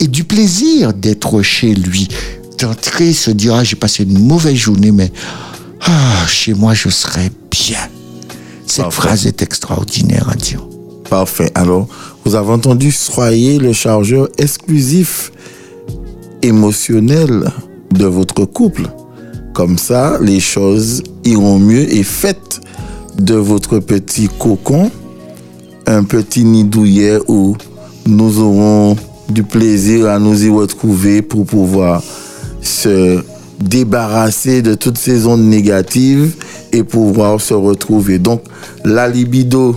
du 0.00 0.24
plaisir 0.24 0.92
d'être 0.92 1.42
chez 1.42 1.74
lui. 1.74 2.08
D'entrer, 2.62 3.12
se 3.12 3.32
dire, 3.32 3.56
ah, 3.56 3.64
j'ai 3.64 3.74
passé 3.74 4.04
une 4.04 4.24
mauvaise 4.24 4.54
journée, 4.54 4.92
mais 4.92 5.10
ah, 5.80 6.26
chez 6.28 6.54
moi, 6.54 6.74
je 6.74 6.90
serai 6.90 7.28
bien. 7.50 7.80
Cette 8.68 8.84
Parfait. 8.84 9.00
phrase 9.00 9.26
est 9.26 9.42
extraordinaire 9.42 10.28
à 10.30 10.36
dire. 10.36 10.64
Parfait. 11.10 11.50
Alors, 11.56 11.88
vous 12.24 12.36
avez 12.36 12.52
entendu, 12.52 12.92
soyez 12.92 13.58
le 13.58 13.72
chargeur 13.72 14.28
exclusif 14.38 15.32
émotionnel 16.42 17.50
de 17.90 18.04
votre 18.06 18.44
couple. 18.44 18.86
Comme 19.54 19.76
ça, 19.76 20.18
les 20.20 20.38
choses 20.38 21.02
iront 21.24 21.58
mieux 21.58 21.92
et 21.92 22.04
faites 22.04 22.60
de 23.18 23.34
votre 23.34 23.80
petit 23.80 24.28
cocon 24.38 24.88
un 25.86 26.04
petit 26.04 26.44
nid 26.44 26.62
douillet 26.62 27.18
où 27.26 27.56
nous 28.06 28.38
aurons 28.38 28.96
du 29.28 29.42
plaisir 29.42 30.06
à 30.06 30.20
nous 30.20 30.44
y 30.44 30.48
retrouver 30.48 31.22
pour 31.22 31.44
pouvoir 31.44 32.04
se 32.62 33.22
débarrasser 33.60 34.62
de 34.62 34.74
toutes 34.74 34.98
ces 34.98 35.26
ondes 35.26 35.44
négatives 35.44 36.34
et 36.72 36.82
pouvoir 36.82 37.40
se 37.40 37.54
retrouver. 37.54 38.18
Donc, 38.18 38.42
la 38.84 39.08
libido 39.08 39.76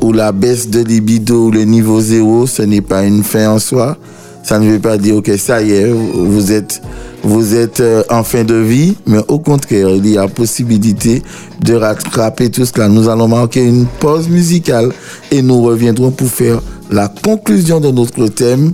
ou 0.00 0.12
la 0.12 0.32
baisse 0.32 0.68
de 0.68 0.80
libido 0.80 1.46
ou 1.46 1.50
le 1.50 1.64
niveau 1.64 2.00
zéro, 2.00 2.46
ce 2.46 2.62
n'est 2.62 2.80
pas 2.80 3.04
une 3.04 3.22
fin 3.22 3.50
en 3.50 3.58
soi. 3.58 3.96
Ça 4.42 4.58
ne 4.58 4.70
veut 4.70 4.78
pas 4.78 4.98
dire 4.98 5.22
que 5.22 5.38
ça 5.38 5.62
y 5.62 5.72
est, 5.72 5.90
vous 5.90 6.52
êtes, 6.52 6.82
vous 7.22 7.54
êtes 7.54 7.80
euh, 7.80 8.02
en 8.10 8.22
fin 8.22 8.44
de 8.44 8.56
vie, 8.56 8.94
mais 9.06 9.20
au 9.28 9.38
contraire, 9.38 9.88
il 9.88 10.06
y 10.06 10.18
a 10.18 10.28
possibilité 10.28 11.22
de 11.62 11.74
rattraper 11.74 12.50
tout 12.50 12.66
cela. 12.66 12.88
Nous 12.88 13.08
allons 13.08 13.28
marquer 13.28 13.64
une 13.64 13.86
pause 13.86 14.28
musicale 14.28 14.90
et 15.30 15.40
nous 15.40 15.62
reviendrons 15.62 16.10
pour 16.10 16.28
faire 16.28 16.60
la 16.90 17.08
conclusion 17.08 17.80
de 17.80 17.90
notre 17.90 18.26
thème 18.28 18.72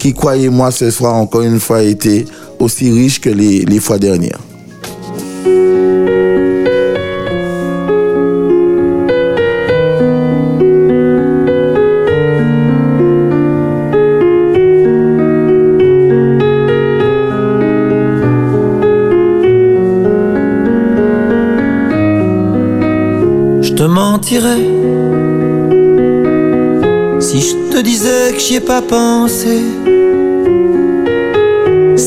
qui, 0.00 0.12
croyez-moi, 0.12 0.72
ce 0.72 0.90
soir 0.90 1.14
encore 1.14 1.42
une 1.42 1.60
fois 1.60 1.84
été 1.84 2.24
aussi 2.62 2.90
riche 2.90 3.20
que 3.20 3.30
les, 3.30 3.64
les 3.64 3.80
fois 3.80 3.98
dernières. 3.98 4.40
Je 23.60 23.72
te 23.74 23.82
mentirais 23.82 24.62
si 27.20 27.40
je 27.40 27.54
te 27.72 27.80
disais 27.82 28.32
que 28.32 28.38
j'y 28.38 28.56
ai 28.56 28.60
pas 28.60 28.82
pensé. 28.82 29.58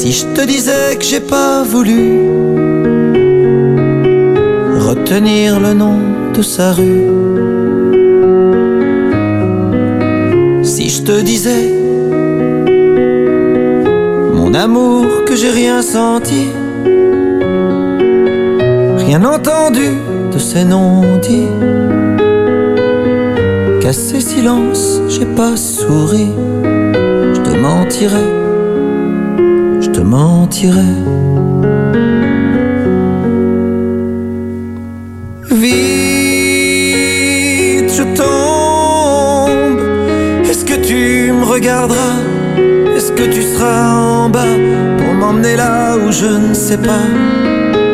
Si 0.06 0.12
je 0.12 0.26
te 0.36 0.46
disais 0.46 0.98
que 1.00 1.04
j'ai 1.04 1.20
pas 1.20 1.64
voulu 1.64 2.30
retenir 4.88 5.60
le 5.60 5.74
nom 5.74 5.98
de 6.32 6.44
sa 6.44 6.74
rue. 6.74 7.08
Si 10.62 10.90
je 10.90 11.02
te 11.02 11.22
disais 11.22 11.74
mon 14.36 14.54
amour 14.54 15.08
que 15.26 15.36
j'ai 15.36 15.50
rien 15.50 15.82
senti, 15.82 16.50
rien 19.08 19.26
entendu 19.26 19.90
de 20.32 20.38
ces 20.38 20.66
non-dits. 20.66 21.50
Qu'à 23.82 23.92
ces 23.92 24.22
silences, 24.22 25.02
j'ai 25.10 25.26
pas 25.26 25.58
souri. 25.58 26.28
Je 27.34 27.42
te 27.42 27.58
mentirais, 27.58 28.45
mentirais. 30.06 30.96
Vite, 35.52 35.82
je 37.98 38.04
tombe. 38.20 39.80
Est-ce 40.50 40.64
que 40.64 40.76
tu 40.76 41.32
me 41.34 41.44
regarderas? 41.44 42.20
Est-ce 42.96 43.12
que 43.12 43.24
tu 43.24 43.42
seras 43.42 43.90
en 43.90 44.30
bas 44.30 44.56
pour 44.98 45.14
m'emmener 45.16 45.56
là 45.56 45.98
où 45.98 46.12
je 46.12 46.32
ne 46.50 46.54
sais 46.54 46.78
pas? 46.78 47.08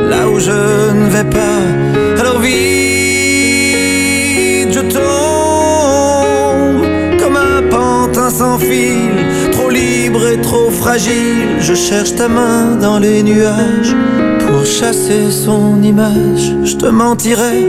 Là 0.09 0.27
où 0.29 0.37
je 0.39 0.51
ne 0.51 1.07
vais 1.09 1.29
pas. 1.37 1.61
Alors 2.19 2.39
vite, 2.39 2.61
je 4.77 4.81
tombe 4.97 6.81
comme 7.19 7.37
un 7.37 7.61
pantin 7.69 8.29
sans 8.29 8.57
fil, 8.59 9.10
libre 10.11 10.27
et 10.27 10.41
trop 10.41 10.69
fragile. 10.69 11.59
Je 11.59 11.73
cherche 11.73 12.15
ta 12.15 12.27
main 12.27 12.75
dans 12.75 12.99
les 12.99 13.23
nuages 13.23 13.95
pour 14.39 14.65
chasser 14.65 15.31
son 15.31 15.81
image. 15.81 16.53
Je 16.63 16.75
te 16.75 16.87
mentirais 16.87 17.63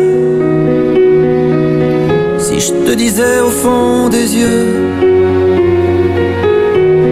si 2.39 2.61
je 2.61 2.73
te 2.87 2.95
disais 2.95 3.41
au 3.41 3.51
fond 3.51 4.09
des 4.09 4.37
yeux 4.37 4.67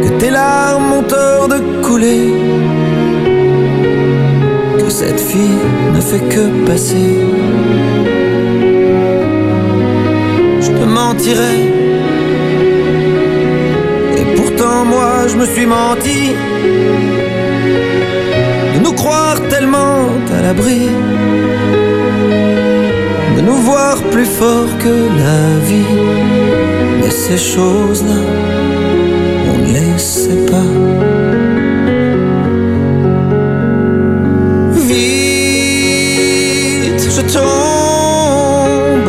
que 0.02 0.09
tes 0.19 0.31
larmes 0.31 0.93
ont 0.98 1.02
tort 1.02 1.48
de 1.48 1.59
couler 1.82 2.32
que 4.78 4.90
cette 4.90 5.20
fille 5.20 5.65
ne 5.94 6.01
fait 6.01 6.24
que 6.35 6.66
passer. 6.66 7.16
Je 10.61 10.70
te 10.78 10.85
mentirais. 10.85 11.80
Moi 14.85 15.27
je 15.28 15.36
me 15.36 15.47
suis 15.47 15.66
menti. 15.66 16.35
De 18.74 18.78
nous 18.85 18.93
croire 18.93 19.40
tellement 19.48 20.09
à 20.36 20.43
l'abri. 20.43 20.89
De 23.36 23.40
nous 23.43 23.61
voir 23.70 23.97
plus 24.15 24.27
fort 24.27 24.69
que 24.78 24.94
la 25.24 25.59
vie. 25.69 25.97
Mais 27.01 27.11
ces 27.11 27.39
choses-là, 27.39 28.20
on 29.51 29.59
ne 29.59 29.66
les 29.77 29.98
sait 29.98 30.44
pas. 30.52 30.70
Vite, 34.89 36.23
je 37.16 37.23
tombe. 37.35 39.09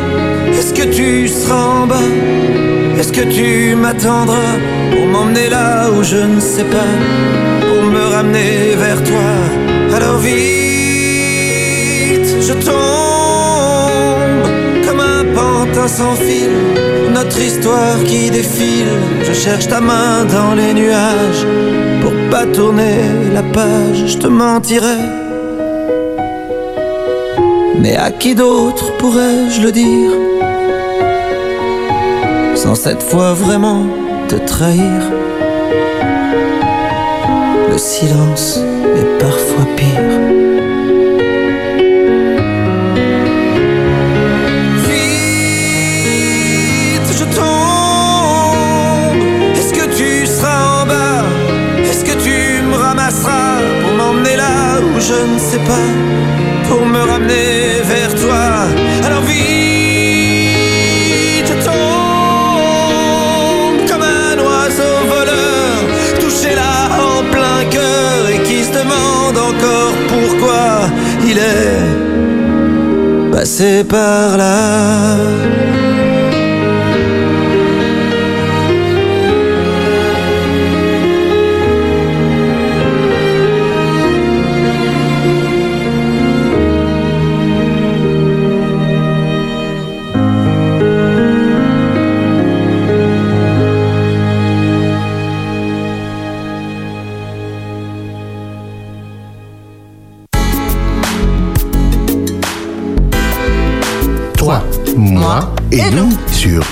Est-ce 0.57 0.73
que 0.73 0.85
tu 0.97 1.27
seras 1.27 1.65
en 1.81 1.87
bas? 1.87 2.40
Est-ce 3.13 3.23
que 3.23 3.29
tu 3.29 3.75
m'attendras 3.75 4.55
pour 4.89 5.05
m'emmener 5.05 5.49
là 5.49 5.89
où 5.91 6.01
je 6.01 6.15
ne 6.15 6.39
sais 6.39 6.63
pas, 6.63 6.93
pour 7.67 7.83
me 7.83 8.05
ramener 8.15 8.75
vers 8.77 9.03
toi? 9.03 9.33
Alors 9.93 10.17
vite, 10.19 10.31
je 12.39 12.53
tombe 12.53 14.47
comme 14.87 15.01
un 15.01 15.25
pantin 15.35 15.89
sans 15.89 16.15
fil, 16.15 16.51
notre 17.13 17.37
histoire 17.37 18.01
qui 18.05 18.31
défile. 18.31 18.95
Je 19.23 19.33
cherche 19.33 19.67
ta 19.67 19.81
main 19.81 20.23
dans 20.23 20.55
les 20.55 20.73
nuages 20.73 21.45
pour 22.01 22.13
pas 22.29 22.45
tourner 22.45 23.01
la 23.33 23.43
page, 23.43 24.05
je 24.07 24.17
te 24.19 24.27
mentirais. 24.27 25.09
Mais 27.77 27.97
à 27.97 28.09
qui 28.11 28.35
d'autre 28.35 28.95
pourrais-je 28.99 29.61
le 29.63 29.73
dire? 29.73 30.11
Sans 32.63 32.75
cette 32.75 33.01
fois 33.01 33.33
vraiment 33.33 33.87
te 34.29 34.35
trahir. 34.35 35.01
Le 37.71 37.77
silence 37.79 38.59
est 38.99 39.17
parfois 39.17 39.65
pire. 39.75 40.19
Vite, 44.87 46.21
je 47.19 47.25
tombe. 47.35 48.53
Est-ce 49.55 49.73
que 49.73 49.85
tu 49.97 50.27
seras 50.27 50.83
en 50.83 50.85
bas? 50.85 51.23
Est-ce 51.79 52.03
que 52.05 52.15
tu 52.25 52.61
me 52.69 52.75
ramasseras 52.75 53.57
Pour 53.81 53.93
m'emmener 53.97 54.35
là 54.35 54.79
où 54.79 54.99
je 54.99 55.19
ne 55.33 55.39
sais 55.39 55.63
pas? 55.71 55.89
Pour 56.69 56.85
me 56.85 56.99
ramener 57.11 57.50
encore 69.61 69.93
pourquoi 70.07 70.89
Il 71.23 71.37
est 71.37 71.85
passé 73.31 73.83
par 73.83 74.37
là? 74.37 75.17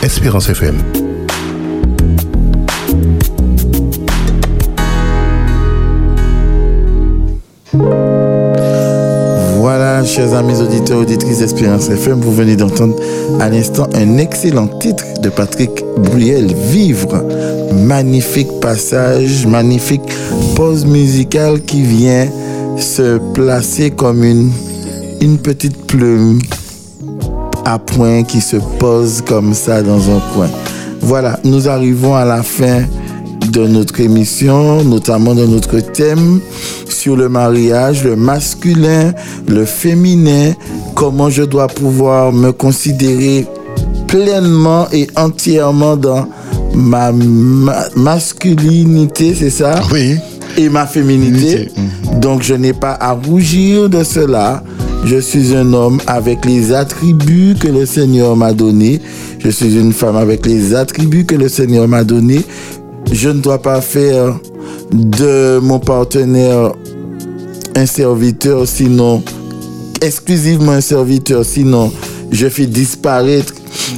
Espérance 0.01 0.49
FM. 0.49 0.75
Voilà, 9.57 10.03
chers 10.05 10.33
amis 10.33 10.59
auditeurs, 10.61 10.99
auditrices 10.99 11.39
d'Espérance 11.39 11.89
FM, 11.89 12.21
vous 12.21 12.33
venez 12.33 12.55
d'entendre 12.55 12.95
à 13.39 13.49
l'instant 13.49 13.87
un 13.93 14.17
excellent 14.17 14.67
titre 14.67 15.03
de 15.21 15.29
Patrick 15.29 15.83
Bruel, 15.97 16.53
Vivre. 16.71 17.23
Magnifique 17.73 18.59
passage, 18.61 19.45
magnifique 19.45 20.13
pause 20.55 20.85
musicale 20.85 21.61
qui 21.61 21.81
vient 21.81 22.27
se 22.77 23.17
placer 23.33 23.91
comme 23.91 24.23
une 24.23 25.37
petite 25.39 25.85
plume 25.85 26.39
à 27.73 27.77
point 27.77 28.23
qui 28.23 28.41
se 28.41 28.57
pose 28.79 29.21
comme 29.27 29.53
ça 29.53 29.81
dans 29.83 29.99
un 30.09 30.19
coin. 30.33 30.49
Voilà, 31.01 31.39
nous 31.43 31.67
arrivons 31.69 32.15
à 32.15 32.25
la 32.25 32.41
fin 32.43 32.83
de 33.51 33.67
notre 33.67 33.99
émission, 33.99 34.83
notamment 34.83 35.35
de 35.35 35.45
notre 35.45 35.79
thème 35.79 36.39
sur 36.89 37.15
le 37.15 37.29
mariage, 37.29 38.03
le 38.03 38.15
masculin, 38.15 39.13
le 39.47 39.65
féminin, 39.65 40.53
comment 40.95 41.29
je 41.29 41.43
dois 41.43 41.67
pouvoir 41.67 42.33
me 42.33 42.51
considérer 42.51 43.45
pleinement 44.07 44.87
et 44.91 45.07
entièrement 45.15 45.95
dans 45.95 46.27
ma, 46.73 47.11
ma- 47.11 47.85
masculinité, 47.95 49.35
c'est 49.35 49.49
ça? 49.51 49.79
Oui. 49.93 50.15
Et 50.57 50.67
ma 50.69 50.85
féminité. 50.87 51.69
Donc 52.19 52.41
je 52.41 52.55
n'ai 52.55 52.73
pas 52.73 52.97
à 52.99 53.13
rougir 53.13 53.89
de 53.89 54.03
cela. 54.03 54.63
Je 55.05 55.17
suis 55.17 55.55
un 55.55 55.73
homme 55.73 55.99
avec 56.07 56.45
les 56.45 56.73
attributs 56.73 57.55
que 57.59 57.67
le 57.67 57.85
Seigneur 57.85 58.35
m'a 58.35 58.53
donnés. 58.53 59.01
Je 59.39 59.49
suis 59.49 59.75
une 59.79 59.93
femme 59.93 60.17
avec 60.17 60.45
les 60.45 60.75
attributs 60.75 61.25
que 61.25 61.35
le 61.35 61.49
Seigneur 61.49 61.87
m'a 61.87 62.03
donnés. 62.03 62.45
Je 63.11 63.29
ne 63.29 63.41
dois 63.41 63.61
pas 63.61 63.81
faire 63.81 64.39
de 64.91 65.59
mon 65.59 65.79
partenaire 65.79 66.73
un 67.75 67.85
serviteur, 67.85 68.67
sinon 68.67 69.23
exclusivement 70.01 70.73
un 70.73 70.81
serviteur, 70.81 71.45
sinon 71.45 71.91
je 72.31 72.47
fais 72.47 72.65
disparaître 72.65 73.53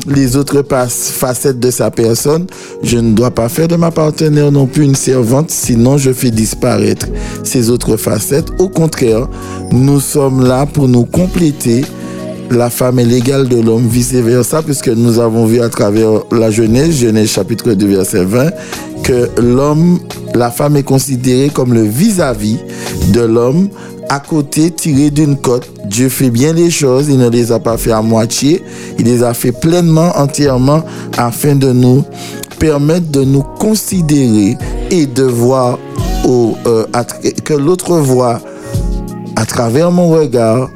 les 0.07 0.35
autres 0.35 0.63
facettes 0.67 1.59
de 1.59 1.71
sa 1.71 1.91
personne. 1.91 2.47
Je 2.83 2.97
ne 2.97 3.13
dois 3.13 3.31
pas 3.31 3.49
faire 3.49 3.67
de 3.67 3.75
ma 3.75 3.91
partenaire 3.91 4.51
non 4.51 4.67
plus 4.67 4.83
une 4.83 4.95
servante, 4.95 5.51
sinon 5.51 5.97
je 5.97 6.11
fais 6.11 6.31
disparaître 6.31 7.07
ses 7.43 7.69
autres 7.69 7.97
facettes. 7.97 8.49
Au 8.59 8.69
contraire, 8.69 9.27
nous 9.71 9.99
sommes 9.99 10.45
là 10.45 10.65
pour 10.65 10.87
nous 10.87 11.05
compléter. 11.05 11.83
La 12.49 12.69
femme 12.69 12.99
est 12.99 13.05
l'égale 13.05 13.47
de 13.47 13.61
l'homme, 13.61 13.87
vice-versa, 13.87 14.61
puisque 14.61 14.89
nous 14.89 15.19
avons 15.19 15.45
vu 15.45 15.61
à 15.61 15.69
travers 15.69 16.09
la 16.33 16.51
Genèse, 16.51 16.97
Genèse 16.97 17.29
chapitre 17.29 17.71
2, 17.71 17.87
verset 17.87 18.25
20, 18.25 18.51
que 19.03 19.29
l'homme, 19.41 19.99
la 20.33 20.51
femme 20.51 20.77
est 20.77 20.83
considérée 20.83 21.49
comme 21.49 21.73
le 21.73 21.83
vis-à-vis 21.83 22.59
de 23.13 23.21
l'homme, 23.21 23.69
à 24.09 24.19
côté, 24.19 24.71
tiré 24.71 25.09
d'une 25.09 25.37
côte. 25.37 25.69
Dieu 25.85 26.09
fait 26.09 26.29
bien 26.29 26.53
les 26.53 26.69
choses, 26.69 27.07
il 27.09 27.17
ne 27.17 27.29
les 27.29 27.51
a 27.51 27.59
pas 27.59 27.77
fait 27.77 27.91
à 27.91 28.01
moitié, 28.01 28.63
il 28.99 29.05
les 29.05 29.23
a 29.23 29.33
fait 29.33 29.51
pleinement, 29.51 30.11
entièrement, 30.17 30.83
afin 31.17 31.55
de 31.55 31.71
nous 31.71 32.03
permettre 32.59 33.09
de 33.09 33.23
nous 33.23 33.43
considérer 33.59 34.57
et 34.89 35.05
de 35.05 35.23
voir 35.23 35.79
euh, 36.25 36.85
que 37.43 37.53
l'autre 37.53 37.97
voit 37.97 38.39
à 39.35 39.45
travers 39.45 39.91
mon 39.91 40.09
regard 40.09 40.69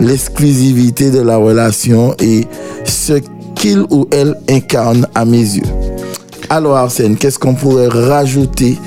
l'exclusivité 0.00 1.10
de 1.10 1.20
la 1.20 1.36
relation 1.36 2.14
et 2.20 2.46
ce 2.84 3.14
qu'il 3.54 3.80
ou 3.90 4.06
elle 4.10 4.36
incarne 4.48 5.06
à 5.14 5.24
mes 5.24 5.38
yeux. 5.38 5.83
Alors 6.50 6.76
Arsène, 6.76 7.16
qu'est-ce 7.16 7.38
qu'on 7.38 7.54
pourrait 7.54 7.88
rajouter 7.88 8.78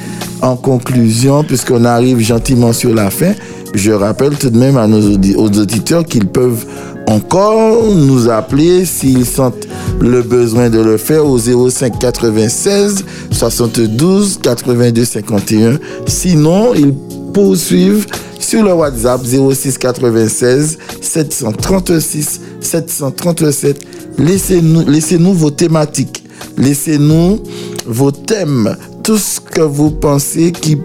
en 0.42 0.56
conclusion 0.56 1.44
puisqu'on 1.44 1.86
arrive 1.86 2.20
gentiment 2.20 2.74
sur 2.74 2.94
la 2.94 3.10
fin? 3.10 3.34
Je 3.74 3.92
rappelle 3.92 4.36
tout 4.38 4.50
de 4.50 4.58
même 4.58 4.78
à 4.78 4.88
nos 4.88 5.02
auditeurs 5.02 6.06
qu'ils 6.06 6.28
peuvent 6.28 6.66
encore 7.08 7.84
nous 7.94 8.30
appeler 8.30 8.86
s'ils 8.86 9.26
sentent 9.26 9.68
le 10.00 10.22
besoin 10.22 10.70
de 10.70 10.80
le 10.80 10.98
faire 10.98 11.26
au 11.26 11.38
05 11.38 11.98
96 12.00 13.06
72 13.32 14.40
82 14.42 15.06
51. 15.06 15.80
Sinon, 16.06 16.74
ils 16.76 16.94
poursuivent 17.34 18.06
sur 18.40 18.64
le 18.64 18.74
WhatsApp 18.74 19.22
06 19.26 19.78
96 19.78 20.78
736 21.02 22.42
737. 22.60 23.86
Laissez-nous 24.18 24.86
laissez-nous 24.88 25.34
vos 25.34 25.52
thématiques. 25.52 26.24
Laissez-nous 26.58 27.40
vos 27.86 28.12
thèmes. 28.12 28.76
Tout 29.04 29.18
ce 29.18 29.40
que 29.40 29.62
vous 29.62 29.92
pensez 29.92 30.52
qui 30.52 30.78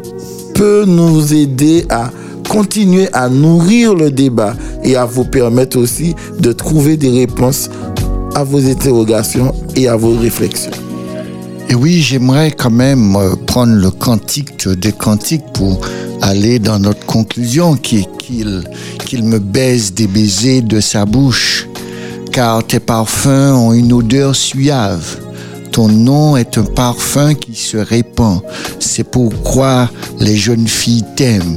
peut 0.54 0.84
nous 0.86 1.32
aider 1.34 1.84
à 1.88 2.10
continuer 2.48 3.08
à 3.12 3.28
nourrir 3.28 3.94
le 3.94 4.10
débat 4.10 4.54
et 4.84 4.96
à 4.96 5.06
vous 5.06 5.24
permettre 5.24 5.78
aussi 5.78 6.14
de 6.38 6.52
trouver 6.52 6.96
des 6.96 7.10
réponses 7.10 7.70
à 8.34 8.44
vos 8.44 8.64
interrogations 8.68 9.54
et 9.74 9.88
à 9.88 9.96
vos 9.96 10.16
réflexions. 10.16 10.70
Et 11.68 11.74
oui, 11.74 12.02
j'aimerais 12.02 12.50
quand 12.50 12.70
même 12.70 13.16
euh, 13.16 13.34
prendre 13.46 13.72
le 13.74 13.90
cantique 13.90 14.68
des 14.68 14.92
cantiques 14.92 15.44
pour 15.54 15.80
aller 16.20 16.58
dans 16.58 16.78
notre 16.78 17.06
conclusion, 17.06 17.76
qui 17.76 18.00
est 18.00 18.16
qu'il 18.18 18.64
qu'il 19.06 19.24
me 19.24 19.38
baise 19.38 19.94
des 19.94 20.06
baisers 20.06 20.60
de 20.60 20.80
sa 20.80 21.06
bouche, 21.06 21.66
car 22.30 22.66
tes 22.66 22.80
parfums 22.80 23.54
ont 23.54 23.72
une 23.72 23.92
odeur 23.92 24.36
suave. 24.36 25.21
Ton 25.72 25.88
nom 25.88 26.36
est 26.36 26.58
un 26.58 26.64
parfum 26.64 27.34
qui 27.34 27.54
se 27.54 27.78
répand. 27.78 28.42
C'est 28.78 29.04
pourquoi 29.04 29.88
les 30.20 30.36
jeunes 30.36 30.68
filles 30.68 31.04
t'aiment. 31.16 31.56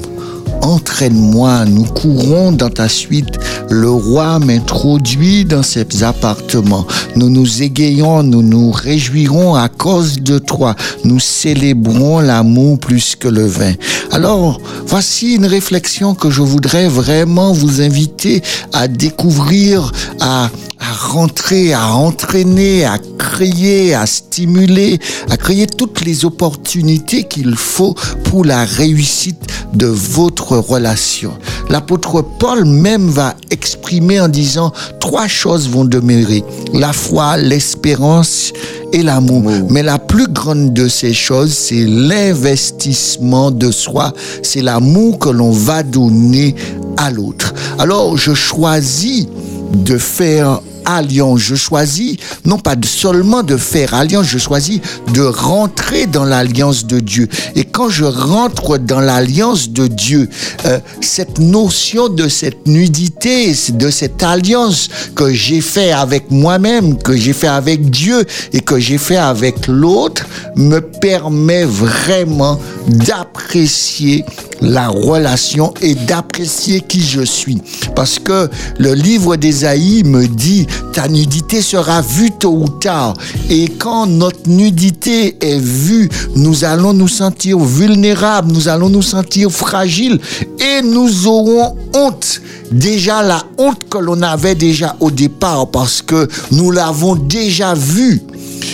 Entraîne-moi, 0.65 1.65
nous 1.65 1.85
courons 1.85 2.51
dans 2.51 2.69
ta 2.69 2.89
suite. 2.89 3.37
Le 3.69 3.89
roi 3.89 4.39
m'introduit 4.39 5.45
dans 5.45 5.63
ses 5.63 6.03
appartements. 6.03 6.85
Nous 7.15 7.29
nous 7.29 7.61
égayons, 7.61 8.23
nous 8.23 8.41
nous 8.41 8.71
réjouirons 8.71 9.55
à 9.55 9.69
cause 9.69 10.19
de 10.19 10.39
toi. 10.39 10.75
Nous 11.03 11.19
célébrons 11.19 12.19
l'amour 12.19 12.79
plus 12.79 13.15
que 13.15 13.27
le 13.27 13.45
vin. 13.45 13.73
Alors, 14.11 14.59
voici 14.87 15.35
une 15.35 15.45
réflexion 15.45 16.15
que 16.15 16.29
je 16.29 16.41
voudrais 16.41 16.87
vraiment 16.87 17.53
vous 17.53 17.81
inviter 17.81 18.41
à 18.73 18.87
découvrir, 18.87 19.91
à 20.19 20.49
à 20.79 20.93
rentrer, 20.93 21.73
à 21.73 21.93
entraîner, 21.93 22.85
à 22.85 22.99
créer, 23.17 23.95
à 23.95 24.05
stimuler, 24.05 24.99
à 25.29 25.37
créer 25.37 25.67
toutes 25.67 26.01
les 26.01 26.25
opportunités 26.25 27.23
qu'il 27.23 27.55
faut 27.55 27.95
pour 28.25 28.45
la 28.45 28.65
réussite 28.65 29.41
de 29.73 29.87
votre 29.87 30.54
relation. 30.55 31.33
L'apôtre 31.69 32.23
Paul 32.39 32.65
même 32.65 33.09
va 33.09 33.35
exprimer 33.51 34.19
en 34.19 34.27
disant 34.27 34.71
trois 34.99 35.27
choses 35.27 35.69
vont 35.69 35.85
demeurer. 35.85 36.43
La 36.73 36.93
foi, 36.93 37.37
l'espérance 37.37 38.53
et 38.93 39.03
l'amour. 39.03 39.43
Mais 39.69 39.83
la 39.83 39.99
plus 39.99 40.27
grande 40.27 40.73
de 40.73 40.87
ces 40.87 41.13
choses, 41.13 41.53
c'est 41.53 41.85
l'investissement 41.85 43.51
de 43.51 43.71
soi. 43.71 44.13
C'est 44.43 44.61
l'amour 44.61 45.19
que 45.19 45.29
l'on 45.29 45.51
va 45.51 45.83
donner 45.83 46.55
à 46.97 47.11
l'autre. 47.11 47.53
Alors, 47.79 48.17
je 48.17 48.33
choisis 48.33 49.27
de 49.73 49.97
faire 49.97 50.61
alliance. 50.85 51.39
Je 51.39 51.55
choisis 51.55 52.17
non 52.45 52.57
pas 52.57 52.75
seulement 52.83 53.43
de 53.43 53.57
faire 53.57 53.93
alliance, 53.93 54.27
je 54.27 54.37
choisis 54.37 54.79
de 55.13 55.21
rentrer 55.21 56.05
dans 56.05 56.25
l'alliance 56.25 56.85
de 56.85 56.99
Dieu. 56.99 57.27
Et 57.55 57.63
quand 57.63 57.89
je 57.89 58.05
rentre 58.05 58.77
dans 58.77 58.99
l'alliance 58.99 59.69
de 59.69 59.87
Dieu, 59.87 60.29
euh, 60.65 60.79
cette 61.01 61.39
notion 61.39 62.09
de 62.09 62.27
cette 62.27 62.67
nudité, 62.67 63.55
de 63.69 63.89
cette 63.89 64.23
alliance 64.23 64.89
que 65.15 65.33
j'ai 65.33 65.61
fait 65.61 65.91
avec 65.91 66.31
moi-même, 66.31 66.97
que 66.97 67.15
j'ai 67.15 67.33
fait 67.33 67.47
avec 67.47 67.89
Dieu 67.89 68.25
et 68.53 68.61
que 68.61 68.79
j'ai 68.79 68.97
fait 68.97 69.17
avec 69.17 69.67
l'autre, 69.67 70.25
me 70.55 70.79
permet 70.79 71.65
vraiment 71.65 72.59
d'apprécier 72.87 74.25
la 74.61 74.87
relation 74.87 75.73
et 75.81 75.95
d'apprécier 75.95 76.81
qui 76.81 77.01
je 77.01 77.21
suis. 77.21 77.61
Parce 77.95 78.19
que 78.19 78.49
le 78.77 78.93
livre 78.93 79.35
d'Ésaïe 79.35 80.03
me 80.03 80.27
dit, 80.27 80.67
ta 80.93 81.07
nudité 81.07 81.61
sera 81.61 82.01
vue 82.01 82.31
tôt 82.31 82.53
ou 82.53 82.69
tard. 82.69 83.13
Et 83.49 83.67
quand 83.67 84.07
notre 84.07 84.47
nudité 84.49 85.37
est 85.41 85.59
vue, 85.59 86.09
nous 86.35 86.63
allons 86.63 86.93
nous 86.93 87.07
sentir 87.07 87.59
vulnérables, 87.59 88.51
nous 88.51 88.67
allons 88.67 88.89
nous 88.89 89.01
sentir 89.01 89.51
fragiles 89.51 90.19
et 90.59 90.81
nous 90.81 91.27
aurons 91.27 91.75
honte. 91.93 92.41
Déjà 92.71 93.21
la 93.21 93.43
honte 93.57 93.87
que 93.89 93.97
l'on 93.97 94.21
avait 94.21 94.55
déjà 94.55 94.95
au 94.99 95.11
départ 95.11 95.67
parce 95.67 96.01
que 96.01 96.27
nous 96.51 96.71
l'avons 96.71 97.15
déjà 97.15 97.73
vue. 97.73 98.21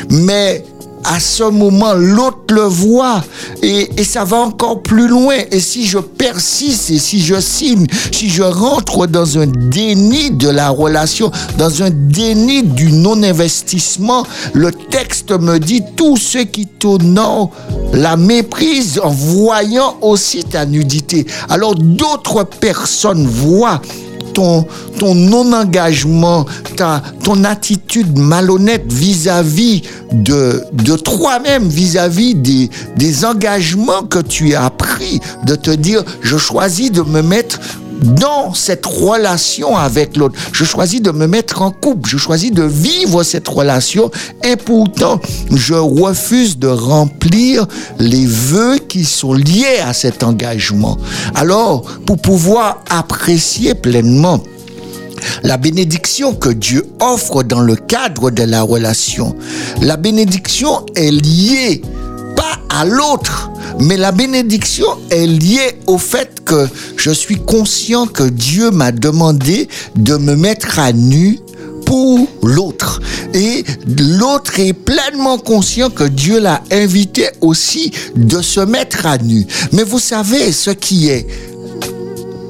Mais 0.09 0.63
à 1.03 1.19
ce 1.19 1.43
moment, 1.43 1.93
l'autre 1.93 2.53
le 2.53 2.61
voit 2.61 3.23
et, 3.61 3.89
ça 4.03 4.23
va 4.23 4.37
encore 4.37 4.81
plus 4.81 5.07
loin. 5.07 5.35
Et 5.51 5.59
si 5.59 5.85
je 5.85 5.99
persiste 5.99 6.89
et 6.89 6.99
si 6.99 7.21
je 7.21 7.39
signe, 7.39 7.85
si 8.11 8.29
je 8.29 8.43
rentre 8.43 9.07
dans 9.07 9.37
un 9.37 9.47
déni 9.47 10.31
de 10.31 10.49
la 10.49 10.69
relation, 10.69 11.31
dans 11.57 11.83
un 11.83 11.89
déni 11.89 12.63
du 12.63 12.91
non-investissement, 12.91 14.25
le 14.53 14.71
texte 14.71 15.31
me 15.31 15.59
dit 15.59 15.83
tout 15.95 16.17
ce 16.17 16.39
qui 16.39 16.67
t'honore 16.67 17.51
la 17.93 18.17
méprise 18.17 18.99
en 19.03 19.09
voyant 19.09 19.97
aussi 20.01 20.43
ta 20.43 20.65
nudité. 20.65 21.25
Alors 21.49 21.75
d'autres 21.75 22.43
personnes 22.43 23.27
voient 23.27 23.81
ton, 24.33 24.65
non-engagement, 25.01 26.45
ta, 26.75 27.01
ton 27.23 27.43
attitude 27.43 28.17
malhonnête 28.17 28.91
vis-à-vis 28.91 29.83
de, 30.11 30.63
de 30.73 30.95
toi-même, 30.95 31.67
vis-à-vis 31.67 32.35
des, 32.35 32.69
des 32.97 33.25
engagements 33.25 34.03
que 34.03 34.19
tu 34.19 34.55
as 34.55 34.69
pris, 34.69 35.19
de 35.45 35.55
te 35.55 35.71
dire, 35.71 36.03
je 36.21 36.37
choisis 36.37 36.91
de 36.91 37.01
me 37.01 37.21
mettre 37.21 37.59
dans 38.01 38.53
cette 38.53 38.85
relation 38.85 39.77
avec 39.77 40.17
l'autre. 40.17 40.37
Je 40.51 40.63
choisis 40.63 41.01
de 41.01 41.11
me 41.11 41.27
mettre 41.27 41.61
en 41.61 41.71
couple, 41.71 42.09
je 42.09 42.17
choisis 42.17 42.51
de 42.51 42.63
vivre 42.63 43.23
cette 43.23 43.47
relation 43.47 44.11
et 44.43 44.55
pourtant 44.55 45.19
je 45.51 45.73
refuse 45.73 46.57
de 46.57 46.67
remplir 46.67 47.67
les 47.99 48.25
vœux 48.25 48.77
qui 48.87 49.05
sont 49.05 49.33
liés 49.33 49.79
à 49.85 49.93
cet 49.93 50.23
engagement. 50.23 50.97
Alors, 51.35 51.83
pour 52.05 52.17
pouvoir 52.17 52.83
apprécier 52.89 53.73
pleinement 53.73 54.41
la 55.43 55.57
bénédiction 55.57 56.33
que 56.33 56.49
Dieu 56.49 56.87
offre 56.99 57.43
dans 57.43 57.61
le 57.61 57.75
cadre 57.75 58.31
de 58.31 58.43
la 58.43 58.63
relation, 58.63 59.35
la 59.81 59.97
bénédiction 59.97 60.85
est 60.95 61.11
liée 61.11 61.81
à 62.69 62.85
l'autre, 62.85 63.51
mais 63.79 63.97
la 63.97 64.11
bénédiction 64.11 64.87
est 65.09 65.27
liée 65.27 65.79
au 65.87 65.97
fait 65.97 66.43
que 66.45 66.67
je 66.97 67.11
suis 67.11 67.39
conscient 67.39 68.07
que 68.07 68.23
Dieu 68.23 68.71
m'a 68.71 68.91
demandé 68.91 69.67
de 69.95 70.17
me 70.17 70.35
mettre 70.35 70.79
à 70.79 70.91
nu 70.91 71.39
pour 71.85 72.27
l'autre. 72.43 73.01
Et 73.33 73.63
l'autre 73.97 74.59
est 74.59 74.73
pleinement 74.73 75.37
conscient 75.37 75.89
que 75.89 76.03
Dieu 76.03 76.39
l'a 76.39 76.61
invité 76.71 77.29
aussi 77.41 77.91
de 78.15 78.41
se 78.41 78.61
mettre 78.61 79.05
à 79.05 79.17
nu. 79.17 79.45
Mais 79.71 79.83
vous 79.83 79.99
savez 79.99 80.51
ce 80.51 80.69
qui 80.69 81.09
est 81.09 81.27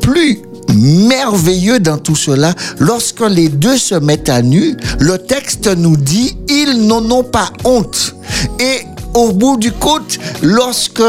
plus 0.02 0.40
merveilleux 0.76 1.80
dans 1.80 1.98
tout 1.98 2.16
cela, 2.16 2.54
lorsque 2.80 3.22
les 3.22 3.50
deux 3.50 3.78
se 3.78 3.96
mettent 3.96 4.30
à 4.30 4.42
nu, 4.42 4.76
le 5.00 5.18
texte 5.18 5.68
nous 5.68 5.98
dit, 5.98 6.38
ils 6.50 6.86
n'en 6.88 7.10
ont 7.12 7.24
pas 7.24 7.52
honte. 7.64 8.16
Et 8.60 8.82
au 9.14 9.32
bout 9.32 9.58
du 9.58 9.72
compte, 9.72 10.20
lorsque 10.42 11.02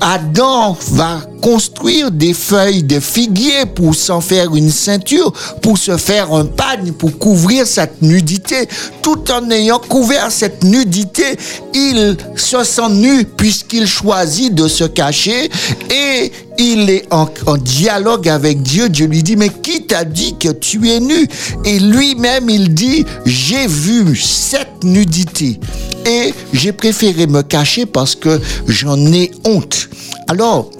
Adam 0.00 0.76
va 0.92 1.20
construire 1.40 2.10
des 2.10 2.34
feuilles 2.34 2.82
de 2.82 3.00
figuier 3.00 3.66
pour 3.66 3.94
s'en 3.94 4.20
faire 4.20 4.54
une 4.54 4.70
ceinture, 4.70 5.32
pour 5.62 5.78
se 5.78 5.96
faire 5.96 6.32
un 6.32 6.44
pagne, 6.44 6.92
pour 6.92 7.18
couvrir 7.18 7.66
cette 7.66 8.02
nudité. 8.02 8.68
Tout 9.02 9.30
en 9.30 9.50
ayant 9.50 9.78
couvert 9.78 10.30
cette 10.30 10.64
nudité, 10.64 11.36
il 11.74 12.16
se 12.36 12.64
sent 12.64 12.90
nu 12.90 13.24
puisqu'il 13.24 13.86
choisit 13.86 14.54
de 14.54 14.68
se 14.68 14.84
cacher 14.84 15.50
et 15.90 16.32
il 16.58 16.88
est 16.88 17.04
en, 17.12 17.28
en, 17.46 17.56
dialogue 17.56 18.28
avec 18.28 18.62
Dieu. 18.62 18.88
Dieu 18.88 19.06
lui 19.06 19.22
dit, 19.22 19.36
mais 19.36 19.50
qui 19.50 19.82
t'a 19.82 20.04
dit 20.04 20.36
que 20.38 20.48
tu 20.48 20.88
es 20.90 21.00
nu? 21.00 21.28
Et 21.64 21.78
lui-même, 21.78 22.48
il 22.48 22.72
dit, 22.72 23.04
j'ai 23.26 23.66
vu 23.66 24.16
cette 24.16 24.82
nudité 24.82 25.60
et 26.06 26.32
j'ai 26.52 26.72
préféré 26.72 27.26
me 27.26 27.42
cacher 27.42 27.84
parce 27.84 28.14
que 28.14 28.40
j'en 28.66 28.96
ai 29.12 29.30
honte. 29.44 29.88
Alors, 30.28 30.70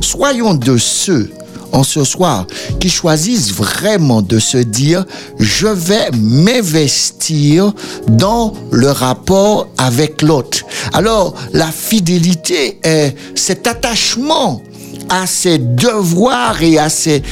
soyons 0.00 0.54
de 0.54 0.76
ceux 0.76 1.30
en 1.72 1.82
ce 1.82 2.04
soir 2.04 2.46
qui 2.80 2.88
choisissent 2.88 3.52
vraiment 3.52 4.22
de 4.22 4.38
se 4.38 4.58
dire 4.58 5.04
je 5.38 5.66
vais 5.66 6.10
m'investir 6.16 7.72
dans 8.08 8.54
le 8.70 8.90
rapport 8.90 9.68
avec 9.76 10.22
l'autre. 10.22 10.60
Alors 10.92 11.34
la 11.52 11.66
fidélité 11.66 12.78
est 12.82 13.14
cet 13.34 13.66
attachement 13.66 14.62
à 15.08 15.26
ses 15.26 15.58
devoirs 15.58 16.62
et 16.62 16.78
à 16.78 16.88
ses 16.88 17.22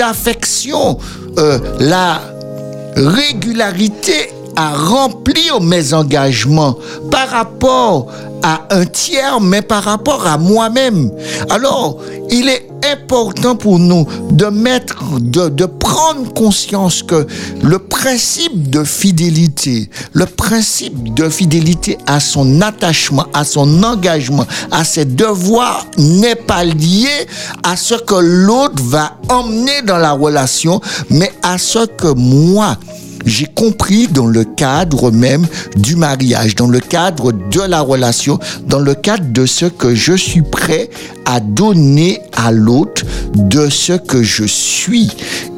affections, 0.00 0.98
euh, 1.38 1.58
la 1.80 2.20
régularité 2.96 4.30
à 4.56 4.74
remplir 4.74 5.60
mes 5.60 5.94
engagements 5.94 6.76
par 7.10 7.28
rapport 7.28 8.06
à 8.42 8.66
un 8.70 8.84
tiers, 8.84 9.40
mais 9.40 9.62
par 9.62 9.84
rapport 9.84 10.26
à 10.26 10.36
moi-même. 10.36 11.10
Alors, 11.48 11.98
il 12.30 12.48
est 12.50 12.68
important 12.92 13.56
pour 13.56 13.78
nous 13.78 14.06
de 14.30 14.46
mettre, 14.46 15.02
de, 15.18 15.48
de, 15.48 15.64
prendre 15.64 16.32
conscience 16.34 17.02
que 17.02 17.26
le 17.62 17.78
principe 17.78 18.68
de 18.68 18.84
fidélité, 18.84 19.88
le 20.12 20.26
principe 20.26 21.14
de 21.14 21.30
fidélité 21.30 21.96
à 22.06 22.20
son 22.20 22.60
attachement, 22.60 23.26
à 23.32 23.44
son 23.44 23.82
engagement, 23.82 24.46
à 24.70 24.84
ses 24.84 25.06
devoirs 25.06 25.86
n'est 25.96 26.34
pas 26.34 26.64
lié 26.64 27.26
à 27.62 27.76
ce 27.76 27.94
que 27.94 28.14
l'autre 28.16 28.82
va 28.82 29.16
emmener 29.30 29.80
dans 29.86 29.98
la 29.98 30.12
relation, 30.12 30.82
mais 31.08 31.32
à 31.42 31.56
ce 31.56 31.86
que 31.86 32.12
moi, 32.14 32.76
j'ai 33.26 33.46
compris 33.46 34.08
dans 34.08 34.26
le 34.26 34.44
cadre 34.44 35.10
même 35.10 35.46
du 35.76 35.96
mariage, 35.96 36.54
dans 36.54 36.66
le 36.66 36.80
cadre 36.80 37.32
de 37.32 37.60
la 37.60 37.80
relation, 37.80 38.38
dans 38.66 38.78
le 38.78 38.94
cadre 38.94 39.32
de 39.32 39.46
ce 39.46 39.66
que 39.66 39.94
je 39.94 40.14
suis 40.14 40.42
prêt 40.42 40.90
à 41.24 41.40
donner 41.40 42.20
à 42.32 42.52
l'autre, 42.52 43.02
de 43.34 43.68
ce 43.68 43.94
que 43.94 44.22
je 44.22 44.44
suis. 44.44 45.10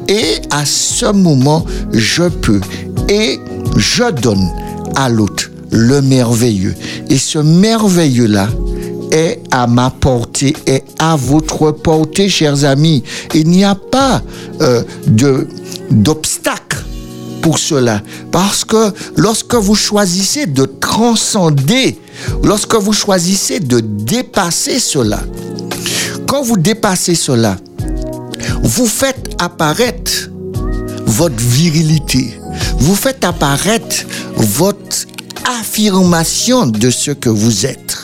Et 0.07 0.41
à 0.51 0.65
ce 0.65 1.11
moment, 1.11 1.65
je 1.91 2.23
peux 2.23 2.61
et 3.09 3.39
je 3.75 4.09
donne 4.11 4.49
à 4.95 5.09
l'autre 5.09 5.51
le 5.71 6.01
merveilleux. 6.01 6.75
Et 7.09 7.17
ce 7.17 7.39
merveilleux-là 7.39 8.47
est 9.11 9.41
à 9.51 9.67
ma 9.67 9.89
portée, 9.89 10.55
est 10.65 10.83
à 10.99 11.15
votre 11.15 11.71
portée, 11.71 12.29
chers 12.29 12.65
amis. 12.65 13.03
Il 13.33 13.49
n'y 13.49 13.63
a 13.63 13.75
pas 13.75 14.21
euh, 14.61 14.83
d'obstacle 15.89 16.36
pour 17.41 17.59
cela. 17.59 18.01
Parce 18.31 18.63
que 18.65 18.93
lorsque 19.15 19.55
vous 19.55 19.75
choisissez 19.75 20.45
de 20.45 20.65
transcender, 20.65 21.99
lorsque 22.43 22.75
vous 22.75 22.93
choisissez 22.93 23.59
de 23.59 23.79
dépasser 23.79 24.79
cela, 24.79 25.19
quand 26.27 26.41
vous 26.41 26.57
dépassez 26.57 27.15
cela, 27.15 27.57
vous 28.63 28.87
faites 28.87 29.35
apparaître 29.39 30.29
votre 31.05 31.35
virilité. 31.39 32.39
Vous 32.79 32.95
faites 32.95 33.23
apparaître 33.23 34.05
votre 34.35 35.07
affirmation 35.59 36.67
de 36.67 36.89
ce 36.89 37.11
que 37.11 37.29
vous 37.29 37.65
êtes. 37.65 37.97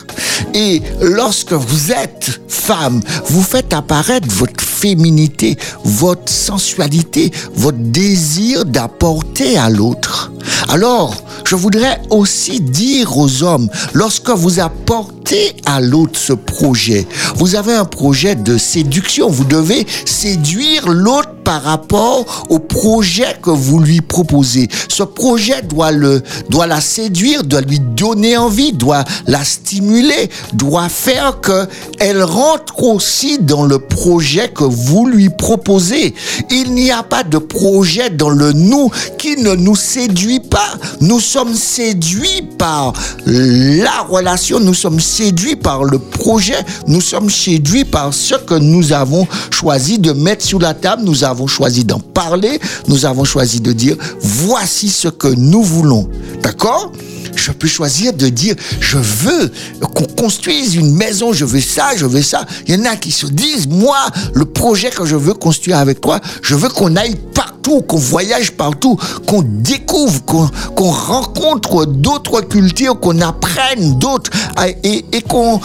Et 0.54 0.82
lorsque 1.00 1.52
vous 1.52 1.92
êtes 1.92 2.40
femme, 2.48 3.00
vous 3.26 3.42
faites 3.42 3.72
apparaître 3.72 4.28
votre 4.30 4.64
féminité, 4.74 5.56
votre 5.84 6.30
sensualité, 6.30 7.30
votre 7.54 7.78
désir 7.78 8.64
d'apporter 8.64 9.56
à 9.56 9.70
l'autre. 9.70 10.32
Alors, 10.68 11.14
je 11.46 11.56
voudrais 11.56 12.00
aussi 12.10 12.60
dire 12.60 13.16
aux 13.16 13.42
hommes, 13.42 13.68
lorsque 13.92 14.30
vous 14.30 14.60
apportez 14.60 15.54
à 15.64 15.80
l'autre 15.80 16.18
ce 16.18 16.32
projet, 16.32 17.06
vous 17.36 17.54
avez 17.54 17.74
un 17.74 17.84
projet 17.84 18.34
de 18.34 18.58
séduction, 18.58 19.28
vous 19.28 19.44
devez 19.44 19.86
séduire 20.04 20.88
l'autre 20.88 21.30
par 21.44 21.62
rapport 21.62 22.46
au 22.48 22.58
projet 22.58 23.36
que 23.42 23.50
vous 23.50 23.78
lui 23.78 24.00
proposez. 24.00 24.68
Ce 24.88 25.02
projet 25.02 25.62
doit 25.62 25.92
le, 25.92 26.22
doit 26.48 26.66
la 26.66 26.80
séduire, 26.80 27.44
doit 27.44 27.60
lui 27.60 27.78
donner 27.78 28.36
envie, 28.36 28.72
doit 28.72 29.04
la 29.26 29.44
stimuler, 29.44 30.30
doit 30.54 30.88
faire 30.88 31.40
que 31.40 31.66
elle 32.00 32.22
rentre 32.22 32.82
aussi 32.82 33.38
dans 33.38 33.64
le 33.64 33.78
projet 33.78 34.48
que 34.48 34.64
vous 34.64 35.06
lui 35.06 35.28
proposez. 35.28 36.14
Il 36.50 36.72
n'y 36.72 36.90
a 36.90 37.02
pas 37.02 37.22
de 37.22 37.38
projet 37.38 38.10
dans 38.10 38.30
le 38.30 38.52
nous 38.52 38.90
qui 39.18 39.36
ne 39.36 39.54
nous 39.54 39.76
séduit 39.76 40.40
pas. 40.40 40.72
Nous 41.00 41.20
sommes 41.20 41.54
séduits 41.54 42.42
par 42.58 42.92
la 43.26 44.02
relation, 44.08 44.60
nous 44.60 44.74
sommes 44.74 45.00
séduits 45.00 45.56
par 45.56 45.84
le 45.84 45.98
projet, 45.98 46.58
nous 46.86 47.00
sommes 47.00 47.30
séduits 47.30 47.84
par 47.84 48.14
ce 48.14 48.34
que 48.34 48.54
nous 48.54 48.92
avons 48.92 49.26
choisi 49.50 49.98
de 49.98 50.12
mettre 50.12 50.44
sur 50.44 50.58
la 50.58 50.74
table, 50.74 51.02
nous 51.04 51.24
avons 51.24 51.33
choisi 51.46 51.84
d'en 51.84 52.00
parler, 52.00 52.60
nous 52.88 53.04
avons 53.04 53.24
choisi 53.24 53.60
de 53.60 53.72
dire 53.72 53.96
voici 54.20 54.88
ce 54.88 55.08
que 55.08 55.28
nous 55.28 55.62
voulons. 55.62 56.08
D'accord? 56.42 56.92
Je 57.36 57.50
peux 57.50 57.66
choisir 57.66 58.12
de 58.12 58.28
dire 58.28 58.54
je 58.80 58.98
veux 58.98 59.50
qu'on 59.80 60.04
construise 60.04 60.76
une 60.76 60.94
maison, 60.94 61.32
je 61.32 61.44
veux 61.44 61.60
ça, 61.60 61.90
je 61.96 62.06
veux 62.06 62.22
ça. 62.22 62.46
Il 62.66 62.74
y 62.74 62.78
en 62.80 62.84
a 62.84 62.96
qui 62.96 63.10
se 63.10 63.26
disent 63.26 63.66
moi, 63.68 63.98
le 64.34 64.44
projet 64.44 64.90
que 64.90 65.04
je 65.04 65.16
veux 65.16 65.34
construire 65.34 65.78
avec 65.78 66.00
toi, 66.00 66.20
je 66.42 66.54
veux 66.54 66.68
qu'on 66.68 66.96
aille 66.96 67.16
qu'on 67.82 67.96
voyage 67.96 68.52
partout, 68.52 68.98
qu'on 69.26 69.42
découvre, 69.42 70.24
qu'on 70.24 70.90
rencontre 70.90 71.86
d'autres 71.86 72.40
cultures, 72.42 72.98
qu'on 72.98 73.20
apprenne 73.20 73.98
d'autres. 73.98 74.30
Et, 74.82 75.04
et 75.12 75.22
qu'on 75.22 75.60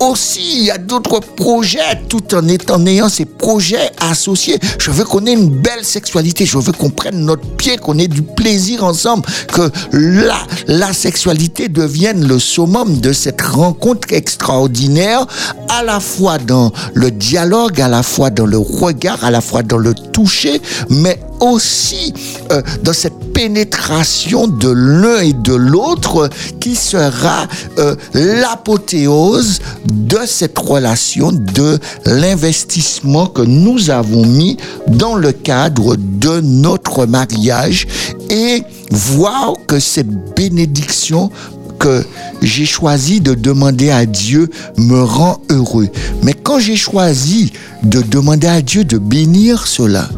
aussi 0.00 0.58
il 0.58 0.64
y 0.64 0.70
a 0.70 0.78
d'autres 0.78 1.20
projets 1.20 1.80
tout 2.08 2.34
en 2.34 2.46
étant 2.48 2.84
ayant 2.86 3.08
ces 3.08 3.24
projets 3.24 3.90
associés. 4.00 4.58
Je 4.78 4.90
veux 4.90 5.04
qu'on 5.04 5.26
ait 5.26 5.32
une 5.32 5.48
belle 5.48 5.84
sexualité, 5.84 6.44
je 6.46 6.58
veux 6.58 6.72
qu'on 6.72 6.90
prenne 6.90 7.24
notre 7.24 7.46
pied, 7.56 7.76
qu'on 7.76 7.98
ait 7.98 8.08
du 8.08 8.22
plaisir 8.22 8.84
ensemble, 8.84 9.24
que 9.52 9.70
la 9.92 10.38
la 10.66 10.92
sexualité 10.92 11.68
devienne 11.68 12.26
le 12.26 12.38
summum 12.38 13.00
de 13.00 13.12
cette 13.12 13.40
rencontre 13.42 14.12
extraordinaire, 14.12 15.26
à 15.68 15.82
la 15.82 16.00
fois 16.00 16.38
dans 16.38 16.72
le 16.94 17.10
dialogue, 17.10 17.80
à 17.80 17.88
la 17.88 18.02
fois 18.02 18.30
dans 18.30 18.46
le 18.46 18.58
regard, 18.58 19.24
à 19.24 19.30
la 19.30 19.40
fois 19.40 19.62
dans 19.62 19.78
le 19.78 19.94
toucher, 19.94 20.60
mais 20.90 21.18
aussi 21.44 22.12
euh, 22.50 22.62
dans 22.82 22.92
cette 22.92 23.32
pénétration 23.32 24.46
de 24.46 24.68
l'un 24.68 25.20
et 25.20 25.32
de 25.32 25.54
l'autre 25.54 26.30
qui 26.60 26.74
sera 26.74 27.46
euh, 27.78 27.96
l'apothéose 28.14 29.60
de 29.92 30.20
cette 30.26 30.58
relation, 30.58 31.32
de 31.32 31.78
l'investissement 32.06 33.26
que 33.26 33.42
nous 33.42 33.90
avons 33.90 34.24
mis 34.24 34.56
dans 34.86 35.14
le 35.14 35.32
cadre 35.32 35.96
de 35.96 36.40
notre 36.40 37.06
mariage 37.06 37.86
et 38.30 38.62
voir 38.90 39.54
que 39.66 39.78
cette 39.80 40.34
bénédiction 40.34 41.30
que 41.78 42.04
j'ai 42.40 42.66
choisi 42.66 43.20
de 43.20 43.34
demander 43.34 43.90
à 43.90 44.06
Dieu 44.06 44.48
me 44.78 45.02
rend 45.02 45.40
heureux. 45.50 45.88
Mais 46.22 46.32
quand 46.32 46.58
j'ai 46.58 46.76
choisi 46.76 47.52
de 47.82 48.00
demander 48.00 48.46
à 48.46 48.62
Dieu 48.62 48.84
de 48.84 48.98
bénir 48.98 49.66
cela, 49.66 50.08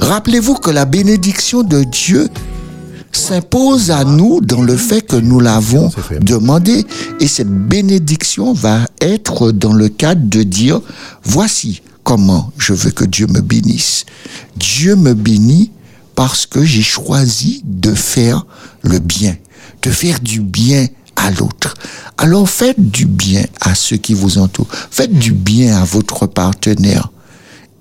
rappelez-vous 0.00 0.54
que 0.54 0.70
la 0.70 0.84
bénédiction 0.84 1.62
de 1.62 1.84
Dieu 1.84 2.28
s'impose 3.12 3.90
à 3.90 4.04
nous 4.04 4.40
dans 4.40 4.62
le 4.62 4.76
fait 4.76 5.00
que 5.00 5.16
nous 5.16 5.40
l'avons 5.40 5.90
demandé. 6.20 6.84
Et 7.20 7.26
cette 7.26 7.50
bénédiction 7.50 8.52
va 8.52 8.86
être 9.00 9.52
dans 9.52 9.72
le 9.72 9.88
cadre 9.88 10.28
de 10.28 10.42
dire, 10.42 10.80
voici 11.24 11.82
comment 12.04 12.52
je 12.58 12.72
veux 12.72 12.90
que 12.90 13.04
Dieu 13.04 13.26
me 13.26 13.40
bénisse. 13.40 14.04
Dieu 14.56 14.96
me 14.96 15.14
bénit 15.14 15.72
parce 16.14 16.46
que 16.46 16.64
j'ai 16.64 16.82
choisi 16.82 17.62
de 17.64 17.92
faire 17.92 18.46
le 18.82 18.98
bien, 18.98 19.36
de 19.82 19.90
faire 19.90 20.20
du 20.20 20.40
bien 20.40 20.86
à 21.16 21.30
l'autre. 21.30 21.74
Alors 22.18 22.48
faites 22.48 22.90
du 22.90 23.06
bien 23.06 23.44
à 23.60 23.74
ceux 23.74 23.96
qui 23.96 24.14
vous 24.14 24.38
entourent, 24.38 24.68
faites 24.90 25.12
du 25.12 25.32
bien 25.32 25.76
à 25.76 25.84
votre 25.84 26.26
partenaire 26.26 27.10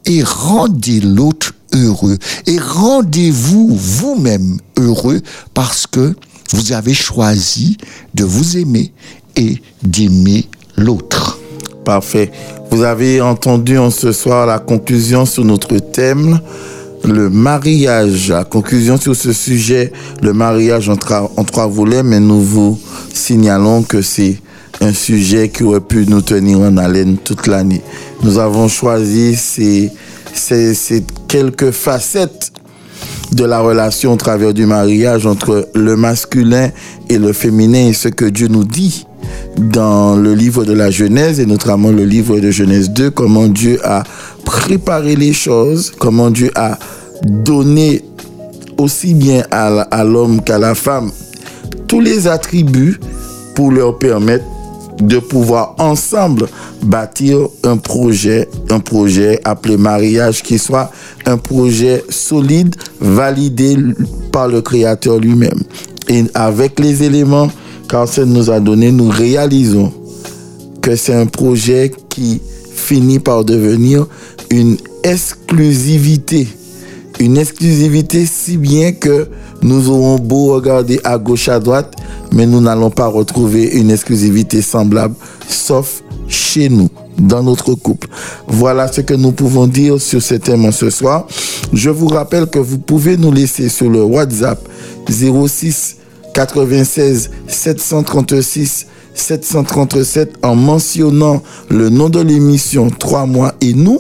et 0.06 0.24
rendez 0.24 1.00
l'autre 1.02 1.54
heureux 1.74 2.18
et 2.48 2.58
rendez-vous 2.60 3.70
vous-même 3.76 4.58
heureux 4.78 5.22
parce 5.54 5.88
que 5.88 6.16
vous 6.54 6.74
avez 6.74 6.94
choisi 6.94 7.78
de 8.14 8.24
vous 8.24 8.58
aimer 8.58 8.92
et 9.36 9.62
d'aimer 9.84 10.48
l'autre. 10.78 11.40
Parfait. 11.84 12.32
Vous 12.72 12.84
avez 12.84 13.22
entendu 13.22 13.78
en 13.78 13.92
ce 13.92 14.12
soir 14.12 14.48
la 14.48 14.60
conclusion 14.60 15.26
sur 15.26 15.46
notre 15.46 15.78
thème, 15.78 16.40
le 17.04 17.30
mariage. 17.30 18.30
La 18.30 18.44
conclusion 18.44 18.98
sur 18.98 19.16
ce 19.16 19.34
sujet, 19.34 19.92
le 20.22 20.34
mariage 20.34 20.90
en, 20.90 20.98
en 21.38 21.44
trois 21.44 21.68
volets, 21.68 22.04
mais 22.04 22.20
nous 22.20 22.42
vous 22.42 22.80
signalons 23.14 23.84
que 23.84 24.02
c'est 24.02 24.40
un 24.82 24.94
sujet 24.94 25.50
qui 25.50 25.64
aurait 25.64 25.80
pu 25.80 26.06
nous 26.08 26.22
tenir 26.22 26.60
en 26.60 26.78
haleine 26.78 27.18
toute 27.18 27.48
l'année. 27.48 27.82
Nous 28.24 28.40
avons 28.40 28.68
choisi 28.68 29.36
ces, 29.36 29.92
ces, 30.36 30.74
ces 30.74 31.04
quelques 31.28 31.72
facettes 31.72 32.52
de 33.32 33.44
la 33.44 33.60
relation 33.60 34.14
au 34.14 34.16
travers 34.16 34.54
du 34.54 34.66
mariage 34.66 35.26
entre 35.26 35.68
le 35.74 35.96
masculin 35.96 36.70
et 37.10 37.18
le 37.18 37.34
féminin. 37.34 37.88
Et 37.88 37.94
ce 37.94 38.08
que 38.08 38.26
Dieu 38.26 38.48
nous 38.48 38.64
dit 38.64 39.06
dans 39.58 40.16
le 40.16 40.34
livre 40.34 40.66
de 40.66 40.74
la 40.74 40.92
Genèse 40.92 41.40
et 41.40 41.46
notamment 41.46 41.90
le 41.90 42.04
livre 42.04 42.40
de 42.40 42.52
Genèse 42.52 42.92
2, 42.92 43.12
comment 43.12 43.48
Dieu 43.48 43.80
a 43.84 44.04
préparé 44.46 45.16
les 45.16 45.34
choses, 45.34 45.92
comment 45.98 46.30
Dieu 46.30 46.52
a 46.56 46.78
donné 47.24 48.04
aussi 48.78 49.14
bien 49.14 49.44
à 49.52 50.04
l'homme 50.04 50.42
qu'à 50.44 50.60
la 50.60 50.76
femme 50.76 51.12
tous 51.88 52.02
les 52.02 52.28
attributs 52.28 53.00
pour 53.56 53.72
leur 53.72 53.98
permettre 53.98 54.46
de 55.00 55.20
pouvoir 55.20 55.76
ensemble 55.78 56.48
bâtir 56.82 57.38
un 57.64 57.78
projet, 57.78 58.48
un 58.70 58.80
projet 58.80 59.40
appelé 59.44 59.78
mariage 59.78 60.44
qui 60.44 60.58
soit 60.58 60.92
un 61.26 61.38
projet 61.38 62.04
solide, 62.10 62.76
validé 63.00 63.78
par 64.32 64.48
le 64.48 64.62
Créateur 64.62 65.20
lui-même. 65.20 65.62
Et 66.08 66.24
avec 66.34 66.80
les 66.80 67.04
éléments 67.04 67.50
qu'Arsène 67.90 68.32
nous 68.32 68.50
a 68.50 68.60
donnés, 68.60 68.92
nous 68.92 69.10
réalisons 69.10 69.92
que 70.82 70.96
c'est 70.96 71.16
un 71.16 71.26
projet 71.26 71.92
qui 72.10 72.42
finit 72.74 73.20
par 73.20 73.44
devenir 73.44 74.06
une 74.50 74.78
exclusivité. 75.04 76.48
Une 77.20 77.38
exclusivité 77.38 78.26
si 78.26 78.58
bien 78.58 78.92
que 78.92 79.28
nous 79.62 79.90
aurons 79.90 80.20
beau 80.20 80.54
regarder 80.54 81.00
à 81.04 81.18
gauche, 81.18 81.50
à 81.50 81.60
droite, 81.60 81.96
mais 82.36 82.46
nous 82.46 82.62
n'allons 82.62 82.92
pas 82.92 83.08
retrouver 83.08 83.64
une 83.78 83.90
exclusivité 83.90 84.62
semblable, 84.62 85.16
sauf 85.48 86.04
chez 86.28 86.70
nous, 86.70 86.90
dans 87.18 87.42
notre 87.42 87.74
couple. 87.74 88.10
Voilà 88.48 88.92
ce 88.92 89.02
que 89.02 89.14
nous 89.14 89.32
pouvons 89.32 89.68
dire 89.68 90.00
sur 90.00 90.22
ce 90.22 90.36
thème 90.36 90.72
ce 90.72 90.90
soir. 90.90 91.28
Je 91.74 91.90
vous 91.90 92.08
rappelle 92.08 92.46
que 92.48 92.60
vous 92.60 92.78
pouvez 92.78 93.18
nous 93.18 93.32
laisser 93.32 93.70
sur 93.70 93.90
le 93.90 94.04
WhatsApp 94.04 94.60
06 95.10 95.98
96 96.34 97.32
736 97.48 98.88
737 99.14 100.34
en 100.44 100.56
mentionnant 100.56 101.42
le 101.70 101.90
nom 101.90 102.10
de 102.10 102.20
l'émission 102.20 102.90
3 102.90 103.26
mois 103.26 103.56
et 103.62 103.74
nous 103.74 104.00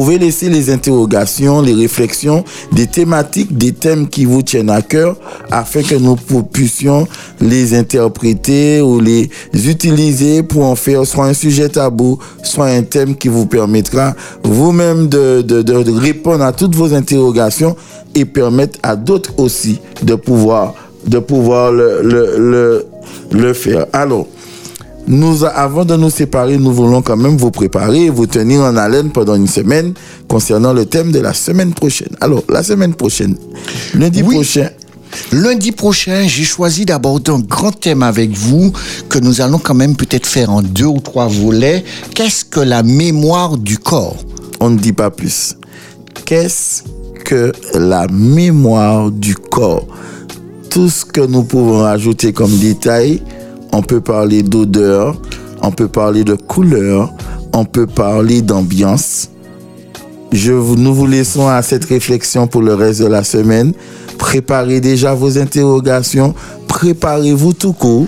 pouvez 0.00 0.18
laisser 0.18 0.48
les 0.48 0.70
interrogations, 0.70 1.60
les 1.60 1.74
réflexions, 1.74 2.42
des 2.72 2.86
thématiques, 2.86 3.58
des 3.58 3.72
thèmes 3.72 4.08
qui 4.08 4.24
vous 4.24 4.40
tiennent 4.40 4.70
à 4.70 4.80
cœur 4.80 5.14
afin 5.50 5.82
que 5.82 5.94
nous 5.94 6.16
puissions 6.42 7.06
les 7.38 7.74
interpréter 7.74 8.80
ou 8.80 8.98
les 8.98 9.28
utiliser 9.52 10.42
pour 10.42 10.64
en 10.64 10.74
faire 10.74 11.04
soit 11.06 11.26
un 11.26 11.34
sujet 11.34 11.68
tabou, 11.68 12.18
soit 12.42 12.68
un 12.68 12.82
thème 12.82 13.14
qui 13.14 13.28
vous 13.28 13.44
permettra 13.44 14.14
vous-même 14.42 15.08
de, 15.08 16.00
répondre 16.00 16.44
à 16.44 16.54
toutes 16.54 16.74
vos 16.74 16.94
interrogations 16.94 17.76
et 18.14 18.24
permettre 18.24 18.78
à 18.82 18.96
d'autres 18.96 19.34
aussi 19.36 19.80
de 20.02 20.14
pouvoir, 20.14 20.72
de 21.06 21.18
pouvoir 21.18 21.72
le, 21.72 22.86
le 23.32 23.52
faire. 23.52 23.84
Alors, 23.92 24.26
nous, 25.06 25.44
avant 25.44 25.84
de 25.84 25.96
nous 25.96 26.10
séparer, 26.10 26.56
nous 26.58 26.72
voulons 26.72 27.02
quand 27.02 27.16
même 27.16 27.36
vous 27.36 27.50
préparer 27.50 28.04
et 28.06 28.10
vous 28.10 28.26
tenir 28.26 28.60
en 28.60 28.76
haleine 28.76 29.10
pendant 29.10 29.34
une 29.34 29.46
semaine 29.48 29.94
concernant 30.28 30.72
le 30.72 30.86
thème 30.86 31.10
de 31.10 31.18
la 31.20 31.34
semaine 31.34 31.72
prochaine. 31.72 32.14
Alors, 32.20 32.42
la 32.48 32.62
semaine 32.62 32.94
prochaine, 32.94 33.36
lundi 33.94 34.22
Oui. 34.22 34.34
prochain, 34.36 34.68
Lundi 35.32 35.72
prochain, 35.72 36.28
j'ai 36.28 36.44
choisi 36.44 36.84
d'aborder 36.84 37.32
un 37.32 37.40
grand 37.40 37.72
thème 37.72 38.04
avec 38.04 38.30
vous 38.30 38.72
que 39.08 39.18
nous 39.18 39.40
allons 39.40 39.58
quand 39.58 39.74
même 39.74 39.96
peut-être 39.96 40.24
faire 40.26 40.50
en 40.50 40.62
deux 40.62 40.84
ou 40.84 41.00
trois 41.00 41.26
volets. 41.26 41.82
Qu'est-ce 42.14 42.44
que 42.44 42.60
la 42.60 42.84
mémoire 42.84 43.58
du 43.58 43.76
corps? 43.76 44.14
On 44.60 44.70
ne 44.70 44.78
dit 44.78 44.92
pas 44.92 45.10
plus. 45.10 45.56
Qu'est-ce 46.26 46.84
que 47.24 47.50
la 47.74 48.06
mémoire 48.06 49.10
du 49.10 49.34
corps? 49.34 49.84
Tout 50.70 50.88
ce 50.88 51.04
que 51.04 51.20
nous 51.22 51.42
pouvons 51.42 51.84
ajouter 51.84 52.32
comme 52.32 52.56
détail, 52.58 53.20
on 53.72 53.82
peut 53.82 54.00
parler 54.00 54.42
d'odeur, 54.42 55.20
on 55.62 55.70
peut 55.70 55.88
parler 55.88 56.24
de 56.24 56.34
couleur, 56.34 57.12
on 57.52 57.64
peut 57.64 57.86
parler 57.86 58.42
d'ambiance. 58.42 59.30
Je 60.32 60.52
vous, 60.52 60.76
nous 60.76 60.94
vous 60.94 61.06
laissons 61.06 61.48
à 61.48 61.62
cette 61.62 61.84
réflexion 61.84 62.46
pour 62.46 62.62
le 62.62 62.74
reste 62.74 63.00
de 63.00 63.06
la 63.06 63.24
semaine. 63.24 63.72
Préparez 64.18 64.80
déjà 64.80 65.14
vos 65.14 65.38
interrogations, 65.38 66.34
préparez-vous 66.68 67.52
tout 67.52 67.72
court. 67.72 68.06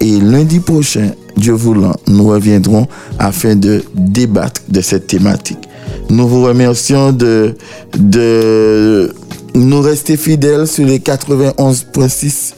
Et 0.00 0.20
lundi 0.20 0.60
prochain, 0.60 1.10
Dieu 1.36 1.52
voulant, 1.54 1.94
nous 2.06 2.28
reviendrons 2.28 2.86
afin 3.18 3.56
de 3.56 3.82
débattre 3.94 4.62
de 4.68 4.80
cette 4.80 5.06
thématique. 5.06 5.68
Nous 6.10 6.28
vous 6.28 6.42
remercions 6.42 7.12
de, 7.12 7.54
de 7.96 9.12
nous 9.54 9.80
rester 9.80 10.16
fidèles 10.16 10.66
sur 10.66 10.84
les 10.84 10.98
91.6 10.98 12.54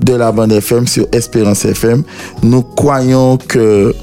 de 0.00 0.14
la 0.14 0.32
bande 0.32 0.52
FM 0.52 0.86
sur 0.86 1.06
Espérance 1.12 1.64
FM. 1.64 2.02
Nous 2.42 2.62
croyons 2.62 3.36
que 3.36 3.94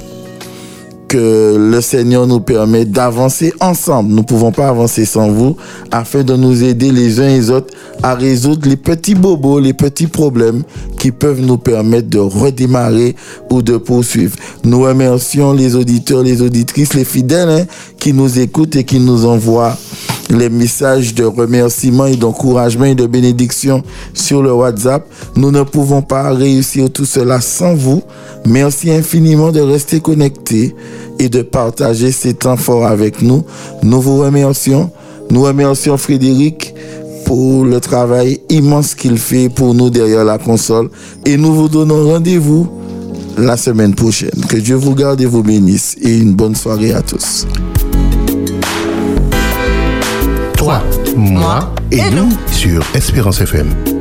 le 1.15 1.81
Seigneur 1.81 2.27
nous 2.27 2.39
permet 2.39 2.85
d'avancer 2.85 3.53
ensemble. 3.59 4.09
Nous 4.09 4.17
ne 4.17 4.21
pouvons 4.23 4.51
pas 4.51 4.69
avancer 4.69 5.05
sans 5.05 5.29
vous 5.29 5.55
afin 5.91 6.23
de 6.23 6.35
nous 6.35 6.63
aider 6.63 6.91
les 6.91 7.19
uns 7.19 7.27
et 7.27 7.37
les 7.37 7.49
autres 7.49 7.73
à 8.01 8.15
résoudre 8.15 8.67
les 8.67 8.75
petits 8.75 9.15
bobos, 9.15 9.59
les 9.59 9.73
petits 9.73 10.07
problèmes 10.07 10.63
qui 10.97 11.11
peuvent 11.11 11.41
nous 11.41 11.57
permettre 11.57 12.09
de 12.09 12.19
redémarrer 12.19 13.15
ou 13.49 13.61
de 13.61 13.77
poursuivre. 13.77 14.35
Nous 14.63 14.81
remercions 14.81 15.53
les 15.53 15.75
auditeurs, 15.75 16.23
les 16.23 16.41
auditrices, 16.41 16.93
les 16.93 17.05
fidèles 17.05 17.49
hein, 17.49 17.65
qui 17.99 18.13
nous 18.13 18.39
écoutent 18.39 18.75
et 18.75 18.83
qui 18.83 18.99
nous 18.99 19.25
envoient 19.25 19.77
les 20.29 20.49
messages 20.49 21.13
de 21.13 21.23
remerciement 21.23 22.05
et 22.05 22.15
d'encouragement 22.15 22.85
et 22.85 22.95
de 22.95 23.05
bénédiction 23.05 23.83
sur 24.13 24.41
le 24.41 24.53
WhatsApp. 24.53 25.05
Nous 25.35 25.51
ne 25.51 25.63
pouvons 25.63 26.01
pas 26.01 26.31
réussir 26.31 26.91
tout 26.91 27.05
cela 27.05 27.41
sans 27.41 27.75
vous. 27.75 28.01
Merci 28.45 28.91
infiniment 28.91 29.51
de 29.51 29.61
rester 29.61 29.99
connectés 29.99 30.75
et 31.19 31.29
de 31.29 31.41
partager 31.41 32.11
ces 32.11 32.33
temps 32.33 32.57
forts 32.57 32.85
avec 32.85 33.21
nous. 33.21 33.43
Nous 33.83 34.01
vous 34.01 34.19
remercions. 34.19 34.91
Nous 35.29 35.43
remercions 35.43 35.97
Frédéric 35.97 36.73
pour 37.25 37.63
le 37.63 37.79
travail 37.79 38.39
immense 38.49 38.95
qu'il 38.95 39.17
fait 39.17 39.49
pour 39.49 39.73
nous 39.73 39.89
derrière 39.89 40.25
la 40.25 40.37
console. 40.37 40.89
Et 41.25 41.37
nous 41.37 41.53
vous 41.53 41.69
donnons 41.69 42.07
rendez-vous 42.11 42.67
la 43.37 43.57
semaine 43.57 43.95
prochaine. 43.95 44.45
Que 44.49 44.57
Dieu 44.57 44.75
vous 44.75 44.95
garde 44.95 45.21
et 45.21 45.25
vous 45.25 45.43
bénisse. 45.43 45.95
Et 46.01 46.17
une 46.17 46.33
bonne 46.33 46.55
soirée 46.55 46.93
à 46.93 47.01
tous. 47.01 47.47
Toi, 50.63 50.81
moi 51.17 51.73
et 51.91 52.09
nous 52.11 52.29
sur 52.49 52.81
Espérance 52.95 53.41
FM. 53.41 53.92